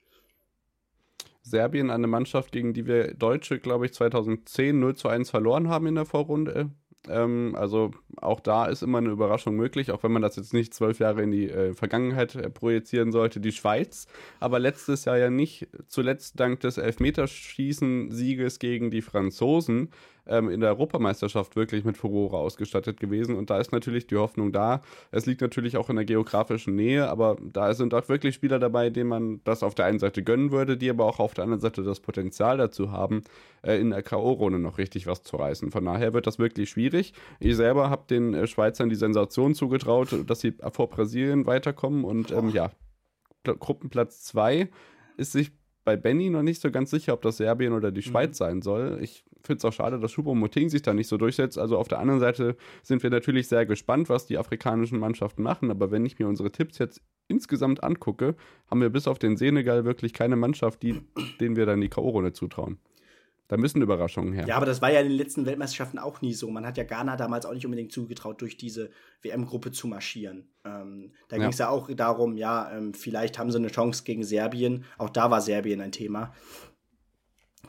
Serbien, 1.43 1.91
eine 1.91 2.07
Mannschaft, 2.07 2.51
gegen 2.51 2.73
die 2.73 2.87
wir 2.87 3.13
Deutsche, 3.13 3.59
glaube 3.59 3.85
ich, 3.85 3.93
2010 3.93 4.79
0 4.79 4.95
zu 4.95 5.09
1 5.09 5.29
verloren 5.29 5.69
haben 5.69 5.85
in 5.85 5.95
der 5.95 6.05
Vorrunde. 6.05 6.71
Ähm, 7.09 7.55
also 7.57 7.91
auch 8.17 8.39
da 8.39 8.65
ist 8.65 8.83
immer 8.83 8.99
eine 8.99 9.09
Überraschung 9.09 9.55
möglich, 9.55 9.91
auch 9.91 10.03
wenn 10.03 10.11
man 10.11 10.21
das 10.21 10.35
jetzt 10.35 10.53
nicht 10.53 10.73
zwölf 10.73 10.99
Jahre 10.99 11.23
in 11.23 11.31
die 11.31 11.49
äh, 11.49 11.73
Vergangenheit 11.73 12.35
äh, 12.35 12.49
projizieren 12.49 13.11
sollte. 13.11 13.39
Die 13.39 13.51
Schweiz, 13.51 14.07
aber 14.39 14.59
letztes 14.59 15.05
Jahr 15.05 15.17
ja 15.17 15.29
nicht 15.29 15.67
zuletzt 15.87 16.39
dank 16.39 16.59
des 16.61 16.77
Elfmeterschießen-Sieges 16.77 18.59
gegen 18.59 18.91
die 18.91 19.01
Franzosen 19.01 19.89
ähm, 20.29 20.49
in 20.49 20.59
der 20.59 20.69
Europameisterschaft 20.69 21.55
wirklich 21.55 21.83
mit 21.83 21.97
Furore 21.97 22.37
ausgestattet 22.37 22.99
gewesen. 22.99 23.35
Und 23.35 23.49
da 23.49 23.59
ist 23.59 23.71
natürlich 23.71 24.07
die 24.07 24.15
Hoffnung 24.15 24.51
da. 24.51 24.81
Es 25.11 25.25
liegt 25.25 25.41
natürlich 25.41 25.77
auch 25.77 25.89
in 25.89 25.95
der 25.95 26.05
geografischen 26.05 26.75
Nähe, 26.75 27.09
aber 27.09 27.37
da 27.41 27.73
sind 27.73 27.93
auch 27.93 28.07
wirklich 28.09 28.35
Spieler 28.35 28.59
dabei, 28.59 28.89
denen 28.89 29.09
man 29.09 29.41
das 29.43 29.63
auf 29.63 29.75
der 29.75 29.85
einen 29.85 29.99
Seite 29.99 30.23
gönnen 30.23 30.51
würde, 30.51 30.77
die 30.77 30.89
aber 30.89 31.05
auch 31.05 31.19
auf 31.19 31.33
der 31.33 31.43
anderen 31.43 31.61
Seite 31.61 31.83
das 31.83 31.99
Potenzial 31.99 32.57
dazu 32.57 32.91
haben, 32.91 33.23
äh, 33.61 33.79
in 33.79 33.91
der 33.91 34.03
K.O.-Runde 34.03 34.59
noch 34.59 34.77
richtig 34.77 35.07
was 35.07 35.23
zu 35.23 35.37
reißen. 35.37 35.71
Von 35.71 35.85
daher 35.85 36.13
wird 36.13 36.27
das 36.27 36.39
wirklich 36.39 36.69
schwierig. 36.69 37.13
Ich 37.39 37.55
selber 37.55 37.89
habe 37.89 38.03
den 38.09 38.33
äh, 38.33 38.47
Schweizern 38.47 38.89
die 38.89 38.95
Sensation 38.95 39.55
zugetraut, 39.55 40.09
dass 40.27 40.41
sie 40.41 40.53
vor 40.71 40.89
Brasilien 40.89 41.45
weiterkommen 41.45 42.03
und 42.03 42.31
ähm, 42.31 42.49
ja, 42.49 42.71
Pl 43.43 43.57
Gruppenplatz 43.57 44.23
2 44.23 44.69
ist 45.17 45.31
sich 45.31 45.51
bei 45.87 45.95
Benny 45.95 46.29
noch 46.29 46.43
nicht 46.43 46.61
so 46.61 46.69
ganz 46.69 46.91
sicher, 46.91 47.13
ob 47.13 47.21
das 47.21 47.37
Serbien 47.37 47.71
oder 47.71 47.93
die 47.93 48.01
Schweiz 48.01 48.37
sein 48.37 48.61
soll. 48.61 48.99
Ich 49.01 49.23
finde 49.41 49.59
es 49.59 49.63
auch 49.63 49.71
schade, 49.71 49.97
dass 50.01 50.11
Choupo-Moting 50.15 50.67
sich 50.67 50.81
da 50.81 50.93
nicht 50.93 51.07
so 51.07 51.15
durchsetzt. 51.15 51.57
Also 51.57 51.77
auf 51.77 51.87
der 51.87 51.99
anderen 51.99 52.19
Seite 52.19 52.57
sind 52.83 53.03
wir 53.03 53.09
natürlich 53.09 53.47
sehr 53.47 53.65
gespannt, 53.65 54.09
was 54.09 54.25
die 54.25 54.37
afrikanischen 54.37 54.99
Mannschaften 54.99 55.43
machen. 55.43 55.71
Aber 55.71 55.89
wenn 55.89 56.05
ich 56.05 56.19
mir 56.19 56.27
unsere 56.27 56.51
Tipps 56.51 56.77
jetzt 56.77 57.01
insgesamt 57.29 57.85
angucke, 57.85 58.35
haben 58.69 58.81
wir 58.81 58.89
bis 58.89 59.07
auf 59.07 59.17
den 59.17 59.37
Senegal 59.37 59.85
wirklich 59.85 60.11
keine 60.11 60.35
Mannschaft, 60.35 60.83
die, 60.83 60.99
denen 61.39 61.55
wir 61.55 61.65
dann 61.65 61.79
die 61.79 61.87
K.O.-Runde 61.87 62.33
zutrauen. 62.33 62.79
Da 63.47 63.55
müssen 63.55 63.81
Überraschungen 63.81 64.33
her. 64.33 64.45
Ja, 64.45 64.57
aber 64.57 64.65
das 64.65 64.81
war 64.81 64.91
ja 64.91 64.99
in 64.99 65.07
den 65.07 65.17
letzten 65.17 65.45
Weltmeisterschaften 65.45 65.99
auch 65.99 66.21
nie 66.21 66.33
so. 66.33 66.49
Man 66.49 66.65
hat 66.65 66.77
ja 66.77 66.83
Ghana 66.83 67.15
damals 67.15 67.45
auch 67.45 67.53
nicht 67.53 67.65
unbedingt 67.65 67.93
zugetraut, 67.93 68.41
durch 68.41 68.57
diese 68.57 68.89
WM-Gruppe 69.21 69.71
zu 69.71 69.87
marschieren. 69.87 70.49
Ähm, 70.65 71.13
da 71.29 71.37
ja. 71.37 71.43
ging 71.43 71.51
es 71.51 71.57
ja 71.57 71.69
auch 71.69 71.89
darum, 71.95 72.35
ja, 72.35 72.69
ähm, 72.75 72.93
vielleicht 72.93 73.39
haben 73.39 73.49
sie 73.49 73.57
eine 73.57 73.69
Chance 73.69 74.03
gegen 74.03 74.23
Serbien. 74.23 74.83
Auch 74.97 75.09
da 75.09 75.31
war 75.31 75.41
Serbien 75.41 75.79
ein 75.79 75.93
Thema. 75.93 76.33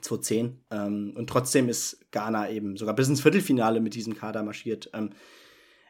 2010. 0.01 0.61
Ähm, 0.71 1.13
und 1.17 1.31
trotzdem 1.31 1.69
ist 1.69 2.11
Ghana 2.11 2.51
eben 2.51 2.77
sogar 2.77 2.95
bis 2.95 3.09
ins 3.09 3.21
Viertelfinale 3.21 3.81
mit 3.81 3.95
diesem 3.95 4.15
Kader 4.15 4.43
marschiert. 4.43 4.91
Ähm, 4.95 5.11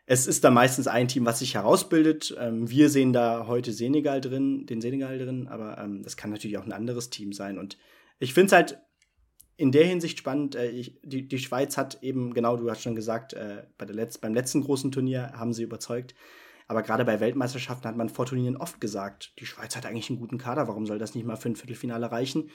es 0.05 0.27
ist 0.27 0.45
da 0.45 0.51
meistens 0.51 0.87
ein 0.87 1.09
Team, 1.09 1.27
was 1.27 1.39
sich 1.39 1.55
herausbildet. 1.55 2.35
Ähm, 2.39 2.71
wir 2.71 2.89
sehen 2.89 3.13
da 3.13 3.47
heute 3.47 3.73
Senegal 3.73 4.21
drin, 4.21 4.67
den 4.67 4.81
Senegal 4.81 5.19
drin, 5.19 5.49
aber 5.49 5.79
ähm, 5.79 6.03
das 6.03 6.17
kann 6.17 6.31
natürlich 6.31 6.59
auch 6.59 6.65
ein 6.65 6.73
anderes 6.73 7.11
Team 7.11 7.33
sein. 7.33 7.59
Und 7.59 7.77
ich 8.19 8.33
finde 8.35 8.47
es 8.47 8.53
halt 8.53 8.79
in 9.59 9.73
der 9.73 9.85
Hinsicht 9.85 10.19
spannend. 10.19 10.55
Äh, 10.55 10.71
ich, 10.71 10.99
die, 11.03 11.29
die 11.29 11.39
Schweiz 11.39 11.77
hat 11.77 12.03
eben, 12.03 12.33
genau, 12.33 12.57
du 12.57 12.71
hast 12.71 12.81
schon 12.81 12.95
gesagt, 12.95 13.35
äh, 13.35 13.65
bei 13.77 13.85
der 13.85 13.95
Letz-, 13.95 14.19
beim 14.19 14.33
letzten 14.33 14.63
großen 14.63 14.91
Turnier 14.91 15.33
haben 15.35 15.53
sie 15.53 15.65
überzeugt. 15.65 16.15
Aber 16.69 16.83
gerade 16.83 17.05
bei 17.05 17.21
Weltmeisterschaften 17.21 17.89
hat 17.89 17.97
man 17.97 18.09
vor 18.09 18.27
Turnieren 18.27 18.57
oft 18.57 18.81
gesagt, 18.81 19.33
die 19.39 19.47
Schweiz 19.47 19.75
hat 19.75 19.85
eigentlich 19.85 20.11
einen 20.11 20.19
guten 20.19 20.39
Kader, 20.39 20.69
warum 20.69 20.87
soll 20.87 20.99
das 20.99 21.15
nicht 21.15 21.27
mal 21.27 21.37
für 21.37 21.49
ein 21.49 21.57
Viertelfinale 21.57 22.11
reichen? 22.13 22.51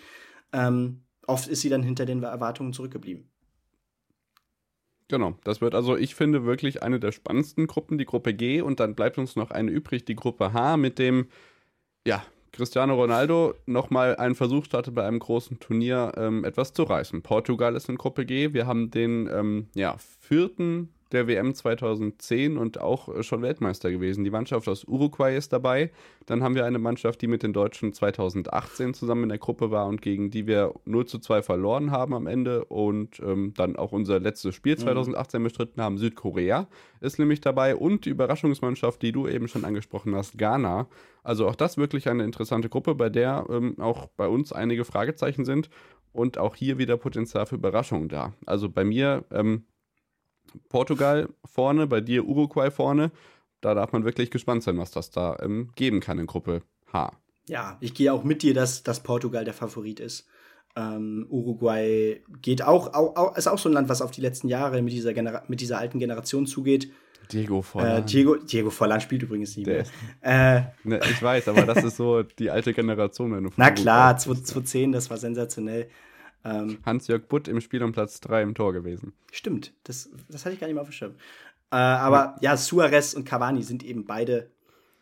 Ähm, 0.54 1.04
oft 1.28 1.47
ist 1.47 1.62
sie 1.62 1.70
dann 1.70 1.84
hinter 1.84 2.06
den 2.06 2.24
Erwartungen 2.24 2.74
zurückgeblieben. 2.74 3.30
Genau, 5.10 5.38
das 5.43 5.62
wird 5.62 5.76
also, 5.76 5.97
ich 5.97 6.16
finde, 6.16 6.45
wirklich 6.45 6.84
eine 6.84 6.99
der 6.99 7.12
spannendsten 7.12 7.68
Gruppen, 7.68 7.97
die 7.97 8.06
Gruppe 8.06 8.34
G. 8.34 8.62
Und 8.62 8.80
dann 8.80 8.95
bleibt 8.95 9.18
uns 9.18 9.36
noch 9.36 9.51
eine 9.51 9.72
übrig, 9.72 10.06
die 10.06 10.16
Gruppe 10.16 10.54
H, 10.54 10.78
mit 10.78 10.99
dem, 10.99 11.28
ja, 12.08 12.24
Cristiano 12.54 12.93
Ronaldo 12.93 13.56
nochmal 13.66 14.16
einen 14.16 14.36
Versuch 14.36 14.66
hatte, 14.72 14.91
bei 14.91 15.06
einem 15.06 15.20
großen 15.20 15.60
Turnier 15.60 16.14
ähm, 16.16 16.45
etwas 16.45 16.72
zu 16.72 16.84
reißen. 16.84 17.24
Portugal 17.24 17.76
ist 17.76 17.89
in 17.89 17.97
Gruppe 17.97 18.26
G. 18.26 18.54
Wir 18.54 18.68
haben 18.68 18.91
den 18.91 19.28
ähm, 19.28 19.68
ja, 19.74 19.95
vierten 20.22 20.93
der 21.14 21.28
WM 21.28 21.53
2010 21.53 22.57
und 22.57 22.80
auch 22.80 23.07
äh, 23.07 23.24
schon 23.24 23.41
Weltmeister 23.41 23.91
gewesen. 23.91 24.24
Die 24.24 24.32
Mannschaft 24.32 24.68
aus 24.68 24.84
Uruguay 24.86 25.38
ist 25.38 25.53
dabei. 25.53 25.91
Dann 26.26 26.43
haben 26.43 26.55
wir 26.55 26.66
eine 26.66 26.80
Mannschaft, 26.80 27.22
die 27.22 27.28
mit 27.28 27.43
den 27.43 27.53
Deutschen 27.53 27.93
2018 27.93 28.93
zusammen 28.93 29.24
in 29.24 29.30
der 29.30 29.38
Gruppe 29.38 29.72
war 29.72 29.88
und 29.88 30.01
gegen 30.01 30.32
die 30.32 30.47
wir 30.47 30.74
0 30.86 31.05
zu 31.05 31.20
2 31.20 31.41
verloren 31.41 31.91
haben 31.91 32.14
am 32.14 32.28
Ende 32.28 32.66
und 32.66 33.20
ähm, 33.20 33.53
dann 33.55 33.76
auch 33.76 33.91
unser 33.91 34.20
letztes 34.20 34.55
Spiel 34.55 34.78
2018 34.78 35.39
mhm. 35.39 35.43
bestritten 35.43 35.82
haben. 35.82 35.97
Südkorea 35.97 36.68
ist 36.99 37.20
nämlich 37.20 37.41
dabei 37.41 37.76
und 37.76 38.05
die 38.05 38.09
Überraschungsmannschaft, 38.09 39.01
die 39.01 39.11
du 39.11 39.28
eben 39.28 39.47
schon 39.47 39.66
angesprochen 39.66 40.16
hast, 40.16 40.38
Ghana. 40.38 40.88
Also 41.24 41.47
auch 41.47 41.55
das 41.55 41.78
wirklich 41.78 42.09
eine 42.09 42.24
interessante 42.24 42.70
Gruppe, 42.70 42.95
bei 42.95 43.09
der 43.09 43.45
ähm, 43.49 43.80
auch 43.80 44.07
bei 44.18 44.28
uns 44.28 44.51
einige 44.51 44.84
Fragezeichen 44.86 45.45
sind 45.45 45.70
und 46.11 46.38
auch 46.38 46.55
hier 46.55 46.78
wieder 46.78 46.97
Potenzial 46.97 47.45
für 47.45 47.55
Überraschungen 47.55 48.07
da. 48.07 48.34
Also 48.45 48.70
bei 48.70 48.84
mir 48.84 49.26
ähm, 49.32 49.66
Portugal 50.69 51.29
vorne, 51.45 51.87
bei 51.87 52.01
dir 52.01 52.25
Uruguay 52.25 52.71
vorne. 52.71 53.11
Da 53.61 53.73
darf 53.73 53.93
man 53.93 54.03
wirklich 54.03 54.29
gespannt 54.29 54.63
sein, 54.63 54.77
was 54.77 54.91
das 54.91 55.09
da 55.09 55.37
ähm, 55.41 55.71
geben 55.75 55.99
kann 55.99 56.19
in 56.19 56.27
Gruppe 56.27 56.63
H. 56.91 57.11
Ja, 57.47 57.77
ich 57.79 57.93
gehe 57.93 58.13
auch 58.13 58.23
mit 58.23 58.43
dir, 58.43 58.53
dass, 58.53 58.83
dass 58.83 59.03
Portugal 59.03 59.45
der 59.45 59.53
Favorit 59.53 59.99
ist. 59.99 60.27
Ähm, 60.75 61.27
Uruguay 61.29 62.21
geht 62.41 62.63
auch, 62.63 62.93
auch, 62.93 63.15
auch, 63.15 63.37
ist 63.37 63.47
auch 63.47 63.59
so 63.59 63.69
ein 63.69 63.73
Land, 63.73 63.89
was 63.89 64.01
auf 64.01 64.11
die 64.11 64.21
letzten 64.21 64.47
Jahre 64.47 64.81
mit 64.81 64.93
dieser, 64.93 65.13
Genera 65.13 65.43
mit 65.47 65.61
dieser 65.61 65.77
alten 65.77 65.99
Generation 65.99 66.47
zugeht. 66.47 66.91
Diego 67.31 67.61
Forlan. 67.61 68.03
Äh, 68.03 68.05
Diego, 68.05 68.35
Diego 68.35 68.69
Forlan 68.69 68.99
spielt 68.99 69.23
übrigens 69.23 69.55
nie 69.55 69.65
mehr. 69.65 69.85
Äh, 70.21 70.63
ne, 70.83 70.99
ich 71.09 71.21
weiß, 71.21 71.47
aber 71.47 71.63
das 71.63 71.83
ist 71.83 71.97
so 71.97 72.23
die 72.23 72.49
alte 72.49 72.73
Generation. 72.73 73.33
Wenn 73.33 73.43
du 73.45 73.49
Na 73.57 73.71
klar, 73.71 74.17
2010, 74.17 74.91
das 74.91 75.09
war 75.09 75.17
sensationell. 75.17 75.89
Ähm, 76.45 76.79
Hans-Jörg 76.85 77.27
Butt 77.27 77.47
im 77.47 77.61
Spiel 77.61 77.83
um 77.83 77.91
Platz 77.91 78.19
3 78.21 78.41
im 78.41 78.55
Tor 78.55 78.73
gewesen. 78.73 79.13
Stimmt, 79.31 79.73
das, 79.83 80.09
das 80.29 80.45
hatte 80.45 80.53
ich 80.53 80.59
gar 80.59 80.67
nicht 80.67 80.75
mal 80.75 80.81
auf 80.81 80.89
dem 80.89 80.93
Schirm. 80.93 81.15
Äh, 81.71 81.75
aber 81.75 82.35
ja. 82.41 82.51
ja, 82.51 82.57
Suarez 82.57 83.13
und 83.13 83.25
Cavani 83.25 83.63
sind 83.63 83.83
eben 83.83 84.05
beide 84.05 84.51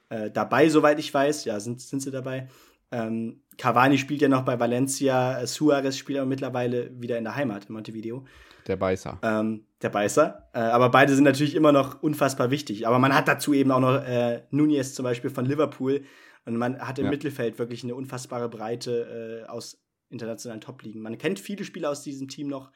äh, 0.09 0.29
dabei, 0.29 0.69
soweit 0.69 0.99
ich 0.99 1.13
weiß. 1.13 1.45
Ja, 1.45 1.59
sind, 1.59 1.81
sind 1.81 2.01
sie 2.01 2.11
dabei. 2.11 2.47
Ähm, 2.91 3.41
Cavani 3.57 3.97
spielt 3.97 4.21
ja 4.21 4.27
noch 4.27 4.43
bei 4.43 4.59
Valencia, 4.59 5.45
Suarez 5.47 5.97
spielt 5.97 6.19
aber 6.19 6.27
mittlerweile 6.27 6.91
wieder 7.01 7.17
in 7.17 7.23
der 7.23 7.35
Heimat 7.35 7.65
in 7.65 7.73
Montevideo. 7.73 8.25
Der 8.67 8.75
Beißer. 8.75 9.17
Ähm, 9.23 9.65
der 9.81 9.89
Beißer. 9.89 10.49
Äh, 10.53 10.59
aber 10.59 10.89
beide 10.89 11.15
sind 11.15 11.23
natürlich 11.23 11.55
immer 11.55 11.71
noch 11.71 12.01
unfassbar 12.03 12.51
wichtig. 12.51 12.87
Aber 12.87 12.99
man 12.99 13.13
hat 13.13 13.27
dazu 13.27 13.53
eben 13.53 13.71
auch 13.71 13.79
noch 13.79 14.03
äh, 14.03 14.43
Nunez 14.51 14.93
zum 14.93 15.03
Beispiel 15.03 15.29
von 15.29 15.45
Liverpool. 15.45 16.03
Und 16.45 16.57
man 16.57 16.79
hat 16.79 16.99
im 16.99 17.05
ja. 17.05 17.11
Mittelfeld 17.11 17.59
wirklich 17.59 17.83
eine 17.83 17.95
unfassbare 17.95 18.49
Breite 18.49 19.43
äh, 19.45 19.49
aus 19.49 19.81
internationalen 20.11 20.61
Top-Ligen. 20.61 21.01
Man 21.01 21.17
kennt 21.17 21.39
viele 21.39 21.63
Spieler 21.63 21.89
aus 21.89 22.03
diesem 22.03 22.27
Team 22.27 22.47
noch 22.47 22.71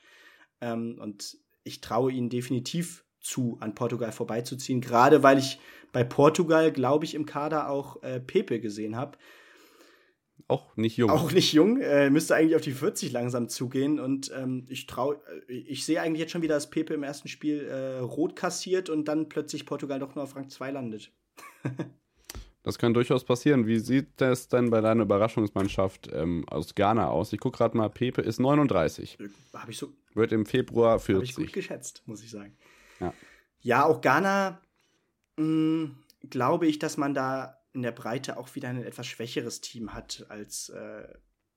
ähm, 0.62 0.98
und 1.00 1.38
ich 1.64 1.82
traue 1.82 2.12
ihnen 2.12 2.30
definitiv 2.30 3.06
zu, 3.20 3.58
an 3.60 3.76
Portugal 3.76 4.12
vorbeizuziehen, 4.12 4.82
gerade 4.82 5.24
weil 5.24 5.40
ich 5.40 5.60
bei 5.92 6.04
Portugal, 6.04 6.72
glaube 6.72 7.06
ich, 7.06 7.16
im 7.16 7.26
Kader 7.26 7.70
auch 7.70 8.02
äh, 8.04 8.20
Pepe 8.20 8.60
gesehen 8.60 8.96
habe. 8.96 9.18
Auch 10.48 10.76
nicht 10.78 10.98
jung. 10.98 11.10
Auch 11.10 11.32
nicht 11.32 11.54
jung, 11.54 11.80
äh, 11.82 12.10
müsste 12.12 12.36
eigentlich 12.36 12.56
auf 12.56 12.62
die 12.62 12.74
40 12.74 13.12
langsam 13.12 13.50
zugehen 13.50 14.00
und 14.00 14.32
ähm, 14.36 14.66
ich 14.70 14.86
traue, 14.86 15.20
äh, 15.48 15.54
ich 15.54 15.86
sehe 15.86 16.02
eigentlich 16.02 16.20
jetzt 16.20 16.32
schon 16.32 16.44
wieder, 16.44 16.54
dass 16.54 16.70
Pepe 16.70 16.94
im 16.94 17.02
ersten 17.02 17.28
Spiel 17.28 17.62
äh, 17.62 18.00
rot 18.00 18.36
kassiert 18.36 18.90
und 18.90 19.08
dann 19.08 19.28
plötzlich 19.28 19.66
Portugal 19.66 20.00
doch 20.00 20.14
nur 20.14 20.24
auf 20.24 20.36
Rang 20.36 20.50
2 20.50 20.72
landet. 20.72 21.12
Das 22.66 22.80
kann 22.80 22.96
durchaus 22.96 23.24
passieren. 23.24 23.68
Wie 23.68 23.78
sieht 23.78 24.08
das 24.18 24.48
denn 24.48 24.72
bei 24.72 24.82
deiner 24.82 25.04
Überraschungsmannschaft 25.04 26.10
ähm, 26.12 26.50
aus 26.50 26.74
Ghana 26.74 27.10
aus? 27.10 27.32
Ich 27.32 27.40
gucke 27.40 27.60
gerade 27.60 27.78
mal, 27.78 27.90
Pepe 27.90 28.24
ist 28.24 28.40
39. 28.40 29.20
Äh, 29.20 29.30
Habe 29.56 29.70
ich 29.70 29.78
so. 29.78 29.94
Wird 30.16 30.32
im 30.32 30.48
Februar 30.48 30.98
40. 30.98 31.16
Habe 31.16 31.26
ich 31.26 31.36
gut 31.48 31.54
geschätzt, 31.54 32.02
muss 32.08 32.24
ich 32.24 32.32
sagen. 32.32 32.58
Ja, 33.00 33.14
ja 33.62 33.86
auch 33.86 34.02
Ghana, 34.02 34.60
hm, 35.38 35.96
glaube 36.28 36.66
ich, 36.66 36.80
dass 36.80 36.98
man 36.98 37.14
da 37.14 37.60
in 37.74 37.84
der 37.84 37.92
Breite 37.92 38.36
auch 38.36 38.56
wieder 38.56 38.70
ein 38.70 38.84
etwas 38.84 39.06
schwächeres 39.06 39.62
Team 39.62 39.94
hat 39.94 40.26
als 40.30 40.70
äh, 40.70 41.08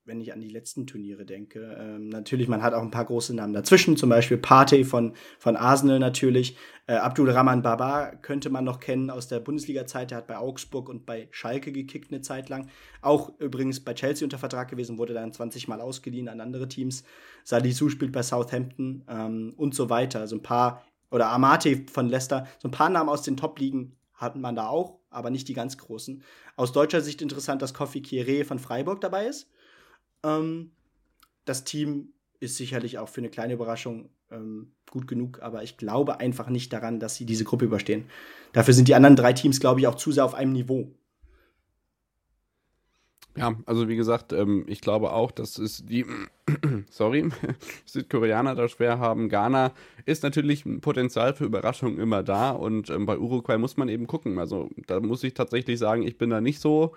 wenn 0.09 0.21
ich 0.21 0.33
an 0.33 0.41
die 0.41 0.49
letzten 0.49 0.87
Turniere 0.87 1.25
denke. 1.25 1.77
Ähm, 1.79 2.09
natürlich, 2.09 2.49
man 2.49 2.63
hat 2.63 2.75
auch 2.75 2.83
ein 2.83 2.91
paar 2.91 3.05
große 3.05 3.35
Namen 3.35 3.53
dazwischen, 3.53 3.97
zum 3.97 4.09
Beispiel 4.09 4.39
Partey 4.39 4.85
von, 4.85 5.13
von 5.39 5.55
Arsenal 5.55 5.99
natürlich. 5.99 6.57
Äh, 6.87 6.95
Abdul 6.95 7.31
Rahman 7.31 7.63
Baba 7.63 8.17
könnte 8.17 8.51
man 8.51 8.65
noch 8.65 8.81
kennen 8.81 9.11
aus 9.11 9.29
der 9.29 9.39
Bundesliga-Zeit. 9.39 10.11
Der 10.11 10.19
hat 10.19 10.27
bei 10.27 10.39
Augsburg 10.39 10.89
und 10.89 11.07
bei 11.07 11.29
Schalke 11.31 11.71
gekickt 11.71 12.11
eine 12.11 12.23
Zeit 12.23 12.49
lang. 12.49 12.69
Auch 13.03 13.39
übrigens 13.39 13.81
bei 13.81 13.95
Chelsea 13.95 14.25
unter 14.25 14.39
Vertrag 14.39 14.69
gewesen, 14.69 14.99
wurde 14.99 15.15
dann 15.15 15.33
20 15.33 15.69
Mal 15.69 15.81
ausgeliehen 15.81 16.29
an 16.29 16.41
andere 16.41 16.69
Teams. 16.69 17.05
Salisu 17.45 17.91
spielt 17.91 18.13
bei 18.13 18.23
Southampton 18.23 19.05
ähm, 19.09 19.53
und 19.57 19.75
so 19.75 19.91
weiter. 19.91 20.21
Also 20.21 20.37
ein 20.37 20.43
paar, 20.43 20.85
oder 21.11 21.29
Amate 21.29 21.85
von 21.93 22.09
Leicester, 22.09 22.49
so 22.59 22.69
ein 22.69 22.73
paar 22.73 22.89
Namen 22.89 23.11
aus 23.11 23.23
den 23.23 23.37
Top-Ligen 23.37 23.95
hatten 24.15 24.41
man 24.41 24.57
da 24.57 24.69
auch, 24.69 24.99
aber 25.11 25.31
nicht 25.31 25.49
die 25.49 25.55
ganz 25.55 25.79
großen. 25.79 26.23
Aus 26.57 26.73
deutscher 26.73 27.01
Sicht 27.01 27.23
interessant, 27.23 27.63
dass 27.63 27.73
Kofi 27.73 28.01
Kieré 28.01 28.45
von 28.45 28.59
Freiburg 28.59 29.01
dabei 29.01 29.27
ist. 29.27 29.49
Ähm, 30.25 30.73
das 31.45 31.65
Team 31.65 32.13
ist 32.41 32.57
sicherlich 32.57 32.99
auch 32.99 33.09
für 33.09 33.21
eine 33.21 33.31
kleine 33.31 33.55
Überraschung 33.55 34.11
ähm, 34.31 34.73
gut 34.91 35.07
genug, 35.09 35.41
aber 35.43 35.63
ich 35.63 35.77
glaube 35.77 36.21
einfach 36.21 36.49
nicht 36.49 36.73
daran, 36.73 37.01
dass 37.01 37.17
sie 37.17 37.25
diese 37.25 37.45
Gruppe 37.45 37.65
überstehen. 37.65 38.05
Dafür 38.53 38.75
sind 38.75 38.89
die 38.89 38.95
anderen 38.95 39.17
drei 39.17 39.33
Teams, 39.33 39.61
glaube 39.61 39.81
ich, 39.81 39.87
auch 39.87 39.97
zu 39.97 40.13
sehr 40.13 40.25
auf 40.25 40.35
einem 40.35 40.53
Niveau. 40.53 40.93
Ja, 43.37 43.55
also 43.67 43.89
wie 43.89 43.95
gesagt, 43.95 44.33
ähm, 44.33 44.65
ich 44.67 44.81
glaube 44.81 45.13
auch, 45.13 45.31
dass 45.31 45.59
es 45.59 45.85
die, 45.87 46.05
sorry, 46.91 47.29
Südkoreaner 47.85 48.57
da 48.57 48.69
schwer 48.69 48.99
haben. 48.99 49.29
Ghana 49.29 49.73
ist 50.07 50.25
natürlich 50.25 50.67
ein 50.67 50.81
Potenzial 50.81 51.35
für 51.35 51.45
Überraschungen 51.45 52.01
immer 52.01 52.25
da 52.25 52.51
und 52.51 52.91
ähm, 52.91 53.07
bei 53.07 53.17
Uruguay 53.17 53.57
muss 53.57 53.77
man 53.77 53.89
eben 53.89 54.09
gucken. 54.09 54.41
Also 54.41 54.71
da 54.89 54.99
muss 54.99 55.23
ich 55.23 55.35
tatsächlich 55.35 55.79
sagen, 55.79 56.03
ich 56.03 56.19
bin 56.19 56.31
da 56.31 56.41
nicht 56.41 56.61
so 56.61 56.97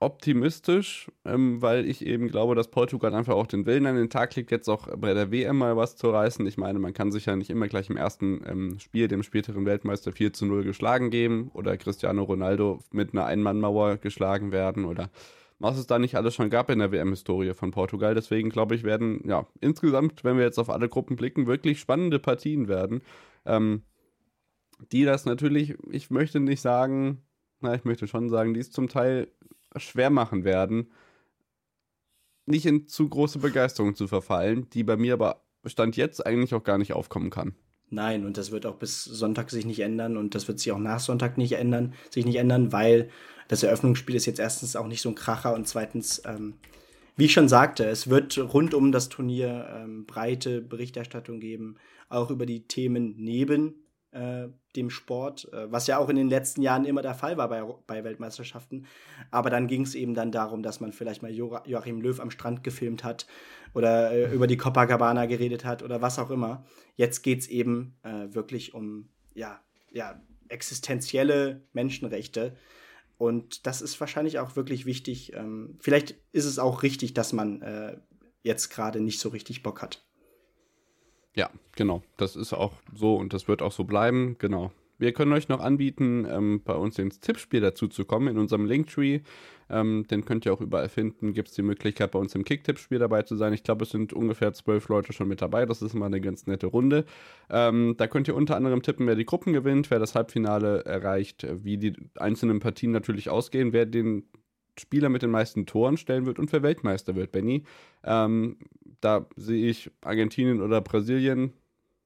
optimistisch, 0.00 1.10
ähm, 1.24 1.62
weil 1.62 1.88
ich 1.88 2.04
eben 2.04 2.28
glaube, 2.28 2.54
dass 2.54 2.70
Portugal 2.70 3.14
einfach 3.14 3.34
auch 3.34 3.46
den 3.46 3.64
Willen 3.64 3.86
an 3.86 3.96
den 3.96 4.10
Tag 4.10 4.34
legt, 4.36 4.50
jetzt 4.50 4.68
auch 4.68 4.88
bei 4.96 5.14
der 5.14 5.30
WM 5.30 5.58
mal 5.58 5.76
was 5.76 5.96
zu 5.96 6.10
reißen. 6.10 6.46
Ich 6.46 6.58
meine, 6.58 6.78
man 6.78 6.92
kann 6.92 7.12
sich 7.12 7.26
ja 7.26 7.36
nicht 7.36 7.50
immer 7.50 7.68
gleich 7.68 7.88
im 7.88 7.96
ersten 7.96 8.42
ähm, 8.46 8.78
Spiel 8.80 9.08
dem 9.08 9.22
späteren 9.22 9.64
Weltmeister 9.64 10.12
4 10.12 10.32
zu 10.32 10.46
0 10.46 10.64
geschlagen 10.64 11.10
geben 11.10 11.50
oder 11.54 11.76
Cristiano 11.76 12.22
Ronaldo 12.24 12.80
mit 12.90 13.12
einer 13.12 13.26
Einmannmauer 13.26 13.96
geschlagen 13.96 14.52
werden 14.52 14.84
oder 14.84 15.10
was 15.58 15.78
es 15.78 15.86
da 15.86 15.98
nicht 15.98 16.16
alles 16.16 16.34
schon 16.34 16.50
gab 16.50 16.68
in 16.70 16.80
der 16.80 16.92
WM-Historie 16.92 17.54
von 17.54 17.70
Portugal. 17.70 18.14
Deswegen 18.14 18.50
glaube 18.50 18.74
ich, 18.74 18.82
werden, 18.82 19.22
ja, 19.26 19.46
insgesamt, 19.60 20.24
wenn 20.24 20.36
wir 20.36 20.44
jetzt 20.44 20.58
auf 20.58 20.68
alle 20.68 20.88
Gruppen 20.88 21.16
blicken, 21.16 21.46
wirklich 21.46 21.80
spannende 21.80 22.18
Partien 22.18 22.68
werden. 22.68 23.02
Ähm, 23.46 23.82
die 24.92 25.04
das 25.04 25.24
natürlich, 25.24 25.76
ich 25.90 26.10
möchte 26.10 26.40
nicht 26.40 26.60
sagen, 26.60 27.22
na, 27.60 27.74
ich 27.74 27.84
möchte 27.84 28.06
schon 28.06 28.28
sagen, 28.28 28.52
die 28.52 28.60
es 28.60 28.70
zum 28.70 28.88
Teil 28.88 29.28
schwer 29.76 30.10
machen 30.10 30.44
werden, 30.44 30.90
nicht 32.46 32.66
in 32.66 32.88
zu 32.88 33.08
große 33.08 33.38
Begeisterung 33.38 33.94
zu 33.94 34.06
verfallen, 34.06 34.68
die 34.70 34.84
bei 34.84 34.96
mir 34.96 35.14
aber 35.14 35.42
Stand 35.66 35.96
jetzt 35.96 36.24
eigentlich 36.24 36.54
auch 36.54 36.62
gar 36.62 36.78
nicht 36.78 36.92
aufkommen 36.92 37.30
kann. 37.30 37.54
Nein, 37.90 38.26
und 38.26 38.36
das 38.36 38.50
wird 38.50 38.66
auch 38.66 38.76
bis 38.76 39.04
Sonntag 39.04 39.50
sich 39.50 39.64
nicht 39.64 39.80
ändern 39.80 40.16
und 40.16 40.34
das 40.34 40.48
wird 40.48 40.58
sich 40.58 40.72
auch 40.72 40.78
nach 40.78 41.00
Sonntag 41.00 41.38
nicht 41.38 41.52
ändern, 41.52 41.94
sich 42.10 42.26
nicht 42.26 42.36
ändern, 42.36 42.72
weil 42.72 43.08
das 43.48 43.62
Eröffnungsspiel 43.62 44.16
ist 44.16 44.26
jetzt 44.26 44.40
erstens 44.40 44.76
auch 44.76 44.86
nicht 44.86 45.00
so 45.00 45.10
ein 45.10 45.14
Kracher 45.14 45.54
und 45.54 45.68
zweitens 45.68 46.22
ähm, 46.26 46.54
wie 47.16 47.26
ich 47.26 47.32
schon 47.32 47.48
sagte, 47.48 47.84
es 47.84 48.10
wird 48.10 48.36
rund 48.38 48.74
um 48.74 48.90
das 48.90 49.08
Turnier 49.08 49.68
ähm, 49.72 50.04
breite 50.04 50.60
Berichterstattung 50.60 51.38
geben, 51.38 51.76
auch 52.08 52.30
über 52.30 52.44
die 52.44 52.66
Themen 52.66 53.14
neben 53.18 53.74
äh, 54.14 54.48
dem 54.76 54.90
Sport, 54.90 55.52
äh, 55.52 55.70
was 55.70 55.86
ja 55.86 55.98
auch 55.98 56.08
in 56.08 56.16
den 56.16 56.28
letzten 56.28 56.62
Jahren 56.62 56.84
immer 56.84 57.02
der 57.02 57.14
Fall 57.14 57.36
war 57.36 57.48
bei, 57.48 57.62
bei 57.86 58.04
Weltmeisterschaften. 58.04 58.86
Aber 59.30 59.50
dann 59.50 59.66
ging 59.66 59.82
es 59.82 59.94
eben 59.94 60.14
dann 60.14 60.32
darum, 60.32 60.62
dass 60.62 60.80
man 60.80 60.92
vielleicht 60.92 61.22
mal 61.22 61.30
jo 61.30 61.58
Joachim 61.66 62.00
Löw 62.00 62.18
am 62.20 62.30
Strand 62.30 62.64
gefilmt 62.64 63.04
hat 63.04 63.26
oder 63.74 64.12
äh, 64.12 64.32
über 64.32 64.46
die 64.46 64.56
Copacabana 64.56 65.26
geredet 65.26 65.64
hat 65.64 65.82
oder 65.82 66.00
was 66.00 66.18
auch 66.18 66.30
immer. 66.30 66.64
Jetzt 66.96 67.22
geht 67.22 67.40
es 67.40 67.48
eben 67.48 67.96
äh, 68.02 68.32
wirklich 68.32 68.74
um 68.74 69.08
ja, 69.34 69.60
ja, 69.90 70.22
existenzielle 70.48 71.62
Menschenrechte. 71.72 72.56
Und 73.18 73.66
das 73.66 73.82
ist 73.82 73.98
wahrscheinlich 74.00 74.38
auch 74.38 74.56
wirklich 74.56 74.86
wichtig. 74.86 75.34
Ähm, 75.34 75.76
vielleicht 75.80 76.14
ist 76.32 76.44
es 76.44 76.58
auch 76.58 76.82
richtig, 76.82 77.14
dass 77.14 77.32
man 77.32 78.02
jetzt 78.42 78.68
gerade 78.68 79.00
nicht 79.00 79.18
so 79.18 79.30
richtig 79.30 79.62
Bock 79.62 79.82
hat. 79.82 80.04
Ja, 81.34 81.50
genau. 81.76 82.02
Das 82.16 82.36
ist 82.36 82.52
auch 82.52 82.72
so 82.94 83.16
und 83.16 83.32
das 83.32 83.48
wird 83.48 83.62
auch 83.62 83.72
so 83.72 83.84
bleiben. 83.84 84.36
Genau. 84.38 84.72
Wir 84.96 85.12
können 85.12 85.32
euch 85.32 85.48
noch 85.48 85.60
anbieten, 85.60 86.26
ähm, 86.30 86.62
bei 86.64 86.74
uns 86.74 86.98
ins 86.98 87.18
Tippspiel 87.18 87.60
dazu 87.60 87.88
zu 87.88 88.04
kommen 88.04 88.28
in 88.28 88.38
unserem 88.38 88.64
Linktree. 88.64 89.20
Ähm, 89.68 90.06
den 90.08 90.24
könnt 90.24 90.46
ihr 90.46 90.52
auch 90.52 90.60
überall 90.60 90.88
finden. 90.88 91.32
Gibt 91.32 91.48
es 91.48 91.54
die 91.54 91.62
Möglichkeit, 91.62 92.12
bei 92.12 92.18
uns 92.18 92.34
im 92.34 92.44
Kick-Tippspiel 92.44 92.98
dabei 92.98 93.22
zu 93.22 93.34
sein. 93.34 93.52
Ich 93.52 93.64
glaube, 93.64 93.84
es 93.84 93.90
sind 93.90 94.12
ungefähr 94.12 94.52
zwölf 94.52 94.88
Leute 94.88 95.12
schon 95.12 95.26
mit 95.26 95.42
dabei. 95.42 95.66
Das 95.66 95.82
ist 95.82 95.94
immer 95.94 96.06
eine 96.06 96.20
ganz 96.20 96.46
nette 96.46 96.66
Runde. 96.66 97.06
Ähm, 97.50 97.94
da 97.96 98.06
könnt 98.06 98.28
ihr 98.28 98.36
unter 98.36 98.56
anderem 98.56 98.82
tippen, 98.82 99.06
wer 99.06 99.16
die 99.16 99.24
Gruppen 99.24 99.52
gewinnt, 99.52 99.90
wer 99.90 99.98
das 99.98 100.14
Halbfinale 100.14 100.84
erreicht, 100.84 101.46
wie 101.64 101.76
die 101.76 101.94
einzelnen 102.16 102.60
Partien 102.60 102.92
natürlich 102.92 103.30
ausgehen, 103.30 103.72
wer 103.72 103.86
den 103.86 104.28
Spieler 104.78 105.08
mit 105.08 105.22
den 105.22 105.30
meisten 105.30 105.66
Toren 105.66 105.96
stellen 105.96 106.26
wird 106.26 106.38
und 106.38 106.52
wer 106.52 106.62
Weltmeister 106.62 107.14
wird, 107.14 107.32
Benny. 107.32 107.64
Ähm, 108.02 108.58
da 109.00 109.26
sehe 109.36 109.68
ich 109.68 109.90
Argentinien 110.02 110.60
oder 110.60 110.80
Brasilien 110.80 111.52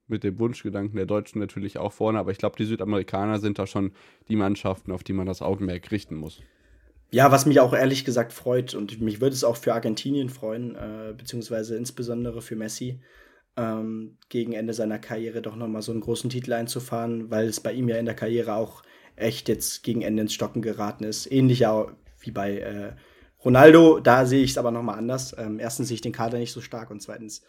mit 0.06 0.24
dem 0.24 0.38
Wunschgedanken 0.38 0.96
der 0.96 1.06
Deutschen 1.06 1.38
natürlich 1.38 1.78
auch 1.78 1.92
vorne, 1.92 2.18
aber 2.18 2.30
ich 2.30 2.38
glaube, 2.38 2.56
die 2.56 2.64
Südamerikaner 2.64 3.38
sind 3.38 3.58
da 3.58 3.66
schon 3.66 3.92
die 4.28 4.36
Mannschaften, 4.36 4.92
auf 4.92 5.04
die 5.04 5.12
man 5.12 5.26
das 5.26 5.42
Augenmerk 5.42 5.90
richten 5.90 6.16
muss. 6.16 6.40
Ja, 7.10 7.30
was 7.30 7.46
mich 7.46 7.60
auch 7.60 7.72
ehrlich 7.72 8.04
gesagt 8.04 8.32
freut 8.32 8.74
und 8.74 9.00
mich 9.00 9.20
würde 9.20 9.34
es 9.34 9.44
auch 9.44 9.56
für 9.56 9.72
Argentinien 9.72 10.28
freuen, 10.28 10.74
äh, 10.74 11.14
beziehungsweise 11.16 11.76
insbesondere 11.76 12.42
für 12.42 12.56
Messi, 12.56 13.00
ähm, 13.56 14.18
gegen 14.28 14.52
Ende 14.52 14.74
seiner 14.74 14.98
Karriere 14.98 15.42
doch 15.42 15.56
nochmal 15.56 15.82
so 15.82 15.92
einen 15.92 16.02
großen 16.02 16.30
Titel 16.30 16.52
einzufahren, 16.52 17.30
weil 17.30 17.46
es 17.46 17.60
bei 17.60 17.72
ihm 17.72 17.88
ja 17.88 17.96
in 17.96 18.04
der 18.04 18.14
Karriere 18.14 18.54
auch 18.54 18.82
echt 19.16 19.48
jetzt 19.48 19.82
gegen 19.82 20.02
Ende 20.02 20.22
ins 20.22 20.34
Stocken 20.34 20.62
geraten 20.62 21.04
ist. 21.04 21.30
Ähnlich 21.30 21.60
ja 21.60 21.86
wie 22.20 22.30
bei 22.30 22.58
äh, 22.58 22.92
Ronaldo, 23.44 24.00
da 24.00 24.26
sehe 24.26 24.42
ich 24.42 24.52
es 24.52 24.58
aber 24.58 24.70
nochmal 24.70 24.98
anders. 24.98 25.34
Ähm, 25.38 25.58
erstens 25.58 25.88
sehe 25.88 25.96
ich 25.96 26.00
den 26.00 26.12
Kader 26.12 26.38
nicht 26.38 26.52
so 26.52 26.60
stark 26.60 26.90
und 26.90 27.00
zweitens 27.00 27.42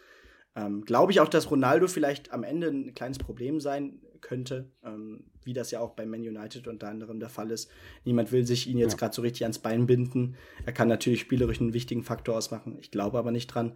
ähm, 0.56 0.84
glaube 0.84 1.12
ich 1.12 1.20
auch, 1.20 1.28
dass 1.28 1.50
Ronaldo 1.50 1.88
vielleicht 1.88 2.32
am 2.32 2.42
Ende 2.42 2.68
ein 2.68 2.94
kleines 2.94 3.18
Problem 3.18 3.60
sein 3.60 4.00
könnte, 4.20 4.70
ähm, 4.84 5.24
wie 5.44 5.52
das 5.52 5.70
ja 5.70 5.80
auch 5.80 5.90
bei 5.90 6.06
Man 6.06 6.20
United 6.20 6.68
unter 6.68 6.88
anderem 6.88 7.20
der 7.20 7.28
Fall 7.28 7.50
ist. 7.50 7.70
Niemand 8.04 8.32
will 8.32 8.46
sich 8.46 8.68
ihn 8.68 8.78
jetzt 8.78 8.92
ja. 8.92 8.98
gerade 8.98 9.14
so 9.14 9.22
richtig 9.22 9.42
ans 9.42 9.58
Bein 9.58 9.86
binden. 9.86 10.36
Er 10.66 10.72
kann 10.72 10.88
natürlich 10.88 11.20
spielerisch 11.20 11.60
einen 11.60 11.72
wichtigen 11.72 12.02
Faktor 12.02 12.36
ausmachen. 12.36 12.76
Ich 12.80 12.90
glaube 12.90 13.18
aber 13.18 13.30
nicht 13.30 13.48
dran. 13.48 13.72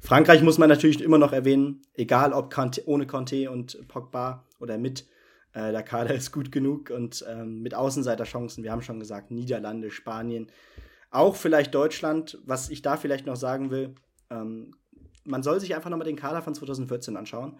Frankreich 0.00 0.42
muss 0.42 0.58
man 0.58 0.68
natürlich 0.68 1.00
immer 1.02 1.18
noch 1.18 1.32
erwähnen, 1.32 1.82
egal 1.94 2.32
ob 2.32 2.52
Conte, 2.52 2.82
ohne 2.86 3.06
Conte 3.06 3.50
und 3.50 3.88
Pogba 3.88 4.44
oder 4.60 4.78
mit. 4.78 5.06
Äh, 5.56 5.72
der 5.72 5.82
Kader 5.82 6.14
ist 6.14 6.32
gut 6.32 6.52
genug 6.52 6.90
und 6.90 7.24
ähm, 7.26 7.62
mit 7.62 7.74
Außenseiterchancen, 7.74 8.62
wir 8.62 8.72
haben 8.72 8.82
schon 8.82 9.00
gesagt, 9.00 9.30
Niederlande, 9.30 9.90
Spanien, 9.90 10.48
auch 11.10 11.34
vielleicht 11.34 11.74
Deutschland. 11.74 12.38
Was 12.44 12.68
ich 12.68 12.82
da 12.82 12.98
vielleicht 12.98 13.24
noch 13.24 13.36
sagen 13.36 13.70
will, 13.70 13.94
ähm, 14.28 14.72
man 15.24 15.42
soll 15.42 15.58
sich 15.58 15.74
einfach 15.74 15.88
nochmal 15.88 16.06
den 16.06 16.16
Kader 16.16 16.42
von 16.42 16.54
2014 16.54 17.16
anschauen 17.16 17.58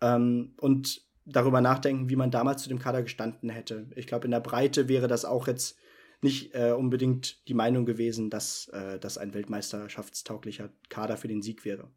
ähm, 0.00 0.54
und 0.60 1.02
darüber 1.26 1.60
nachdenken, 1.60 2.08
wie 2.08 2.14
man 2.14 2.30
damals 2.30 2.62
zu 2.62 2.68
dem 2.68 2.78
Kader 2.78 3.02
gestanden 3.02 3.50
hätte. 3.50 3.90
Ich 3.96 4.06
glaube, 4.06 4.26
in 4.26 4.30
der 4.30 4.40
Breite 4.40 4.88
wäre 4.88 5.08
das 5.08 5.24
auch 5.24 5.48
jetzt 5.48 5.76
nicht 6.22 6.54
äh, 6.54 6.70
unbedingt 6.70 7.48
die 7.48 7.54
Meinung 7.54 7.84
gewesen, 7.84 8.30
dass 8.30 8.68
äh, 8.68 9.00
das 9.00 9.18
ein 9.18 9.34
weltmeisterschaftstauglicher 9.34 10.70
Kader 10.88 11.16
für 11.16 11.28
den 11.28 11.42
Sieg 11.42 11.64
wäre. 11.64 11.90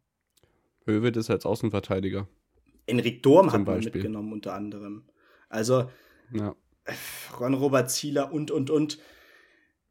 Höwe 0.84 1.10
ist 1.10 1.30
als 1.30 1.46
Außenverteidiger. 1.46 2.26
Enric 2.86 3.22
Dorm 3.22 3.52
hat 3.52 3.64
man 3.64 3.78
mitgenommen 3.78 4.32
unter 4.32 4.54
anderem. 4.54 5.04
Also 5.48 5.90
ja. 6.32 6.54
Ron 7.38 7.54
Robert 7.54 7.90
Zieler 7.90 8.32
und 8.32 8.50
und 8.50 8.70
und 8.70 8.98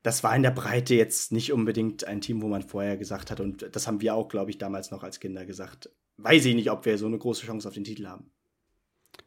das 0.03 0.23
war 0.23 0.35
in 0.35 0.43
der 0.43 0.51
Breite 0.51 0.95
jetzt 0.95 1.31
nicht 1.31 1.51
unbedingt 1.51 2.05
ein 2.05 2.21
Team, 2.21 2.41
wo 2.41 2.47
man 2.47 2.61
vorher 2.61 2.97
gesagt 2.97 3.29
hat, 3.29 3.41
und 3.41 3.67
das 3.75 3.87
haben 3.87 3.99
wir 3.99 4.15
auch, 4.15 4.29
glaube 4.29 4.51
ich, 4.51 4.57
damals 4.57 4.89
noch 4.89 5.03
als 5.03 5.19
Kinder 5.19 5.45
gesagt. 5.45 5.89
Weiß 6.17 6.45
ich 6.45 6.55
nicht, 6.55 6.71
ob 6.71 6.85
wir 6.85 6.97
so 6.97 7.07
eine 7.07 7.17
große 7.17 7.45
Chance 7.45 7.67
auf 7.67 7.73
den 7.73 7.83
Titel 7.83 8.07
haben. 8.07 8.31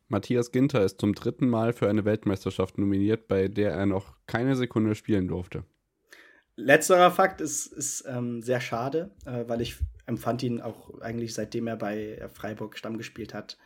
Matthias 0.09 0.51
Ginter 0.53 0.85
ist 0.85 1.01
zum 1.01 1.15
dritten 1.15 1.49
Mal 1.49 1.73
für 1.73 1.89
eine 1.89 2.05
Weltmeisterschaft 2.05 2.79
nominiert, 2.79 3.29
bei 3.29 3.49
der 3.49 3.73
er 3.73 3.87
noch 3.87 4.17
keine 4.27 4.57
Sekunde 4.57 4.95
spielen 4.95 5.29
durfte. 5.29 5.65
Letzterer 6.57 7.11
Fakt 7.11 7.41
ist, 7.41 7.67
ist 7.67 8.05
ähm, 8.09 8.43
sehr 8.43 8.61
schade, 8.61 9.11
äh, 9.25 9.45
weil 9.47 9.61
ich 9.61 9.77
empfand 10.07 10.43
ihn 10.43 10.61
auch 10.61 11.01
eigentlich 11.01 11.35
seitdem 11.35 11.67
er 11.67 11.77
bei 11.77 12.29
Freiburg 12.33 12.77
Stamm 12.77 12.99
gespielt 12.99 13.35
hat, 13.35 13.57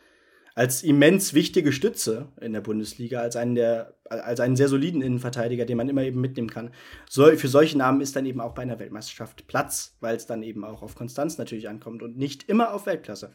als 0.55 0.83
immens 0.83 1.33
wichtige 1.33 1.73
Stütze 1.73 2.29
in 2.39 2.53
der 2.53 2.61
Bundesliga, 2.61 3.19
als 3.19 3.35
einen, 3.35 3.55
der, 3.55 3.93
als 4.09 4.39
einen 4.39 4.55
sehr 4.55 4.69
soliden 4.69 5.01
Innenverteidiger, 5.01 5.65
den 5.65 5.75
man 5.75 5.89
immer 5.89 6.03
eben 6.03 6.21
mitnehmen 6.21 6.49
kann. 6.49 6.71
So, 7.09 7.25
für 7.35 7.49
solche 7.49 7.77
Namen 7.77 7.99
ist 7.99 8.15
dann 8.15 8.25
eben 8.25 8.39
auch 8.39 8.55
bei 8.55 8.61
einer 8.61 8.79
Weltmeisterschaft 8.79 9.47
Platz, 9.47 9.97
weil 9.99 10.15
es 10.15 10.25
dann 10.25 10.43
eben 10.43 10.63
auch 10.63 10.81
auf 10.81 10.95
Konstanz 10.95 11.37
natürlich 11.37 11.67
ankommt 11.67 12.01
und 12.01 12.17
nicht 12.17 12.47
immer 12.47 12.73
auf 12.73 12.85
Weltklasse. 12.85 13.33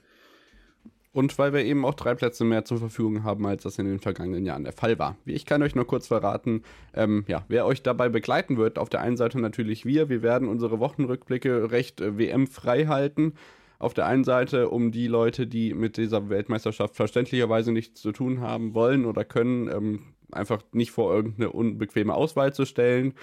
Und 1.13 1.37
weil 1.39 1.53
wir 1.53 1.65
eben 1.65 1.85
auch 1.85 1.95
drei 1.95 2.15
Plätze 2.15 2.45
mehr 2.45 2.65
zur 2.65 2.79
Verfügung 2.79 3.25
haben, 3.25 3.45
als 3.45 3.65
das 3.65 3.79
in 3.79 3.87
den 3.87 3.99
vergangenen 3.99 4.47
Jahren 4.47 4.63
der 4.63 4.73
Fall 4.73 4.99
war. 4.99 5.17
Wie 5.25 5.33
ich 5.33 5.45
kann 5.45 5.63
euch 5.63 5.75
nur 5.75 5.87
kurz 5.87 6.07
verraten, 6.07 6.63
ähm, 6.95 7.25
ja, 7.27 7.45
wer 7.49 7.67
euch 7.67 7.83
dabei 7.83 8.09
begleiten 8.09 8.57
wird, 8.57 8.79
auf 8.79 8.89
der 8.89 9.01
einen 9.01 9.17
Seite 9.17 9.41
natürlich 9.41 9.85
wir. 9.85 10.09
Wir 10.09 10.23
werden 10.23 10.49
unsere 10.49 10.79
Wochenrückblicke 10.79 11.73
recht 11.73 12.01
äh, 12.01 12.17
WM-frei 12.17 12.87
halten. 12.87 13.35
Auf 13.81 13.95
der 13.95 14.07
einen 14.07 14.25
Seite 14.25 14.69
um 14.69 14.93
die 14.93 15.07
Leute, 15.07 15.47
die 15.47 15.73
mit 15.73 15.97
dieser 15.97 16.29
Weltmeisterschaft 16.29 16.97
verständlicherweise 16.97 17.73
nichts 17.73 18.03
zu 18.03 18.13
tun 18.13 18.43
haben 18.43 18.75
wollen 18.75 19.07
oder 19.07 19.25
können, 19.25 19.69
ähm, 19.69 20.01
einfach 20.31 20.61
nicht 20.73 20.91
vor 20.91 21.13
irgendeine 21.15 21.51
unbequeme 21.51 22.15
Auswahl 22.15 22.53
zu 22.53 22.67
stellen. 22.67 23.15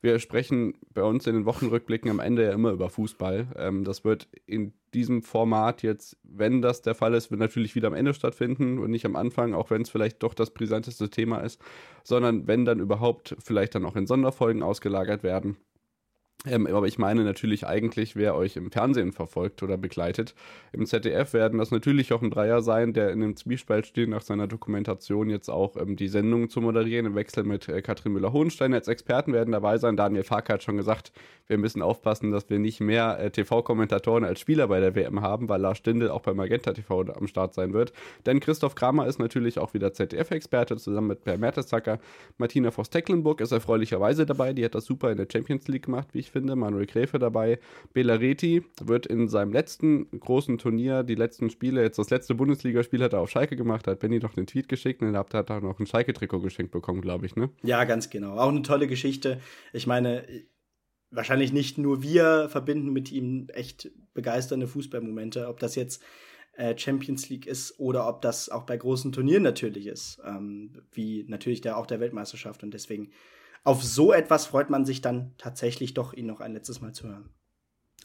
Wir 0.00 0.18
sprechen 0.18 0.72
bei 0.94 1.02
uns 1.02 1.26
in 1.26 1.34
den 1.34 1.44
Wochenrückblicken 1.44 2.10
am 2.10 2.20
Ende 2.20 2.44
ja 2.44 2.52
immer 2.52 2.70
über 2.70 2.88
Fußball. 2.88 3.48
Ähm, 3.56 3.84
das 3.84 4.04
wird 4.04 4.26
in 4.46 4.72
diesem 4.94 5.22
Format 5.22 5.82
jetzt, 5.82 6.16
wenn 6.22 6.62
das 6.62 6.80
der 6.80 6.94
Fall 6.94 7.12
ist, 7.12 7.30
wird 7.30 7.40
natürlich 7.40 7.74
wieder 7.74 7.88
am 7.88 7.94
Ende 7.94 8.14
stattfinden 8.14 8.78
und 8.78 8.90
nicht 8.90 9.04
am 9.04 9.16
Anfang, 9.16 9.52
auch 9.52 9.68
wenn 9.68 9.82
es 9.82 9.90
vielleicht 9.90 10.22
doch 10.22 10.32
das 10.32 10.50
brisanteste 10.50 11.10
Thema 11.10 11.40
ist, 11.40 11.60
sondern 12.04 12.46
wenn 12.46 12.64
dann 12.64 12.80
überhaupt 12.80 13.36
vielleicht 13.44 13.74
dann 13.74 13.84
auch 13.84 13.96
in 13.96 14.06
Sonderfolgen 14.06 14.62
ausgelagert 14.62 15.22
werden. 15.22 15.58
Ähm, 16.46 16.66
aber 16.68 16.86
ich 16.86 16.98
meine 16.98 17.24
natürlich 17.24 17.66
eigentlich, 17.66 18.14
wer 18.14 18.36
euch 18.36 18.56
im 18.56 18.70
Fernsehen 18.70 19.12
verfolgt 19.12 19.62
oder 19.62 19.76
begleitet. 19.76 20.34
Im 20.72 20.86
ZDF 20.86 21.32
werden 21.32 21.58
das 21.58 21.70
natürlich 21.70 22.12
auch 22.12 22.22
ein 22.22 22.30
Dreier 22.30 22.62
sein, 22.62 22.92
der 22.92 23.10
in 23.10 23.20
dem 23.20 23.36
Zwiespalt 23.36 23.86
steht, 23.86 24.08
nach 24.08 24.22
seiner 24.22 24.46
Dokumentation 24.46 25.28
jetzt 25.28 25.48
auch 25.48 25.76
ähm, 25.76 25.96
die 25.96 26.08
Sendung 26.08 26.48
zu 26.48 26.60
moderieren, 26.60 27.06
im 27.06 27.14
Wechsel 27.16 27.44
mit 27.44 27.68
äh, 27.68 27.82
Katrin 27.82 28.12
Müller-Hohenstein. 28.12 28.74
Als 28.74 28.86
Experten 28.86 29.32
werden 29.32 29.52
dabei 29.52 29.78
sein. 29.78 29.96
Daniel 29.96 30.22
Fark 30.22 30.48
hat 30.48 30.62
schon 30.62 30.76
gesagt, 30.76 31.12
wir 31.48 31.58
müssen 31.58 31.82
aufpassen, 31.82 32.30
dass 32.30 32.48
wir 32.48 32.58
nicht 32.58 32.80
mehr 32.80 33.18
äh, 33.18 33.30
TV-Kommentatoren 33.30 34.24
als 34.24 34.38
Spieler 34.38 34.68
bei 34.68 34.78
der 34.78 34.94
WM 34.94 35.22
haben, 35.22 35.48
weil 35.48 35.60
Lars 35.60 35.78
Stindl 35.78 36.10
auch 36.10 36.22
bei 36.22 36.34
Magenta 36.34 36.72
TV 36.72 37.02
am 37.12 37.26
Start 37.26 37.54
sein 37.54 37.72
wird. 37.72 37.92
Denn 38.24 38.38
Christoph 38.38 38.76
Kramer 38.76 39.06
ist 39.06 39.18
natürlich 39.18 39.58
auch 39.58 39.74
wieder 39.74 39.92
ZDF-Experte, 39.92 40.76
zusammen 40.76 41.08
mit 41.08 41.24
Per 41.24 41.38
Mertesacker. 41.38 41.98
Martina 42.38 42.70
Voss-Tecklenburg 42.70 43.40
ist 43.40 43.52
erfreulicherweise 43.52 44.26
dabei, 44.26 44.52
die 44.52 44.64
hat 44.64 44.74
das 44.74 44.84
super 44.84 45.10
in 45.10 45.16
der 45.16 45.26
Champions 45.30 45.66
League 45.68 45.86
gemacht, 45.86 46.08
wie 46.12 46.20
ich 46.20 46.30
finde. 46.30 46.35
Manuel 46.44 46.86
Gräfe 46.86 47.18
dabei. 47.18 47.58
Belareti 47.92 48.64
wird 48.82 49.06
in 49.06 49.28
seinem 49.28 49.52
letzten 49.52 50.10
großen 50.20 50.58
Turnier, 50.58 51.02
die 51.02 51.14
letzten 51.14 51.50
Spiele, 51.50 51.82
jetzt 51.82 51.98
das 51.98 52.10
letzte 52.10 52.34
Bundesligaspiel 52.34 53.02
hat 53.02 53.12
er 53.12 53.20
auf 53.20 53.30
Schalke 53.30 53.56
gemacht, 53.56 53.86
hat 53.86 54.00
Benny 54.00 54.18
noch 54.18 54.36
einen 54.36 54.46
Tweet 54.46 54.68
geschickt 54.68 55.02
und 55.02 55.14
er 55.14 55.26
hat 55.32 55.50
auch 55.50 55.60
noch 55.60 55.78
ein 55.78 55.86
Schalke-Trikot 55.86 56.40
geschenkt 56.40 56.72
bekommen, 56.72 57.00
glaube 57.00 57.26
ich, 57.26 57.36
ne? 57.36 57.50
Ja, 57.62 57.84
ganz 57.84 58.10
genau. 58.10 58.36
Auch 58.36 58.48
eine 58.48 58.62
tolle 58.62 58.86
Geschichte. 58.86 59.40
Ich 59.72 59.86
meine, 59.86 60.24
wahrscheinlich 61.10 61.52
nicht 61.52 61.78
nur 61.78 62.02
wir 62.02 62.48
verbinden 62.48 62.92
mit 62.92 63.12
ihm 63.12 63.48
echt 63.52 63.90
begeisternde 64.14 64.66
Fußballmomente, 64.66 65.48
ob 65.48 65.58
das 65.60 65.74
jetzt 65.74 66.02
äh, 66.56 66.76
Champions 66.76 67.28
League 67.28 67.46
ist 67.46 67.78
oder 67.78 68.08
ob 68.08 68.22
das 68.22 68.48
auch 68.48 68.64
bei 68.64 68.76
großen 68.76 69.12
Turnieren 69.12 69.42
natürlich 69.42 69.86
ist, 69.86 70.20
ähm, 70.24 70.82
wie 70.92 71.24
natürlich 71.28 71.60
der 71.60 71.76
auch 71.76 71.86
der 71.86 72.00
Weltmeisterschaft 72.00 72.62
und 72.62 72.72
deswegen 72.72 73.10
auf 73.66 73.82
so 73.82 74.12
etwas 74.12 74.46
freut 74.46 74.70
man 74.70 74.84
sich 74.84 75.00
dann 75.00 75.32
tatsächlich 75.38 75.92
doch, 75.94 76.12
ihn 76.12 76.26
noch 76.26 76.40
ein 76.40 76.52
letztes 76.52 76.80
Mal 76.80 76.92
zu 76.92 77.08
hören. 77.08 77.28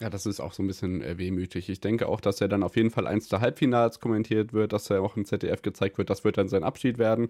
Ja, 0.00 0.10
das 0.10 0.26
ist 0.26 0.40
auch 0.40 0.52
so 0.52 0.62
ein 0.62 0.66
bisschen 0.66 1.00
äh, 1.02 1.16
wehmütig. 1.18 1.68
Ich 1.68 1.80
denke 1.80 2.08
auch, 2.08 2.20
dass 2.20 2.40
er 2.40 2.48
dann 2.48 2.64
auf 2.64 2.74
jeden 2.74 2.90
Fall 2.90 3.06
eins 3.06 3.28
der 3.28 3.40
Halbfinals 3.40 4.00
kommentiert 4.00 4.52
wird, 4.52 4.72
dass 4.72 4.90
er 4.90 5.00
auch 5.02 5.16
im 5.16 5.24
ZDF 5.24 5.62
gezeigt 5.62 5.98
wird. 5.98 6.10
Das 6.10 6.24
wird 6.24 6.38
dann 6.38 6.48
sein 6.48 6.64
Abschied 6.64 6.98
werden. 6.98 7.28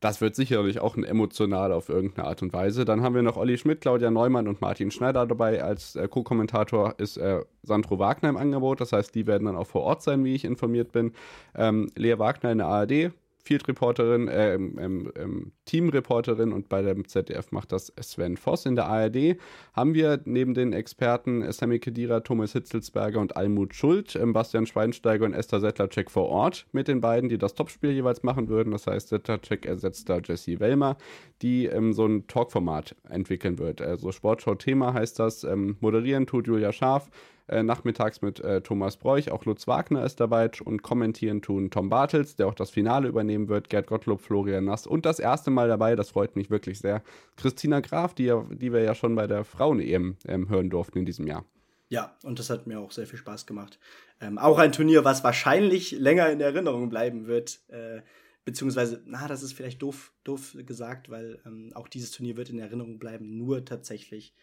das 0.00 0.20
wird 0.20 0.34
sicherlich 0.34 0.80
auch 0.80 0.96
ein 0.96 1.04
emotional 1.04 1.72
auf 1.72 1.88
irgendeine 1.88 2.26
Art 2.28 2.42
und 2.42 2.52
Weise. 2.52 2.84
Dann 2.84 3.02
haben 3.02 3.14
wir 3.14 3.22
noch 3.22 3.36
Olli 3.36 3.56
Schmidt, 3.56 3.80
Claudia 3.80 4.10
Neumann 4.10 4.48
und 4.48 4.60
Martin 4.60 4.90
Schneider 4.90 5.26
dabei. 5.26 5.62
Als 5.62 5.96
äh, 5.96 6.08
Co-Kommentator 6.08 6.94
ist 6.98 7.16
äh, 7.16 7.42
Sandro 7.62 7.98
Wagner 7.98 8.28
im 8.28 8.36
Angebot. 8.36 8.80
Das 8.80 8.92
heißt, 8.92 9.14
die 9.14 9.26
werden 9.26 9.46
dann 9.46 9.56
auch 9.56 9.66
vor 9.66 9.82
Ort 9.82 10.02
sein, 10.02 10.24
wie 10.24 10.34
ich 10.34 10.44
informiert 10.44 10.92
bin. 10.92 11.12
Ähm, 11.54 11.90
Lea 11.96 12.18
Wagner 12.18 12.52
in 12.52 12.58
der 12.58 12.66
ARD, 12.66 13.12
Field-Reporterin, 13.42 14.28
äh, 14.28 14.54
ähm, 14.54 15.12
ähm, 15.16 15.52
Team-Reporterin 15.64 16.52
und 16.52 16.68
bei 16.68 16.82
dem 16.82 17.06
ZDF 17.06 17.52
macht 17.52 17.72
das 17.72 17.92
Sven 18.00 18.36
Voss. 18.36 18.66
In 18.66 18.76
der 18.76 18.86
ARD 18.86 19.36
haben 19.72 19.94
wir 19.94 20.20
neben 20.24 20.54
den 20.54 20.72
Experten 20.72 21.50
Sammy 21.52 21.78
Kedira, 21.78 22.20
Thomas 22.20 22.52
Hitzelsberger 22.52 23.20
und 23.20 23.36
Almut 23.36 23.74
Schuld, 23.74 24.16
ähm, 24.16 24.32
Bastian 24.32 24.66
Schweinsteiger 24.66 25.24
und 25.24 25.34
Esther 25.34 25.60
Settlercheck 25.60 26.10
vor 26.10 26.28
Ort 26.28 26.66
mit 26.72 26.88
den 26.88 27.00
beiden, 27.00 27.28
die 27.28 27.38
das 27.38 27.54
Topspiel 27.54 27.92
jeweils 27.92 28.22
machen 28.22 28.48
würden. 28.48 28.72
Das 28.72 28.86
heißt, 28.86 29.08
Settlercheck 29.08 29.66
ersetzt 29.66 30.08
da 30.08 30.18
Jesse 30.18 30.60
Wellmer, 30.60 30.96
die 31.42 31.66
ähm, 31.66 31.92
so 31.92 32.06
ein 32.06 32.26
Talkformat 32.26 32.96
entwickeln 33.08 33.58
wird. 33.58 33.80
Also 33.80 34.12
Sportschau-Thema 34.12 34.94
heißt 34.94 35.18
das. 35.18 35.44
Ähm, 35.44 35.76
moderieren 35.80 36.26
tut 36.26 36.46
Julia 36.46 36.72
Scharf 36.72 37.10
äh, 37.50 37.62
nachmittags 37.62 38.22
mit 38.22 38.40
äh, 38.40 38.60
Thomas 38.60 38.96
Bräuch. 38.96 39.30
Auch 39.30 39.44
Lutz 39.44 39.66
Wagner 39.66 40.04
ist 40.04 40.20
dabei 40.20 40.50
und 40.64 40.82
kommentieren 40.82 41.42
tun 41.42 41.70
Tom 41.70 41.88
Bartels, 41.88 42.36
der 42.36 42.46
auch 42.46 42.54
das 42.54 42.70
Finale 42.70 43.08
übernehmen 43.08 43.48
wird, 43.48 43.68
Gerd 43.68 43.86
Gottlob, 43.86 44.20
Florian 44.20 44.64
Nass 44.64 44.86
und 44.86 45.04
das 45.04 45.18
erste 45.18 45.50
Mal 45.50 45.68
dabei, 45.68 45.96
das 45.96 46.10
freut 46.10 46.36
mich 46.36 46.50
wirklich 46.50 46.78
sehr, 46.78 47.02
Christina 47.36 47.80
Graf, 47.80 48.14
die, 48.14 48.32
die 48.50 48.72
wir 48.72 48.82
ja 48.82 48.94
schon 48.94 49.14
bei 49.14 49.26
der 49.26 49.44
Frauen-EM 49.44 50.16
ähm, 50.26 50.48
hören 50.48 50.70
durften 50.70 50.98
in 50.98 51.04
diesem 51.04 51.26
Jahr. 51.26 51.44
Ja, 51.88 52.16
und 52.22 52.38
das 52.38 52.50
hat 52.50 52.68
mir 52.68 52.78
auch 52.78 52.92
sehr 52.92 53.06
viel 53.06 53.18
Spaß 53.18 53.46
gemacht. 53.46 53.80
Ähm, 54.20 54.38
auch 54.38 54.58
ein 54.58 54.70
Turnier, 54.70 55.04
was 55.04 55.24
wahrscheinlich 55.24 55.90
länger 55.90 56.30
in 56.30 56.40
Erinnerung 56.40 56.88
bleiben 56.88 57.26
wird. 57.26 57.58
Äh, 57.68 58.02
beziehungsweise, 58.44 59.02
na, 59.06 59.26
das 59.26 59.42
ist 59.42 59.54
vielleicht 59.54 59.82
doof, 59.82 60.12
doof 60.22 60.56
gesagt, 60.66 61.10
weil 61.10 61.40
ähm, 61.44 61.72
auch 61.74 61.88
dieses 61.88 62.12
Turnier 62.12 62.36
wird 62.36 62.50
in 62.50 62.60
Erinnerung 62.60 63.00
bleiben, 63.00 63.36
nur 63.36 63.64
tatsächlich 63.64 64.34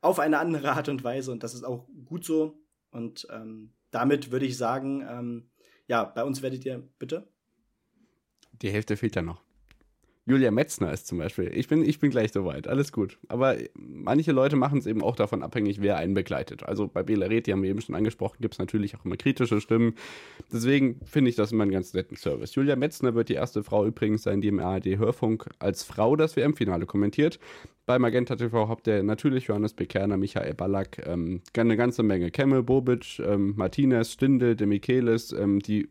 auf 0.00 0.18
eine 0.18 0.38
andere 0.38 0.72
Art 0.72 0.88
und 0.88 1.04
Weise 1.04 1.32
und 1.32 1.42
das 1.42 1.54
ist 1.54 1.64
auch 1.64 1.86
gut 2.04 2.24
so. 2.24 2.58
Und 2.90 3.26
ähm, 3.30 3.72
damit 3.90 4.30
würde 4.30 4.46
ich 4.46 4.56
sagen, 4.56 5.06
ähm, 5.08 5.50
ja, 5.86 6.04
bei 6.04 6.24
uns 6.24 6.42
werdet 6.42 6.64
ihr 6.64 6.88
bitte. 6.98 7.28
Die 8.52 8.70
Hälfte 8.70 8.96
fehlt 8.96 9.16
ja 9.16 9.22
noch. 9.22 9.42
Julia 10.30 10.52
Metzner 10.52 10.92
ist 10.92 11.08
zum 11.08 11.18
Beispiel. 11.18 11.50
Ich 11.52 11.66
bin, 11.66 11.84
ich 11.84 11.98
bin 11.98 12.10
gleich 12.10 12.32
soweit, 12.32 12.68
alles 12.68 12.92
gut. 12.92 13.18
Aber 13.28 13.56
manche 13.74 14.30
Leute 14.30 14.54
machen 14.54 14.78
es 14.78 14.86
eben 14.86 15.02
auch 15.02 15.16
davon 15.16 15.42
abhängig, 15.42 15.82
wer 15.82 15.96
einen 15.96 16.14
begleitet. 16.14 16.62
Also 16.62 16.86
bei 16.86 17.02
Bela 17.02 17.26
Red, 17.26 17.48
die 17.48 17.52
haben 17.52 17.62
wir 17.62 17.70
eben 17.70 17.80
schon 17.80 17.96
angesprochen, 17.96 18.36
gibt 18.40 18.54
es 18.54 18.58
natürlich 18.60 18.94
auch 18.94 19.04
immer 19.04 19.16
kritische 19.16 19.60
Stimmen. 19.60 19.94
Deswegen 20.52 21.00
finde 21.04 21.30
ich 21.30 21.36
das 21.36 21.50
immer 21.50 21.64
einen 21.64 21.72
ganz 21.72 21.94
netten 21.94 22.16
Service. 22.16 22.54
Julia 22.54 22.76
Metzner 22.76 23.14
wird 23.14 23.28
die 23.28 23.34
erste 23.34 23.64
Frau 23.64 23.84
übrigens 23.84 24.22
sein, 24.22 24.40
die 24.40 24.48
im 24.48 24.60
ARD-Hörfunk 24.60 25.48
als 25.58 25.82
Frau 25.82 26.14
das 26.14 26.36
WM-Finale 26.36 26.86
kommentiert. 26.86 27.40
Bei 27.86 27.98
Magenta 27.98 28.36
TV 28.36 28.68
habt 28.68 28.86
ihr 28.86 29.02
natürlich 29.02 29.48
Johannes 29.48 29.74
Bekerner, 29.74 30.16
Michael 30.16 30.54
Ballack, 30.54 31.04
ähm, 31.06 31.40
eine 31.56 31.76
ganze 31.76 32.04
Menge. 32.04 32.30
Kemme, 32.30 32.62
Bobic, 32.62 33.18
ähm, 33.18 33.54
Martinez, 33.56 34.12
Stindel, 34.12 34.54
De 34.54 34.68
Michelis, 34.68 35.32
ähm, 35.32 35.58
die 35.58 35.88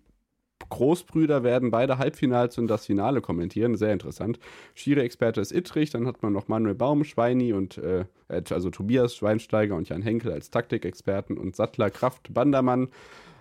Großbrüder 0.67 1.43
werden 1.43 1.71
beide 1.71 1.97
Halbfinals 1.97 2.57
und 2.57 2.67
das 2.67 2.85
Finale 2.85 3.21
kommentieren. 3.21 3.75
Sehr 3.75 3.93
interessant. 3.93 4.39
Schiri-Experte 4.75 5.41
ist 5.41 5.51
Ittrich, 5.51 5.89
dann 5.89 6.05
hat 6.05 6.21
man 6.21 6.33
noch 6.33 6.47
Manuel 6.47 6.75
Baum, 6.75 7.03
Schweini 7.03 7.53
und 7.53 7.77
äh, 7.77 8.05
also 8.27 8.69
Tobias 8.69 9.15
Schweinsteiger 9.15 9.75
und 9.75 9.89
Jan 9.89 10.01
Henkel 10.01 10.31
als 10.31 10.49
Taktikexperten 10.51 11.37
und 11.37 11.55
Sattler, 11.55 11.89
Kraft, 11.89 12.33
Bandermann 12.33 12.89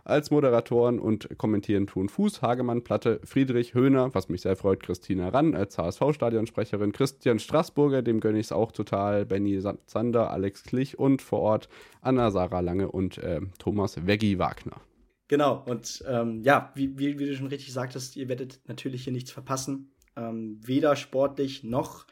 als 0.09 0.31
Moderatoren 0.31 0.99
und 0.99 1.29
kommentieren 1.37 1.87
tun 1.87 2.09
Fuß, 2.09 2.41
Hagemann, 2.41 2.83
Platte, 2.83 3.21
Friedrich, 3.25 3.75
Höhner, 3.75 4.15
was 4.15 4.31
mich 4.31 4.41
sehr 4.41 4.57
freut, 4.57 4.83
Christina 4.83 5.29
Rann 5.29 5.55
als 5.55 5.77
HSV-Stadionsprecherin, 5.77 6.93
Christian 6.93 7.39
Straßburger, 7.39 8.01
dem 8.01 8.21
gönne 8.21 8.39
ich 8.39 8.47
es 8.47 8.53
auch 8.53 8.73
total, 8.73 9.27
Benny 9.27 9.61
Sander, 9.87 10.31
Alex 10.31 10.65
Klich 10.65 10.99
und 10.99 11.21
vor 11.21 11.41
Ort 11.41 11.69
Anna-Sarah 12.01 12.61
Lange 12.61 12.91
und 12.91 13.19
äh, 13.19 13.41
Thomas 13.59 14.07
Weggi 14.07 14.39
Wagner. 14.39 14.81
Genau, 15.29 15.63
und 15.67 16.03
ähm, 16.07 16.43
ja, 16.43 16.73
wie, 16.75 16.99
wie, 16.99 17.19
wie, 17.19 17.27
du 17.27 17.37
schon 17.37 17.49
richtig 17.49 17.73
sagtest, 17.73 18.17
ihr 18.17 18.29
werdet 18.29 18.61
natürlich 18.67 19.05
hier 19.05 19.13
nichts 19.13 19.31
verpassen. 19.31 19.93
Ähm, 20.17 20.59
weder 20.65 20.97
sportlich 20.97 21.63
noch 21.63 22.07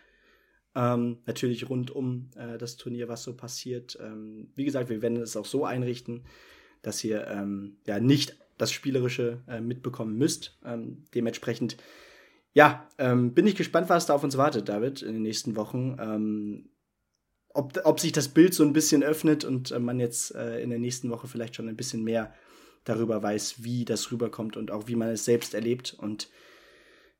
ähm, 0.74 1.18
natürlich 1.24 1.70
rund 1.70 1.90
um 1.90 2.28
äh, 2.36 2.58
das 2.58 2.76
Turnier, 2.76 3.08
was 3.08 3.22
so 3.22 3.34
passiert. 3.34 3.98
Ähm, 4.02 4.52
wie 4.54 4.66
gesagt, 4.66 4.90
wir 4.90 5.00
werden 5.00 5.16
es 5.16 5.34
auch 5.34 5.46
so 5.46 5.64
einrichten, 5.64 6.24
dass 6.82 7.02
ihr 7.02 7.26
ähm, 7.26 7.78
ja 7.86 7.98
nicht 8.00 8.36
das 8.58 8.70
Spielerische 8.70 9.42
äh, 9.48 9.62
mitbekommen 9.62 10.18
müsst. 10.18 10.58
Ähm, 10.62 11.06
dementsprechend, 11.14 11.78
ja, 12.52 12.88
bin 12.96 13.46
ich 13.46 13.54
gespannt, 13.54 13.90
was 13.90 14.06
da 14.06 14.14
auf 14.14 14.24
uns 14.24 14.38
wartet, 14.38 14.70
David, 14.70 15.02
in 15.02 15.12
den 15.12 15.22
nächsten 15.22 15.56
Wochen. 15.56 16.70
ob, 17.52 17.78
ob 17.84 18.00
sich 18.00 18.12
das 18.12 18.28
Bild 18.28 18.54
so 18.54 18.64
ein 18.64 18.72
bisschen 18.72 19.02
öffnet 19.02 19.44
und 19.44 19.72
äh, 19.72 19.78
man 19.78 20.00
jetzt 20.00 20.34
äh, 20.34 20.60
in 20.60 20.70
der 20.70 20.78
nächsten 20.78 21.10
Woche 21.10 21.28
vielleicht 21.28 21.54
schon 21.54 21.68
ein 21.68 21.76
bisschen 21.76 22.02
mehr 22.02 22.32
darüber 22.86 23.22
weiß, 23.22 23.62
wie 23.62 23.84
das 23.84 24.10
rüberkommt 24.10 24.56
und 24.56 24.70
auch 24.70 24.88
wie 24.88 24.96
man 24.96 25.08
es 25.08 25.24
selbst 25.24 25.52
erlebt. 25.54 25.94
Und 25.98 26.30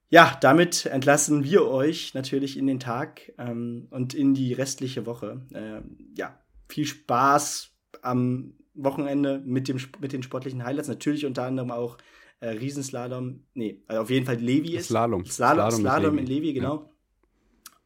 ja, 0.08 0.38
damit 0.40 0.86
entlassen 0.86 1.44
wir 1.44 1.66
euch 1.66 2.14
natürlich 2.14 2.56
in 2.56 2.66
den 2.66 2.80
Tag 2.80 3.32
ähm, 3.38 3.88
und 3.90 4.14
in 4.14 4.34
die 4.34 4.52
restliche 4.52 5.04
Woche. 5.04 5.42
Äh, 5.52 5.82
ja, 6.16 6.40
viel 6.68 6.86
Spaß 6.86 7.70
am 8.02 8.54
Wochenende 8.74 9.42
mit, 9.44 9.68
dem, 9.68 9.78
mit 10.00 10.12
den 10.12 10.22
sportlichen 10.22 10.64
Highlights. 10.64 10.88
Natürlich 10.88 11.26
unter 11.26 11.44
anderem 11.44 11.72
auch 11.72 11.98
äh, 12.40 12.48
Riesenslalom. 12.48 13.44
Nee, 13.54 13.82
also 13.88 14.02
auf 14.02 14.10
jeden 14.10 14.26
Fall 14.26 14.36
Levi 14.36 14.76
ist. 14.76 14.88
Slalom. 14.88 15.24
Slalom, 15.26 15.70
Slalom, 15.70 15.80
Slalom 15.80 16.18
in 16.18 16.26
Levi, 16.26 16.52
genau. 16.52 16.76
Ja. 16.76 16.90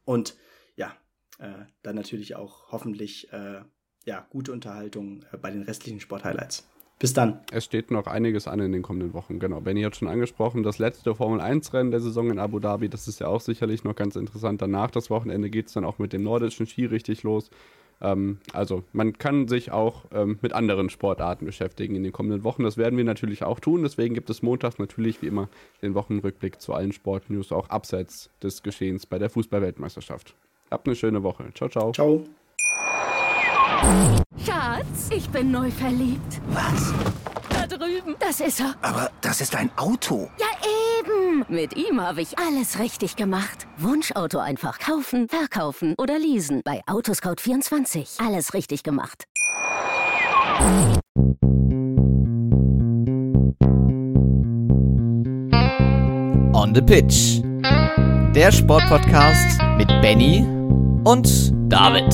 Und 0.05 0.37
ja, 0.75 0.95
äh, 1.39 1.65
dann 1.81 1.95
natürlich 1.95 2.35
auch 2.35 2.71
hoffentlich 2.71 3.31
äh, 3.33 3.61
ja, 4.05 4.27
gute 4.29 4.51
Unterhaltung 4.51 5.23
äh, 5.31 5.37
bei 5.37 5.49
den 5.49 5.63
restlichen 5.63 5.99
Sporthighlights. 5.99 6.67
Bis 7.01 7.13
dann. 7.13 7.39
Es 7.51 7.65
steht 7.65 7.89
noch 7.89 8.05
einiges 8.05 8.47
an 8.47 8.59
in 8.59 8.71
den 8.71 8.83
kommenden 8.83 9.15
Wochen. 9.15 9.39
Genau. 9.39 9.59
Benny 9.59 9.81
hat 9.81 9.95
schon 9.95 10.07
angesprochen, 10.07 10.61
das 10.61 10.77
letzte 10.77 11.15
Formel-1-Rennen 11.15 11.89
der 11.89 11.99
Saison 11.99 12.29
in 12.29 12.37
Abu 12.37 12.59
Dhabi, 12.59 12.89
das 12.89 13.07
ist 13.07 13.19
ja 13.19 13.27
auch 13.27 13.41
sicherlich 13.41 13.83
noch 13.83 13.95
ganz 13.95 14.15
interessant. 14.15 14.61
Danach, 14.61 14.91
das 14.91 15.09
Wochenende, 15.09 15.49
geht 15.49 15.65
es 15.65 15.73
dann 15.73 15.83
auch 15.83 15.97
mit 15.97 16.13
dem 16.13 16.21
nordischen 16.21 16.67
Ski 16.67 16.85
richtig 16.85 17.23
los. 17.23 17.49
Ähm, 18.01 18.37
also, 18.53 18.83
man 18.93 19.17
kann 19.17 19.47
sich 19.47 19.71
auch 19.71 20.05
ähm, 20.13 20.37
mit 20.43 20.53
anderen 20.53 20.91
Sportarten 20.91 21.45
beschäftigen 21.45 21.95
in 21.95 22.03
den 22.03 22.11
kommenden 22.11 22.43
Wochen. 22.43 22.63
Das 22.63 22.77
werden 22.77 22.97
wir 22.97 23.03
natürlich 23.03 23.43
auch 23.43 23.59
tun. 23.59 23.81
Deswegen 23.81 24.13
gibt 24.13 24.29
es 24.29 24.43
montags 24.43 24.77
natürlich 24.77 25.23
wie 25.23 25.27
immer 25.27 25.49
den 25.81 25.95
Wochenrückblick 25.95 26.61
zu 26.61 26.75
allen 26.75 26.91
Sportnews, 26.91 27.51
auch 27.51 27.69
abseits 27.69 28.29
des 28.43 28.61
Geschehens 28.61 29.07
bei 29.07 29.17
der 29.17 29.31
Fußballweltmeisterschaft. 29.31 30.35
Habt 30.69 30.87
eine 30.87 30.95
schöne 30.95 31.23
Woche. 31.23 31.45
Ciao, 31.55 31.67
ciao. 31.67 31.91
Ciao. 31.93 32.23
Schatz, 34.45 35.09
ich 35.09 35.29
bin 35.29 35.51
neu 35.51 35.71
verliebt. 35.71 36.41
Was? 36.49 36.93
Da 37.49 37.67
drüben. 37.67 38.15
Das 38.19 38.39
ist 38.39 38.59
er. 38.59 38.75
Aber 38.81 39.11
das 39.21 39.41
ist 39.41 39.55
ein 39.55 39.69
Auto. 39.77 40.29
Ja, 40.39 40.47
eben. 40.99 41.45
Mit 41.47 41.75
ihm 41.75 42.01
habe 42.01 42.21
ich 42.21 42.37
alles 42.37 42.79
richtig 42.79 43.15
gemacht. 43.15 43.67
Wunschauto 43.77 44.39
einfach 44.39 44.79
kaufen, 44.79 45.27
verkaufen 45.29 45.95
oder 45.97 46.17
leasen. 46.19 46.61
Bei 46.63 46.81
Autoscout24. 46.87 48.25
Alles 48.25 48.53
richtig 48.53 48.83
gemacht. 48.83 49.25
On 56.53 56.73
the 56.75 56.81
Pitch. 56.81 57.41
Der 58.35 58.51
Sportpodcast 58.51 59.59
mit 59.77 59.87
Benny 60.01 60.45
und 61.03 61.51
David. 61.71 62.13